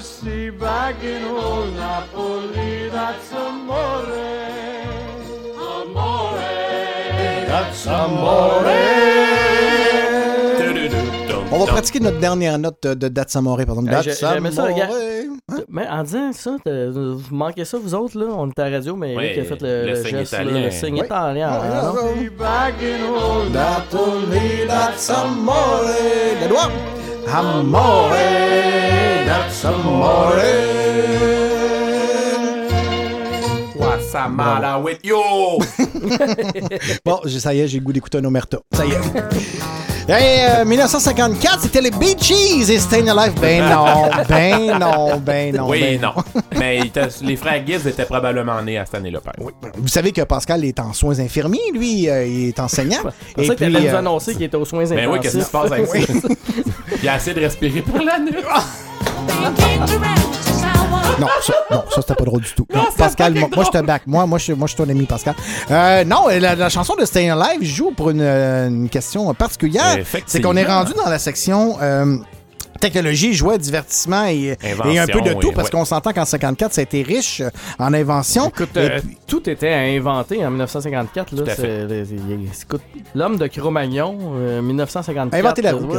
See, 0.00 0.50
back 0.50 0.96
in 1.02 1.24
old 1.24 1.74
Napoli, 1.76 2.88
that's 2.90 3.32
amore. 3.32 4.06
Amore. 5.58 6.38
That's 7.48 7.86
amore. 7.86 8.62
On 11.50 11.58
va 11.60 11.66
pratiquer 11.66 11.98
notre 12.00 12.18
dernière 12.20 12.58
note 12.58 12.82
de, 12.86 13.08
That's 13.08 13.34
Amore, 13.34 13.56
par 13.64 13.78
exemple. 13.78 14.12
Ça, 14.12 14.30
Amore. 14.32 14.66
regarde. 14.66 14.92
Mais 15.70 15.88
en 15.88 16.02
disant 16.02 16.30
ça, 16.32 16.56
vous 16.66 17.20
manquez 17.30 17.64
ça, 17.64 17.78
vous 17.82 17.94
autres, 17.94 18.18
là? 18.18 18.26
On 18.30 18.48
était 18.50 18.62
à 18.62 18.68
la 18.70 18.76
radio, 18.76 18.94
mais 18.96 19.16
Ouais, 19.16 19.34
Eric 19.36 19.38
a 19.38 19.44
fait 19.56 19.62
le, 19.62 19.82
le 19.82 19.88
le 19.88 19.96
signe 20.04 20.18
geste, 20.18 20.32
italien. 20.34 20.60
le 20.60 20.70
signe 20.70 20.98
Ouais. 21.00 21.06
italien. 21.06 21.50
Ouais, 21.50 21.66
hein, 21.72 21.82
non? 21.94 21.94
Amore. 27.28 28.10
That's 29.26 29.64
amore. 29.64 30.36
What's 33.76 34.12
the 34.12 34.28
matter 34.28 34.80
with 34.82 35.04
you? 35.04 35.22
Bon, 37.04 37.20
ça 37.26 37.54
y 37.54 37.60
est, 37.60 37.68
j'ai 37.68 37.78
le 37.78 37.84
goût 37.84 37.92
d'écouter 37.92 38.18
un 38.18 38.24
omerta. 38.24 38.58
Ça 38.72 38.84
y 38.86 38.90
est. 38.92 39.00
Hey, 40.10 40.62
euh, 40.62 40.64
1954, 40.64 41.60
c'était 41.60 41.82
les 41.82 41.90
Bee 41.90 42.16
Gees 42.18 42.70
et 42.72 42.78
Staying 42.78 43.10
Alive. 43.10 43.38
Ben 43.42 43.62
non, 43.62 44.08
ben 44.28 44.78
non, 44.78 45.18
ben 45.18 45.54
non. 45.54 45.68
oui, 45.68 45.80
ben 45.80 46.00
non. 46.00 46.14
Mais 46.58 46.80
les 47.20 47.36
frères 47.36 47.62
Gibbs 47.66 47.86
étaient 47.86 48.06
probablement 48.06 48.62
nés 48.62 48.78
à 48.78 48.86
cette 48.86 48.94
année-là, 48.94 49.20
père. 49.20 49.34
Vous 49.76 49.88
savez 49.88 50.12
que 50.12 50.22
Pascal 50.22 50.64
est 50.64 50.80
en 50.80 50.94
soins 50.94 51.20
infirmiers, 51.20 51.60
lui, 51.74 52.08
euh, 52.08 52.24
il 52.26 52.48
est 52.48 52.58
enseignant. 52.58 53.02
C'est 53.36 53.44
ça 53.44 53.54
que 53.54 53.58
t'allais 53.58 53.80
nous 53.80 53.86
euh, 53.86 53.98
annoncer 53.98 54.32
qu'il 54.32 54.44
était 54.44 54.56
aux 54.56 54.64
soins 54.64 54.90
intensifs. 54.90 54.96
Ben 54.96 55.10
oui, 55.10 55.20
qu'est-ce 55.20 55.36
qui 55.36 55.44
se 55.44 55.50
passe 55.50 55.72
avec 55.72 55.86
ça? 55.86 55.98
Il 57.02 57.08
a 57.08 57.12
assez 57.12 57.34
de 57.34 57.40
respirer 57.40 57.82
pour 57.82 57.98
la 57.98 58.18
nuit. 58.18 58.32
Non, 61.20 61.26
ça, 61.42 61.52
non, 61.70 61.84
ça 61.90 62.00
c'était 62.00 62.14
pas 62.14 62.24
drôle 62.24 62.42
du 62.42 62.52
tout. 62.52 62.66
Non, 62.72 62.84
Pascal, 62.96 63.34
moi, 63.34 63.48
moi, 63.54 63.64
je 63.64 63.78
te 63.78 63.84
back. 63.84 64.02
Moi, 64.06 64.26
moi, 64.26 64.38
je, 64.38 64.52
moi, 64.52 64.66
je 64.66 64.74
suis 64.74 64.82
ton 64.84 64.88
ami, 64.88 65.04
Pascal. 65.06 65.34
Euh, 65.70 66.04
non, 66.04 66.28
la, 66.28 66.54
la 66.54 66.68
chanson 66.68 66.94
de 66.98 67.04
Staying 67.04 67.30
Alive 67.30 67.62
joue 67.64 67.90
pour 67.90 68.10
une, 68.10 68.20
euh, 68.20 68.68
une 68.68 68.88
question 68.88 69.32
particulière. 69.34 69.98
C'est 70.26 70.40
qu'on 70.40 70.56
est 70.56 70.64
rendu 70.64 70.92
dans 70.94 71.10
la 71.10 71.18
section. 71.18 71.76
euh, 71.82 72.16
Technologie, 72.80 73.34
jouets, 73.34 73.58
divertissement 73.58 74.26
et, 74.26 74.56
et 74.62 74.98
un 74.98 75.06
peu 75.06 75.20
de 75.20 75.32
tout, 75.34 75.52
parce 75.52 75.66
ouais. 75.68 75.70
qu'on 75.78 75.84
s'entend 75.84 76.12
qu'en 76.12 76.24
54, 76.24 76.72
ça 76.72 76.80
a 76.80 76.82
été 76.84 77.02
riche 77.02 77.40
euh, 77.40 77.50
en 77.78 77.92
invention. 77.92 78.48
Écoute, 78.48 78.70
Et 78.76 78.78
euh, 78.78 79.00
puis- 79.00 79.16
tout 79.26 79.48
était 79.50 79.72
à 79.72 79.78
inventer 79.80 80.44
en 80.44 80.50
1954. 80.50 81.32
Là, 81.32 81.42
Tout 81.42 81.50
à 81.50 81.54
C'est- 81.54 81.62
fait. 81.62 81.86
les- 81.86 82.04
les- 82.04 82.48
écoute, 82.62 82.82
L'homme 83.14 83.36
de 83.36 83.46
Cro-Magnon, 83.46 84.18
euh, 84.36 84.62
1954. 84.62 85.34
Inventer 85.44 85.62
la 85.62 85.72
roue, 85.72 85.92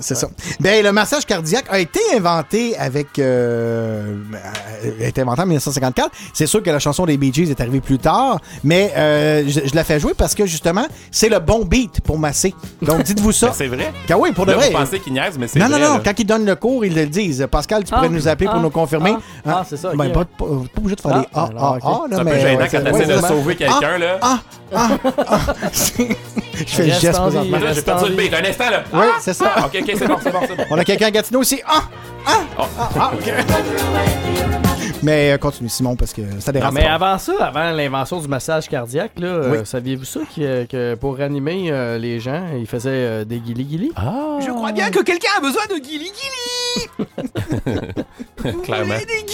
c'est 0.00 0.14
ça. 0.14 0.28
Ben, 0.60 0.82
le 0.84 0.92
massage 0.92 1.24
cardiaque 1.26 1.66
a 1.70 1.78
été 1.78 2.00
inventé 2.14 2.76
avec. 2.76 3.18
euh, 3.18 4.16
a 5.00 5.06
été 5.06 5.20
inventé 5.20 5.42
en 5.42 5.46
1954. 5.46 6.10
C'est 6.32 6.46
sûr 6.46 6.62
que 6.62 6.70
la 6.70 6.78
chanson 6.78 7.06
des 7.06 7.16
Bee 7.16 7.32
Gees 7.32 7.50
est 7.50 7.60
arrivée 7.60 7.80
plus 7.80 7.98
tard, 7.98 8.40
mais 8.64 8.92
euh, 8.96 9.44
je, 9.46 9.60
je 9.66 9.74
la 9.74 9.84
fais 9.84 9.98
jouer 10.00 10.12
parce 10.16 10.34
que 10.34 10.46
justement, 10.46 10.86
c'est 11.10 11.28
le 11.28 11.38
bon 11.38 11.64
beat 11.64 12.00
pour 12.00 12.18
masser. 12.18 12.54
Donc, 12.82 13.02
dites-vous 13.02 13.32
ça. 13.32 13.46
Ben, 13.50 13.52
c'est 13.56 13.66
vrai. 13.68 13.92
Ah 14.10 14.18
oui, 14.18 14.32
pour 14.32 14.44
de 14.46 14.50
Là, 14.52 14.56
vrai. 14.58 14.66
Vous 14.70 14.76
pensez 14.76 14.98
mais 15.38 15.46
c'est 15.48 15.58
Non, 15.78 15.94
non, 15.94 16.00
quand 16.04 16.12
ils 16.18 16.24
donnent 16.24 16.44
le 16.46 16.56
cours, 16.56 16.84
ils 16.84 16.94
le 16.94 17.06
disent. 17.06 17.46
Pascal, 17.50 17.84
tu 17.84 17.92
pourrais 17.92 18.06
Ah, 18.06 18.12
nous 18.12 18.28
appeler 18.28 18.46
pour 18.46 18.56
ah, 18.58 18.62
nous 18.62 18.70
confirmer. 18.70 19.14
ah, 19.46 19.50
ah, 19.60 19.64
c'est 19.68 19.76
ça. 19.76 19.90
Ben, 19.94 20.10
pas, 20.12 20.24
pas, 20.24 20.26
pas 20.38 20.44
obligé 20.78 20.96
de 20.96 21.00
faire 21.00 21.10
Ah, 21.14 21.18
des 21.20 21.26
ah, 21.34 21.48
alors, 21.50 21.62
ah, 21.62 21.78
ah, 21.84 21.88
là, 22.08 22.16
C'est 22.16 22.20
un 22.20 22.24
peu 22.24 22.38
gênant 22.40 22.66
quand 22.70 22.84
t'essaies 22.98 23.06
de 23.16 23.20
sauver 23.26 23.56
quelqu'un, 23.56 23.78
ah, 23.94 23.98
là. 23.98 24.18
Ah, 24.22 24.38
ah, 24.74 24.88
ah. 25.28 25.38
Je 25.72 26.64
fais 26.64 26.82
le 26.86 26.92
geste 26.92 27.20
présentement. 27.20 27.58
J'ai 27.74 27.82
perdu 27.82 28.10
le 28.10 28.16
beat. 28.16 28.32
Un 28.34 28.44
instant, 28.48 28.70
là. 28.70 28.82
Oui, 28.92 29.00
Ah! 29.02 29.18
c'est 29.20 29.34
ça. 29.34 29.52
Ah, 29.56 29.66
OK, 29.66 29.78
OK, 29.82 29.92
c'est 29.98 30.06
bon, 30.08 30.16
c'est 30.22 30.32
bon, 30.32 30.40
c'est 30.48 30.56
bon. 30.56 30.64
On 30.70 30.78
a 30.78 30.84
quelqu'un 30.84 31.06
à 31.06 31.10
Gatineau 31.10 31.40
aussi. 31.40 31.60
Ah! 31.66 31.82
Ah! 32.26 32.32
Oh. 32.58 32.62
Ah, 32.98 33.10
OK. 33.14 33.32
Mais 35.02 35.32
euh, 35.32 35.38
continue, 35.38 35.68
Simon, 35.68 35.96
parce 35.96 36.12
que 36.12 36.22
ça 36.40 36.52
dérape. 36.52 36.72
mais 36.72 36.86
avant 36.86 37.18
ça, 37.18 37.32
avant 37.40 37.70
l'invention 37.70 38.20
du 38.20 38.28
massage 38.28 38.68
cardiaque, 38.68 39.12
là, 39.18 39.26
euh, 39.26 39.64
saviez-vous 39.64 40.04
ça 40.04 40.20
que, 40.34 40.64
que 40.64 40.94
pour 40.94 41.18
ranimer 41.18 41.70
euh, 41.70 41.98
les 41.98 42.20
gens, 42.20 42.44
ils 42.58 42.66
faisaient 42.66 42.90
euh, 42.90 43.24
des 43.24 43.38
guili-guili? 43.38 43.92
Ah! 43.96 44.38
Je 44.40 44.50
crois 44.50 44.72
bien 44.72 44.90
que 44.90 45.02
quelqu'un 45.02 45.30
a 45.38 45.40
besoin 45.40 45.62
de 45.66 45.82
Gilly 45.82 46.10
Clairement. 48.62 48.94
Des. 48.98 49.26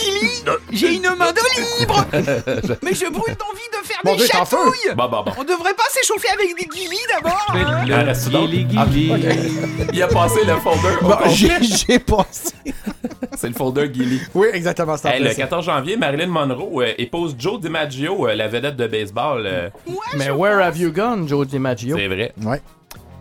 J'ai 0.73 0.95
une 0.95 1.03
main 1.03 1.33
de 1.33 1.81
libre. 1.81 2.05
Mais 2.83 2.95
je 2.95 3.11
brûle 3.11 3.37
d'envie 3.37 3.69
de 3.73 3.87
faire 3.87 3.99
Mon 4.05 4.13
des 4.13 4.17
Dieu, 4.19 4.27
chatouilles. 4.27 4.95
Bon, 4.97 5.09
bon, 5.09 5.23
bon. 5.25 5.33
On 5.39 5.45
devrait 5.45 5.75
pas 5.75 5.85
s'échauffer 5.91 6.29
avec 6.29 6.49
des 6.57 6.69
Gilly 6.79 6.99
d'abord 7.09 7.47
hein 7.51 7.83
Il 7.87 7.95
en 7.95 8.05
reste 8.05 8.29
d'autres? 8.31 8.53
Ah, 8.77 8.85
ok. 8.85 9.89
Il 9.93 10.03
a 10.03 10.09
passé 10.09 10.45
le 10.45 10.57
folder 10.57 10.97
au 11.01 11.05
Bon, 11.05 11.11
complet. 11.17 11.31
j'ai 11.35 11.63
j'ai 11.63 11.99
passé. 11.99 12.53
C'est 13.37 13.49
le 13.49 13.55
folder 13.55 13.91
Gilly. 13.93 14.21
Oui, 14.35 14.49
exactement. 14.53 14.97
c'est 14.97 15.09
en 15.09 15.13
Hey, 15.13 15.19
plein 15.21 15.29
le 15.29 15.35
ça. 15.35 15.43
14 15.43 15.65
janvier, 15.65 15.97
Marilyn 15.97 16.27
Monroe 16.27 16.83
euh, 16.83 16.93
épouse 16.99 17.35
Joe 17.39 17.61
DiMaggio, 17.61 18.29
euh, 18.29 18.35
la 18.35 18.49
vedette 18.49 18.77
de 18.77 18.87
baseball. 18.87 19.45
euh, 19.47 19.71
Mais 20.17 20.31
where 20.31 20.61
have 20.63 20.77
you 20.79 20.93
gone, 20.93 21.27
Joe 21.29 21.47
DiMaggio? 21.47 21.97
c'est 21.97 22.09
vrai. 22.09 22.33
Ouais. 22.43 22.61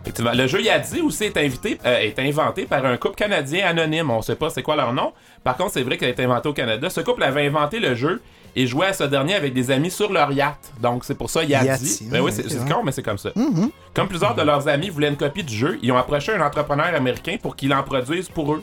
Effectivement, 0.02 0.32
Le 0.34 0.46
jeu 0.46 0.60
Yadzi 0.60 1.00
aussi 1.00 1.24
est, 1.24 1.36
invité, 1.36 1.78
euh, 1.86 1.98
est 2.00 2.18
inventé 2.18 2.64
par 2.64 2.84
un 2.84 2.96
couple 2.96 3.14
canadien 3.14 3.66
anonyme. 3.66 4.10
On 4.10 4.20
sait 4.22 4.34
pas 4.36 4.50
c'est 4.50 4.62
quoi 4.62 4.76
leur 4.76 4.92
nom. 4.92 5.12
Par 5.44 5.56
contre, 5.56 5.72
c'est 5.72 5.82
vrai 5.82 5.96
qu'il 5.96 6.06
a 6.08 6.10
été 6.10 6.24
inventé 6.24 6.48
au 6.48 6.52
Canada. 6.52 6.90
Ce 6.90 7.00
couple 7.00 7.22
avait 7.22 7.46
inventé 7.46 7.78
le 7.78 7.94
jeu 7.94 8.20
et 8.54 8.66
jouait 8.66 8.88
à 8.88 8.92
ce 8.92 9.04
dernier 9.04 9.34
avec 9.34 9.54
des 9.54 9.70
amis 9.70 9.90
sur 9.90 10.12
leur 10.12 10.32
yacht. 10.32 10.72
Donc 10.80 11.04
c'est 11.04 11.14
pour 11.14 11.30
ça 11.30 11.44
Yadzi. 11.44 11.66
Yahtzee, 11.66 12.08
Ben 12.10 12.20
oui, 12.20 12.32
c'est 12.32 12.68
con, 12.68 12.82
mais 12.84 12.92
c'est 12.92 13.02
comme 13.02 13.18
ça. 13.18 13.30
Mhm. 13.36 13.70
Comme 13.94 14.08
plusieurs 14.08 14.34
de 14.34 14.42
leurs 14.42 14.66
amis 14.68 14.90
voulaient 14.90 15.08
une 15.08 15.16
copie 15.16 15.44
du 15.44 15.54
jeu, 15.54 15.78
ils 15.82 15.92
ont 15.92 15.96
approché 15.96 16.32
un 16.32 16.40
entrepreneur 16.44 16.92
américain 16.94 17.36
pour 17.40 17.54
qu'il 17.56 17.72
en 17.72 17.82
produise 17.82 18.28
pour 18.28 18.54
eux. 18.54 18.62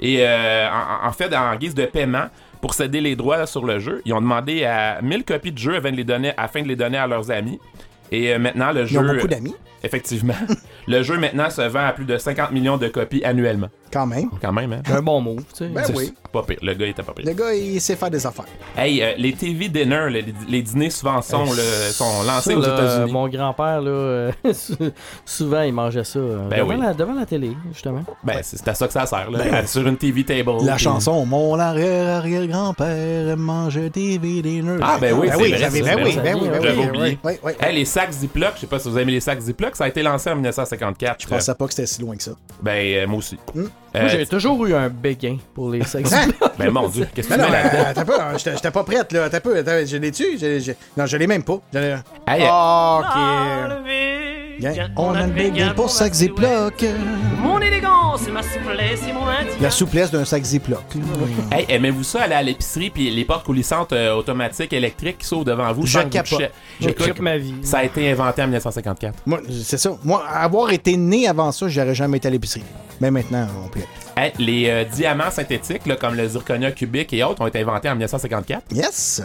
Et 0.00 0.18
euh, 0.20 0.68
en, 0.70 1.08
en 1.08 1.12
fait, 1.12 1.34
en 1.34 1.56
guise 1.56 1.74
de 1.74 1.84
paiement, 1.84 2.26
pour 2.60 2.74
céder 2.74 3.00
les 3.00 3.16
droits 3.16 3.46
sur 3.46 3.64
le 3.64 3.78
jeu, 3.78 4.02
ils 4.04 4.12
ont 4.12 4.20
demandé 4.20 4.64
à 4.64 5.00
1000 5.02 5.24
copies 5.24 5.52
de 5.52 5.58
jeu 5.58 5.76
afin 5.76 5.90
de 5.90 5.96
les 5.96 6.04
donner, 6.04 6.32
afin 6.36 6.62
de 6.62 6.68
les 6.68 6.76
donner 6.76 6.98
à 6.98 7.06
leurs 7.06 7.30
amis. 7.30 7.60
Et 8.12 8.32
euh, 8.32 8.38
maintenant, 8.38 8.72
le 8.72 8.82
Ils 8.82 8.88
jeu. 8.88 8.98
ont 8.98 9.14
beaucoup 9.14 9.28
d'amis, 9.28 9.54
Effectivement. 9.84 10.34
le 10.88 11.02
jeu 11.02 11.18
maintenant 11.18 11.50
se 11.50 11.62
vend 11.62 11.86
à 11.86 11.92
plus 11.92 12.04
de 12.04 12.16
50 12.18 12.50
millions 12.52 12.76
de 12.78 12.88
copies 12.88 13.24
annuellement. 13.24 13.68
Quand 13.92 14.06
même. 14.06 14.30
Quand 14.40 14.52
même, 14.52 14.72
hein? 14.72 14.82
Un 14.92 15.02
bon 15.02 15.20
move, 15.20 15.44
tu 15.52 15.64
sais. 15.64 15.68
Ben 15.68 15.84
oui. 15.94 16.12
Pas 16.32 16.42
pire. 16.42 16.58
Le 16.62 16.74
gars 16.74 16.86
était 16.86 17.02
pas 17.02 17.12
pire. 17.12 17.24
Le 17.26 17.32
gars, 17.32 17.54
il 17.54 17.80
sait 17.80 17.96
faire 17.96 18.10
des 18.10 18.26
affaires. 18.26 18.44
Hey, 18.76 19.02
euh, 19.02 19.14
les 19.16 19.32
TV 19.32 19.68
dinners, 19.68 20.10
les, 20.10 20.24
les 20.48 20.62
dîners 20.62 20.90
souvent 20.90 21.22
sont, 21.22 21.44
le- 21.44 21.90
sont 21.92 22.22
lancés 22.26 22.50
Ça, 22.52 22.58
aux 22.58 22.62
États-Unis. 22.62 23.12
Mon 23.12 23.28
grand-père, 23.28 23.80
là, 23.80 23.90
euh, 23.90 24.32
souvent, 25.24 25.62
il 25.62 25.72
mangeait 25.72 26.04
ça 26.04 26.18
euh, 26.18 26.48
Ben 26.48 26.58
devant, 26.58 26.74
oui. 26.74 26.80
la, 26.80 26.94
devant 26.94 27.14
la 27.14 27.26
télé, 27.26 27.52
justement. 27.72 28.04
Ben, 28.24 28.40
c'est 28.42 28.58
c'est 28.58 28.68
à 28.68 28.74
ça 28.74 28.86
que 28.86 28.92
ça 28.92 29.06
sert, 29.06 29.30
là. 29.30 29.38
Ben, 29.38 29.66
sur 29.66 29.86
une 29.86 29.96
TV 29.96 30.24
table. 30.24 30.50
La 30.64 30.74
puis- 30.74 30.84
chanson 30.84 31.24
Mon 31.24 31.58
arrière-arrière-grand-père 31.58 33.36
mange 33.36 33.76
des 33.90 34.18
vidéneurs. 34.18 34.80
Ah, 34.82 34.98
ben 35.00 35.14
oui, 35.14 35.28
ben 35.28 35.36
c'est 35.36 35.42
oui, 35.42 35.50
vrai, 35.52 35.60
ben 35.60 36.04
oui, 36.04 36.18
ben 36.22 36.34
oui, 36.40 36.48
ben 36.48 36.62
J'avais 36.62 36.78
oui, 36.80 36.86
oublié. 36.88 37.02
oui, 37.04 37.18
oui, 37.24 37.32
oui. 37.44 37.52
Hey, 37.60 37.74
les 37.74 37.84
sacs 37.84 38.12
Ziploc, 38.12 38.52
je 38.56 38.60
sais 38.60 38.66
pas 38.66 38.78
si 38.78 38.88
vous 38.90 38.98
aimez 38.98 39.12
les 39.12 39.20
sacs 39.20 39.40
Ziploc, 39.40 39.76
ça 39.76 39.84
a 39.84 39.88
été 39.88 40.02
lancé 40.02 40.30
en 40.30 40.34
1954. 40.34 41.22
Je 41.22 41.26
pensais 41.28 41.54
pas 41.54 41.66
que 41.66 41.72
c'était 41.74 41.86
si 41.86 42.00
loin 42.02 42.16
que 42.16 42.22
ça. 42.22 42.32
Ben, 42.62 43.06
moi 43.08 43.18
aussi. 43.18 43.36
Euh, 43.96 44.00
Moi, 44.00 44.08
j'ai 44.08 44.26
toujours 44.26 44.66
eu 44.66 44.74
un 44.74 44.88
béguin 44.88 45.38
pour 45.54 45.70
les 45.70 45.82
sexes. 45.84 46.12
Hein? 46.12 46.28
ben, 46.58 46.70
mon 46.70 46.88
Dieu, 46.88 47.08
qu'est-ce 47.14 47.28
que 47.28 47.34
Mais 47.34 47.38
tu 47.38 47.44
non, 47.44 47.50
mets 47.50 47.62
mais, 47.64 47.78
là-dedans? 47.78 48.00
euh, 48.00 48.04
peu, 48.04 48.20
hein, 48.20 48.32
j'étais 48.36 48.70
pas 48.70 48.84
prête, 48.84 49.12
là. 49.12 49.30
Peu, 49.40 49.56
attends, 49.56 49.86
je 49.86 49.96
l'ai-tu? 49.96 50.74
Non, 50.96 51.06
je 51.06 51.16
l'ai 51.16 51.26
même 51.26 51.42
pas. 51.42 51.58
Hey, 51.74 52.44
Ah, 52.46 53.00
ok. 53.00 54.27
Bien, 54.58 54.72
Bien, 54.72 54.90
On 54.96 55.14
a 55.14 55.26
le 55.26 55.32
béguin 55.32 55.72
pour 55.74 55.88
sac 55.90 56.12
Ziploc. 56.12 56.84
Mon 57.40 57.60
élégance 57.60 58.26
et 58.26 58.30
ma 58.32 58.42
souplesse 58.42 59.00
et 59.08 59.12
mon 59.12 59.26
intime. 59.28 59.50
La 59.60 59.70
souplesse 59.70 60.10
d'un 60.10 60.24
sac 60.24 60.42
Ziploc. 60.44 60.82
Hey, 61.52 61.64
aimez-vous 61.68 62.02
ça 62.02 62.22
aller 62.22 62.34
à 62.34 62.42
l'épicerie 62.42 62.90
puis 62.90 63.10
les 63.10 63.24
portes 63.24 63.44
coulissantes 63.46 63.92
euh, 63.92 64.14
automatiques 64.14 64.72
électriques 64.72 65.18
qui 65.18 65.26
s'ouvrent 65.26 65.44
devant 65.44 65.72
vous 65.72 65.86
Je 65.86 66.00
capote. 66.00 66.28
touchiez- 66.30 66.50
Je 66.80 66.88
Écoute, 66.88 67.04
tripe 67.04 67.20
ma 67.20 67.38
vie. 67.38 67.54
Ça 67.62 67.78
a 67.78 67.84
été 67.84 68.10
inventé 68.10 68.42
en 68.42 68.46
1954. 68.46 69.14
Moi, 69.26 69.40
c'est 69.62 69.78
ça. 69.78 69.90
Moi, 70.04 70.22
avoir 70.28 70.70
été 70.72 70.96
né 70.96 71.26
avant 71.28 71.52
ça, 71.52 71.68
j'aurais 71.68 71.94
jamais 71.94 72.18
été 72.18 72.28
à 72.28 72.30
l'épicerie. 72.30 72.64
Mais 73.00 73.10
maintenant, 73.10 73.46
on 73.64 73.68
peut. 73.68 73.80
Hey, 74.16 74.32
les 74.38 74.68
euh, 74.68 74.84
diamants 74.84 75.30
synthétiques, 75.30 75.86
là, 75.86 75.94
comme 75.96 76.16
le 76.16 76.26
zirconia 76.28 76.72
cubique 76.72 77.12
et 77.12 77.22
autres, 77.22 77.40
ont 77.42 77.46
été 77.46 77.60
inventés 77.60 77.88
en 77.88 77.92
1954. 77.92 78.64
Yes! 78.72 79.22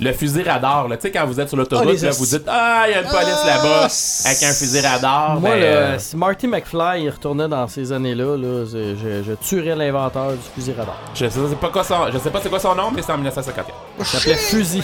Le 0.00 0.12
fusil 0.12 0.42
radar, 0.42 0.86
là, 0.86 0.96
tu 0.96 1.02
sais, 1.02 1.10
quand 1.10 1.26
vous 1.26 1.40
êtes 1.40 1.48
sur 1.48 1.56
l'autoroute, 1.56 1.88
os- 2.02 2.18
vous 2.18 2.26
dites 2.26 2.44
Ah, 2.46 2.84
il 2.86 2.92
y 2.92 2.94
a 2.94 3.02
une 3.02 3.08
police 3.08 3.38
Ah, 3.42 3.46
là-bas 3.46 3.88
avec 4.26 4.42
un 4.44 4.52
fusil 4.52 4.80
radar. 4.80 5.40
Moi, 5.40 5.50
ben, 5.50 5.60
là, 5.60 5.66
euh, 5.66 5.98
si 5.98 6.16
Marty 6.16 6.46
McFly 6.46 7.02
il 7.02 7.10
retournait 7.10 7.48
dans 7.48 7.66
ces 7.66 7.90
années-là, 7.92 8.36
là, 8.36 8.64
je, 8.64 8.94
je- 8.96 9.22
je 9.24 9.32
tuerais 9.34 9.74
l'inventeur 9.74 10.32
du 10.32 10.38
fusil 10.54 10.72
radar. 10.78 10.96
je, 11.14 11.26
sais 11.28 11.56
pas 11.60 11.70
quoi 11.70 11.82
son, 11.82 12.10
je 12.12 12.18
sais 12.18 12.30
pas 12.30 12.40
c'est 12.40 12.48
quoi 12.48 12.60
son 12.60 12.74
nom, 12.76 12.90
mais 12.94 13.02
c'est 13.02 13.10
en 13.12 13.16
1954. 13.16 13.68
Ça 13.98 14.04
s'appelait 14.04 14.36
Fusil. 14.36 14.82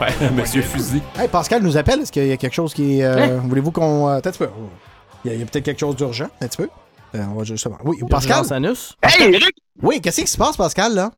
Ouais, 0.00 0.30
Monsieur 0.34 0.62
Fusil. 0.62 1.02
Hey, 1.18 1.28
Pascal 1.28 1.62
nous 1.62 1.76
appelle. 1.76 2.00
Est-ce 2.00 2.12
qu'il 2.12 2.26
y 2.26 2.32
a 2.32 2.36
quelque 2.36 2.54
chose 2.54 2.72
qui. 2.72 3.02
euh, 3.02 3.18
Hein? 3.18 3.42
Voulez-vous 3.48 3.72
qu'on. 3.72 4.08
euh, 4.08 4.20
Peut-être 4.20 4.38
peu. 4.38 4.48
Il 5.24 5.30
y 5.32 5.34
a, 5.34 5.36
il 5.36 5.44
peut-être 5.46 5.64
quelque 5.64 5.80
chose 5.80 5.96
d'urgent. 5.96 6.28
Un 6.40 6.46
petit 6.46 6.56
peu. 6.58 6.68
Euh, 7.16 7.22
on 7.34 7.38
va 7.38 7.44
justement. 7.44 7.76
Oui, 7.84 7.96
Pascal? 8.08 8.44
Anus. 8.50 8.94
Hey, 9.02 9.34
Eric! 9.34 9.54
Oui, 9.82 10.00
qu'est-ce 10.00 10.20
qui 10.20 10.26
se 10.26 10.36
passe, 10.38 10.56
Pascal, 10.56 10.94
là? 10.94 11.10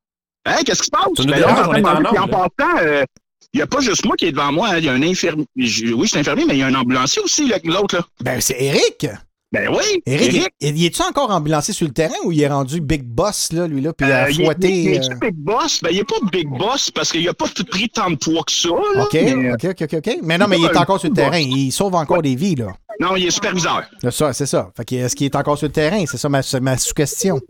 Hey, 0.46 0.64
qu'est-ce 0.64 0.80
qui 0.80 0.86
se 0.86 0.90
passe? 0.90 1.04
Tu 1.16 1.24
Ben 1.24 1.30
là, 1.32 1.36
déranges, 1.38 1.66
on 1.68 1.74
est 1.74 1.84
en 2.18 2.22
en 2.24 2.28
passant, 2.28 2.78
euh, 2.82 3.04
il 3.52 3.58
n'y 3.58 3.62
a 3.62 3.66
pas 3.66 3.80
juste 3.80 4.04
moi 4.06 4.16
qui 4.16 4.26
est 4.26 4.32
devant 4.32 4.52
moi. 4.52 4.68
hein. 4.70 4.78
Il 4.78 4.84
y 4.84 4.88
a 4.88 4.92
un 4.92 5.02
infirmier. 5.02 5.46
Oui, 5.56 5.66
je 5.66 6.04
suis 6.06 6.18
infirmier, 6.18 6.44
mais 6.46 6.54
il 6.54 6.58
y 6.60 6.62
a 6.62 6.66
un 6.66 6.74
ambulancier 6.74 7.20
aussi, 7.22 7.52
l'autre. 7.64 7.96
Là. 7.96 8.02
Ben, 8.22 8.40
c'est 8.40 8.56
Eric! 8.58 9.06
Ben 9.52 9.68
oui! 9.68 10.00
Eric, 10.06 10.52
il, 10.60 10.76
il 10.78 10.86
est-tu 10.86 11.02
encore 11.02 11.28
ambulancier 11.32 11.74
sur 11.74 11.84
le 11.86 11.92
terrain 11.92 12.14
ou 12.24 12.30
il 12.30 12.40
est 12.40 12.46
rendu 12.46 12.80
big 12.80 13.02
boss, 13.02 13.52
là, 13.52 13.66
lui, 13.66 13.80
là, 13.80 13.92
puis 13.92 14.06
il 14.06 14.12
a 14.12 14.26
Euh, 14.26 14.30
il 14.30 14.40
est- 14.40 14.44
fouetté. 14.44 14.68
il 14.70 14.88
est- 14.94 15.10
euh, 15.10 15.14
Big 15.20 15.34
Boss? 15.34 15.80
Ben, 15.82 15.88
il 15.90 15.96
n'est 15.98 16.04
pas 16.04 16.14
Big 16.30 16.46
Boss 16.48 16.90
parce 16.92 17.10
qu'il 17.10 17.24
n'a 17.24 17.34
pas 17.34 17.48
tout 17.48 17.64
pris 17.64 17.88
tant 17.88 18.10
de 18.10 18.14
poids 18.16 18.44
que 18.44 18.52
ça. 18.52 18.68
Là, 18.68 19.02
OK, 19.02 19.12
mais, 19.12 19.52
OK, 19.52 19.64
OK, 19.64 19.82
OK, 19.82 19.94
OK. 19.94 20.16
Mais 20.22 20.38
non, 20.38 20.46
mais 20.46 20.56
il 20.58 20.64
est 20.66 20.76
encore 20.76 21.00
sur 21.00 21.08
le 21.08 21.14
terrain. 21.16 21.38
Il 21.38 21.72
sauve 21.72 21.96
encore 21.96 22.22
des 22.22 22.36
vies, 22.36 22.54
là. 22.54 22.68
Non, 23.00 23.16
il 23.16 23.26
est 23.26 23.30
superviseur. 23.30 23.82
Là, 24.04 24.10
ça, 24.12 24.32
c'est 24.32 24.46
ça. 24.46 24.70
Fait 24.76 24.84
que, 24.84 24.94
est-ce 24.94 25.16
qu'il 25.16 25.24
est 25.26 25.34
encore 25.34 25.58
sur 25.58 25.66
le 25.66 25.72
terrain? 25.72 26.04
C'est 26.06 26.16
ça 26.18 26.28
ma, 26.28 26.42
ma 26.60 26.78
sous-question. 26.78 27.40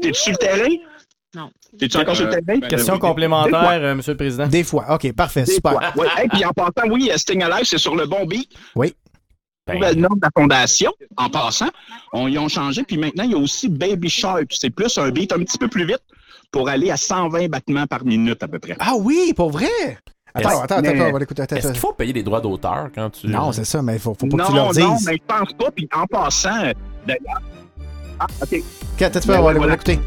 T'es-tu 0.00 0.14
sur 0.18 0.32
le 0.32 0.38
terrain? 0.38 0.68
Non. 1.34 1.50
T'es-tu 1.78 1.96
encore 1.96 2.16
sur 2.16 2.26
le 2.26 2.40
terrain? 2.40 2.60
Question 2.60 2.98
complémentaire, 2.98 3.82
euh, 3.82 3.94
Monsieur 3.94 4.12
le 4.12 4.16
Président. 4.16 4.48
Des 4.48 4.64
fois. 4.64 4.86
OK, 4.94 5.12
parfait, 5.12 5.44
Des 5.44 5.54
super. 5.54 5.74
Ouais. 5.96 6.08
Hey, 6.16 6.28
puis 6.28 6.44
en 6.44 6.50
passant, 6.50 6.88
oui, 6.90 7.10
Sting 7.16 7.42
Alive, 7.42 7.64
c'est 7.64 7.78
sur 7.78 7.94
le 7.94 8.06
bon 8.06 8.24
beat. 8.26 8.50
Oui. 8.74 8.94
Ben, 9.66 9.74
Nouvelle 9.74 10.00
norme 10.00 10.18
de 10.18 10.24
la 10.24 10.30
fondation, 10.36 10.92
en 11.16 11.28
passant. 11.28 11.68
On 12.12 12.26
y 12.26 12.36
ont 12.38 12.48
changé. 12.48 12.82
Puis 12.82 12.98
maintenant, 12.98 13.24
il 13.24 13.30
y 13.30 13.34
a 13.34 13.38
aussi 13.38 13.68
Baby 13.68 14.08
Shark. 14.08 14.46
C'est 14.50 14.70
plus 14.70 14.98
un 14.98 15.10
beat 15.10 15.32
un 15.32 15.38
petit 15.38 15.58
peu 15.58 15.68
plus 15.68 15.86
vite 15.86 16.02
pour 16.50 16.68
aller 16.68 16.90
à 16.90 16.96
120 16.96 17.48
battements 17.48 17.86
par 17.86 18.04
minute 18.04 18.42
à 18.42 18.48
peu 18.48 18.58
près. 18.58 18.76
Ah 18.80 18.94
oui, 18.98 19.32
pour 19.36 19.50
vrai? 19.50 19.68
Attends, 20.34 20.62
attends, 20.62 20.76
attends, 20.78 20.90
on 21.08 21.12
va 21.12 21.18
l'écouter. 21.18 21.42
Est-ce 21.42 21.68
qu'il 21.68 21.80
faut 21.80 21.92
payer 21.92 22.12
des 22.12 22.22
droits 22.22 22.40
d'auteur 22.40 22.88
quand 22.94 23.10
tu. 23.10 23.28
Non, 23.28 23.52
c'est 23.52 23.64
ça, 23.64 23.82
mais 23.82 23.94
il 23.94 23.98
faut, 23.98 24.14
faut 24.14 24.26
pas 24.26 24.36
non, 24.36 24.44
que 24.44 24.50
tu 24.50 24.56
leur 24.56 24.70
dises. 24.70 24.84
non, 24.84 24.96
mais 25.06 25.14
je 25.16 25.22
pense 25.26 25.52
pas. 25.52 25.70
Puis 25.70 25.88
en 25.94 26.06
passant, 26.06 26.64
euh, 26.64 26.72
d'ailleurs. 27.06 27.40
Ah, 28.18 28.26
OK. 28.42 28.62
Ok, 29.00 29.26
Ben 29.26 29.40
on 29.40 29.42
va, 29.42 29.66
l'écouter. 29.66 29.98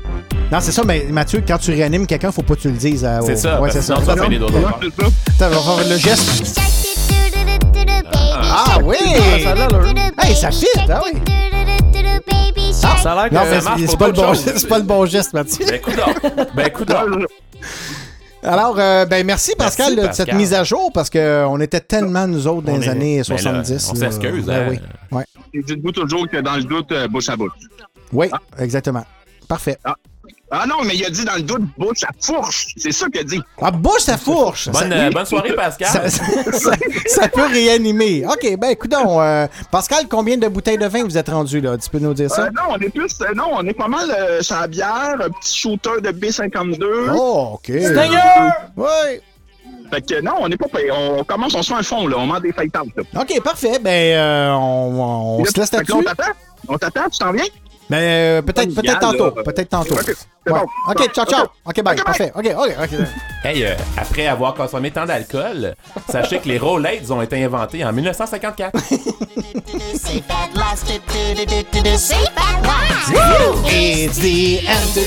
Non, 0.54 0.60
c'est 0.62 0.72
ça, 0.72 0.84
mais 0.86 1.06
Mathieu, 1.10 1.44
quand 1.48 1.58
tu 1.58 1.72
réanimes 1.72 2.06
quelqu'un, 2.06 2.32
faut 2.32 2.44
pas 2.44 2.54
que 2.56 2.62
tu 2.62 2.70
le 2.70 2.78
dises. 2.78 3.04
à- 3.04 3.22
C'est 3.22 3.36
ça, 3.38 3.60
Ouais, 3.60 3.72
c'est 3.72 3.82
ça. 3.82 3.96
sinon, 3.96 4.02
tu 4.02 4.06
vas. 4.06 4.14
Attends, 4.14 5.58
on 5.58 5.76
va 5.76 5.84
faire 5.84 5.90
le 5.90 5.98
geste. 5.98 6.60
Ah 8.56 8.78
oui! 8.84 8.98
Ça 9.42 9.52
a 9.52 9.56
l'allure. 9.56 9.94
Hey, 10.22 10.36
ça 10.36 10.52
fit, 10.52 10.68
ah 10.78 11.02
oui! 11.04 11.20
Ça 12.72 12.90
a 13.14 13.16
l'air 13.16 13.30
que 13.30 13.34
Non, 13.36 13.42
mais 13.50 13.62
ça 13.62 13.70
marche 13.70 13.82
c'est 13.82 13.86
pour 13.86 13.92
c'est 13.92 13.98
pas, 13.98 14.12
bon, 14.12 14.34
c'est 14.36 14.68
pas 14.68 14.78
le 14.78 14.84
bon 14.84 15.06
geste, 15.08 15.34
Mathieu. 15.34 15.66
Ben, 15.66 15.82
coudonc. 15.82 16.46
Ben, 16.56 16.70
coudonc. 16.70 17.26
Alors, 18.44 18.76
euh, 18.78 19.06
ben 19.06 19.26
merci 19.26 19.54
Pascal 19.58 19.94
Merci, 19.96 20.10
de 20.10 20.14
cette 20.14 20.26
Pascal. 20.28 20.36
mise 20.38 20.54
à 20.54 20.64
jour 20.64 20.92
parce 20.94 21.10
qu'on 21.10 21.60
était 21.62 21.80
tellement 21.80 22.28
nous 22.28 22.46
autres 22.46 22.62
dans 22.68 22.74
On 22.74 22.78
les 22.78 22.86
est- 22.86 22.90
années 22.90 23.22
Ben 23.28 23.36
là, 23.36 23.38
70. 23.42 23.90
on 23.90 23.94
là. 23.94 24.00
s'excuse, 24.00 24.46
Ben 24.46 24.54
hein. 24.54 24.68
oui. 24.70 24.80
Ouais. 25.18 25.24
Dites-vous 25.66 25.92
toujours 25.94 26.28
que 26.30 26.38
dans 26.42 26.56
le 26.58 26.64
doute, 26.64 26.92
euh, 26.92 27.08
bouche 27.08 27.30
à 27.30 27.36
bouche. 27.38 27.54
Oui, 28.12 28.30
exactement. 28.60 29.04
Parfait. 29.48 29.78
Ah 29.84 29.96
non, 30.68 30.84
mais 30.86 30.96
il 30.96 31.04
a 31.06 31.10
dit 31.10 31.26
dans 31.26 31.36
le 31.36 31.42
doute, 31.42 31.64
bouche 31.78 32.04
à 32.04 32.10
fourche. 32.22 32.68
C'est 32.78 32.92
ça 32.92 33.08
qu'il 33.08 33.22
a 33.22 33.24
dit. 33.24 33.42
Ah, 33.62 33.72
bouche 33.72 34.08
à 34.08 34.18
fourche! 34.18 34.70
Bonne, 34.70 34.90
Ça- 34.92 34.96
euh, 34.98 35.10
bonne 35.12 35.26
soirée, 35.26 35.54
Pascal. 35.56 35.88
Ça, 35.90 36.10
ça- 36.10 36.24
ça- 36.52 36.72
ça 37.08 37.28
peut 37.28 37.46
réanimer. 37.48 38.26
OK, 38.28 38.58
ben 38.58 38.70
écoute 38.70 38.94
Pascal, 39.72 40.06
combien 40.10 40.38
de 40.38 40.48
bouteilles 40.48 40.78
de 40.78 40.86
vin 40.86 41.04
vous 41.04 41.18
êtes 41.18 41.30
rendu 41.30 41.60
là? 41.62 41.78
Tu 41.78 41.90
peux 41.90 42.00
nous 42.00 42.14
dire 42.14 42.30
ça? 42.30 42.44
Euh, 42.44 42.50
non, 42.56 42.64
on 42.76 42.78
est 42.78 42.90
plus. 42.90 43.12
euh, 43.22 43.34
non, 43.36 43.46
on 43.54 43.66
est 43.66 43.74
pas 43.74 43.88
mal 43.88 44.10
euh, 44.12 44.42
sur 44.42 44.56
la 44.60 44.68
bière, 44.68 45.16
un 45.20 45.30
petit 45.30 45.58
shooter 45.60 46.02
de 46.02 46.10
B52. 46.12 46.86
Oh, 47.16 47.52
OK. 47.54 47.66
Stinger! 47.66 48.50
Oui. 48.78 48.86
Fait 49.92 50.02
que 50.02 50.22
non, 50.22 50.34
on 50.40 50.50
n'est 50.50 50.58
pas 50.58 50.68
payé. 50.68 50.90
On 50.92 51.24
commence, 51.24 51.54
on 51.56 51.62
se 51.62 51.72
fait 51.74 51.80
un 51.80 51.84
fond, 51.84 52.08
là. 52.08 52.18
On 52.18 52.26
ment 52.26 52.40
des 52.40 52.52
fake 52.52 52.72
out, 52.82 52.90
là. 52.96 53.22
OK, 53.22 53.42
parfait. 53.44 53.80
Ben, 53.80 54.16
euh, 54.16 54.52
on, 54.54 55.40
on 55.40 55.46
se 55.46 55.60
laisse 55.60 55.72
là-dessus. 55.72 55.94
on 55.94 56.02
t'attend? 56.04 56.32
On 56.68 56.78
t'attend? 56.78 57.10
Tu 57.12 57.20
t'en 57.20 57.32
viens? 57.32 57.44
Ben, 57.90 57.98
euh, 57.98 58.42
peut-être 58.42 58.74
peut-être 58.74 59.00
tantôt. 59.00 59.32
Peut-être 59.32 59.70
tantôt. 59.70 59.94
Ok, 59.96 60.08
Ouais. 60.46 60.54
bon. 60.54 61.06
Ciao, 61.14 61.26
ciao. 61.26 61.46
Ok. 61.66 61.82
Bye. 61.84 61.96
Parfait. 61.98 62.32
OK, 62.36 62.46
OK, 62.58 62.72
OK. 62.84 62.90
Hey, 63.46 63.66
euh, 63.66 63.76
après 63.98 64.26
avoir 64.28 64.54
consommé 64.54 64.90
tant 64.90 65.06
d'alcool, 65.06 65.76
sachez 66.10 66.40
que 66.40 66.48
les 66.48 66.58
Rolaids 66.58 67.12
ont 67.12 67.22
été 67.22 67.44
inventés 67.44 67.84
en 67.84 67.92
1954. 67.92 68.80
Safe 68.80 70.24
at 70.30 70.58
last. 70.58 70.88
do, 70.88 70.94
do, 71.36 71.46
do, 71.46 71.62
do, 71.74 71.82
do, 71.84 71.98
Safe 71.98 72.32
at 72.38 72.62
last. 72.64 73.12
It's 73.70 74.18
the 74.20 74.60
end. 74.66 74.98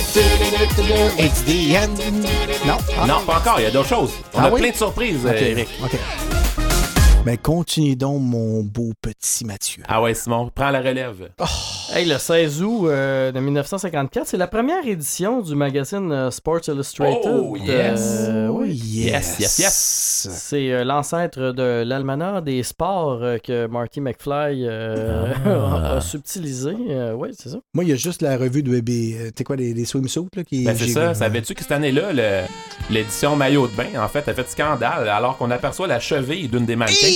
It's 1.19 1.43
the 1.45 1.75
end. 1.77 1.97
Non. 2.67 2.77
Non, 3.07 3.21
pas 3.27 3.37
encore, 3.39 3.55
il 3.59 3.63
y 3.63 3.67
a 3.67 3.71
d'autres 3.71 3.89
choses. 3.89 4.11
On 4.35 4.39
Ah 4.41 4.45
a 4.49 4.51
oui? 4.51 4.61
plein 4.61 4.71
de 4.71 4.77
surprises, 4.77 5.25
euh, 5.25 5.33
Eric. 5.35 5.69
OK. 5.83 5.99
Ben, 7.27 7.37
continue 7.37 7.97
donc, 7.97 8.23
mon 8.23 8.63
beau 8.63 8.93
petit 9.03 9.45
Mathieu. 9.45 9.83
Ah 9.89 10.01
ouais, 10.01 10.15
Simon, 10.15 10.49
prends 10.55 10.71
la 10.71 10.79
relève. 10.81 11.29
Hey, 11.93 12.07
le 12.07 12.19
16 12.19 12.63
août 12.63 12.87
euh, 12.87 13.33
de 13.33 13.41
1954, 13.41 14.29
c'est 14.29 14.37
la 14.37 14.47
première 14.47 14.87
édition 14.87 15.41
du 15.41 15.57
magazine 15.57 16.13
euh, 16.13 16.31
Sports 16.31 16.61
Illustrated. 16.69 17.29
Oh, 17.29 17.57
yes. 17.57 18.27
Euh, 18.29 18.47
oui. 18.47 18.75
Yes, 18.77 19.39
yes, 19.41 19.59
yes. 19.59 20.29
C'est 20.31 20.71
euh, 20.71 20.85
l'ancêtre 20.85 21.51
de 21.51 21.83
l'almanach 21.85 22.45
des 22.45 22.63
sports 22.63 23.19
euh, 23.21 23.39
que 23.39 23.67
Marty 23.67 24.01
McFly 24.01 24.65
euh, 24.65 25.33
Ah. 25.45 25.97
a 25.97 26.01
subtilisé. 26.01 26.77
Euh, 26.91 27.13
oui, 27.15 27.31
c'est 27.37 27.49
ça. 27.49 27.59
Moi, 27.75 27.83
il 27.83 27.91
y 27.91 27.93
a 27.93 27.97
juste 27.97 28.23
la 28.23 28.37
revue 28.37 28.63
de 28.63 28.71
bébé. 28.71 29.33
T'es 29.35 29.43
quoi, 29.43 29.57
des, 29.57 29.75
des 29.75 29.85
swimsuits, 29.85 30.29
là? 30.37 30.45
Qui, 30.45 30.63
Ben 30.65 30.77
c'est 30.77 30.87
ça, 30.89 31.13
savais-tu 31.13 31.55
que 31.55 31.63
cette 31.63 31.73
année-là, 31.73 32.13
l'édition 32.89 33.35
maillot 33.35 33.67
de 33.67 33.75
bain, 33.75 34.01
en 34.01 34.07
fait, 34.07 34.29
a 34.29 34.33
fait 34.35 34.49
scandale 34.49 35.09
alors 35.09 35.37
qu'on 35.39 35.51
aperçoit 35.51 35.89
la 35.89 35.99
cheville 35.99 36.47
d'une 36.49 36.67
des 36.67 36.77
mannequins? 36.77 37.16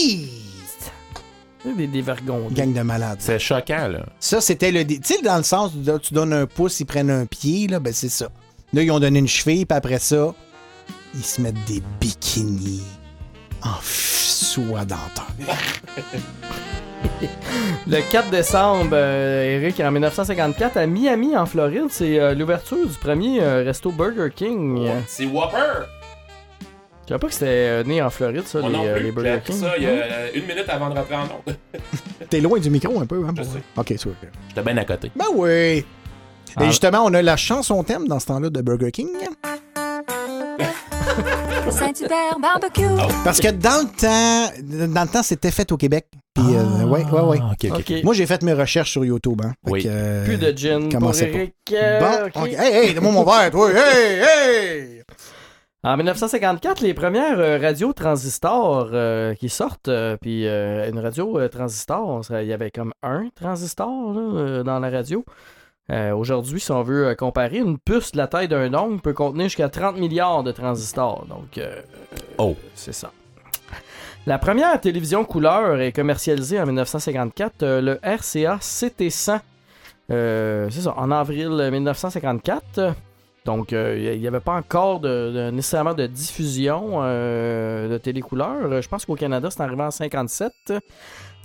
Des, 1.64 1.86
des 1.86 2.02
vergons. 2.02 2.48
Gang 2.51 2.72
de 2.72 2.81
malades. 2.81 3.18
C'est 3.20 3.39
choquant, 3.39 3.89
là. 3.89 4.06
Ça, 4.18 4.40
c'était 4.40 4.72
le. 4.72 4.86
Tu 4.86 4.98
sais, 5.02 5.22
dans 5.22 5.36
le 5.36 5.43
sens 5.43 5.72
où 5.74 5.98
tu 5.98 6.14
donnes 6.14 6.32
un 6.32 6.47
pouce, 6.47 6.81
ils 6.81 6.86
prennent 6.86 7.10
un 7.10 7.27
pied, 7.27 7.68
là, 7.68 7.81
ben 7.81 7.93
c'est 7.93 8.09
ça. 8.09 8.28
Là, 8.72 8.82
ils 8.82 8.90
ont 8.90 9.01
donné 9.01 9.18
une 9.18 9.28
cheville, 9.28 9.66
puis 9.66 9.77
après 9.77 9.98
ça, 9.98 10.35
ils 11.14 11.24
se 11.24 11.40
mettent 11.40 11.64
des 11.66 11.82
bikinis 12.01 12.82
en 13.62 13.77
soie 13.82 14.85
dentaire. 14.85 15.27
Le 17.86 18.10
4 18.10 18.31
décembre, 18.31 18.90
euh, 18.93 19.60
Eric, 19.60 19.81
en 19.81 19.90
1954, 19.90 20.77
à 20.77 20.86
Miami, 20.86 21.36
en 21.36 21.47
Floride, 21.47 21.89
c'est 21.90 22.18
euh, 22.18 22.35
l'ouverture 22.35 22.86
du 22.86 22.94
premier 22.94 23.43
euh, 23.43 23.64
resto 23.64 23.90
Burger 23.90 24.28
King. 24.35 24.89
C'est 25.06 25.27
Whopper! 25.27 25.86
Je 27.11 27.15
savais 27.16 27.20
pas 27.23 27.27
que 27.27 27.32
c'était 27.35 27.47
euh, 27.49 27.82
né 27.82 28.01
en 28.01 28.09
Floride, 28.09 28.47
ça, 28.47 28.61
les, 28.61 28.73
euh, 28.73 29.01
les 29.01 29.11
Burger 29.11 29.41
King. 29.45 29.57
ça 29.57 29.73
il 29.77 29.82
y 29.82 29.87
a 29.87 29.91
euh, 29.91 30.28
une 30.32 30.43
minute 30.47 30.66
avant 30.69 30.91
de 30.91 30.95
rentrer 30.95 31.16
en 31.16 31.23
onde. 31.24 31.57
T'es 32.31 32.39
loin 32.39 32.61
du 32.61 32.70
micro 32.70 33.01
un 33.01 33.05
peu, 33.07 33.24
hein? 33.27 33.35
Je 33.37 33.43
sais. 33.43 33.59
Ok, 33.77 33.87
c'est 33.89 34.07
ok. 34.07 34.15
J'étais 34.49 34.62
bien 34.62 34.77
à 34.77 34.85
côté. 34.85 35.11
Ben 35.16 35.24
oui! 35.35 35.51
Et 35.51 35.85
Ah. 36.55 36.65
justement, 36.66 37.01
on 37.05 37.12
a 37.12 37.20
la 37.20 37.37
chanson 37.37 37.82
thème 37.82 38.07
dans 38.07 38.20
ce 38.20 38.27
temps-là 38.27 38.49
de 38.49 38.62
Burger 38.62 38.93
King. 38.93 39.09
Saint-Hubert 41.69 42.39
barbecue. 42.41 42.87
Parce 43.24 43.41
que 43.41 43.49
dans 43.51 43.82
le 43.82 43.89
temps, 43.89 44.87
dans 44.95 45.03
le 45.03 45.09
temps, 45.09 45.23
c'était 45.24 45.51
fait 45.51 45.73
au 45.73 45.77
Québec. 45.77 46.07
Puis, 46.35 46.45
euh, 46.55 46.85
ouais, 46.87 47.05
ouais, 47.07 47.20
ouais. 47.23 47.39
Ah, 47.43 47.51
ok, 47.61 47.70
ok. 47.73 47.78
Ok. 47.91 48.05
Moi, 48.05 48.15
j'ai 48.15 48.27
fait 48.27 48.41
mes 48.45 48.53
recherches 48.53 48.93
sur 48.93 49.05
YouTube. 49.05 49.41
Hein. 49.45 49.53
Fait 49.65 49.70
Oui. 49.73 49.82
que, 49.82 49.89
euh, 49.91 50.24
Plus 50.27 50.37
de 50.37 50.57
gin 50.57 50.89
pour 50.89 51.11
pas. 51.11 51.19
Eric. 51.23 51.55
Bon, 51.73 52.27
ok. 52.27 52.32
ok. 52.37 52.53
Hey, 52.57 52.73
hey, 52.89 52.95
donne-moi 52.95 53.12
mon 53.12 53.24
verre, 53.24 53.51
toi. 53.51 53.69
Hey, 53.73 54.20
hey! 54.20 55.03
En 55.82 55.97
1954, 55.97 56.82
les 56.82 56.93
premières 56.93 57.39
euh, 57.39 57.59
radios 57.59 57.94
transistors 57.94 58.90
euh, 58.93 59.35
qui 59.35 59.48
sortent, 59.48 59.89
euh, 59.89 60.16
puis 60.20 60.47
euh, 60.47 60.90
une 60.90 60.98
radio 60.98 61.48
transistor, 61.48 62.23
il 62.31 62.47
y 62.47 62.52
avait 62.52 62.70
comme 62.70 62.93
un 63.02 63.28
transistor 63.35 64.12
là, 64.12 64.62
dans 64.62 64.78
la 64.78 64.90
radio. 64.90 65.24
Aujourd'hui, 66.15 66.61
si 66.61 66.70
on 66.70 66.82
veut 66.85 67.16
comparer, 67.16 67.57
une 67.59 67.77
puce 67.77 68.12
de 68.12 68.19
la 68.19 68.28
taille 68.28 68.47
d'un 68.47 68.73
ongle 68.74 69.01
peut 69.01 69.12
contenir 69.12 69.47
jusqu'à 69.47 69.69
30 69.69 69.97
milliards 69.98 70.44
de 70.44 70.52
transistors. 70.52 71.27
Donc, 71.27 71.59
Oh. 72.39 72.57
c'est 72.77 72.93
ça. 72.93 73.11
La 74.27 74.39
première 74.39 74.78
télévision 74.81 75.24
couleur 75.24 75.81
est 75.81 75.93
commercialisée 75.93 76.61
en 76.61 76.66
1954, 76.66 77.62
euh, 77.62 77.81
le 77.81 77.98
RCA 78.02 78.59
CT100. 78.61 79.40
Euh, 80.11 80.69
c'est 80.70 80.82
ça, 80.82 80.94
en 80.97 81.11
avril 81.11 81.51
1954. 81.70 82.94
Donc, 83.47 83.73
euh, 83.73 84.12
il 84.15 84.21
n'y 84.21 84.27
avait 84.29 84.41
pas 84.41 84.53
encore 84.55 85.01
de, 85.01 85.09
de- 85.33 85.51
nécessairement 85.51 85.95
de 85.95 86.07
diffusion 86.07 86.99
euh, 87.03 87.89
de 87.89 87.97
télécouleur. 87.99 88.55
Euh, 88.71 88.83
Je 88.83 88.89
pense 88.89 89.07
qu'au 89.07 89.15
Canada, 89.17 89.49
c'est 89.51 89.62
arrivé 89.62 89.83
en 89.83 89.91
57. 89.91 90.53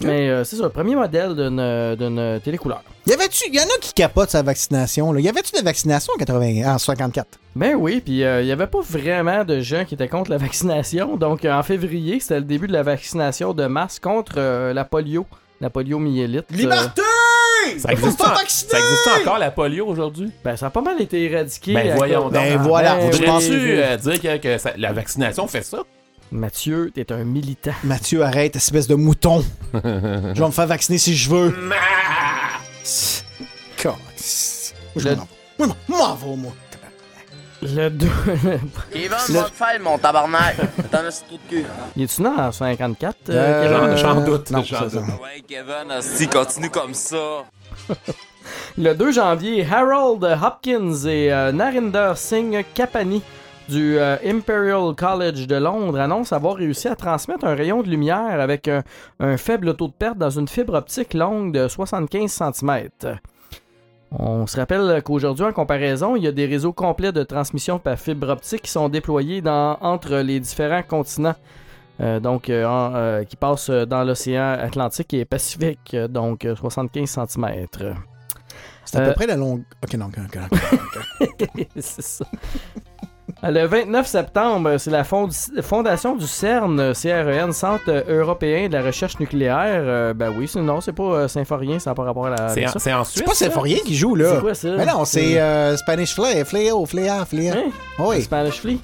Mais 0.02 0.28
euh, 0.30 0.44
c'est 0.44 0.58
ça, 0.58 0.64
le 0.64 0.70
premier 0.70 0.94
modèle 0.94 1.34
d'une 1.36 2.42
télécouleur. 2.44 2.84
Y 3.08 3.14
avait-tu, 3.14 3.50
y 3.50 3.60
en 3.60 3.64
a 3.64 3.80
qui 3.80 3.94
capotent 3.94 4.30
sa 4.30 4.42
vaccination, 4.42 5.14
là? 5.14 5.22
Y 5.22 5.30
avait-tu 5.30 5.54
des 5.54 5.62
vaccinations 5.62 6.12
en 6.14 6.18
80, 6.18 6.74
en 6.74 6.78
64? 6.78 7.28
Ben 7.56 7.76
oui, 7.76 8.02
puis 8.04 8.24
euh, 8.26 8.42
il 8.42 8.46
n'y 8.46 8.52
avait 8.52 8.68
pas 8.68 8.82
vraiment 8.82 9.46
de 9.46 9.62
gens 9.62 9.86
qui 9.86 9.94
étaient 9.94 10.10
contre 10.10 10.32
la 10.32 10.38
vaccination. 10.48 11.16
Donc, 11.16 11.46
euh, 11.46 11.54
en 11.54 11.64
février, 11.64 12.20
c'était 12.20 12.40
le 12.40 12.46
début 12.46 12.68
de 12.68 12.74
la 12.74 12.84
vaccination 12.84 13.54
de 13.54 13.68
masse 13.68 14.00
contre 14.00 14.34
euh, 14.38 14.74
la 14.74 14.84
polio, 14.84 15.26
la 15.62 15.70
poliomyélite. 15.70 16.46
euh, 16.52 16.56
Ça 17.80 17.92
existe, 17.92 18.18
pas 18.18 18.32
en- 18.32 18.36
vacciner! 18.36 18.72
ça 18.72 18.80
existe 18.80 19.08
encore 19.22 19.38
la 19.40 19.52
polio 19.52 19.86
aujourd'hui? 19.88 20.32
Ben, 20.44 20.56
ça 20.56 20.68
a 20.68 20.70
pas 20.70 20.82
mal 20.82 21.02
été 21.02 21.24
éradiqué. 21.24 21.74
Ben 21.74 21.92
à 21.92 21.96
voyons. 21.96 22.30
Ben 22.30 22.58
voilà, 22.62 22.96
Ben 22.96 23.12
je 23.12 23.18
oui. 23.20 23.26
pense- 23.26 23.44
Voudrais-tu 23.44 23.72
euh, 23.82 23.98
dire 23.98 24.22
que, 24.22 24.38
que 24.38 24.58
ça- 24.58 24.74
la 24.78 24.94
vaccination 24.94 25.48
fait 25.48 25.64
ça? 25.64 25.80
Mathieu, 26.32 26.92
t'es 26.94 27.12
un 27.12 27.24
militant. 27.24 27.72
Mathieu, 27.84 28.24
arrête, 28.24 28.56
espèce 28.56 28.88
de 28.88 28.96
mouton. 28.96 29.44
je 29.74 29.80
vais 30.40 30.46
me 30.46 30.52
faire 30.52 30.68
vacciner 30.68 30.98
si 30.98 31.16
je 31.16 31.30
veux. 31.30 31.50
Moi, 31.52 31.76
Le-. 34.96 35.16
Moi, 35.88 36.18
vais, 36.22 36.36
moi. 36.36 36.54
Le 37.62 37.90
2. 37.90 38.08
Kevin, 38.92 39.10
va 39.30 39.44
te 39.44 39.56
faire, 39.56 39.80
mon 39.82 39.98
tabarnak. 39.98 40.56
T'en 40.92 40.98
as 41.06 41.24
trou 41.26 41.38
de 41.38 41.50
cul? 41.50 41.66
Il 41.96 42.04
est-tu 42.04 42.22
en 42.48 42.52
54? 42.52 43.16
euh, 43.30 43.94
Euh? 43.94 43.98
J'en 43.98 44.22
doute. 44.22 44.52
Non, 44.52 44.62
j'en 44.64 44.82
doute. 44.88 44.94
Ouais, 44.94 45.42
Kevin, 45.48 46.00
si 46.02 46.28
continue 46.28 46.70
comme 46.70 46.94
ça. 46.94 47.44
Le 48.78 48.94
2 48.94 49.12
janvier, 49.12 49.66
Harold 49.66 50.24
Hopkins 50.24 51.06
et 51.06 51.32
euh, 51.32 51.52
Narinder 51.52 52.14
Singh 52.16 52.66
Kapani 52.74 53.22
du 53.70 53.98
euh, 53.98 54.18
Imperial 54.24 54.94
College 54.96 55.48
de 55.48 55.56
Londres 55.56 56.00
annoncent 56.00 56.36
avoir 56.36 56.56
réussi 56.56 56.88
à 56.88 56.96
transmettre 56.96 57.46
un 57.46 57.56
rayon 57.56 57.82
de 57.82 57.90
lumière 57.90 58.40
avec 58.40 58.68
un, 58.68 59.38
faible 59.38 59.76
taux 59.76 59.88
de 59.88 59.94
perte 59.94 60.18
dans 60.18 60.30
une 60.30 60.48
fibre 60.48 60.76
optique 60.76 61.14
longue 61.14 61.52
de 61.54 61.68
75 61.68 62.32
cm. 62.32 62.90
On 64.12 64.46
se 64.48 64.58
rappelle 64.58 65.02
qu'aujourd'hui, 65.04 65.46
en 65.46 65.52
comparaison, 65.52 66.16
il 66.16 66.24
y 66.24 66.28
a 66.28 66.32
des 66.32 66.46
réseaux 66.46 66.74
complets 66.74 67.12
de 67.12 67.24
transmission 67.24 67.80
par 67.80 67.98
fibre 67.98 68.30
optique 68.30 68.64
qui 68.64 68.72
sont 68.72 68.88
déployés 68.88 69.42
entre 69.46 70.18
les 70.18 70.40
différents 70.40 70.84
continents. 70.84 71.36
Euh, 72.02 72.20
donc, 72.20 72.50
euh, 72.50 72.66
euh, 72.68 73.24
qui 73.24 73.36
passent 73.38 73.70
dans 73.70 74.04
l'océan 74.04 74.58
Atlantique 74.60 75.14
et 75.14 75.24
Pacifique, 75.26 75.96
donc 76.10 76.44
euh, 76.46 76.56
75 76.56 77.10
cm. 77.30 77.68
C'est 78.84 78.98
à 78.98 79.02
Euh, 79.02 79.08
peu 79.08 79.14
près 79.14 79.28
la 79.28 79.36
longue. 79.38 79.64
Ok, 79.84 79.94
non, 79.96 80.08
ok, 80.08 80.18
ok, 80.26 81.60
c'est 81.80 82.02
ça. 82.02 82.26
Le 83.44 83.66
29 83.66 84.06
septembre, 84.08 84.78
c'est 84.78 84.92
la 84.92 85.04
fond- 85.04 85.30
fondation 85.62 86.16
du 86.16 86.26
CERN, 86.28 86.94
CREN, 86.94 87.52
Centre 87.54 88.04
européen 88.08 88.68
de 88.68 88.74
la 88.74 88.84
recherche 88.84 89.20
nucléaire. 89.20 89.82
Euh, 89.86 90.14
ben 90.14 90.32
oui, 90.38 90.48
c'est- 90.48 90.62
non, 90.62 90.82
c'est 90.82 90.94
pas 90.94 91.04
euh, 91.04 91.28
Symphorien, 91.28 91.80
ça 91.80 91.92
n'a 91.92 91.96
pas 91.96 92.04
rapport 92.04 92.28
à 92.28 92.30
la. 92.32 92.50
C'est 92.50 92.66
en, 92.68 92.72
c'est 92.80 92.94
en 92.94 93.04
C'est 93.04 93.24
pas? 93.24 93.34
Symphorien 93.34 93.78
qui 93.86 93.96
joue, 93.96 94.16
là. 94.16 94.36
C'est 94.36 94.42
quoi 94.42 94.54
ça? 94.54 94.70
Mais 94.78 94.86
non, 94.86 95.06
c'est 95.06 95.40
euh, 95.40 95.76
Spanish 95.78 96.14
Flea, 96.14 96.44
Fléau, 96.46 96.86
Fléa, 96.86 97.26
Fléa. 97.26 97.56
Hein? 97.56 97.72
Oui. 98.00 98.22
Spanish 98.22 98.60
Flea. 98.62 98.80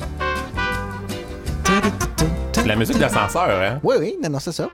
La 2.65 2.75
musique 2.75 2.97
d'ascenseur, 2.99 3.49
hein? 3.49 3.79
Oui, 3.83 3.95
oui, 3.99 4.15
non, 4.23 4.29
non, 4.29 4.39
c'est 4.39 4.51
ça. 4.51 4.69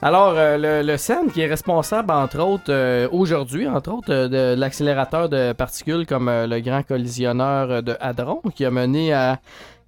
Alors, 0.00 0.34
euh, 0.36 0.56
le, 0.82 0.86
le 0.86 0.96
CERN 0.96 1.30
qui 1.30 1.42
est 1.42 1.46
responsable, 1.46 2.10
entre 2.10 2.40
autres, 2.40 2.64
euh, 2.70 3.08
aujourd'hui, 3.12 3.68
entre 3.68 3.92
autres, 3.92 4.10
euh, 4.12 4.28
de 4.28 4.58
l'accélérateur 4.60 5.28
de 5.28 5.52
particules 5.52 6.06
comme 6.06 6.28
euh, 6.28 6.46
le 6.48 6.58
grand 6.60 6.82
collisionneur 6.82 7.70
euh, 7.70 7.82
de 7.82 7.94
Hadron, 8.00 8.40
qui 8.54 8.64
a 8.64 8.70
mené 8.72 9.12
à 9.12 9.38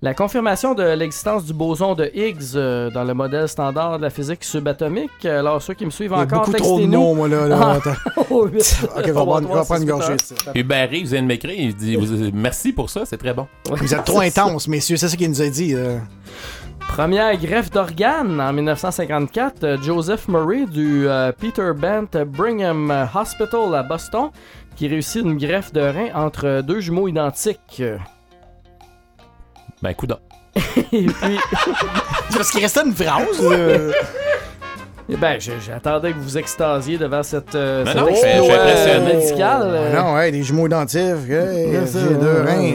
la 0.02 0.15
confirmation 0.15 0.74
de 0.74 0.85
l'existence 0.85 1.44
du 1.47 1.52
boson 1.52 1.94
de 1.94 2.09
Higgs 2.15 2.55
euh, 2.55 2.90
dans 2.90 3.02
le 3.02 3.12
modèle 3.15 3.48
standard 3.48 3.97
de 3.98 4.02
la 4.02 4.11
physique 4.11 4.44
subatomique. 4.44 5.24
Alors, 5.24 5.61
ceux 5.61 5.74
qui 5.74 5.85
me 5.86 5.90
suivent 5.90 6.12
Il 6.15 6.19
y 6.19 6.20
a 6.20 6.24
encore, 6.24 6.44
beaucoup 6.47 6.52
trop 6.59 6.78
de 6.81 6.86
noms, 6.86 7.15
moi, 7.16 7.27
là. 7.27 7.48
là. 7.48 7.78
Ah. 7.85 7.90
Ok, 8.31 8.47
on 9.09 9.12
va 9.12 9.12
prendre, 9.24 9.65
prendre 9.65 9.81
une 9.82 9.89
gorgée. 9.89 10.15
Hubert 10.55 10.90
Reeves 10.90 11.09
vient 11.09 11.23
de 11.23 11.27
m'écrire, 11.27 11.55
il 11.59 11.74
dit 11.74 11.97
vous- 11.97 12.31
merci 12.32 12.73
pour 12.73 12.89
ça, 12.90 13.01
c'est 13.05 13.16
très 13.19 13.35
bon. 13.35 13.48
Vous 13.69 13.94
êtes 13.94 14.05
trop 14.05 14.20
intense, 14.20 14.69
messieurs, 14.69 14.97
c'est 14.97 15.09
ça 15.09 15.16
qu'il 15.16 15.28
nous 15.31 15.43
a 15.43 15.48
dit. 15.48 15.74
Première 16.89 17.36
greffe 17.36 17.70
d'organes 17.70 18.40
en 18.40 18.52
1954, 18.52 19.65
euh, 19.65 19.77
Joseph 19.82 20.28
Murray 20.28 20.65
du 20.66 21.09
euh, 21.09 21.32
Peter 21.32 21.70
Bent 21.74 22.24
Brigham 22.24 23.09
Hospital 23.15 23.74
à 23.74 23.82
Boston 23.82 24.31
qui 24.77 24.86
réussit 24.86 25.23
une 25.24 25.36
greffe 25.36 25.73
de 25.73 25.81
rein 25.81 26.09
entre 26.15 26.61
deux 26.62 26.81
jumeaux 26.81 27.09
identiques. 27.09 27.82
Ben, 29.82 29.93
coudon. 29.94 30.19
Et 30.93 31.06
puis. 31.06 31.06
C'est 32.31 32.36
parce 32.36 32.51
qu'il 32.51 32.61
restait 32.61 32.85
une 32.86 32.94
phrase. 32.94 33.43
Eh 35.06 35.16
ben, 35.19 35.39
je- 35.39 35.52
j'attendais 35.62 36.12
que 36.12 36.16
vous 36.16 36.23
vous 36.23 36.39
extasiez 36.39 36.97
devant 36.97 37.23
cette, 37.23 37.55
euh, 37.55 37.85
Non, 37.85 37.90
cet 37.93 37.97
non, 38.01 38.06
je 38.09 38.15
suis- 38.15 38.23
je 38.24 38.32
suis 38.32 38.39
exploit, 38.39 38.56
euh, 38.56 38.62
impressionné. 38.62 39.15
médical. 39.16 39.62
euh. 39.66 39.94
Non, 40.01 40.15
ouais, 40.15 40.31
des 40.32 40.43
jumeaux 40.43 40.66
identiques. 40.66 41.01
Hey, 41.28 41.73
deux 42.19 42.40
reins. 42.40 42.56
ouais. 42.59 42.74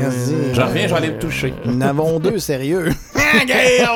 J'en 0.53 0.67
reviens, 0.67 0.83
je 0.87 0.91
vais 0.93 0.97
aller 0.97 1.07
le 1.07 1.17
toucher. 1.17 1.55
Nous 1.65 1.75
en 1.75 1.81
avons 1.81 2.19
deux, 2.19 2.37
sérieux. 2.37 2.89
Ok, 3.35 3.53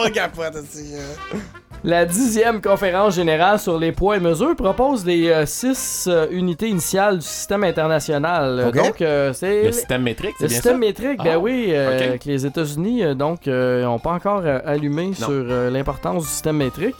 on 0.07 0.09
capote 0.11 0.55
aussi. 0.55 0.93
euh. 0.95 1.37
La 1.85 2.05
dixième 2.05 2.61
conférence 2.61 3.15
générale 3.15 3.59
sur 3.59 3.77
les 3.77 3.91
poids 3.91 4.15
et 4.15 4.19
mesures 4.21 4.55
propose 4.55 5.05
les 5.05 5.27
euh, 5.29 5.45
six 5.45 6.07
euh, 6.09 6.27
unités 6.31 6.69
initiales 6.69 7.17
du 7.17 7.25
système 7.25 7.63
international. 7.65 8.65
Ok. 8.69 8.75
Donc, 8.75 9.01
euh, 9.01 9.33
c'est 9.33 9.63
Le 9.65 9.71
système 9.73 10.03
métrique, 10.03 10.33
c'est 10.37 10.43
Le 10.43 10.47
bien 10.49 10.55
système 10.55 10.73
ça? 10.73 10.77
métrique, 10.77 11.17
ben 11.21 11.31
Ah, 11.33 11.39
oui, 11.39 11.65
euh, 11.71 12.13
ok. 12.13 12.19
que 12.19 12.29
les 12.29 12.45
États-Unis, 12.45 13.03
euh, 13.03 13.13
donc, 13.15 13.47
n'ont 13.47 13.99
pas 13.99 14.11
encore 14.11 14.43
euh, 14.45 14.59
allumé 14.65 15.13
sur 15.13 15.27
euh, 15.29 15.69
l'importance 15.69 16.23
du 16.23 16.29
système 16.29 16.55
métrique. 16.57 16.95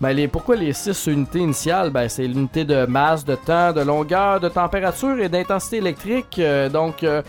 Ben, 0.00 0.10
les, 0.12 0.28
pourquoi 0.28 0.56
les 0.56 0.74
six 0.74 1.06
unités 1.06 1.38
initiales? 1.38 1.88
Ben, 1.90 2.08
c'est 2.10 2.26
l'unité 2.26 2.64
de 2.64 2.84
masse, 2.84 3.24
de 3.24 3.34
temps, 3.34 3.72
de 3.72 3.80
longueur, 3.80 4.40
de 4.40 4.48
température 4.50 5.18
et 5.20 5.30
d'intensité 5.30 5.78
électrique. 5.78 6.36
euh, 6.38 6.68
donc, 6.68 7.02
euh, 7.02 7.22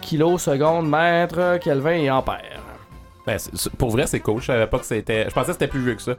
kilos, 0.00 0.40
secondes, 0.42 0.88
mètres, 0.88 1.58
Kelvin 1.62 1.92
et 1.98 2.10
ampères. 2.10 2.60
Ben, 3.26 3.38
pour 3.78 3.90
vrai, 3.90 4.06
c'est 4.06 4.20
cool. 4.20 4.40
Je 4.40 4.46
savais 4.46 4.66
pas 4.66 4.78
que 4.78 4.86
c'était. 4.86 5.24
Je 5.28 5.34
pensais 5.34 5.48
que 5.48 5.52
c'était 5.52 5.68
plus 5.68 5.80
vieux 5.82 5.94
que 5.94 6.02
ça. 6.02 6.14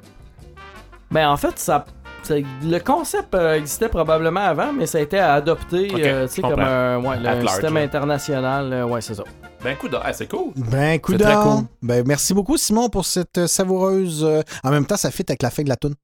Ben, 1.10 1.28
en 1.30 1.36
fait, 1.38 1.58
ça, 1.60 1.86
le 2.30 2.80
concept 2.80 3.36
euh, 3.36 3.56
existait 3.56 3.90
probablement 3.90 4.42
avant, 4.42 4.72
mais 4.72 4.86
ça 4.86 5.00
a 5.00 5.02
été 5.02 5.20
adopté, 5.20 5.90
Ok, 5.92 6.00
euh, 6.00 6.28
tu 6.28 6.36
sais, 6.36 6.42
je 6.42 6.48
comme 6.48 6.60
un 6.60 7.00
ouais, 7.04 7.18
le 7.18 7.24
large, 7.24 7.48
système 7.50 7.78
international. 7.78 8.72
euh, 8.72 8.86
ouais, 8.86 9.02
c'est 9.02 9.16
ça. 9.16 9.24
Ben, 9.64 9.76
coudon, 9.76 10.00
ah, 10.02 10.14
c'est 10.14 10.28
cool. 10.28 10.54
Ben, 10.56 11.00
coup 11.00 11.14
cool. 11.18 11.66
Ben, 11.82 12.04
merci 12.08 12.34
beaucoup, 12.34 12.58
Simon, 12.58 12.90
pour 12.90 13.06
cette 13.06 13.46
savoureuse. 13.48 14.24
euh, 14.24 14.42
En 14.64 14.72
même 14.72 14.86
temps, 14.86 14.98
ça 14.98 15.12
fit 15.12 15.26
avec 15.28 15.44
la 15.44 15.50
fin 15.50 15.64
de 15.64 15.70
la 15.70 15.76
toune. 15.76 15.96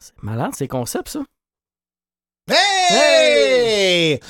C'est 0.00 0.12
malade, 0.22 0.50
ces 0.54 0.68
concepts, 0.68 1.08
ça. 1.08 1.20
Hey! 2.48 4.20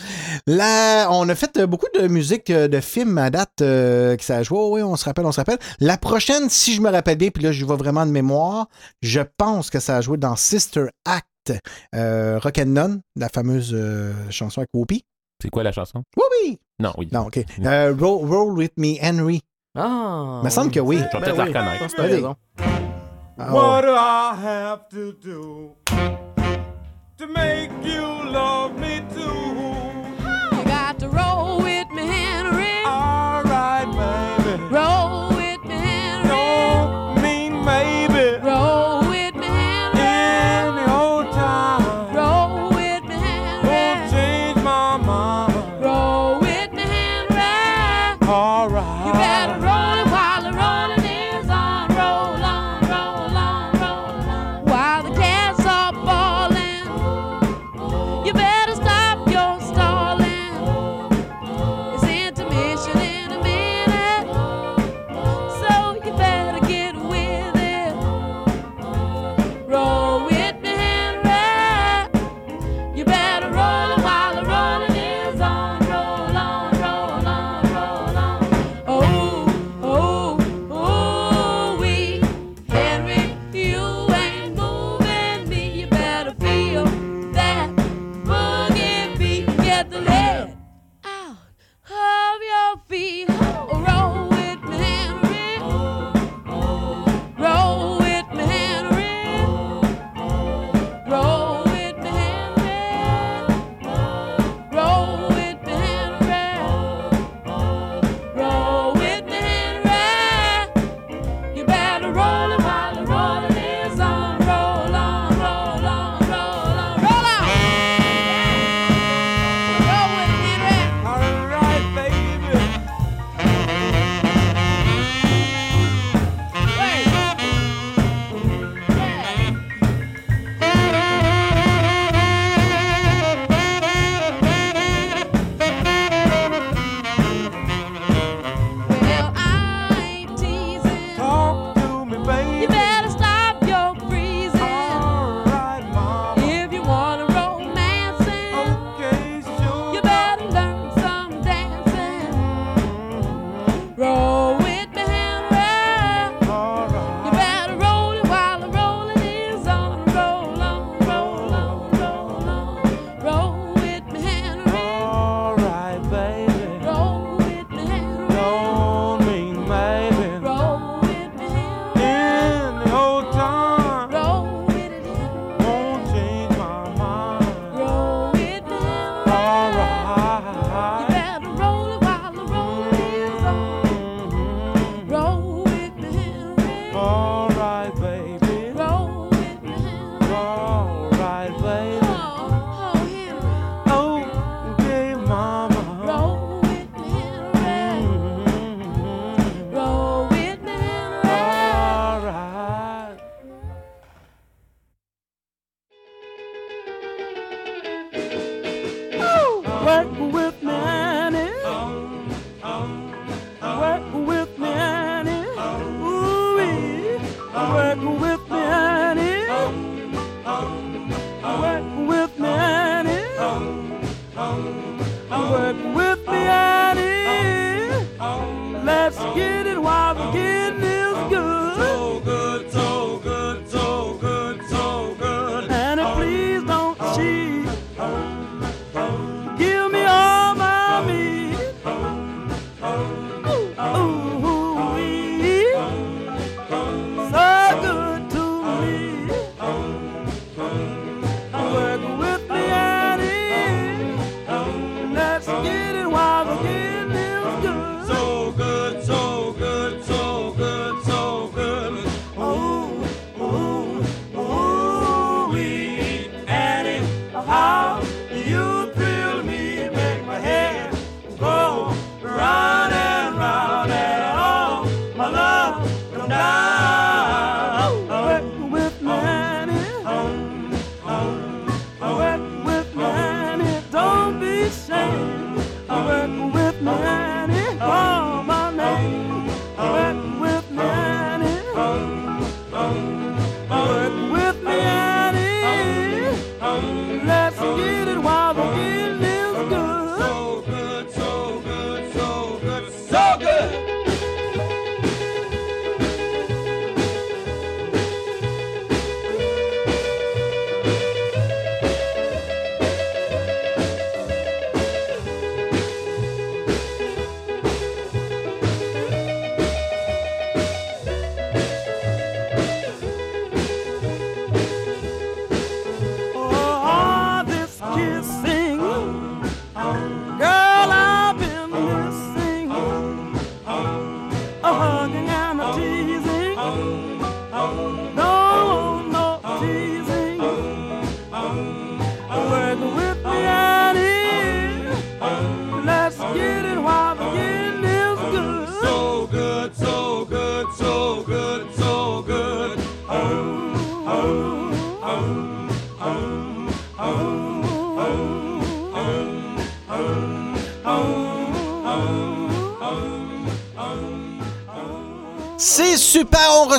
Là, 0.46 1.08
on 1.10 1.28
a 1.28 1.34
fait 1.34 1.58
euh, 1.58 1.66
beaucoup 1.66 1.88
de 1.98 2.06
musique 2.08 2.48
euh, 2.50 2.66
de 2.68 2.80
films 2.80 3.18
à 3.18 3.28
date 3.30 3.60
euh, 3.60 4.16
qui 4.16 4.24
ça 4.24 4.36
a 4.38 4.42
joué. 4.42 4.58
Oui, 4.58 4.82
on 4.82 4.96
se 4.96 5.04
rappelle, 5.04 5.26
on 5.26 5.32
se 5.32 5.40
rappelle. 5.40 5.58
La 5.80 5.98
prochaine, 5.98 6.48
si 6.48 6.74
je 6.74 6.80
me 6.80 6.90
rappelle 6.90 7.18
bien, 7.18 7.28
puis 7.30 7.42
là, 7.42 7.52
je 7.52 7.64
vois 7.64 7.76
vraiment 7.76 8.06
de 8.06 8.10
mémoire, 8.10 8.68
je 9.02 9.20
pense 9.36 9.68
que 9.68 9.80
ça 9.80 9.96
a 9.96 10.00
joué 10.00 10.16
dans 10.16 10.34
Sister 10.36 10.86
Act, 11.04 11.60
euh, 11.94 12.38
Rock 12.42 12.58
and 12.58 12.66
None, 12.66 13.00
la 13.16 13.28
fameuse 13.28 13.72
euh, 13.74 14.12
chanson 14.30 14.60
avec 14.60 14.70
Whoopi. 14.72 15.04
C'est 15.42 15.50
quoi 15.50 15.62
la 15.62 15.72
chanson? 15.72 16.02
Oui! 16.16 16.58
Non, 16.78 16.92
oui. 16.96 17.08
Non, 17.12 17.26
OK. 17.26 17.38
Euh, 17.64 17.94
roll, 17.98 18.26
Roll 18.26 18.52
With 18.54 18.72
Me, 18.78 18.94
Henry. 19.02 19.42
Ah! 19.76 20.40
me 20.42 20.48
semble 20.48 20.70
que 20.70 20.80
oui. 20.80 20.96
Je 20.96 21.02
vais 21.02 21.10
peut-être 21.10 21.36
la 21.36 21.44
reconnaître. 21.44 21.94
Que 21.94 22.00
Vas-y. 22.00 22.14
raison. 22.14 22.36
Ah, 23.38 23.52
What 23.52 23.82
do 23.82 23.88
I 23.94 24.32
have 24.42 24.88
to 24.90 25.12
do 25.12 25.76
to 27.18 27.26
make 27.26 27.70
you 27.82 28.02
love 28.30 28.78
me 28.78 29.00
too? 29.14 29.45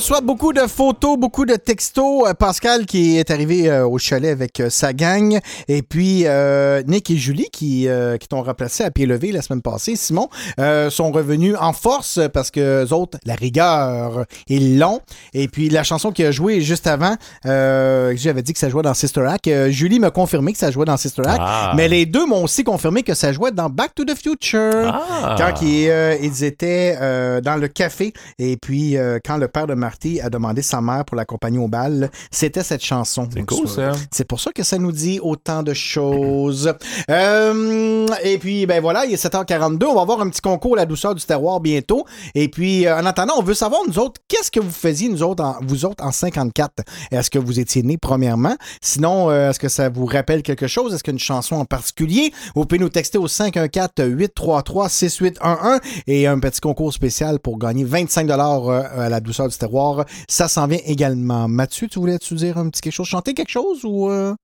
Reçoit 0.08 0.22
beaucoup 0.22 0.54
de 0.54 0.62
photos, 0.62 1.20
beaucoup 1.20 1.46
de 1.46 1.56
textos. 1.56 2.30
Euh, 2.30 2.34
Pascal 2.34 2.86
qui 2.86 3.18
est 3.18 3.30
arrivé 3.30 3.70
euh, 3.70 3.86
au 3.86 3.98
chalet 3.98 4.32
avec 4.32 4.62
euh, 4.62 4.70
sa 4.70 4.94
gang. 4.94 5.38
Et 5.68 5.82
puis 5.82 6.22
euh, 6.26 6.82
Nick 6.88 7.12
et 7.12 7.18
Julie 7.18 7.50
qui, 7.52 7.88
qui 8.20 8.28
t'ont 8.30 8.42
remplacé 8.42 8.86
à 8.86 8.92
pied 8.92 9.06
levé 9.06 9.34
la 9.34 9.42
semaine 9.42 9.62
passée. 9.62 9.98
Simon 9.98 10.30
sont 10.90 11.12
revenus 11.12 11.56
en 11.60 11.74
force 11.74 12.20
parce 12.34 12.52
que 12.52 12.86
eux 12.86 12.94
autres, 12.94 13.18
la 13.26 13.36
rigueur, 13.36 14.26
ils 14.48 14.80
l'ont. 14.80 15.02
Et 15.34 15.48
puis 15.48 15.70
la 15.70 15.84
chanson 15.84 16.12
qui 16.12 16.24
a 16.24 16.32
joué 16.32 16.62
juste 16.62 16.88
avant, 16.88 17.16
j'avais 17.44 18.42
dit 18.44 18.54
que 18.54 18.60
ça 18.60 18.70
jouait 18.70 18.84
dans 18.84 18.94
Sister 18.94 19.26
Act. 19.28 19.50
Julie 19.70 20.00
m'a 20.00 20.12
confirmé 20.12 20.54
que 20.54 20.60
ça 20.60 20.72
jouait 20.72 20.86
dans 20.86 20.98
Sister 20.98 21.24
Act. 21.26 21.40
Ah. 21.42 21.74
Mais 21.76 21.88
les 21.88 22.06
deux 22.06 22.26
m'ont 22.26 22.44
aussi 22.44 22.64
confirmé 22.64 23.04
que 23.04 23.14
ça 23.14 23.34
jouait 23.34 23.52
dans 23.52 23.70
Back 23.70 23.96
to 23.96 24.06
the 24.06 24.16
Future. 24.16 24.94
Ah. 24.94 25.36
Quand 25.38 25.62
ils, 25.62 25.92
ils 26.22 26.44
étaient 26.44 26.96
dans 27.42 27.56
le 27.60 27.68
café 27.68 28.14
et 28.40 28.58
puis 28.58 28.96
quand 29.26 29.38
le 29.38 29.48
père 29.48 29.68
de 29.68 29.74
Marty 29.98 30.22
a 30.22 30.30
demandé 30.30 30.62
sa 30.62 30.80
mère 30.80 31.06
pour 31.06 31.18
l'accompagner 31.18 31.58
au 31.58 31.68
bal, 31.68 32.12
c'était 32.30 32.62
cette 32.64 32.84
chanson. 32.84 33.28
C'est 33.34 33.46
cool, 33.46 33.68
ça. 33.68 33.94
C'est 34.12 34.26
pour 34.26 34.40
ça 34.40 34.52
que 34.52 34.62
ça 34.64 34.78
nous 34.78 34.92
dit 34.92 35.20
autant 35.22 35.64
de 35.64 35.74
choses. 35.74 36.74
Euh, 37.10 38.06
et 38.24 38.38
puis, 38.38 38.66
ben 38.66 38.82
voilà, 38.82 39.06
il 39.06 39.14
est 39.14 39.24
7h42. 39.24 39.86
On 39.86 39.96
va 39.96 40.02
avoir 40.02 40.20
un 40.20 40.28
petit 40.30 40.42
concours 40.42 40.76
La 40.76 40.86
douceur 40.86 41.16
du 41.16 41.24
terroir 41.24 41.62
bientôt. 41.62 42.04
Et 42.36 42.50
puis, 42.50 42.86
euh, 42.86 42.98
en 42.98 43.06
attendant, 43.06 43.36
on 43.38 43.44
veut 43.44 43.54
savoir, 43.54 43.80
nous 43.88 43.98
autres, 43.98 44.20
qu'est-ce 44.28 44.52
que 44.52 44.60
vous 44.60 44.72
faisiez, 44.72 45.08
nous 45.08 45.24
autres, 45.24 45.42
en, 45.44 45.56
vous 45.62 45.86
autres, 45.86 46.04
en 46.04 46.12
54? 46.12 46.84
Est-ce 47.12 47.30
que 47.30 47.40
vous 47.40 47.62
étiez 47.62 47.84
nés, 47.84 47.98
premièrement? 47.98 48.58
Sinon, 48.82 49.30
euh, 49.30 49.52
est-ce 49.52 49.60
que 49.60 49.70
ça 49.70 49.88
vous 49.90 50.06
rappelle 50.06 50.44
quelque 50.44 50.68
chose? 50.68 50.94
Est-ce 50.94 51.04
qu'une 51.04 51.20
chanson 51.20 51.56
en 51.56 51.64
particulier? 51.66 52.34
Vous 52.56 52.66
pouvez 52.66 52.80
nous 52.80 52.90
texter 52.90 53.18
au 53.18 53.28
514-833-6811 53.28 55.80
et 56.08 56.28
un 56.28 56.40
petit 56.40 56.60
concours 56.60 56.92
spécial 56.94 57.40
pour 57.40 57.58
gagner 57.58 57.86
25 57.86 58.28
euh, 58.30 58.84
à 58.96 59.10
la 59.10 59.20
douceur 59.20 59.48
du 59.48 59.58
terroir. 59.58 59.87
Ça 60.30 60.48
s'en 60.48 60.68
vient 60.68 60.80
également. 60.86 61.48
Mathieu, 61.48 61.88
tu 61.88 62.00
voulais-tu 62.00 62.36
dire 62.36 62.58
un 62.58 62.70
petit 62.70 62.82
quelque 62.82 62.94
chose? 62.94 63.08
Chanter 63.08 63.34
quelque 63.34 63.50
chose 63.50 63.84
ou... 63.84 64.10
euh? 64.10 64.36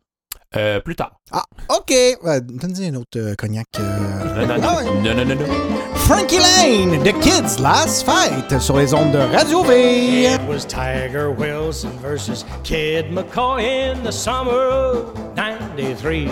Euh, 0.56 0.80
plus 0.80 0.96
tard. 0.96 1.12
Ah, 1.32 1.44
OK. 1.70 1.92
Euh, 1.92 2.40
Donne-y 2.42 2.88
un 2.88 2.96
autre 2.96 3.18
euh, 3.18 3.36
cognac. 3.36 3.68
euh. 3.80 4.46
Non, 4.46 4.46
non, 4.46 4.62
Ah 4.64 4.76
ouais. 4.78 4.84
non, 5.02 5.16
non, 5.16 5.26
non, 5.26 5.36
non. 5.36 5.46
Frankie 5.96 6.38
Lane, 6.40 7.02
The 7.04 7.14
Kids 7.22 7.60
Last 7.62 8.04
Fight 8.06 8.60
sur 8.60 8.78
les 8.78 8.94
ondes 8.94 9.12
de 9.14 9.18
Radio 9.36 9.64
V. 9.64 10.26
It 10.26 10.42
was 10.48 10.66
Tiger 10.66 11.32
Wilson 11.32 11.92
versus 12.02 12.46
Kid 12.64 13.06
McCoy 13.12 13.62
in 13.64 14.04
the 14.04 14.12
summer 14.12 14.68
of 14.70 15.14
93. 15.36 16.30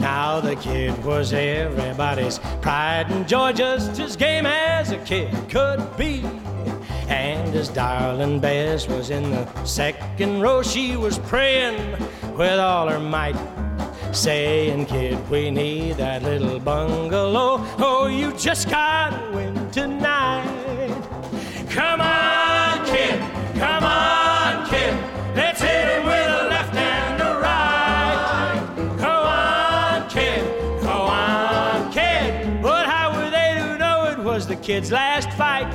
Now 0.00 0.40
the 0.40 0.54
kid 0.56 0.92
was 1.04 1.32
everybody's 1.32 2.38
pride 2.62 3.06
and 3.10 3.26
joy, 3.28 3.52
just 3.52 3.98
as 4.00 4.16
game 4.16 4.46
as 4.46 4.90
a 4.92 4.96
kid 4.98 5.28
could 5.50 5.80
be. 5.96 6.22
And 7.08 7.52
his 7.52 7.68
darling 7.68 8.38
Bess 8.40 8.86
was 8.88 9.10
in 9.10 9.30
the 9.30 9.46
second 9.64 10.40
row, 10.40 10.62
she 10.62 10.96
was 10.96 11.18
praying 11.18 11.76
with 12.36 12.58
all 12.60 12.86
her 12.88 13.00
might. 13.00 13.27
Saying, 14.12 14.86
kid, 14.86 15.30
we 15.30 15.50
need 15.50 15.96
that 15.96 16.22
little 16.22 16.58
bungalow. 16.58 17.64
Oh, 17.78 18.06
you 18.06 18.32
just 18.32 18.70
gotta 18.70 19.30
win 19.32 19.70
tonight. 19.70 20.44
Come 21.68 22.00
on, 22.00 22.86
kid. 22.86 23.20
Come 23.58 23.84
on, 23.84 24.66
kid. 24.68 24.94
Let's 25.36 25.60
hit 25.60 25.88
him 25.88 26.06
with 26.06 26.28
a 26.28 26.48
left 26.48 26.74
and 26.74 27.20
a 27.20 27.38
right. 27.38 28.96
Go 28.96 29.08
on, 29.08 30.08
kid. 30.08 30.42
Go 30.82 30.88
on, 30.88 31.92
kid. 31.92 32.62
But 32.62 32.86
how 32.86 33.14
were 33.14 33.30
they 33.30 33.54
to 33.60 33.78
know 33.78 34.06
it 34.10 34.18
was 34.18 34.46
the 34.46 34.56
kid's 34.56 34.90
last 34.90 35.30
fight? 35.32 35.70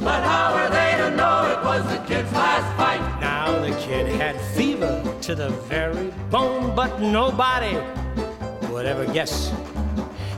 But 0.00 0.22
how 0.24 0.54
were 0.54 0.70
they 0.70 0.96
to 0.98 1.10
know 1.14 1.46
it 1.52 1.64
was 1.64 1.84
the 1.92 1.98
kid's 2.06 2.32
last 2.32 2.66
fight? 2.76 3.20
Now 3.20 3.58
the 3.60 3.74
kid 3.80 4.06
had 4.06 4.40
fever 4.40 5.02
to 5.24 5.34
the 5.34 5.48
very 5.70 6.12
bone, 6.28 6.76
but 6.76 7.00
nobody 7.00 7.74
would 8.70 8.84
ever 8.84 9.06
guess 9.06 9.50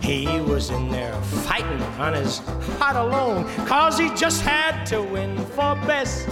he 0.00 0.26
was 0.42 0.70
in 0.70 0.88
there 0.90 1.12
fighting 1.44 1.82
on 1.98 2.12
his 2.12 2.38
heart 2.78 2.94
alone, 2.94 3.44
cause 3.66 3.98
he 3.98 4.14
just 4.14 4.42
had 4.42 4.84
to 4.84 5.02
win 5.02 5.36
for 5.46 5.74
best. 5.88 6.28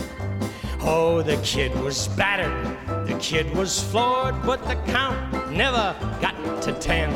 Oh, 0.82 1.20
the 1.20 1.36
kid 1.38 1.74
was 1.80 2.06
battered, 2.06 3.08
the 3.08 3.18
kid 3.18 3.52
was 3.56 3.82
floored, 3.82 4.40
but 4.44 4.64
the 4.68 4.76
count 4.86 5.50
never 5.50 5.96
got 6.20 6.62
to 6.62 6.72
ten. 6.74 7.10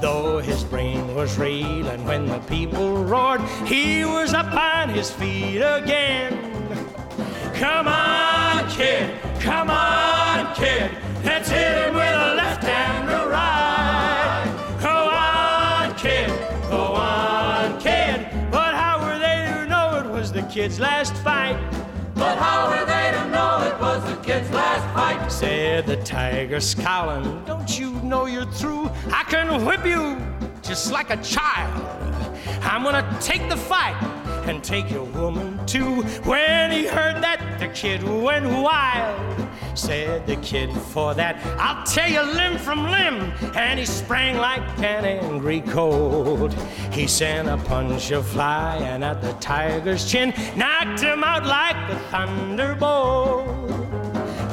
Though 0.00 0.40
his 0.40 0.64
brain 0.64 1.14
was 1.14 1.38
real, 1.38 1.86
and 1.86 2.04
when 2.04 2.26
the 2.26 2.40
people 2.40 3.04
roared, 3.04 3.42
he 3.64 4.04
was 4.04 4.34
up 4.34 4.52
on 4.52 4.88
his 4.88 5.08
feet 5.08 5.58
again. 5.58 6.48
Come 7.54 7.88
on, 7.88 8.70
kid, 8.70 9.20
come 9.40 9.70
on, 9.70 10.54
kid, 10.54 10.88
let's 11.24 11.48
hit 11.48 11.76
him 11.76 11.94
with 11.94 12.04
a 12.04 12.34
left 12.36 12.62
and 12.62 13.10
a 13.10 13.26
right. 13.26 14.78
Go 14.80 14.88
on, 14.88 15.96
kid, 15.96 16.28
go 16.70 16.94
on, 16.94 17.80
kid. 17.80 18.28
But 18.52 18.74
how 18.74 19.04
were 19.04 19.18
they 19.18 19.50
to 19.52 19.66
know 19.66 19.98
it 19.98 20.08
was 20.08 20.30
the 20.30 20.42
kid's 20.42 20.78
last 20.78 21.16
fight? 21.16 21.58
But 22.14 22.38
how 22.38 22.68
were 22.68 22.86
they 22.86 23.10
to 23.18 23.28
know 23.30 23.66
it 23.66 23.80
was 23.80 24.04
the 24.04 24.22
kid's 24.22 24.50
last 24.52 24.86
fight? 24.94 25.28
Said 25.28 25.86
the 25.86 25.96
tiger 25.96 26.60
scowling, 26.60 27.44
don't 27.44 27.76
you 27.76 27.90
know 28.02 28.26
you're 28.26 28.46
through? 28.52 28.90
I 29.12 29.24
can 29.24 29.64
whip 29.64 29.84
you 29.84 30.16
just 30.62 30.92
like 30.92 31.10
a 31.10 31.16
child. 31.16 31.84
I'm 32.62 32.84
gonna 32.84 33.18
take 33.20 33.48
the 33.48 33.56
fight 33.56 33.96
and 34.48 34.64
take 34.64 34.90
your 34.90 35.04
woman 35.04 35.64
too. 35.66 36.02
When 36.24 36.70
he 36.72 36.86
heard 36.86 37.22
that, 37.22 37.58
the 37.58 37.68
kid 37.68 38.02
went 38.02 38.46
wild. 38.46 39.46
Said 39.74 40.26
the 40.26 40.36
kid 40.36 40.72
for 40.72 41.14
that, 41.14 41.36
I'll 41.58 41.84
tear 41.84 42.08
you 42.08 42.22
limb 42.22 42.58
from 42.58 42.90
limb. 42.90 43.32
And 43.54 43.78
he 43.78 43.84
sprang 43.84 44.38
like 44.38 44.62
an 44.78 45.04
angry 45.04 45.60
colt. 45.60 46.52
He 46.90 47.06
sent 47.06 47.48
a 47.48 47.58
punch 47.58 48.10
of 48.10 48.26
flying 48.26 49.02
at 49.02 49.20
the 49.20 49.34
tiger's 49.34 50.10
chin, 50.10 50.32
knocked 50.56 51.00
him 51.00 51.22
out 51.22 51.44
like 51.44 51.76
a 51.90 51.98
thunderbolt. 52.10 53.46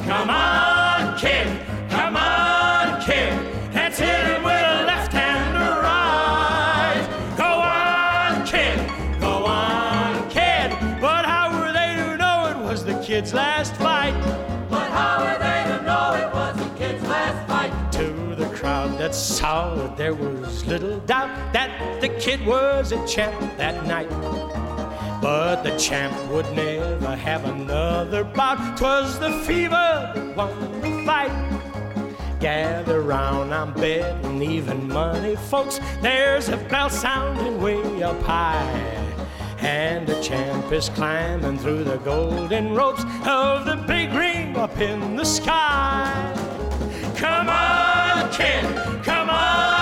Come 0.06 0.30
on, 0.30 1.18
kid, 1.18 1.48
come 1.90 2.16
on, 2.16 3.02
kid, 3.02 3.32
let's 3.74 3.98
hit 3.98 4.26
him 4.26 4.44
with 4.44 4.52
a 4.52 4.95
that 19.06 19.14
saw 19.14 19.86
there 19.94 20.14
was 20.14 20.66
little 20.66 20.98
doubt 21.06 21.30
that 21.52 22.00
the 22.00 22.08
kid 22.18 22.44
was 22.44 22.90
a 22.90 23.06
champ 23.06 23.56
that 23.56 23.86
night. 23.86 24.10
But 25.22 25.62
the 25.62 25.78
champ 25.78 26.12
would 26.32 26.50
never 26.56 27.14
have 27.14 27.44
another 27.44 28.24
bout. 28.24 28.58
'Twas 28.76 29.20
the 29.20 29.30
fever 29.46 30.10
that 30.12 30.36
won 30.36 30.80
the 30.80 31.04
fight. 31.06 31.30
Gather 32.40 33.00
round, 33.00 33.54
I'm 33.54 33.72
betting 33.74 34.42
even 34.42 34.88
money, 34.88 35.36
folks. 35.36 35.78
There's 36.02 36.48
a 36.48 36.56
bell 36.56 36.90
sounding 36.90 37.62
way 37.62 38.02
up 38.02 38.20
high. 38.22 38.66
And 39.60 40.04
the 40.04 40.20
champ 40.20 40.72
is 40.72 40.88
climbing 40.88 41.58
through 41.58 41.84
the 41.84 41.98
golden 41.98 42.74
ropes 42.74 43.04
of 43.24 43.66
the 43.66 43.76
big 43.86 44.12
ring 44.12 44.56
up 44.56 44.76
in 44.80 45.14
the 45.14 45.24
sky. 45.24 46.55
Come 47.16 47.48
on, 47.48 48.30
kid, 48.30 48.62
come 49.02 49.30
on, 49.30 49.75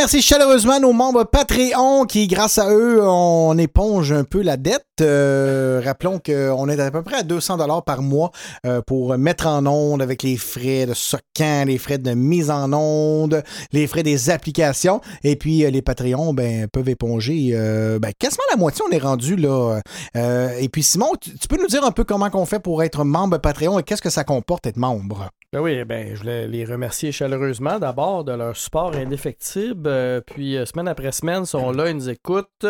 Remercier 0.00 0.22
chaleureusement 0.22 0.80
nos 0.80 0.94
membres 0.94 1.24
Patreon 1.24 2.06
qui, 2.06 2.26
grâce 2.26 2.56
à 2.56 2.70
eux, 2.72 3.06
on 3.06 3.58
éponge 3.58 4.12
un 4.12 4.24
peu 4.24 4.40
la 4.40 4.56
dette. 4.56 4.86
Euh, 5.02 5.82
rappelons 5.84 6.18
qu'on 6.18 6.68
est 6.70 6.80
à 6.80 6.90
peu 6.90 7.02
près 7.02 7.16
à 7.16 7.22
200 7.22 7.58
dollars 7.58 7.84
par 7.84 8.00
mois 8.00 8.30
euh, 8.64 8.80
pour 8.80 9.18
mettre 9.18 9.46
en 9.46 9.66
onde 9.66 10.00
avec 10.00 10.22
les 10.22 10.38
frais 10.38 10.86
de 10.86 10.94
socan, 10.94 11.66
les 11.66 11.76
frais 11.76 11.98
de 11.98 12.12
mise 12.12 12.50
en 12.50 12.72
onde, 12.72 13.42
les 13.72 13.86
frais 13.86 14.02
des 14.02 14.30
applications. 14.30 15.02
Et 15.22 15.36
puis, 15.36 15.66
euh, 15.66 15.70
les 15.70 15.82
Patreons 15.82 16.32
ben, 16.32 16.66
peuvent 16.68 16.88
éponger 16.88 17.52
ben, 18.00 18.12
quasiment 18.18 18.44
la 18.50 18.56
moitié. 18.56 18.82
On 18.88 18.92
est 18.92 18.98
rendu 18.98 19.36
là. 19.36 19.82
Et 20.14 20.70
puis, 20.70 20.82
Simon, 20.82 21.12
tu, 21.20 21.36
tu 21.36 21.46
peux 21.46 21.58
nous 21.60 21.66
dire 21.66 21.84
un 21.84 21.90
peu 21.90 22.04
comment 22.04 22.30
on 22.32 22.46
fait 22.46 22.58
pour 22.58 22.82
être 22.82 23.04
membre 23.04 23.36
Patreon 23.36 23.78
et 23.78 23.82
qu'est-ce 23.82 24.00
que 24.00 24.08
ça 24.08 24.24
comporte 24.24 24.66
être 24.66 24.78
membre? 24.78 25.28
Ben 25.52 25.58
oui, 25.58 25.82
ben, 25.82 26.14
je 26.14 26.20
voulais 26.20 26.46
les 26.46 26.64
remercier 26.64 27.10
chaleureusement 27.10 27.80
d'abord 27.80 28.22
de 28.22 28.30
leur 28.30 28.56
support 28.56 28.94
indéfectible. 28.94 29.88
Euh, 29.88 30.20
puis 30.20 30.56
euh, 30.56 30.64
semaine 30.64 30.86
après 30.86 31.10
semaine, 31.10 31.44
sont 31.44 31.72
là, 31.72 31.90
ils 31.90 31.96
nous 31.96 32.08
écoutent, 32.08 32.66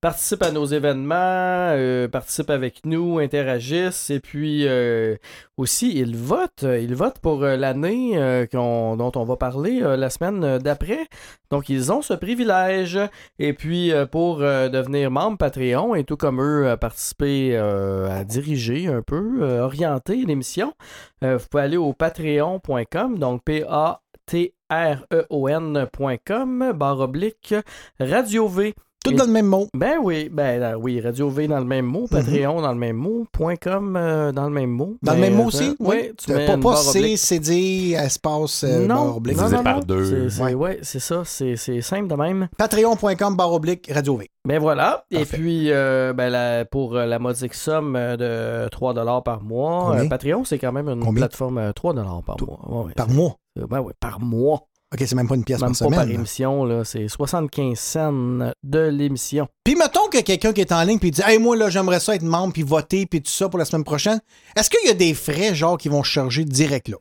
participent 0.00 0.42
à 0.42 0.52
nos 0.52 0.64
événements, 0.64 1.14
euh, 1.16 2.06
participent 2.08 2.50
avec 2.50 2.86
nous, 2.86 3.18
interagissent 3.18 4.10
et 4.10 4.20
puis 4.20 4.68
euh, 4.68 5.16
aussi 5.56 5.98
ils 5.98 6.16
votent. 6.16 6.62
Ils 6.62 6.94
votent 6.94 7.18
pour 7.18 7.42
euh, 7.42 7.56
l'année 7.56 8.14
dont 8.52 9.12
on 9.14 9.24
va 9.24 9.36
parler 9.36 9.80
la 9.80 10.10
semaine 10.10 10.58
d'après. 10.58 11.08
Donc 11.50 11.68
ils 11.68 11.90
ont 11.92 12.02
ce 12.02 12.14
privilège. 12.14 12.98
Et 13.38 13.52
puis 13.52 13.92
pour 14.10 14.38
devenir 14.38 15.10
membre 15.10 15.38
Patreon 15.38 15.94
et 15.94 16.04
tout 16.04 16.16
comme 16.16 16.40
eux, 16.40 16.76
participer 16.80 17.56
à 17.56 18.24
diriger 18.24 18.86
un 18.88 19.02
peu, 19.02 19.42
orienter 19.60 20.24
l'émission. 20.24 20.74
Vous 21.22 21.38
pouvez 21.50 21.62
aller 21.64 21.76
au 21.76 21.92
patreon.com, 21.92 23.18
donc 23.18 23.42
P-A-T-R-E-O-N.com, 23.44 24.02
barre 26.74 27.00
oblique, 27.00 27.54
Radio 27.98 28.48
V. 28.48 28.74
Tout 29.04 29.12
dans 29.12 29.24
le 29.26 29.30
même 29.32 29.46
mot. 29.46 29.68
Ben 29.74 29.94
oui, 30.02 30.28
ben 30.30 30.60
euh, 30.62 30.74
oui, 30.74 31.00
Radio 31.00 31.28
V 31.30 31.46
dans 31.46 31.60
le 31.60 31.64
même 31.64 31.86
mot, 31.86 32.06
Patreon 32.10 32.60
dans 32.60 32.72
le 32.72 32.78
même 32.78 32.96
mot, 32.96 33.24
point 33.32 33.54
.com 33.56 33.96
euh, 33.96 34.32
dans 34.32 34.44
le 34.44 34.50
même 34.50 34.70
mot. 34.70 34.96
Dans 35.02 35.12
le 35.14 35.20
Ben, 35.20 35.28
même 35.30 35.36
mot 35.36 35.44
euh, 35.44 35.46
aussi? 35.46 35.76
Oui, 35.78 36.10
tu 36.18 36.32
mets 36.32 36.46
Pas, 36.46 36.56
pas 36.58 36.76
C. 36.76 37.16
CD, 37.16 37.96
espace, 37.96 38.64
euh, 38.64 38.86
barre 38.88 39.04
non, 39.06 39.16
oblique. 39.16 39.36
non, 39.36 39.48
non, 39.50 39.62
non, 39.62 39.80
deux. 39.80 40.28
c'est- 40.28 40.36
c'est- 40.36 40.54
ouais, 40.54 40.78
c'est 40.82 40.98
ça, 41.00 41.22
c'est 41.24 41.56
simple 41.80 42.08
de 42.08 42.14
même. 42.16 42.48
Patreon.com, 42.58 43.36
barre 43.36 43.52
oblique, 43.52 43.88
Radio 43.92 44.16
V. 44.16 44.28
Ben 44.46 44.58
voilà. 44.58 45.04
Et 45.10 45.24
puis, 45.24 45.70
euh, 45.70 46.12
ben, 46.12 46.28
la- 46.30 46.64
pour 46.64 46.94
la 46.94 47.18
modique 47.18 47.54
somme 47.54 47.92
de 47.94 48.68
3 48.68 49.22
par 49.22 49.42
mois, 49.42 49.94
euh, 49.96 50.08
Patreon, 50.08 50.44
c'est 50.44 50.58
quand 50.58 50.72
même 50.72 50.88
une 50.88 51.00
Combien? 51.00 51.22
plateforme 51.22 51.58
euh, 51.58 51.72
3 51.72 51.94
par 51.94 52.36
mois. 52.40 52.58
Ouais, 52.68 52.86
ouais, 52.86 52.92
Par 52.94 53.08
mois? 53.08 53.36
Ben 53.56 53.80
ouais, 53.80 53.92
par 53.98 54.20
mois. 54.20 54.67
OK, 54.94 55.02
c'est 55.06 55.14
même 55.14 55.28
pas 55.28 55.34
une 55.34 55.44
pièce 55.44 55.60
Même 55.60 55.72
par 55.76 55.88
pas 55.88 55.94
par 55.96 56.02
semaine. 56.04 56.14
émission, 56.16 56.64
là, 56.64 56.82
c'est 56.84 57.08
75 57.08 57.78
cents 57.78 58.12
de 58.62 58.78
l'émission. 58.88 59.46
Puis 59.62 59.74
mettons 59.76 60.08
que 60.08 60.22
quelqu'un 60.22 60.52
qui 60.54 60.62
est 60.62 60.72
en 60.72 60.82
ligne 60.82 60.98
puis 60.98 61.10
dit 61.10 61.20
Hey, 61.26 61.38
moi 61.38 61.56
là, 61.56 61.68
j'aimerais 61.68 62.00
ça 62.00 62.14
être 62.14 62.22
membre 62.22 62.54
puis 62.54 62.62
voter 62.62 63.04
puis 63.04 63.20
tout 63.20 63.30
ça 63.30 63.48
pour 63.50 63.58
la 63.58 63.66
semaine 63.66 63.84
prochaine. 63.84 64.18
Est-ce 64.56 64.70
qu'il 64.70 64.86
y 64.88 64.90
a 64.90 64.94
des 64.94 65.12
frais 65.12 65.54
genre 65.54 65.76
qui 65.76 65.88
vont 65.90 66.02
charger 66.02 66.44
direct 66.46 66.88
là? 66.88 66.96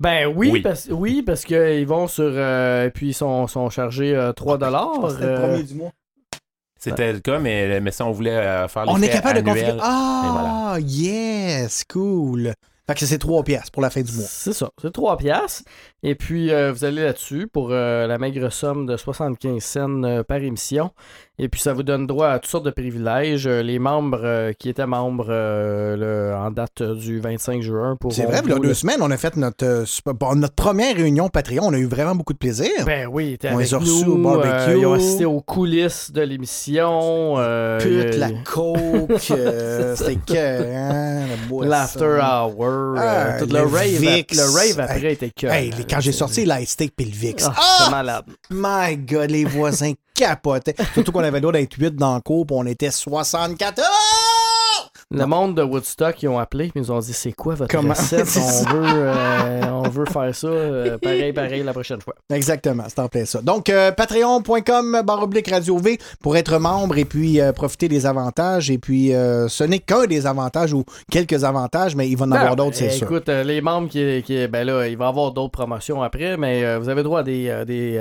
Ben 0.00 0.26
oui, 0.36 0.50
Oui. 0.52 0.60
parce, 0.60 0.88
oui, 0.90 1.22
parce 1.22 1.44
qu'ils 1.44 1.86
vont 1.86 2.06
sur. 2.08 2.24
euh, 2.26 2.90
puis 2.90 3.08
ils 3.08 3.14
sont, 3.14 3.46
sont 3.48 3.70
chargés 3.70 4.14
euh, 4.14 4.32
3 4.32 4.58
dollars. 4.58 5.10
C'était 5.10 5.26
le 5.26 5.40
premier 5.40 5.62
du 5.62 5.74
mois. 5.74 5.90
C'était 6.78 7.12
le 7.12 7.20
cas, 7.20 7.38
mais, 7.38 7.80
mais 7.80 7.90
si 7.92 8.02
on 8.02 8.12
voulait 8.12 8.30
euh, 8.36 8.68
faire 8.68 8.84
les 8.84 8.92
On 8.92 9.00
est 9.00 9.08
capable 9.08 9.40
de 9.40 9.44
configurer. 9.48 9.72
voilà. 9.72 9.80
Ah, 9.82 10.76
yes, 10.80 11.82
cool. 11.90 12.52
Fait 12.86 12.94
que 12.94 13.06
c'est 13.06 13.18
3 13.18 13.44
pièces 13.44 13.70
pour 13.70 13.80
la 13.80 13.88
fin 13.88 14.02
du 14.02 14.12
mois. 14.12 14.26
C'est 14.28 14.52
ça, 14.52 14.70
c'est 14.80 14.92
3 14.92 15.16
piastres. 15.16 15.62
Et 16.02 16.14
puis, 16.14 16.52
euh, 16.52 16.70
vous 16.70 16.84
allez 16.84 17.02
là-dessus 17.02 17.46
pour 17.46 17.70
euh, 17.70 18.06
la 18.06 18.18
maigre 18.18 18.50
somme 18.50 18.84
de 18.84 18.98
75 18.98 19.62
cents 19.62 20.02
euh, 20.04 20.22
par 20.22 20.38
émission. 20.38 20.90
Et 21.36 21.48
puis, 21.48 21.60
ça 21.60 21.72
vous 21.72 21.82
donne 21.82 22.06
droit 22.06 22.28
à 22.28 22.38
toutes 22.38 22.50
sortes 22.50 22.64
de 22.64 22.70
privilèges. 22.70 23.48
Euh, 23.48 23.60
les 23.60 23.80
membres 23.80 24.20
euh, 24.22 24.52
qui 24.52 24.68
étaient 24.68 24.86
membres 24.86 25.26
euh, 25.30 25.96
le- 25.96 26.36
en 26.36 26.52
date 26.52 26.80
du 26.82 27.18
25 27.18 27.60
juin 27.60 27.96
pour. 28.00 28.12
C'est 28.12 28.24
vrai, 28.24 28.40
il 28.44 28.50
y 28.50 28.52
a 28.52 28.58
deux 28.60 28.72
semaines, 28.72 28.98
on 29.00 29.10
a 29.10 29.16
fait 29.16 29.34
notre, 29.36 29.84
bon, 30.12 30.36
notre 30.36 30.54
première 30.54 30.94
réunion 30.94 31.28
Patreon. 31.28 31.64
On 31.66 31.72
a 31.72 31.78
eu 31.78 31.86
vraiment 31.86 32.14
beaucoup 32.14 32.34
de 32.34 32.38
plaisir. 32.38 32.70
Ben 32.86 33.08
oui, 33.10 33.36
On 33.42 33.46
avec 33.48 33.58
les 33.66 33.74
a 33.74 33.78
reçus 33.78 34.04
au 34.06 34.16
barbecue. 34.16 34.48
euh, 34.48 34.76
ils 34.78 34.86
ont 34.86 34.92
assisté 34.92 35.24
aux 35.24 35.40
coulisses 35.40 36.12
de 36.12 36.22
l'émission. 36.22 37.34
euh, 37.38 37.80
Pute, 37.80 38.16
la 38.16 38.30
coke, 38.44 39.18
c'était 39.18 40.14
que, 40.26 40.72
hein. 40.76 41.26
L'after 41.62 42.20
hour, 42.22 42.94
Ah, 42.96 43.38
tout 43.40 43.46
le, 43.52 43.60
rave, 43.62 43.86
Vicks. 43.88 44.34
le 44.34 44.42
rave 44.56 44.78
après 44.80 45.00
Hey, 45.04 45.12
était 45.14 45.30
que. 45.30 45.46
hey, 45.48 45.72
quand 45.90 45.98
j'ai 46.00 46.12
sorti 46.12 46.44
Light 46.44 46.68
Steak 46.68 46.94
puis 46.96 47.06
le 47.06 47.34
Ah! 47.44 47.52
c'est 47.84 47.90
malade. 47.90 48.24
My 48.50 48.96
God, 48.96 49.30
les 49.30 49.44
voisins 49.44 49.92
capotaient. 50.14 50.76
Surtout 50.94 51.12
qu'on 51.12 51.20
avait 51.20 51.38
le 51.38 51.40
droit 51.40 51.52
d'être 51.52 51.76
8 51.76 51.96
dans 51.96 52.14
le 52.14 52.20
cours, 52.20 52.46
on 52.50 52.64
était 52.66 52.90
74! 52.90 53.84
Le 55.10 55.26
monde 55.26 55.54
de 55.56 55.62
Woodstock, 55.62 56.22
ils 56.22 56.28
ont 56.28 56.38
appelé, 56.38 56.68
puis 56.70 56.80
ils 56.82 56.90
ont 56.92 56.98
dit 56.98 57.12
c'est 57.12 57.32
quoi 57.32 57.54
votre 57.54 57.70
Comment? 57.74 57.94
recette? 57.94 58.26
On 58.36 58.72
veut, 58.74 58.88
euh, 58.92 59.60
on 59.72 59.88
veut 59.88 60.06
faire 60.06 60.34
ça 60.34 60.46
euh, 60.48 60.98
pareil, 61.02 61.32
pareil 61.32 61.62
la 61.62 61.72
prochaine 61.72 62.00
fois. 62.00 62.14
Exactement, 62.32 62.84
c'est 62.88 62.98
en 62.98 63.08
plein 63.08 63.24
ça. 63.24 63.40
Donc, 63.42 63.68
euh, 63.68 63.92
patreon.com, 63.92 65.02
barre 65.04 65.22
oblique 65.22 65.48
Radio 65.50 65.78
V 65.78 65.98
pour 66.20 66.36
être 66.36 66.58
membre 66.58 66.98
et 66.98 67.04
puis 67.04 67.40
euh, 67.40 67.52
profiter 67.52 67.88
des 67.88 68.06
avantages. 68.06 68.70
Et 68.70 68.78
puis, 68.78 69.08
ce 69.10 69.64
n'est 69.64 69.78
qu'un 69.78 70.06
des 70.06 70.26
avantages 70.26 70.72
ou 70.72 70.84
quelques 71.10 71.44
avantages, 71.44 71.94
mais 71.94 72.08
il 72.08 72.16
va 72.16 72.24
en 72.26 72.32
avoir 72.32 72.52
Ah, 72.52 72.56
d'autres, 72.56 72.76
c'est 72.76 72.90
sûr. 72.90 73.06
Écoute, 73.06 73.28
les 73.28 73.60
membres 73.60 73.88
qui, 73.88 74.22
qui- 74.22 74.46
ben 74.48 74.66
là, 74.66 74.86
il 74.88 74.96
va 74.96 75.04
y 75.04 75.08
avoir 75.08 75.32
d'autres 75.32 75.52
promotions 75.52 76.02
après, 76.02 76.36
mais 76.36 76.76
vous 76.78 76.88
avez 76.88 77.02
droit 77.02 77.20
à 77.20 77.22
des, 77.22 77.64
des 77.66 78.00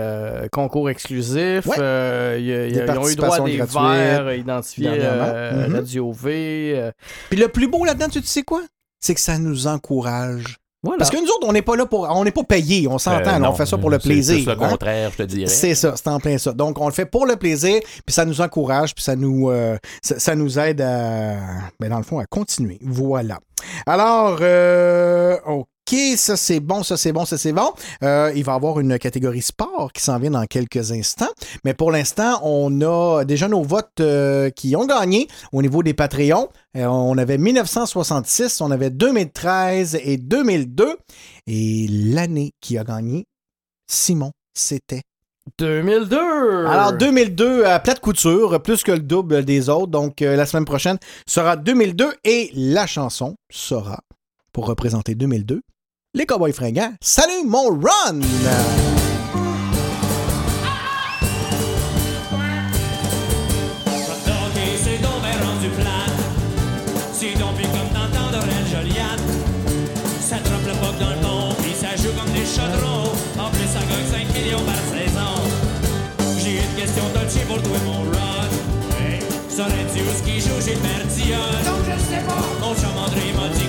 concours 0.52 0.90
exclusifs. 0.90 1.66
Ouais. 1.68 2.38
Il 2.40 2.46
y 2.46 2.54
a- 2.54 2.68
il 2.68 2.76
y 2.76 2.80
a- 2.80 2.86
Des 2.86 2.92
ils 2.94 2.98
ont 3.00 3.10
eu 3.10 3.16
droit 3.16 3.36
à 3.36 3.40
des 3.42 3.58
gratuites, 3.58 3.82
verres 3.82 4.34
identifiés 4.34 4.90
Mhm. 4.90 5.76
Radio 5.76 6.12
V. 6.12 6.92
Puis 7.30 7.40
le 7.40 7.48
plus 7.48 7.68
beau 7.68 7.86
là-dedans, 7.86 8.10
tu 8.10 8.22
sais 8.24 8.44
quoi? 8.44 8.62
C'est 9.00 9.14
que 9.14 9.22
ça 9.22 9.38
nous 9.38 9.68
encourage. 9.68 10.58
Voilà. 10.84 10.98
Parce 10.98 11.12
que 11.12 11.18
nous 11.18 11.28
autres, 11.30 11.48
on 11.48 11.54
n'est 11.54 11.62
pas 11.62 11.78
là 11.78 11.86
pour. 11.86 12.02
On 12.10 12.26
n'est 12.26 12.32
pas 12.32 12.44
payés, 12.44 12.88
on 12.90 12.98
s'entend, 12.98 13.42
Euh, 13.42 13.48
on 13.48 13.54
fait 13.54 13.66
ça 13.66 13.78
pour 13.78 13.90
le 13.90 14.00
plaisir. 14.00 14.38
C'est 14.40 14.46
le 14.46 14.62
hein? 14.62 14.70
contraire, 14.70 15.12
je 15.12 15.18
te 15.18 15.24
dirais. 15.24 15.48
C'est 15.48 15.76
ça, 15.76 15.96
c'est 15.96 16.10
en 16.10 16.20
plein 16.20 16.38
ça. 16.38 16.52
Donc, 16.52 16.80
on 16.80 16.88
le 16.88 16.94
fait 16.94 17.06
pour 17.06 17.26
le 17.26 17.38
plaisir, 17.38 17.80
puis 18.06 18.14
ça 18.14 18.26
nous 18.26 18.42
encourage, 18.42 18.94
puis 18.94 19.04
ça 19.04 19.16
nous, 19.16 19.50
euh, 19.50 19.78
ça, 20.02 20.20
ça 20.20 20.36
nous 20.36 20.60
aide 20.60 20.82
à, 20.82 21.38
ben, 21.80 21.90
dans 21.90 21.98
le 21.98 22.04
fond, 22.04 22.20
à 22.20 22.26
continuer. 22.26 22.80
Voilà. 22.82 23.40
Alors, 23.86 24.40
euh, 24.42 25.38
OK, 25.46 25.68
ça 26.18 26.38
c'est 26.38 26.60
bon, 26.60 26.84
ça 26.84 26.98
c'est 26.98 27.12
bon, 27.12 27.26
ça 27.26 27.38
c'est 27.38 27.54
bon. 27.54 27.72
Euh, 28.04 28.32
il 28.36 28.44
va 28.44 28.54
y 28.54 28.56
avoir 28.56 28.80
une 28.80 28.98
catégorie 28.98 29.42
sport 29.42 29.92
qui 29.94 30.02
s'en 30.02 30.18
vient 30.20 30.32
dans 30.32 30.46
quelques 30.46 30.92
instants. 30.92 31.30
Mais 31.64 31.74
pour 31.74 31.92
l'instant, 31.92 32.40
on 32.44 32.82
a 32.82 33.26
déjà 33.26 33.48
nos 33.48 33.64
votes 33.64 34.00
euh, 34.00 34.50
qui 34.50 34.76
ont 34.76 34.86
gagné 34.86 35.28
au 35.52 35.62
niveau 35.62 35.84
des 35.84 35.94
Patreons. 35.94 36.50
Euh, 36.78 36.86
on 36.86 37.18
avait 37.18 37.38
1966, 37.38 38.62
on 38.62 38.72
avait 38.72 38.90
2013 38.90 40.00
et 40.04 40.18
2002. 40.18 40.98
Et 41.48 41.88
l'année 41.90 42.54
qui 42.62 42.78
a 42.78 42.84
gagné, 42.84 43.26
Simon, 43.88 44.32
c'était 44.54 45.02
2002! 45.60 46.66
alors, 46.66 46.94
2002 46.94 47.66
à 47.66 47.80
plate 47.80 48.00
couture, 48.00 48.62
plus 48.62 48.84
que 48.84 48.94
le 48.94 49.00
double 49.00 49.44
des 49.44 49.70
autres. 49.70 49.88
Donc, 49.88 50.22
euh, 50.22 50.36
la 50.36 50.46
semaine 50.46 50.66
prochaine 50.66 50.98
sera 51.28 51.58
2002 51.58 52.14
et 52.24 52.50
la 52.56 52.88
chanson 52.88 53.36
sera, 53.52 54.00
pour 54.54 54.66
représenter 54.68 55.16
2002, 55.16 55.62
les 56.16 56.28
Cowboys 56.28 56.54
fringants. 56.54 56.94
Salut 57.02 57.44
mon 57.44 57.70
run! 57.70 58.20
Ok, 58.20 58.28
c'est 64.84 65.02
donc 65.02 65.24
rendu 65.44 65.70
plate. 65.70 66.20
C'est 67.12 67.34
donc 67.40 67.56
plus 67.56 67.66
comme 67.66 67.90
dans 67.96 68.06
le 68.06 68.12
temps 68.12 68.30
d'Aurel 68.32 68.66
Joliane. 68.72 69.26
Ça 70.22 70.38
trempe 70.38 70.68
le 70.68 70.74
poc 70.74 71.00
dans 71.00 71.10
le 71.10 71.16
pont, 71.16 71.56
puis 71.64 71.74
ça 71.74 71.96
joue? 71.96 72.14
Comme 72.14 72.32
des 72.32 72.46
chaudrons. 72.46 73.10
En 73.40 73.50
plus, 73.50 73.68
ça 73.68 73.80
gagne 73.80 74.06
5 74.06 74.38
millions 74.38 74.62
par 74.66 74.78
saison. 74.94 75.34
J'ai 76.38 76.58
une 76.62 76.76
question 76.80 77.06
touchée 77.10 77.46
pour 77.48 77.60
toi, 77.64 77.78
mon 77.86 78.04
rod. 78.04 78.52
Saurais-tu 79.50 80.02
où 80.02 80.14
ce 80.14 80.22
qui 80.24 80.40
joue 80.40 80.62
chez 80.62 80.76
le 80.76 80.82
Mertillon? 80.82 81.38
Non, 81.66 81.78
je 81.86 81.98
sais 82.06 82.22
pas. 82.22 82.42
Mon 82.62 82.74
chum 82.76 82.98
André 82.98 83.34
m'a 83.34 83.50
dit 83.50 83.68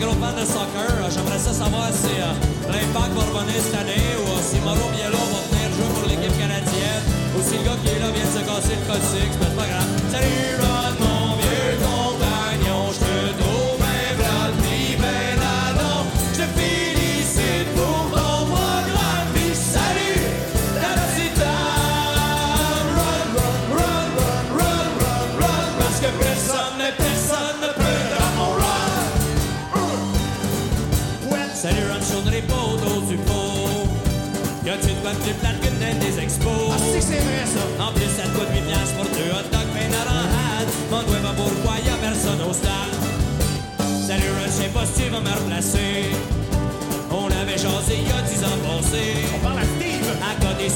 gros 0.00 0.16
fan 0.20 0.34
de 0.34 0.44
soccer. 0.46 0.90
Ah, 1.04 1.10
J'aimerais 1.10 1.38
ça 1.38 1.52
savoir 1.52 1.88
si 1.92 2.14
euh, 2.16 2.72
l'impact 2.72 3.12
va 3.14 3.22
revenir 3.38 3.60
cette 3.62 3.74
année 3.74 4.16
ou 4.20 4.24
euh, 4.32 4.40
si 4.42 4.58
Mauro 4.64 4.88
Biello 4.92 5.20
va 5.32 5.40
venir 5.48 5.68
jouer 5.76 5.90
pour 5.94 6.08
l'équipe 6.08 6.36
canadienne 6.40 7.04
ou 7.36 7.42
si 7.42 7.58
le 7.58 7.64
gars 7.64 7.78
qui 7.84 7.88
est 7.94 8.00
là 8.00 8.08
vient 8.10 8.24
de 8.24 8.34
se 8.38 8.42
casser 8.48 8.76
le 8.80 8.84
coccyx. 8.88 9.49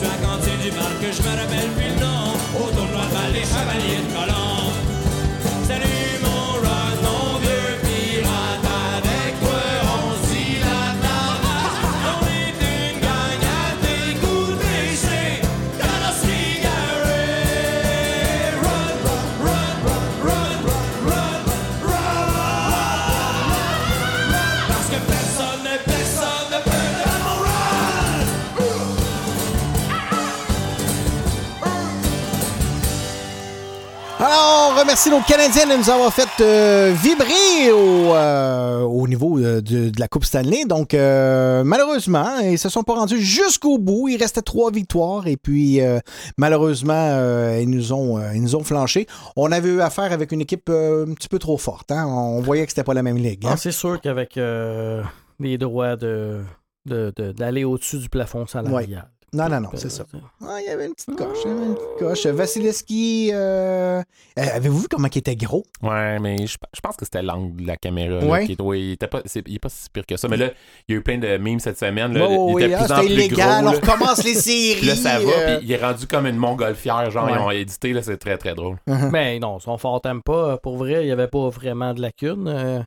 La 0.05 0.17
cantine 0.27 0.61
du 0.63 0.71
bar 0.71 0.93
que 1.01 1.11
je 1.11 1.23
me 1.23 1.33
rappelle 1.41 1.71
plus 1.77 1.89
le 1.95 2.01
nom. 2.01 2.33
Au 2.61 2.71
tournoi 2.71 3.05
de 3.11 3.33
les 3.35 3.45
chevaliers 3.45 4.03
de 4.05 4.13
colon. 4.13 4.54
Alors, 34.27 34.73
on 34.75 34.81
remercie 34.81 35.11
nos 35.11 35.21
Canadiens 35.21 35.67
de 35.67 35.77
nous 35.77 35.91
avoir 35.91 36.11
fait 36.11 36.29
euh, 36.43 36.95
vibrer 36.97 37.71
au, 37.73 38.15
euh, 38.15 38.81
au 38.81 39.07
niveau 39.07 39.39
euh, 39.39 39.61
de, 39.61 39.91
de 39.91 40.01
la 40.01 40.09
Coupe 40.09 40.25
Stanley. 40.25 40.65
Donc, 40.65 40.95
euh, 40.95 41.63
malheureusement, 41.63 42.39
ils 42.39 42.59
se 42.59 42.71
sont 42.71 42.83
pas 42.85 42.95
rendus 42.95 43.21
jusqu'au 43.21 43.77
bout. 43.77 44.09
Il 44.09 44.17
restait 44.17 44.41
trois 44.41 44.71
victoires 44.71 45.27
et 45.27 45.37
puis, 45.37 45.79
malheureusement, 46.39 47.19
ils, 47.61 47.69
nous 47.69 47.93
ont, 47.93 48.19
ils 48.33 48.41
nous 48.43 48.57
ont 48.57 48.65
flanché. 48.65 49.07
On 49.37 49.53
avait 49.53 49.69
eu 49.69 49.81
affaire 49.83 50.11
avec 50.11 50.33
une 50.33 50.41
équipe 50.41 50.71
un 50.71 51.13
petit 51.15 51.29
peu 51.29 51.39
trop 51.39 51.59
forte. 51.59 51.91
hein. 51.93 52.07
On 52.07 52.41
voyait 52.41 52.65
que 52.65 52.71
c'était 52.71 52.85
pas 52.85 52.95
la 52.95 53.03
même 53.03 53.19
ligue. 53.19 53.45
hein. 53.45 53.51
Ah, 53.53 53.57
c'est 53.59 53.73
sûr 53.73 54.01
qu'avec 54.01 54.37
les 55.41 55.59
droits 55.59 55.97
de, 55.97 56.41
de- 56.87 57.13
de- 57.15 57.33
d'aller 57.33 57.65
au-dessus 57.65 57.99
du 57.99 58.09
plafond 58.09 58.47
salarial. 58.47 59.11
Non, 59.35 59.49
non, 59.49 59.61
non, 59.61 59.71
c'est 59.75 59.91
ça. 59.91 60.05
Ah, 60.47 60.59
il 60.61 60.67
y 60.67 60.69
avait 60.69 60.87
une 60.87 60.95
petite 60.95 61.17
coche. 61.17 61.39
Il 61.45 61.51
y 61.51 61.55
avait 61.55 61.67
une 61.67 61.75
petite 61.75 61.99
coche. 61.99 62.27
Vasilevski, 62.27 63.31
euh, 63.33 64.01
euh, 64.01 64.03
avez-vous 64.55 64.79
vu 64.81 64.89
comment 64.89 65.09
il 65.13 65.19
était 65.19 65.35
gros? 65.35 65.65
Ouais, 65.83 66.21
mais 66.21 66.47
je, 66.47 66.57
je 66.73 66.81
pense 66.81 66.97
que 66.97 67.05
c'était 67.05 67.23
l'angle 67.23 67.63
de 67.63 67.67
la 67.67 67.77
caméra. 67.77 68.21
là, 68.21 68.27
Ouais. 68.27 68.47
qui 68.47 68.53
il, 68.53 68.93
était 68.93 69.09
pas, 69.09 69.23
pas 69.23 69.29
si 69.29 69.91
pire 69.93 70.07
que 70.07 70.17
ça. 70.17 70.29
Mais 70.29 70.37
là, 70.37 70.51
il 70.89 70.93
y 70.93 70.97
a 70.97 71.01
eu 71.01 71.03
plein 71.03 71.19
de 71.19 71.37
memes 71.37 71.59
cette 71.59 71.79
semaine. 71.79 72.17
Là, 72.17 72.29
il 72.31 72.63
était 72.63 72.75
ah, 72.75 72.85
plus 72.85 72.93
en 72.93 72.99
plus 73.01 73.07
illégal, 73.11 73.65
gros, 73.65 73.73
on 73.73 73.77
recommence 73.77 74.25
les 74.25 74.35
séries, 74.35 74.77
Puis 74.79 74.87
là, 74.87 74.95
ça 74.97 75.19
va, 75.19 75.31
euh. 75.33 75.57
puis 75.59 75.67
il 75.67 75.73
est 75.73 75.85
rendu 75.85 76.07
comme 76.07 76.27
une 76.27 76.37
montgolfière. 76.37 77.11
Genre, 77.11 77.29
ils 77.29 77.39
ont 77.39 77.51
édité, 77.51 77.93
là, 77.93 78.03
c'est 78.03 78.17
très, 78.17 78.39
très 78.39 78.55
drôle. 78.55 78.77
Uh-huh. 78.89 79.11
Mais 79.11 79.39
non, 79.41 79.59
son 79.59 79.79
fort 79.79 80.01
t'aime 80.01 80.23
pas. 80.23 80.59
Pour 80.59 80.77
vrai, 80.77 81.03
il 81.03 81.07
n'y 81.07 81.13
avait 81.13 81.29
pas 81.29 81.49
vraiment 81.49 81.93
de 81.93 82.01
lacune. 82.01 82.47
Euh, 82.47 82.81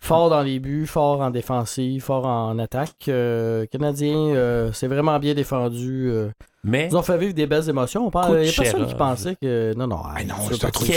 fort 0.00 0.30
dans 0.30 0.42
les 0.42 0.58
buts, 0.60 0.86
fort 0.86 1.20
en 1.20 1.30
défensive, 1.30 2.02
fort 2.02 2.26
en 2.26 2.58
attaque. 2.58 3.08
Euh, 3.08 3.66
Canadien, 3.66 4.14
euh, 4.16 4.70
c'est 4.72 4.86
vraiment 4.86 5.18
bien 5.18 5.34
défendu. 5.34 6.08
euh. 6.10 6.30
Mais. 6.64 6.88
Ils 6.90 6.96
ont 6.96 7.02
fait 7.02 7.16
vivre 7.18 7.34
des 7.34 7.46
belles 7.46 7.68
émotions. 7.68 8.06
On 8.06 8.10
parle- 8.10 8.40
Il 8.42 8.46
y 8.46 8.48
a 8.48 8.52
personne 8.62 8.86
qui 8.86 8.94
pensait 8.94 9.36
que. 9.40 9.72
Non, 9.76 9.86
non, 9.86 9.98
non, 10.26 10.34
c'est 10.50 10.64
un 10.64 10.70
truc. 10.70 10.90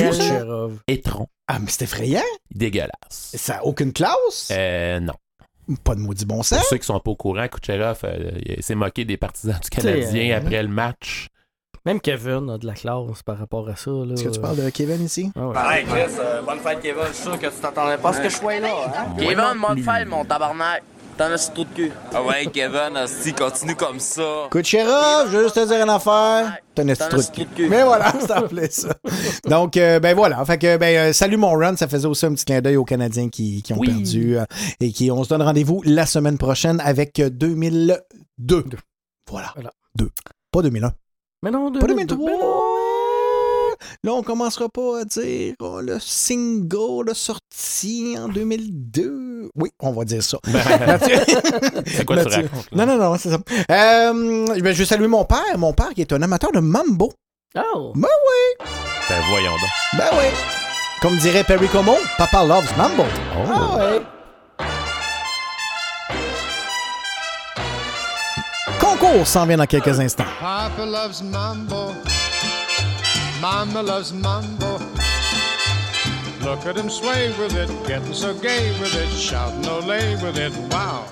Étron. 0.87 1.27
Ah, 1.47 1.59
mais 1.59 1.67
c'est 1.69 1.83
effrayant. 1.85 2.21
Dégueulasse. 2.53 2.91
Ça 3.09 3.57
a 3.57 3.63
aucune 3.63 3.93
classe? 3.93 4.49
Euh, 4.51 4.99
non. 4.99 5.13
Pas 5.83 5.93
de 5.93 5.99
maudit 5.99 6.25
bon 6.25 6.41
sens. 6.41 6.57
Pour 6.59 6.67
ceux 6.69 6.77
qui 6.77 6.85
sont 6.85 6.99
pas 6.99 7.11
au 7.11 7.15
courant, 7.15 7.47
Kucherov 7.47 7.99
euh, 8.03 8.31
s'est 8.59 8.73
moqué 8.73 9.05
des 9.05 9.17
partisans 9.17 9.59
du 9.61 9.69
Canadien 9.69 10.31
euh, 10.33 10.37
après 10.39 10.63
le 10.63 10.69
match. 10.69 11.27
Même 11.89 12.01
Kevin 12.01 12.51
a 12.51 12.59
de 12.59 12.67
la 12.67 12.73
classe 12.75 13.23
par 13.25 13.39
rapport 13.39 13.67
à 13.67 13.75
ça. 13.75 13.89
Là. 13.89 14.13
Est-ce 14.13 14.23
que 14.25 14.29
tu 14.29 14.39
parles 14.39 14.57
de 14.57 14.69
Kevin 14.69 15.03
ici? 15.03 15.31
Ah 15.35 15.47
ouais. 15.47 15.53
Pareil, 15.55 15.85
Chris, 15.85 16.01
euh, 16.19 16.39
bonne 16.43 16.59
fête, 16.59 16.81
Kevin. 16.83 17.01
Je 17.07 17.13
suis 17.15 17.23
sûr 17.23 17.39
que 17.39 17.47
tu 17.47 17.59
t'attendais 17.59 17.97
pas 17.97 18.09
à 18.09 18.13
ce 18.13 18.19
que 18.21 18.29
je 18.29 18.35
sois 18.35 18.59
là. 18.59 18.67
Hein? 18.95 19.15
Kevin, 19.17 19.37
bonne 19.59 19.83
fête, 19.83 20.07
mon 20.07 20.23
tabarnak. 20.23 20.83
T'en 21.17 21.31
as 21.31 21.37
ce 21.37 21.51
trou 21.51 21.63
de 21.63 21.69
cul? 21.73 21.91
Ah 22.13 22.21
ouais, 22.21 22.45
Kevin, 22.45 22.91
si 23.07 23.33
continue 23.33 23.73
comme 23.75 23.99
ça. 23.99 24.21
Kucherov, 24.51 25.31
je 25.31 25.37
veux 25.37 25.43
juste 25.45 25.55
te 25.55 25.67
dire 25.67 25.81
une 25.81 25.89
affaire. 25.89 26.57
T'en 26.75 26.87
as 26.89 26.95
cul? 26.95 27.09
trou 27.09 27.21
de 27.23 27.55
cul? 27.55 27.67
Mais 27.69 27.81
voilà, 27.81 28.13
ça 28.27 28.43
plaît 28.43 28.69
ça. 28.69 28.89
Donc, 29.47 29.75
euh, 29.75 29.99
ben 29.99 30.15
voilà. 30.15 30.45
Fait 30.45 30.59
que, 30.59 30.77
ben, 30.77 31.09
euh, 31.09 31.11
salut 31.13 31.37
mon 31.37 31.53
run. 31.57 31.75
Ça 31.75 31.87
faisait 31.87 32.05
aussi 32.07 32.23
un 32.27 32.35
petit 32.35 32.45
clin 32.45 32.61
d'œil 32.61 32.77
aux 32.77 32.85
Canadiens 32.85 33.29
qui, 33.29 33.63
qui 33.63 33.73
ont 33.73 33.79
Oui. 33.79 33.87
perdu. 33.87 34.37
euh, 34.37 34.45
et 34.79 34.91
qui, 34.91 35.09
on 35.09 35.23
se 35.23 35.29
donne 35.29 35.41
rendez-vous 35.41 35.81
la 35.85 36.05
semaine 36.05 36.37
prochaine 36.37 36.79
avec 36.85 37.19
euh, 37.19 37.31
2002. 37.31 38.63
Voilà. 39.27 39.51
Voilà. 39.55 39.71
Deux. 39.95 40.11
Pas 40.51 40.61
2001. 40.61 40.91
Mais 41.43 41.51
non, 41.51 41.71
Pas 41.71 41.87
2003. 41.87 42.31
Là, 44.03 44.13
on 44.13 44.23
commencera 44.23 44.67
pas 44.69 45.01
à 45.01 45.05
dire 45.05 45.53
oh, 45.61 45.79
le 45.81 45.99
single 45.99 47.13
sorti 47.15 48.15
en 48.19 48.27
2002. 48.27 49.49
Oui, 49.55 49.69
on 49.79 49.91
va 49.93 50.03
dire 50.03 50.21
ça. 50.23 50.37
Mathieu- 50.47 51.19
C'est 51.85 52.05
quoi 52.05 52.17
tu 52.17 52.23
Mathieu- 52.25 52.49
racontes, 52.51 52.67
là? 52.71 52.85
Non, 52.85 52.97
non, 52.97 53.11
non, 53.11 53.17
c'est 53.17 53.29
ça. 53.29 53.37
Euh, 53.71 54.45
ben, 54.47 54.73
je 54.73 54.79
vais 54.79 54.85
saluer 54.85 55.07
mon 55.07 55.23
père. 55.25 55.57
Mon 55.57 55.73
père 55.73 55.89
qui 55.95 56.01
est 56.01 56.11
un 56.13 56.21
amateur 56.21 56.51
de 56.51 56.59
mambo. 56.59 57.11
Oh! 57.57 57.93
Ben 57.95 58.07
oui, 58.27 58.65
Ben 59.09 59.21
voyons 59.29 59.51
donc. 59.51 59.97
ben 59.97 60.05
oui. 60.13 60.25
Comme 61.01 61.17
dirait 61.17 61.43
Perry 61.45 61.67
Como, 61.69 61.95
Papa 62.17 62.43
loves 62.45 62.71
mambo. 62.77 63.03
Oh. 63.03 63.43
Ah 63.49 63.77
ouais. 63.77 64.01
Concours 68.89 69.27
s'en 69.27 69.45
vient 69.45 69.57
dans 69.57 69.67
quelques 69.67 69.99
instants. 69.99 70.25
Papa 70.39 70.83
loves 70.83 71.21
mambo. 71.21 71.93
Mama 73.39 73.83
loves 73.83 74.11
mambo. 74.11 74.79
Look 76.41 76.65
at 76.65 76.75
him 76.75 76.89
sway 76.89 77.31
with 77.37 77.55
it, 77.55 77.69
getting 77.87 78.15
so 78.15 78.33
gay 78.33 78.71
with 78.79 78.95
it, 78.95 79.09
shouting 79.09 79.67
ole 79.67 80.17
with 80.23 80.37
it. 80.37 80.51
Wow. 80.71 81.05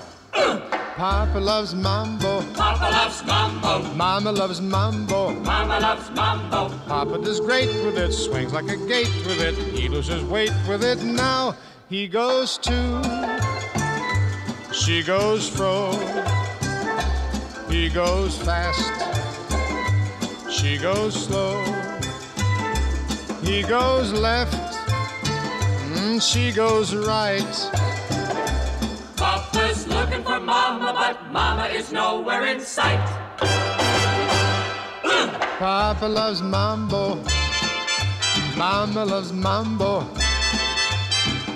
Papa 0.96 1.38
loves 1.38 1.72
mambo. 1.76 2.42
Papa 2.54 2.90
loves 2.90 3.24
mambo. 3.24 3.82
Mama 3.94 4.32
loves 4.32 4.60
mambo. 4.60 5.30
Mama 5.44 5.78
loves 5.78 6.10
mambo. 6.10 6.70
Papa 6.88 7.18
does 7.18 7.38
great 7.38 7.68
with 7.84 7.96
it, 7.96 8.12
swings 8.12 8.52
like 8.52 8.68
a 8.68 8.76
gate 8.88 9.14
with 9.24 9.40
it. 9.40 9.54
He 9.54 9.88
loses 9.88 10.24
weight 10.24 10.52
with 10.68 10.82
it. 10.82 11.00
Now 11.04 11.54
he 11.88 12.08
goes 12.08 12.58
to. 12.58 13.02
She 14.72 15.04
goes 15.04 15.48
fro. 15.48 15.92
He 17.70 17.90
goes 17.90 18.36
fast. 18.38 18.92
She 20.50 20.78
goes 20.78 21.14
slow. 21.14 21.62
He 23.42 23.62
goes 23.62 24.12
left. 24.12 24.54
Mm, 25.92 26.20
she 26.20 26.50
goes 26.50 26.94
right. 26.94 27.54
Papa's 29.16 29.86
looking 29.86 30.22
for 30.22 30.40
Mama, 30.40 30.94
but 30.94 31.30
Mama 31.30 31.66
is 31.66 31.92
nowhere 31.92 32.46
in 32.46 32.58
sight. 32.60 33.06
Papa 35.58 36.06
loves 36.06 36.40
mambo. 36.40 37.22
Mama 38.56 39.04
loves 39.04 39.32
mambo. 39.32 40.00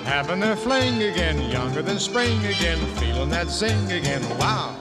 Having 0.05 0.41
their 0.41 0.55
fling 0.55 1.01
again, 1.01 1.49
younger 1.49 1.81
than 1.81 1.97
spring 1.97 2.37
again, 2.45 2.77
feeling 2.97 3.29
that 3.29 3.49
zing 3.49 3.91
again. 3.91 4.21
Wow. 4.37 4.75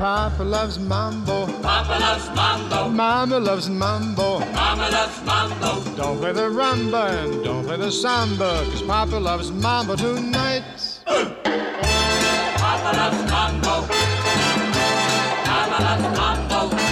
Papa 0.00 0.42
loves 0.42 0.78
mambo. 0.78 1.46
Papa 1.60 1.98
loves 2.00 2.26
mambo. 2.34 2.88
Mama 2.88 3.38
loves 3.38 3.68
mambo. 3.68 4.38
Mama 4.38 4.88
loves 4.88 5.22
mambo. 5.26 5.84
Don't 5.94 6.18
play 6.18 6.32
the 6.32 6.48
rumba 6.48 7.22
and 7.22 7.44
don't 7.44 7.66
play 7.66 7.76
the 7.76 7.92
samba, 7.92 8.64
cause 8.70 8.80
Papa 8.80 9.16
loves 9.16 9.52
mambo 9.52 9.96
tonight. 9.96 10.64
Papa 11.04 12.96
loves 12.96 13.30
mambo. 13.30 13.86
Mama 15.44 15.76
loves 15.84 16.18
mambo. 16.18 16.89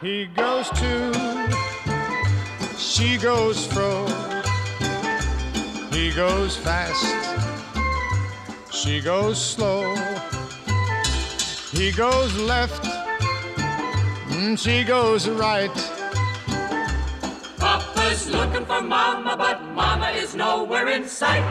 He 0.00 0.24
goes 0.34 0.70
to, 0.70 1.12
she 2.78 3.18
goes 3.18 3.66
fro. 3.66 4.06
He 5.92 6.10
goes 6.12 6.56
fast, 6.56 7.04
she 8.72 9.02
goes 9.02 9.36
slow. 9.38 9.94
He 11.70 11.92
goes 11.92 12.34
left, 12.38 12.82
mm, 14.30 14.58
she 14.58 14.84
goes 14.84 15.28
right. 15.28 15.74
Papa's 17.58 18.26
looking 18.30 18.64
for 18.64 18.80
Mama, 18.80 19.36
but 19.36 19.62
Mama 19.74 20.12
is 20.12 20.34
nowhere 20.34 20.88
in 20.88 21.06
sight. 21.06 21.44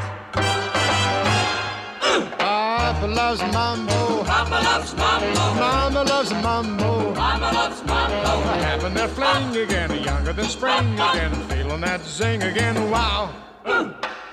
Papa 2.90 3.06
loves 3.06 3.42
mambo. 3.54 4.24
Papa 4.24 4.64
loves 4.64 4.96
mambo. 4.96 5.54
Mama 5.60 6.04
loves 6.06 6.32
mambo. 6.42 7.14
Mama 7.14 7.52
loves 7.54 7.84
mambo. 7.86 8.32
Having 8.66 8.94
their 8.96 9.08
fling 9.08 9.56
again, 9.58 9.92
younger 10.04 10.34
than 10.34 10.46
spring 10.46 11.00
again, 11.00 11.32
feeling 11.50 11.82
that 11.82 12.02
zing 12.04 12.42
again. 12.42 12.90
Wow. 12.90 13.30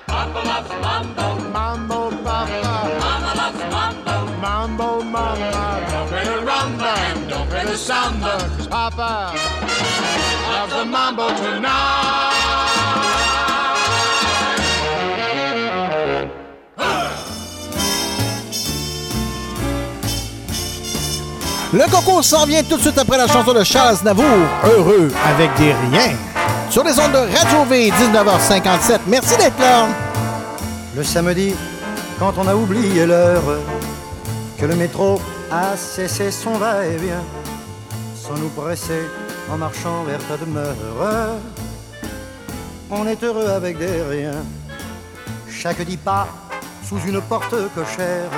Papa 0.07 0.41
loves 0.51 0.71
mambo. 0.71 1.51
Mambo, 1.51 2.11
papa. 2.25 2.97
Mama 2.99 3.33
loves 3.37 3.63
mambo. 3.75 4.41
Mambo, 4.41 5.03
mama. 5.03 5.87
Don't 5.91 6.09
play 6.09 6.25
the 6.25 6.41
rumba 6.49 6.97
and 7.11 7.29
don't 7.29 7.51
play 7.51 7.65
the 7.67 7.77
samba, 7.77 8.39
cause 8.57 8.69
papa 8.69 9.35
loves 10.49 10.73
the 10.73 10.85
mambo 10.87 11.29
tonight. 11.37 12.46
Le 21.73 21.91
concours 21.91 22.23
s'en 22.23 22.47
vient 22.47 22.63
tout 22.63 22.77
de 22.77 22.83
suite 22.83 22.97
après 22.97 23.19
la 23.19 23.27
chanson 23.27 23.53
de 23.53 23.65
Charles 23.65 23.89
Aznavour, 23.89 24.25
Heureux 24.65 25.11
avec 25.25 25.53
des 25.57 25.73
riens. 25.73 26.17
Sur 26.71 26.85
les 26.85 26.99
ondes 26.99 27.11
de 27.11 27.19
Radio 27.19 27.65
V, 27.69 27.91
19h57. 27.91 29.01
Merci 29.09 29.37
d'être 29.37 29.59
là. 29.59 29.89
Le 30.95 31.03
samedi, 31.03 31.55
quand 32.21 32.35
on 32.39 32.47
a 32.47 32.55
oublié 32.55 33.05
l'heure, 33.05 33.43
que 34.57 34.65
le 34.65 34.77
métro 34.77 35.21
a 35.51 35.77
cessé 35.77 36.31
son 36.31 36.53
va-et-vient, 36.53 37.25
sans 38.15 38.35
nous 38.35 38.49
presser 38.49 39.03
en 39.53 39.59
marchant 39.59 40.05
vers 40.05 40.21
ta 40.29 40.37
demeure, 40.37 41.37
on 42.91 43.07
est 43.09 43.23
heureux 43.25 43.49
avec 43.49 43.77
des 43.79 44.03
riens. 44.09 44.45
Chaque 45.51 45.83
dix 45.83 45.97
pas 45.97 46.29
sous 46.89 47.01
une 47.09 47.21
porte 47.21 47.55
cochère, 47.75 48.31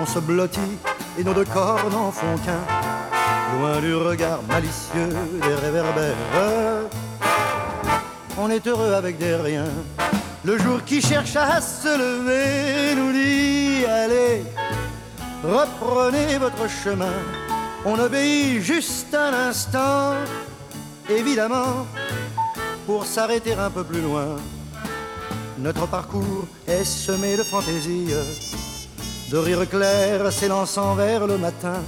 on 0.00 0.06
se 0.06 0.20
blottit 0.20 0.78
et 1.18 1.24
nos 1.24 1.34
deux 1.34 1.44
corps 1.44 1.90
n'en 1.90 2.12
font 2.12 2.36
qu'un, 2.44 2.62
loin 3.58 3.80
du 3.80 3.94
regard 3.94 4.40
malicieux 4.48 5.08
des 5.42 5.54
réverbères. 5.54 6.14
On 8.38 8.48
est 8.50 8.64
heureux 8.66 8.92
avec 8.94 9.18
des 9.18 9.34
riens. 9.34 9.74
Le 10.44 10.56
jour 10.58 10.84
qui 10.84 11.02
cherche 11.02 11.34
à 11.34 11.60
se 11.60 11.88
lever 11.88 12.94
nous 12.94 13.12
dit 13.12 13.84
Allez, 13.84 14.44
reprenez 15.42 16.38
votre 16.38 16.68
chemin. 16.70 17.18
On 17.84 17.98
obéit 17.98 18.60
juste 18.60 19.12
un 19.14 19.48
instant, 19.48 20.14
évidemment, 21.08 21.86
pour 22.86 23.04
s'arrêter 23.04 23.54
un 23.54 23.70
peu 23.70 23.82
plus 23.82 24.02
loin. 24.02 24.36
Notre 25.58 25.86
parcours 25.88 26.46
est 26.68 26.84
semé 26.84 27.36
de 27.36 27.42
fantaisie, 27.42 28.14
de 29.30 29.38
rires 29.38 29.68
clairs 29.68 30.32
s'élançant 30.32 30.94
vers 30.94 31.26
le 31.26 31.36
matin. 31.38 31.80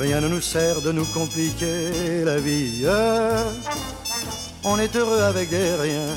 Rien 0.00 0.20
ne 0.20 0.28
nous 0.28 0.40
sert 0.40 0.80
de 0.80 0.92
nous 0.92 1.04
compliquer 1.06 2.24
la 2.24 2.38
vie. 2.38 2.86
On 4.64 4.78
est 4.78 4.94
heureux 4.94 5.20
avec 5.22 5.50
des 5.50 5.74
riens. 5.74 6.14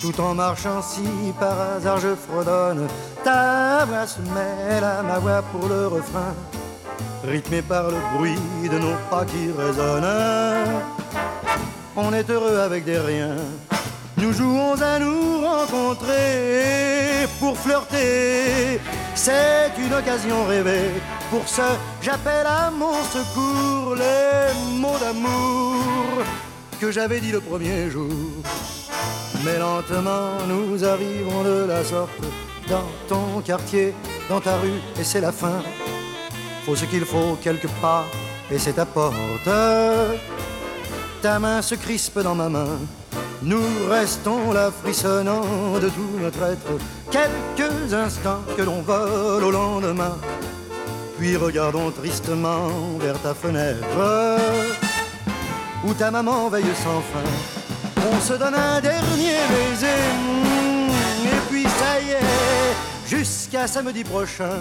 Tout 0.00 0.18
en 0.20 0.34
marchant 0.34 0.82
si 0.82 1.32
par 1.38 1.58
hasard 1.60 2.00
je 2.00 2.14
fredonne, 2.14 2.88
ta 3.22 3.84
voix 3.84 4.06
se 4.06 4.20
mêle 4.20 4.84
à 4.84 5.02
ma 5.02 5.18
voix 5.18 5.42
pour 5.52 5.68
le 5.68 5.86
refrain, 5.86 6.34
rythmé 7.22 7.62
par 7.62 7.90
le 7.90 7.98
bruit 8.16 8.38
de 8.70 8.78
nos 8.78 8.96
pas 9.10 9.24
qui 9.24 9.50
résonnent. 9.56 10.82
On 11.96 12.12
est 12.12 12.28
heureux 12.30 12.58
avec 12.58 12.84
des 12.84 12.98
riens. 12.98 13.36
Nous 14.20 14.34
jouons 14.34 14.74
à 14.82 14.98
nous 14.98 15.40
rencontrer 15.40 17.26
pour 17.38 17.56
flirter. 17.56 18.78
C'est 19.14 19.72
une 19.78 19.94
occasion 19.94 20.44
rêvée. 20.44 20.90
Pour 21.30 21.48
ce, 21.48 21.62
j'appelle 22.02 22.46
à 22.46 22.70
mon 22.70 23.02
secours 23.04 23.94
les 23.96 24.78
mots 24.78 24.98
d'amour 25.00 26.24
que 26.78 26.90
j'avais 26.90 27.20
dit 27.20 27.32
le 27.32 27.40
premier 27.40 27.88
jour. 27.88 28.10
Mais 29.42 29.58
lentement, 29.58 30.32
nous 30.46 30.84
arrivons 30.84 31.42
de 31.42 31.64
la 31.66 31.82
sorte 31.82 32.10
dans 32.68 32.88
ton 33.08 33.40
quartier, 33.40 33.94
dans 34.28 34.40
ta 34.40 34.56
rue, 34.58 34.80
et 35.00 35.04
c'est 35.04 35.22
la 35.22 35.32
fin. 35.32 35.62
Faut 36.66 36.76
ce 36.76 36.84
qu'il 36.84 37.06
faut 37.06 37.38
quelque 37.42 37.68
part, 37.80 38.04
et 38.50 38.58
c'est 38.58 38.74
ta 38.74 38.84
porte. 38.84 39.48
Ta 41.22 41.38
main 41.38 41.62
se 41.62 41.74
crispe 41.74 42.18
dans 42.20 42.34
ma 42.34 42.50
main. 42.50 42.78
Nous 43.42 43.62
restons 43.88 44.52
là 44.52 44.70
frissonnant 44.70 45.78
de 45.80 45.88
tout 45.88 46.10
notre 46.20 46.42
être. 46.42 46.78
Quelques 47.10 47.94
instants 47.94 48.42
que 48.56 48.62
l'on 48.62 48.82
vole 48.82 49.44
au 49.44 49.50
lendemain. 49.50 50.16
Puis 51.18 51.36
regardons 51.36 51.90
tristement 51.90 52.68
vers 52.98 53.18
ta 53.22 53.32
fenêtre. 53.32 53.86
Où 55.86 55.94
ta 55.94 56.10
maman 56.10 56.48
veille 56.50 56.74
sans 56.84 57.00
fin. 57.00 58.06
On 58.12 58.20
se 58.20 58.34
donne 58.34 58.54
un 58.54 58.80
dernier 58.80 59.38
baiser. 59.48 59.86
Et 61.24 61.40
puis 61.50 61.62
ça 61.64 62.00
y 62.00 62.10
est, 62.10 63.08
jusqu'à 63.08 63.66
samedi 63.66 64.04
prochain. 64.04 64.58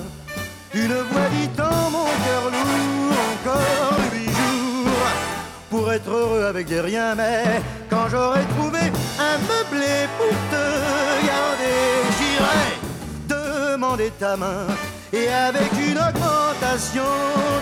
Une 0.73 0.93
voix 0.93 1.29
dit 1.31 1.61
en 1.61 1.89
mon 1.89 2.05
cœur 2.05 2.43
lourd 2.51 3.17
encore 3.33 4.08
pour 5.69 5.91
être 5.91 6.09
heureux 6.09 6.45
avec 6.45 6.67
des 6.67 6.81
riens, 6.81 7.15
mais 7.15 7.61
quand 7.89 8.07
j'aurai 8.09 8.41
trouvé 8.57 8.79
un 9.19 9.37
meublé 9.49 10.07
pour 10.17 10.35
te 10.51 10.65
garder, 11.25 11.79
j'irai 12.17 12.61
demander 13.27 14.11
ta 14.19 14.35
main. 14.35 14.65
Et 15.11 15.27
avec 15.27 15.71
une 15.73 15.97
augmentation 15.97 17.11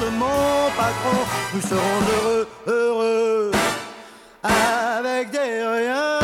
de 0.01 0.09
mon 0.09 0.69
patron, 0.75 1.19
nous 1.53 1.61
serons 1.61 1.99
heureux, 2.13 2.47
heureux, 2.67 3.51
avec 4.43 5.31
des 5.31 5.65
riens. 5.65 6.16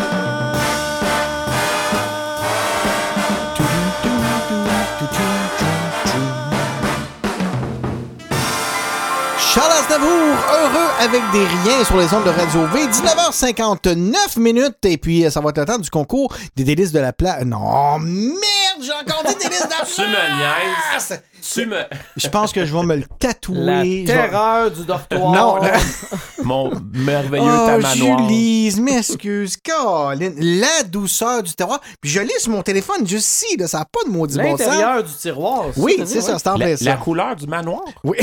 Avec 11.04 11.22
des 11.34 11.46
riens 11.46 11.84
sur 11.84 11.98
les 11.98 12.14
ondes 12.14 12.24
de 12.24 12.30
Radio 12.30 12.66
V. 12.68 12.86
19h59 12.88 14.40
minutes. 14.40 14.78
Et 14.86 14.98
puis, 14.98 15.26
euh, 15.26 15.30
ça 15.30 15.42
va 15.42 15.50
être 15.50 15.58
le 15.60 15.66
temps 15.66 15.78
du 15.78 15.90
concours 15.90 16.34
des 16.56 16.64
délices 16.64 16.92
de 16.94 17.00
la 17.00 17.12
plage. 17.12 17.44
Non, 17.46 18.00
merde, 18.00 18.82
j'ai 18.82 18.92
encore 18.94 19.24
dit 19.28 19.36
délices 19.36 19.64
de 19.66 19.70
la 19.70 19.86
Tu 19.86 20.02
me 20.02 20.08
niaises. 20.38 21.22
Tu 21.54 21.66
me. 21.66 21.78
Je 22.16 22.28
pense 22.30 22.54
que 22.54 22.66
je 22.66 22.74
vais 22.74 22.84
me 22.84 22.96
le 22.96 23.04
tatouer. 23.20 23.58
La 23.58 23.84
Je 23.84 23.90
vais- 23.90 24.04
terreur 24.06 24.72
du 24.72 24.86
dortoir. 24.86 25.32
Non, 25.34 25.56
la- 25.62 25.78
Mon 26.44 26.72
merveilleux 26.94 27.44
Oh, 27.46 27.68
tamanoir. 27.68 28.20
Julise, 28.20 28.80
m'excuse, 28.80 29.58
Colin. 29.58 30.32
La 30.38 30.84
douceur 30.84 31.44
du 31.44 31.54
terroir. 31.54 31.82
Puis 32.02 32.12
je 32.12 32.22
l'ai 32.22 32.40
sur 32.40 32.52
mon 32.52 32.62
téléphone 32.62 33.06
juste 33.06 33.28
ici, 33.44 33.58
là, 33.58 33.68
ça 33.68 33.80
n'a 33.80 33.86
pas 33.86 34.04
de 34.06 34.10
maudit 34.10 34.38
bon 34.38 34.58
sens. 34.58 34.60
L'intérieur 34.68 35.04
du 35.04 35.14
tiroir. 35.14 35.66
Oui, 35.78 35.96
c'est 36.06 36.22
ça, 36.22 36.40
c'est 36.40 36.48
en 36.50 36.56
plein 36.56 36.70
La, 36.70 36.78
ça. 36.78 36.86
la 36.86 36.96
couleur 36.98 37.36
du 37.36 37.46
manoir? 37.48 37.82
Oui. 38.06 38.18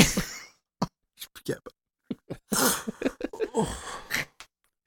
oh. 3.55 3.87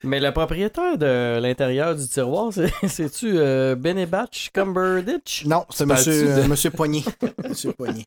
Mais 0.05 0.19
le 0.19 0.31
propriétaire 0.31 0.97
de 0.97 1.39
l'intérieur 1.39 1.95
du 1.95 2.07
tiroir, 2.07 2.51
c'est- 2.53 2.71
c'est-tu 2.87 3.33
euh, 3.37 3.75
Benebatch 3.75 4.49
Cumberditch? 4.53 5.45
Non, 5.45 5.65
c'est 5.69 5.85
monsieur, 5.85 6.29
euh, 6.29 6.47
monsieur 6.47 6.69
Poignet. 6.71 7.03
monsieur 7.49 7.71
Poignet. 7.73 8.05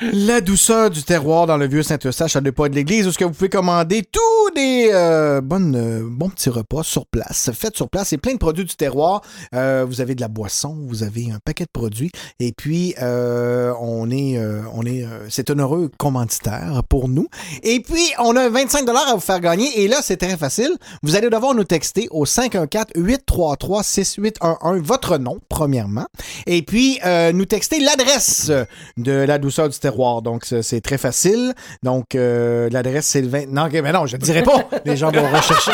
La 0.00 0.40
douceur 0.40 0.90
du 0.90 1.04
terroir 1.04 1.46
dans 1.46 1.56
le 1.56 1.68
vieux 1.68 1.82
Saint-Eustache 1.84 2.34
à 2.36 2.40
deux 2.40 2.50
pas 2.50 2.68
de 2.68 2.74
l'église 2.74 3.06
où 3.06 3.12
ce 3.12 3.18
que 3.18 3.24
vous 3.24 3.30
pouvez 3.32 3.48
commander 3.48 4.02
tous 4.02 4.50
des 4.56 4.90
euh, 4.92 5.40
bonnes, 5.40 5.76
euh, 5.76 6.02
bons 6.04 6.28
petits 6.30 6.50
repas 6.50 6.82
sur 6.82 7.06
place. 7.06 7.50
Faites 7.54 7.76
sur 7.76 7.88
place, 7.88 8.08
c'est 8.08 8.18
plein 8.18 8.32
de 8.32 8.38
produits 8.38 8.64
du 8.64 8.74
terroir. 8.74 9.22
Euh, 9.54 9.84
vous 9.88 10.00
avez 10.00 10.14
de 10.16 10.20
la 10.20 10.28
boisson, 10.28 10.76
vous 10.88 11.02
avez 11.04 11.30
un 11.30 11.38
paquet 11.44 11.64
de 11.64 11.70
produits. 11.72 12.10
Et 12.40 12.52
puis, 12.52 12.94
on 13.00 14.10
est, 14.10 14.38
on 14.74 14.82
est, 14.84 15.06
c'est 15.28 15.50
un 15.50 15.58
heureux 15.58 15.90
commanditaire 15.96 16.82
pour 16.88 17.08
nous. 17.08 17.28
Et 17.62 17.80
puis, 17.80 18.04
on 18.18 18.34
a 18.36 18.48
25 18.48 18.88
à 18.88 19.14
vous 19.14 19.20
faire 19.20 19.40
gagner. 19.40 19.80
Et 19.80 19.88
là, 19.88 19.98
c'est 20.02 20.16
très 20.16 20.36
facile. 20.36 20.70
Vous 21.06 21.14
allez 21.14 21.30
devoir 21.30 21.54
nous 21.54 21.62
texter 21.62 22.08
au 22.10 22.24
514-833-6811 22.24 24.80
votre 24.80 25.18
nom, 25.18 25.38
premièrement. 25.48 26.06
Et 26.46 26.62
puis, 26.62 26.98
euh, 27.06 27.30
nous 27.30 27.44
texter 27.44 27.78
l'adresse 27.78 28.50
de 28.96 29.12
la 29.12 29.38
douceur 29.38 29.68
du 29.68 29.78
terroir. 29.78 30.20
Donc, 30.20 30.44
c'est 30.62 30.80
très 30.80 30.98
facile. 30.98 31.54
Donc, 31.84 32.16
euh, 32.16 32.68
l'adresse, 32.70 33.06
c'est 33.06 33.22
le 33.22 33.28
20... 33.28 33.52
Non, 33.52 33.66
ok, 33.66 33.74
mais 33.74 33.92
non, 33.92 34.06
je 34.06 34.16
ne 34.16 34.20
dirai 34.20 34.42
pas. 34.42 34.68
Les 34.84 34.96
gens 34.96 35.12
vont 35.12 35.30
rechercher. 35.30 35.70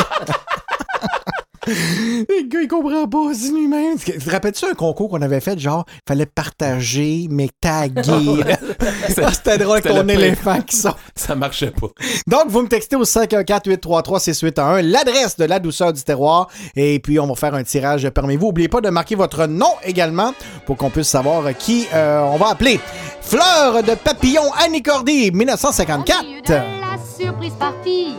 Le 1.66 2.48
gars, 2.48 2.60
il 2.60 2.68
comprend 2.68 3.06
pas, 3.06 3.34
c'est 3.34 3.48
inhumain. 3.48 3.94
Tu 3.96 4.18
te 4.18 4.30
rappelles-tu 4.30 4.64
un 4.64 4.74
concours 4.74 5.08
qu'on 5.10 5.22
avait 5.22 5.38
fait, 5.40 5.56
genre, 5.58 5.84
il 5.88 6.00
fallait 6.08 6.26
partager, 6.26 7.28
mais 7.30 7.48
taguer. 7.60 8.02
Ah, 9.24 9.32
C'était 9.32 9.58
drôle 9.58 9.78
avec 9.78 9.84
C'était 9.86 10.02
ton 10.02 10.08
éléphant 10.08 10.60
qui 10.62 10.74
sort. 10.76 10.98
Ça 11.14 11.34
marchait 11.36 11.70
pas. 11.70 11.88
Donc, 12.26 12.44
vous 12.48 12.62
me 12.62 12.68
textez 12.68 12.96
au 12.96 13.04
514-833-6811 13.04 14.80
l'adresse 14.90 15.36
de 15.36 15.44
la 15.44 15.60
douceur 15.60 15.92
du 15.92 16.02
terroir. 16.02 16.48
Et 16.74 16.98
puis, 16.98 17.20
on 17.20 17.26
va 17.26 17.34
faire 17.36 17.54
un 17.54 17.62
tirage 17.62 18.08
parmi 18.10 18.36
vous. 18.36 18.46
N'oubliez 18.46 18.68
pas 18.68 18.80
de 18.80 18.90
marquer 18.90 19.14
votre 19.14 19.46
nom 19.46 19.70
également 19.84 20.32
pour 20.66 20.76
qu'on 20.76 20.90
puisse 20.90 21.08
savoir 21.08 21.56
qui 21.56 21.86
euh, 21.94 22.20
on 22.22 22.36
va 22.38 22.48
appeler. 22.48 22.80
Fleur 23.20 23.82
de 23.82 23.94
papillon 23.94 24.42
Annie 24.64 24.82
Cordy, 24.82 25.30
1954. 25.30 26.24
La 26.48 26.98
surprise 27.18 27.52
partie, 27.58 28.14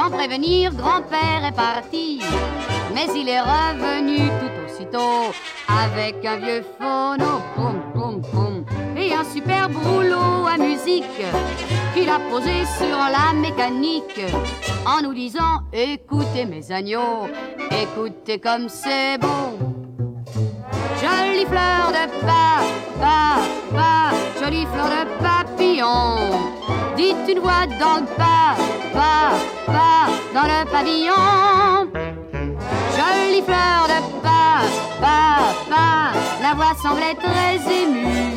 sans 0.00 0.10
prévenir, 0.10 0.72
grand-père 0.74 1.44
est 1.46 1.54
parti. 1.54 2.20
Mais 2.94 3.06
il 3.14 3.28
est 3.28 3.40
revenu 3.40 4.16
tout 4.40 4.54
aussitôt 4.64 5.32
avec 5.68 6.24
un 6.24 6.36
vieux 6.36 6.64
phono, 6.78 7.42
poum, 7.54 7.82
poum, 7.92 8.22
poum, 8.22 8.64
et 8.96 9.12
un 9.12 9.24
super 9.24 9.68
rouleau 9.68 10.46
à 10.46 10.56
musique 10.56 11.04
qu'il 11.92 12.08
a 12.08 12.18
posé 12.30 12.64
sur 12.78 12.96
la 12.96 13.34
mécanique 13.34 14.20
en 14.86 15.02
nous 15.02 15.12
disant 15.12 15.64
Écoutez 15.72 16.46
mes 16.46 16.72
agneaux, 16.72 17.28
écoutez 17.70 18.38
comme 18.38 18.70
c'est 18.70 19.18
beau. 19.18 19.89
Jolie 21.00 21.46
fleur 21.46 21.92
de 21.96 22.04
pa, 22.26 22.60
pa, 23.00 23.38
pa, 23.74 24.10
jolie 24.38 24.66
fleur 24.66 24.90
de 24.90 25.02
papillon. 25.22 26.18
Dites 26.94 27.26
une 27.26 27.38
voix 27.38 27.66
dans 27.80 28.00
le 28.00 28.06
pa, 28.18 28.54
pa, 28.92 29.32
pa, 29.66 30.08
dans 30.34 30.46
le 30.46 30.70
pavillon. 30.70 31.90
Jolie 32.98 33.42
fleur 33.42 33.88
de 33.88 34.00
pa, 34.20 34.60
pa, 35.00 35.54
pa, 35.70 36.12
la 36.42 36.54
voix 36.54 36.74
semblait 36.82 37.14
très 37.14 37.56
émue. 37.82 38.34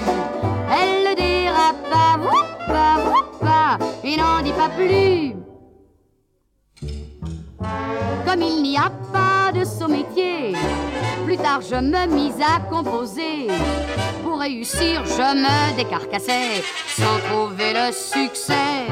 Elle 0.72 1.03
le 1.10 1.15
dérapa, 1.15 2.18
woupa, 2.23 2.88
woupa, 3.06 3.77
et 4.06 4.15
n'en 4.15 4.41
dit 4.41 4.53
pas 4.53 4.69
plus. 4.69 5.35
Comme 8.26 8.41
il 8.41 8.64
n'y 8.64 8.77
a 8.77 8.90
pas 9.14 9.52
de 9.53 9.64
métier, 9.88 10.53
plus 11.26 11.38
tard 11.38 11.61
je 11.61 11.76
me 11.76 12.06
mis 12.07 12.34
à 12.41 12.60
composer. 12.60 13.48
Pour 14.23 14.40
réussir, 14.40 15.06
je 15.06 15.27
me 15.44 15.77
décarcassais 15.77 16.64
sans 16.88 17.18
trouver 17.30 17.72
le 17.73 17.91
succès. 17.94 18.85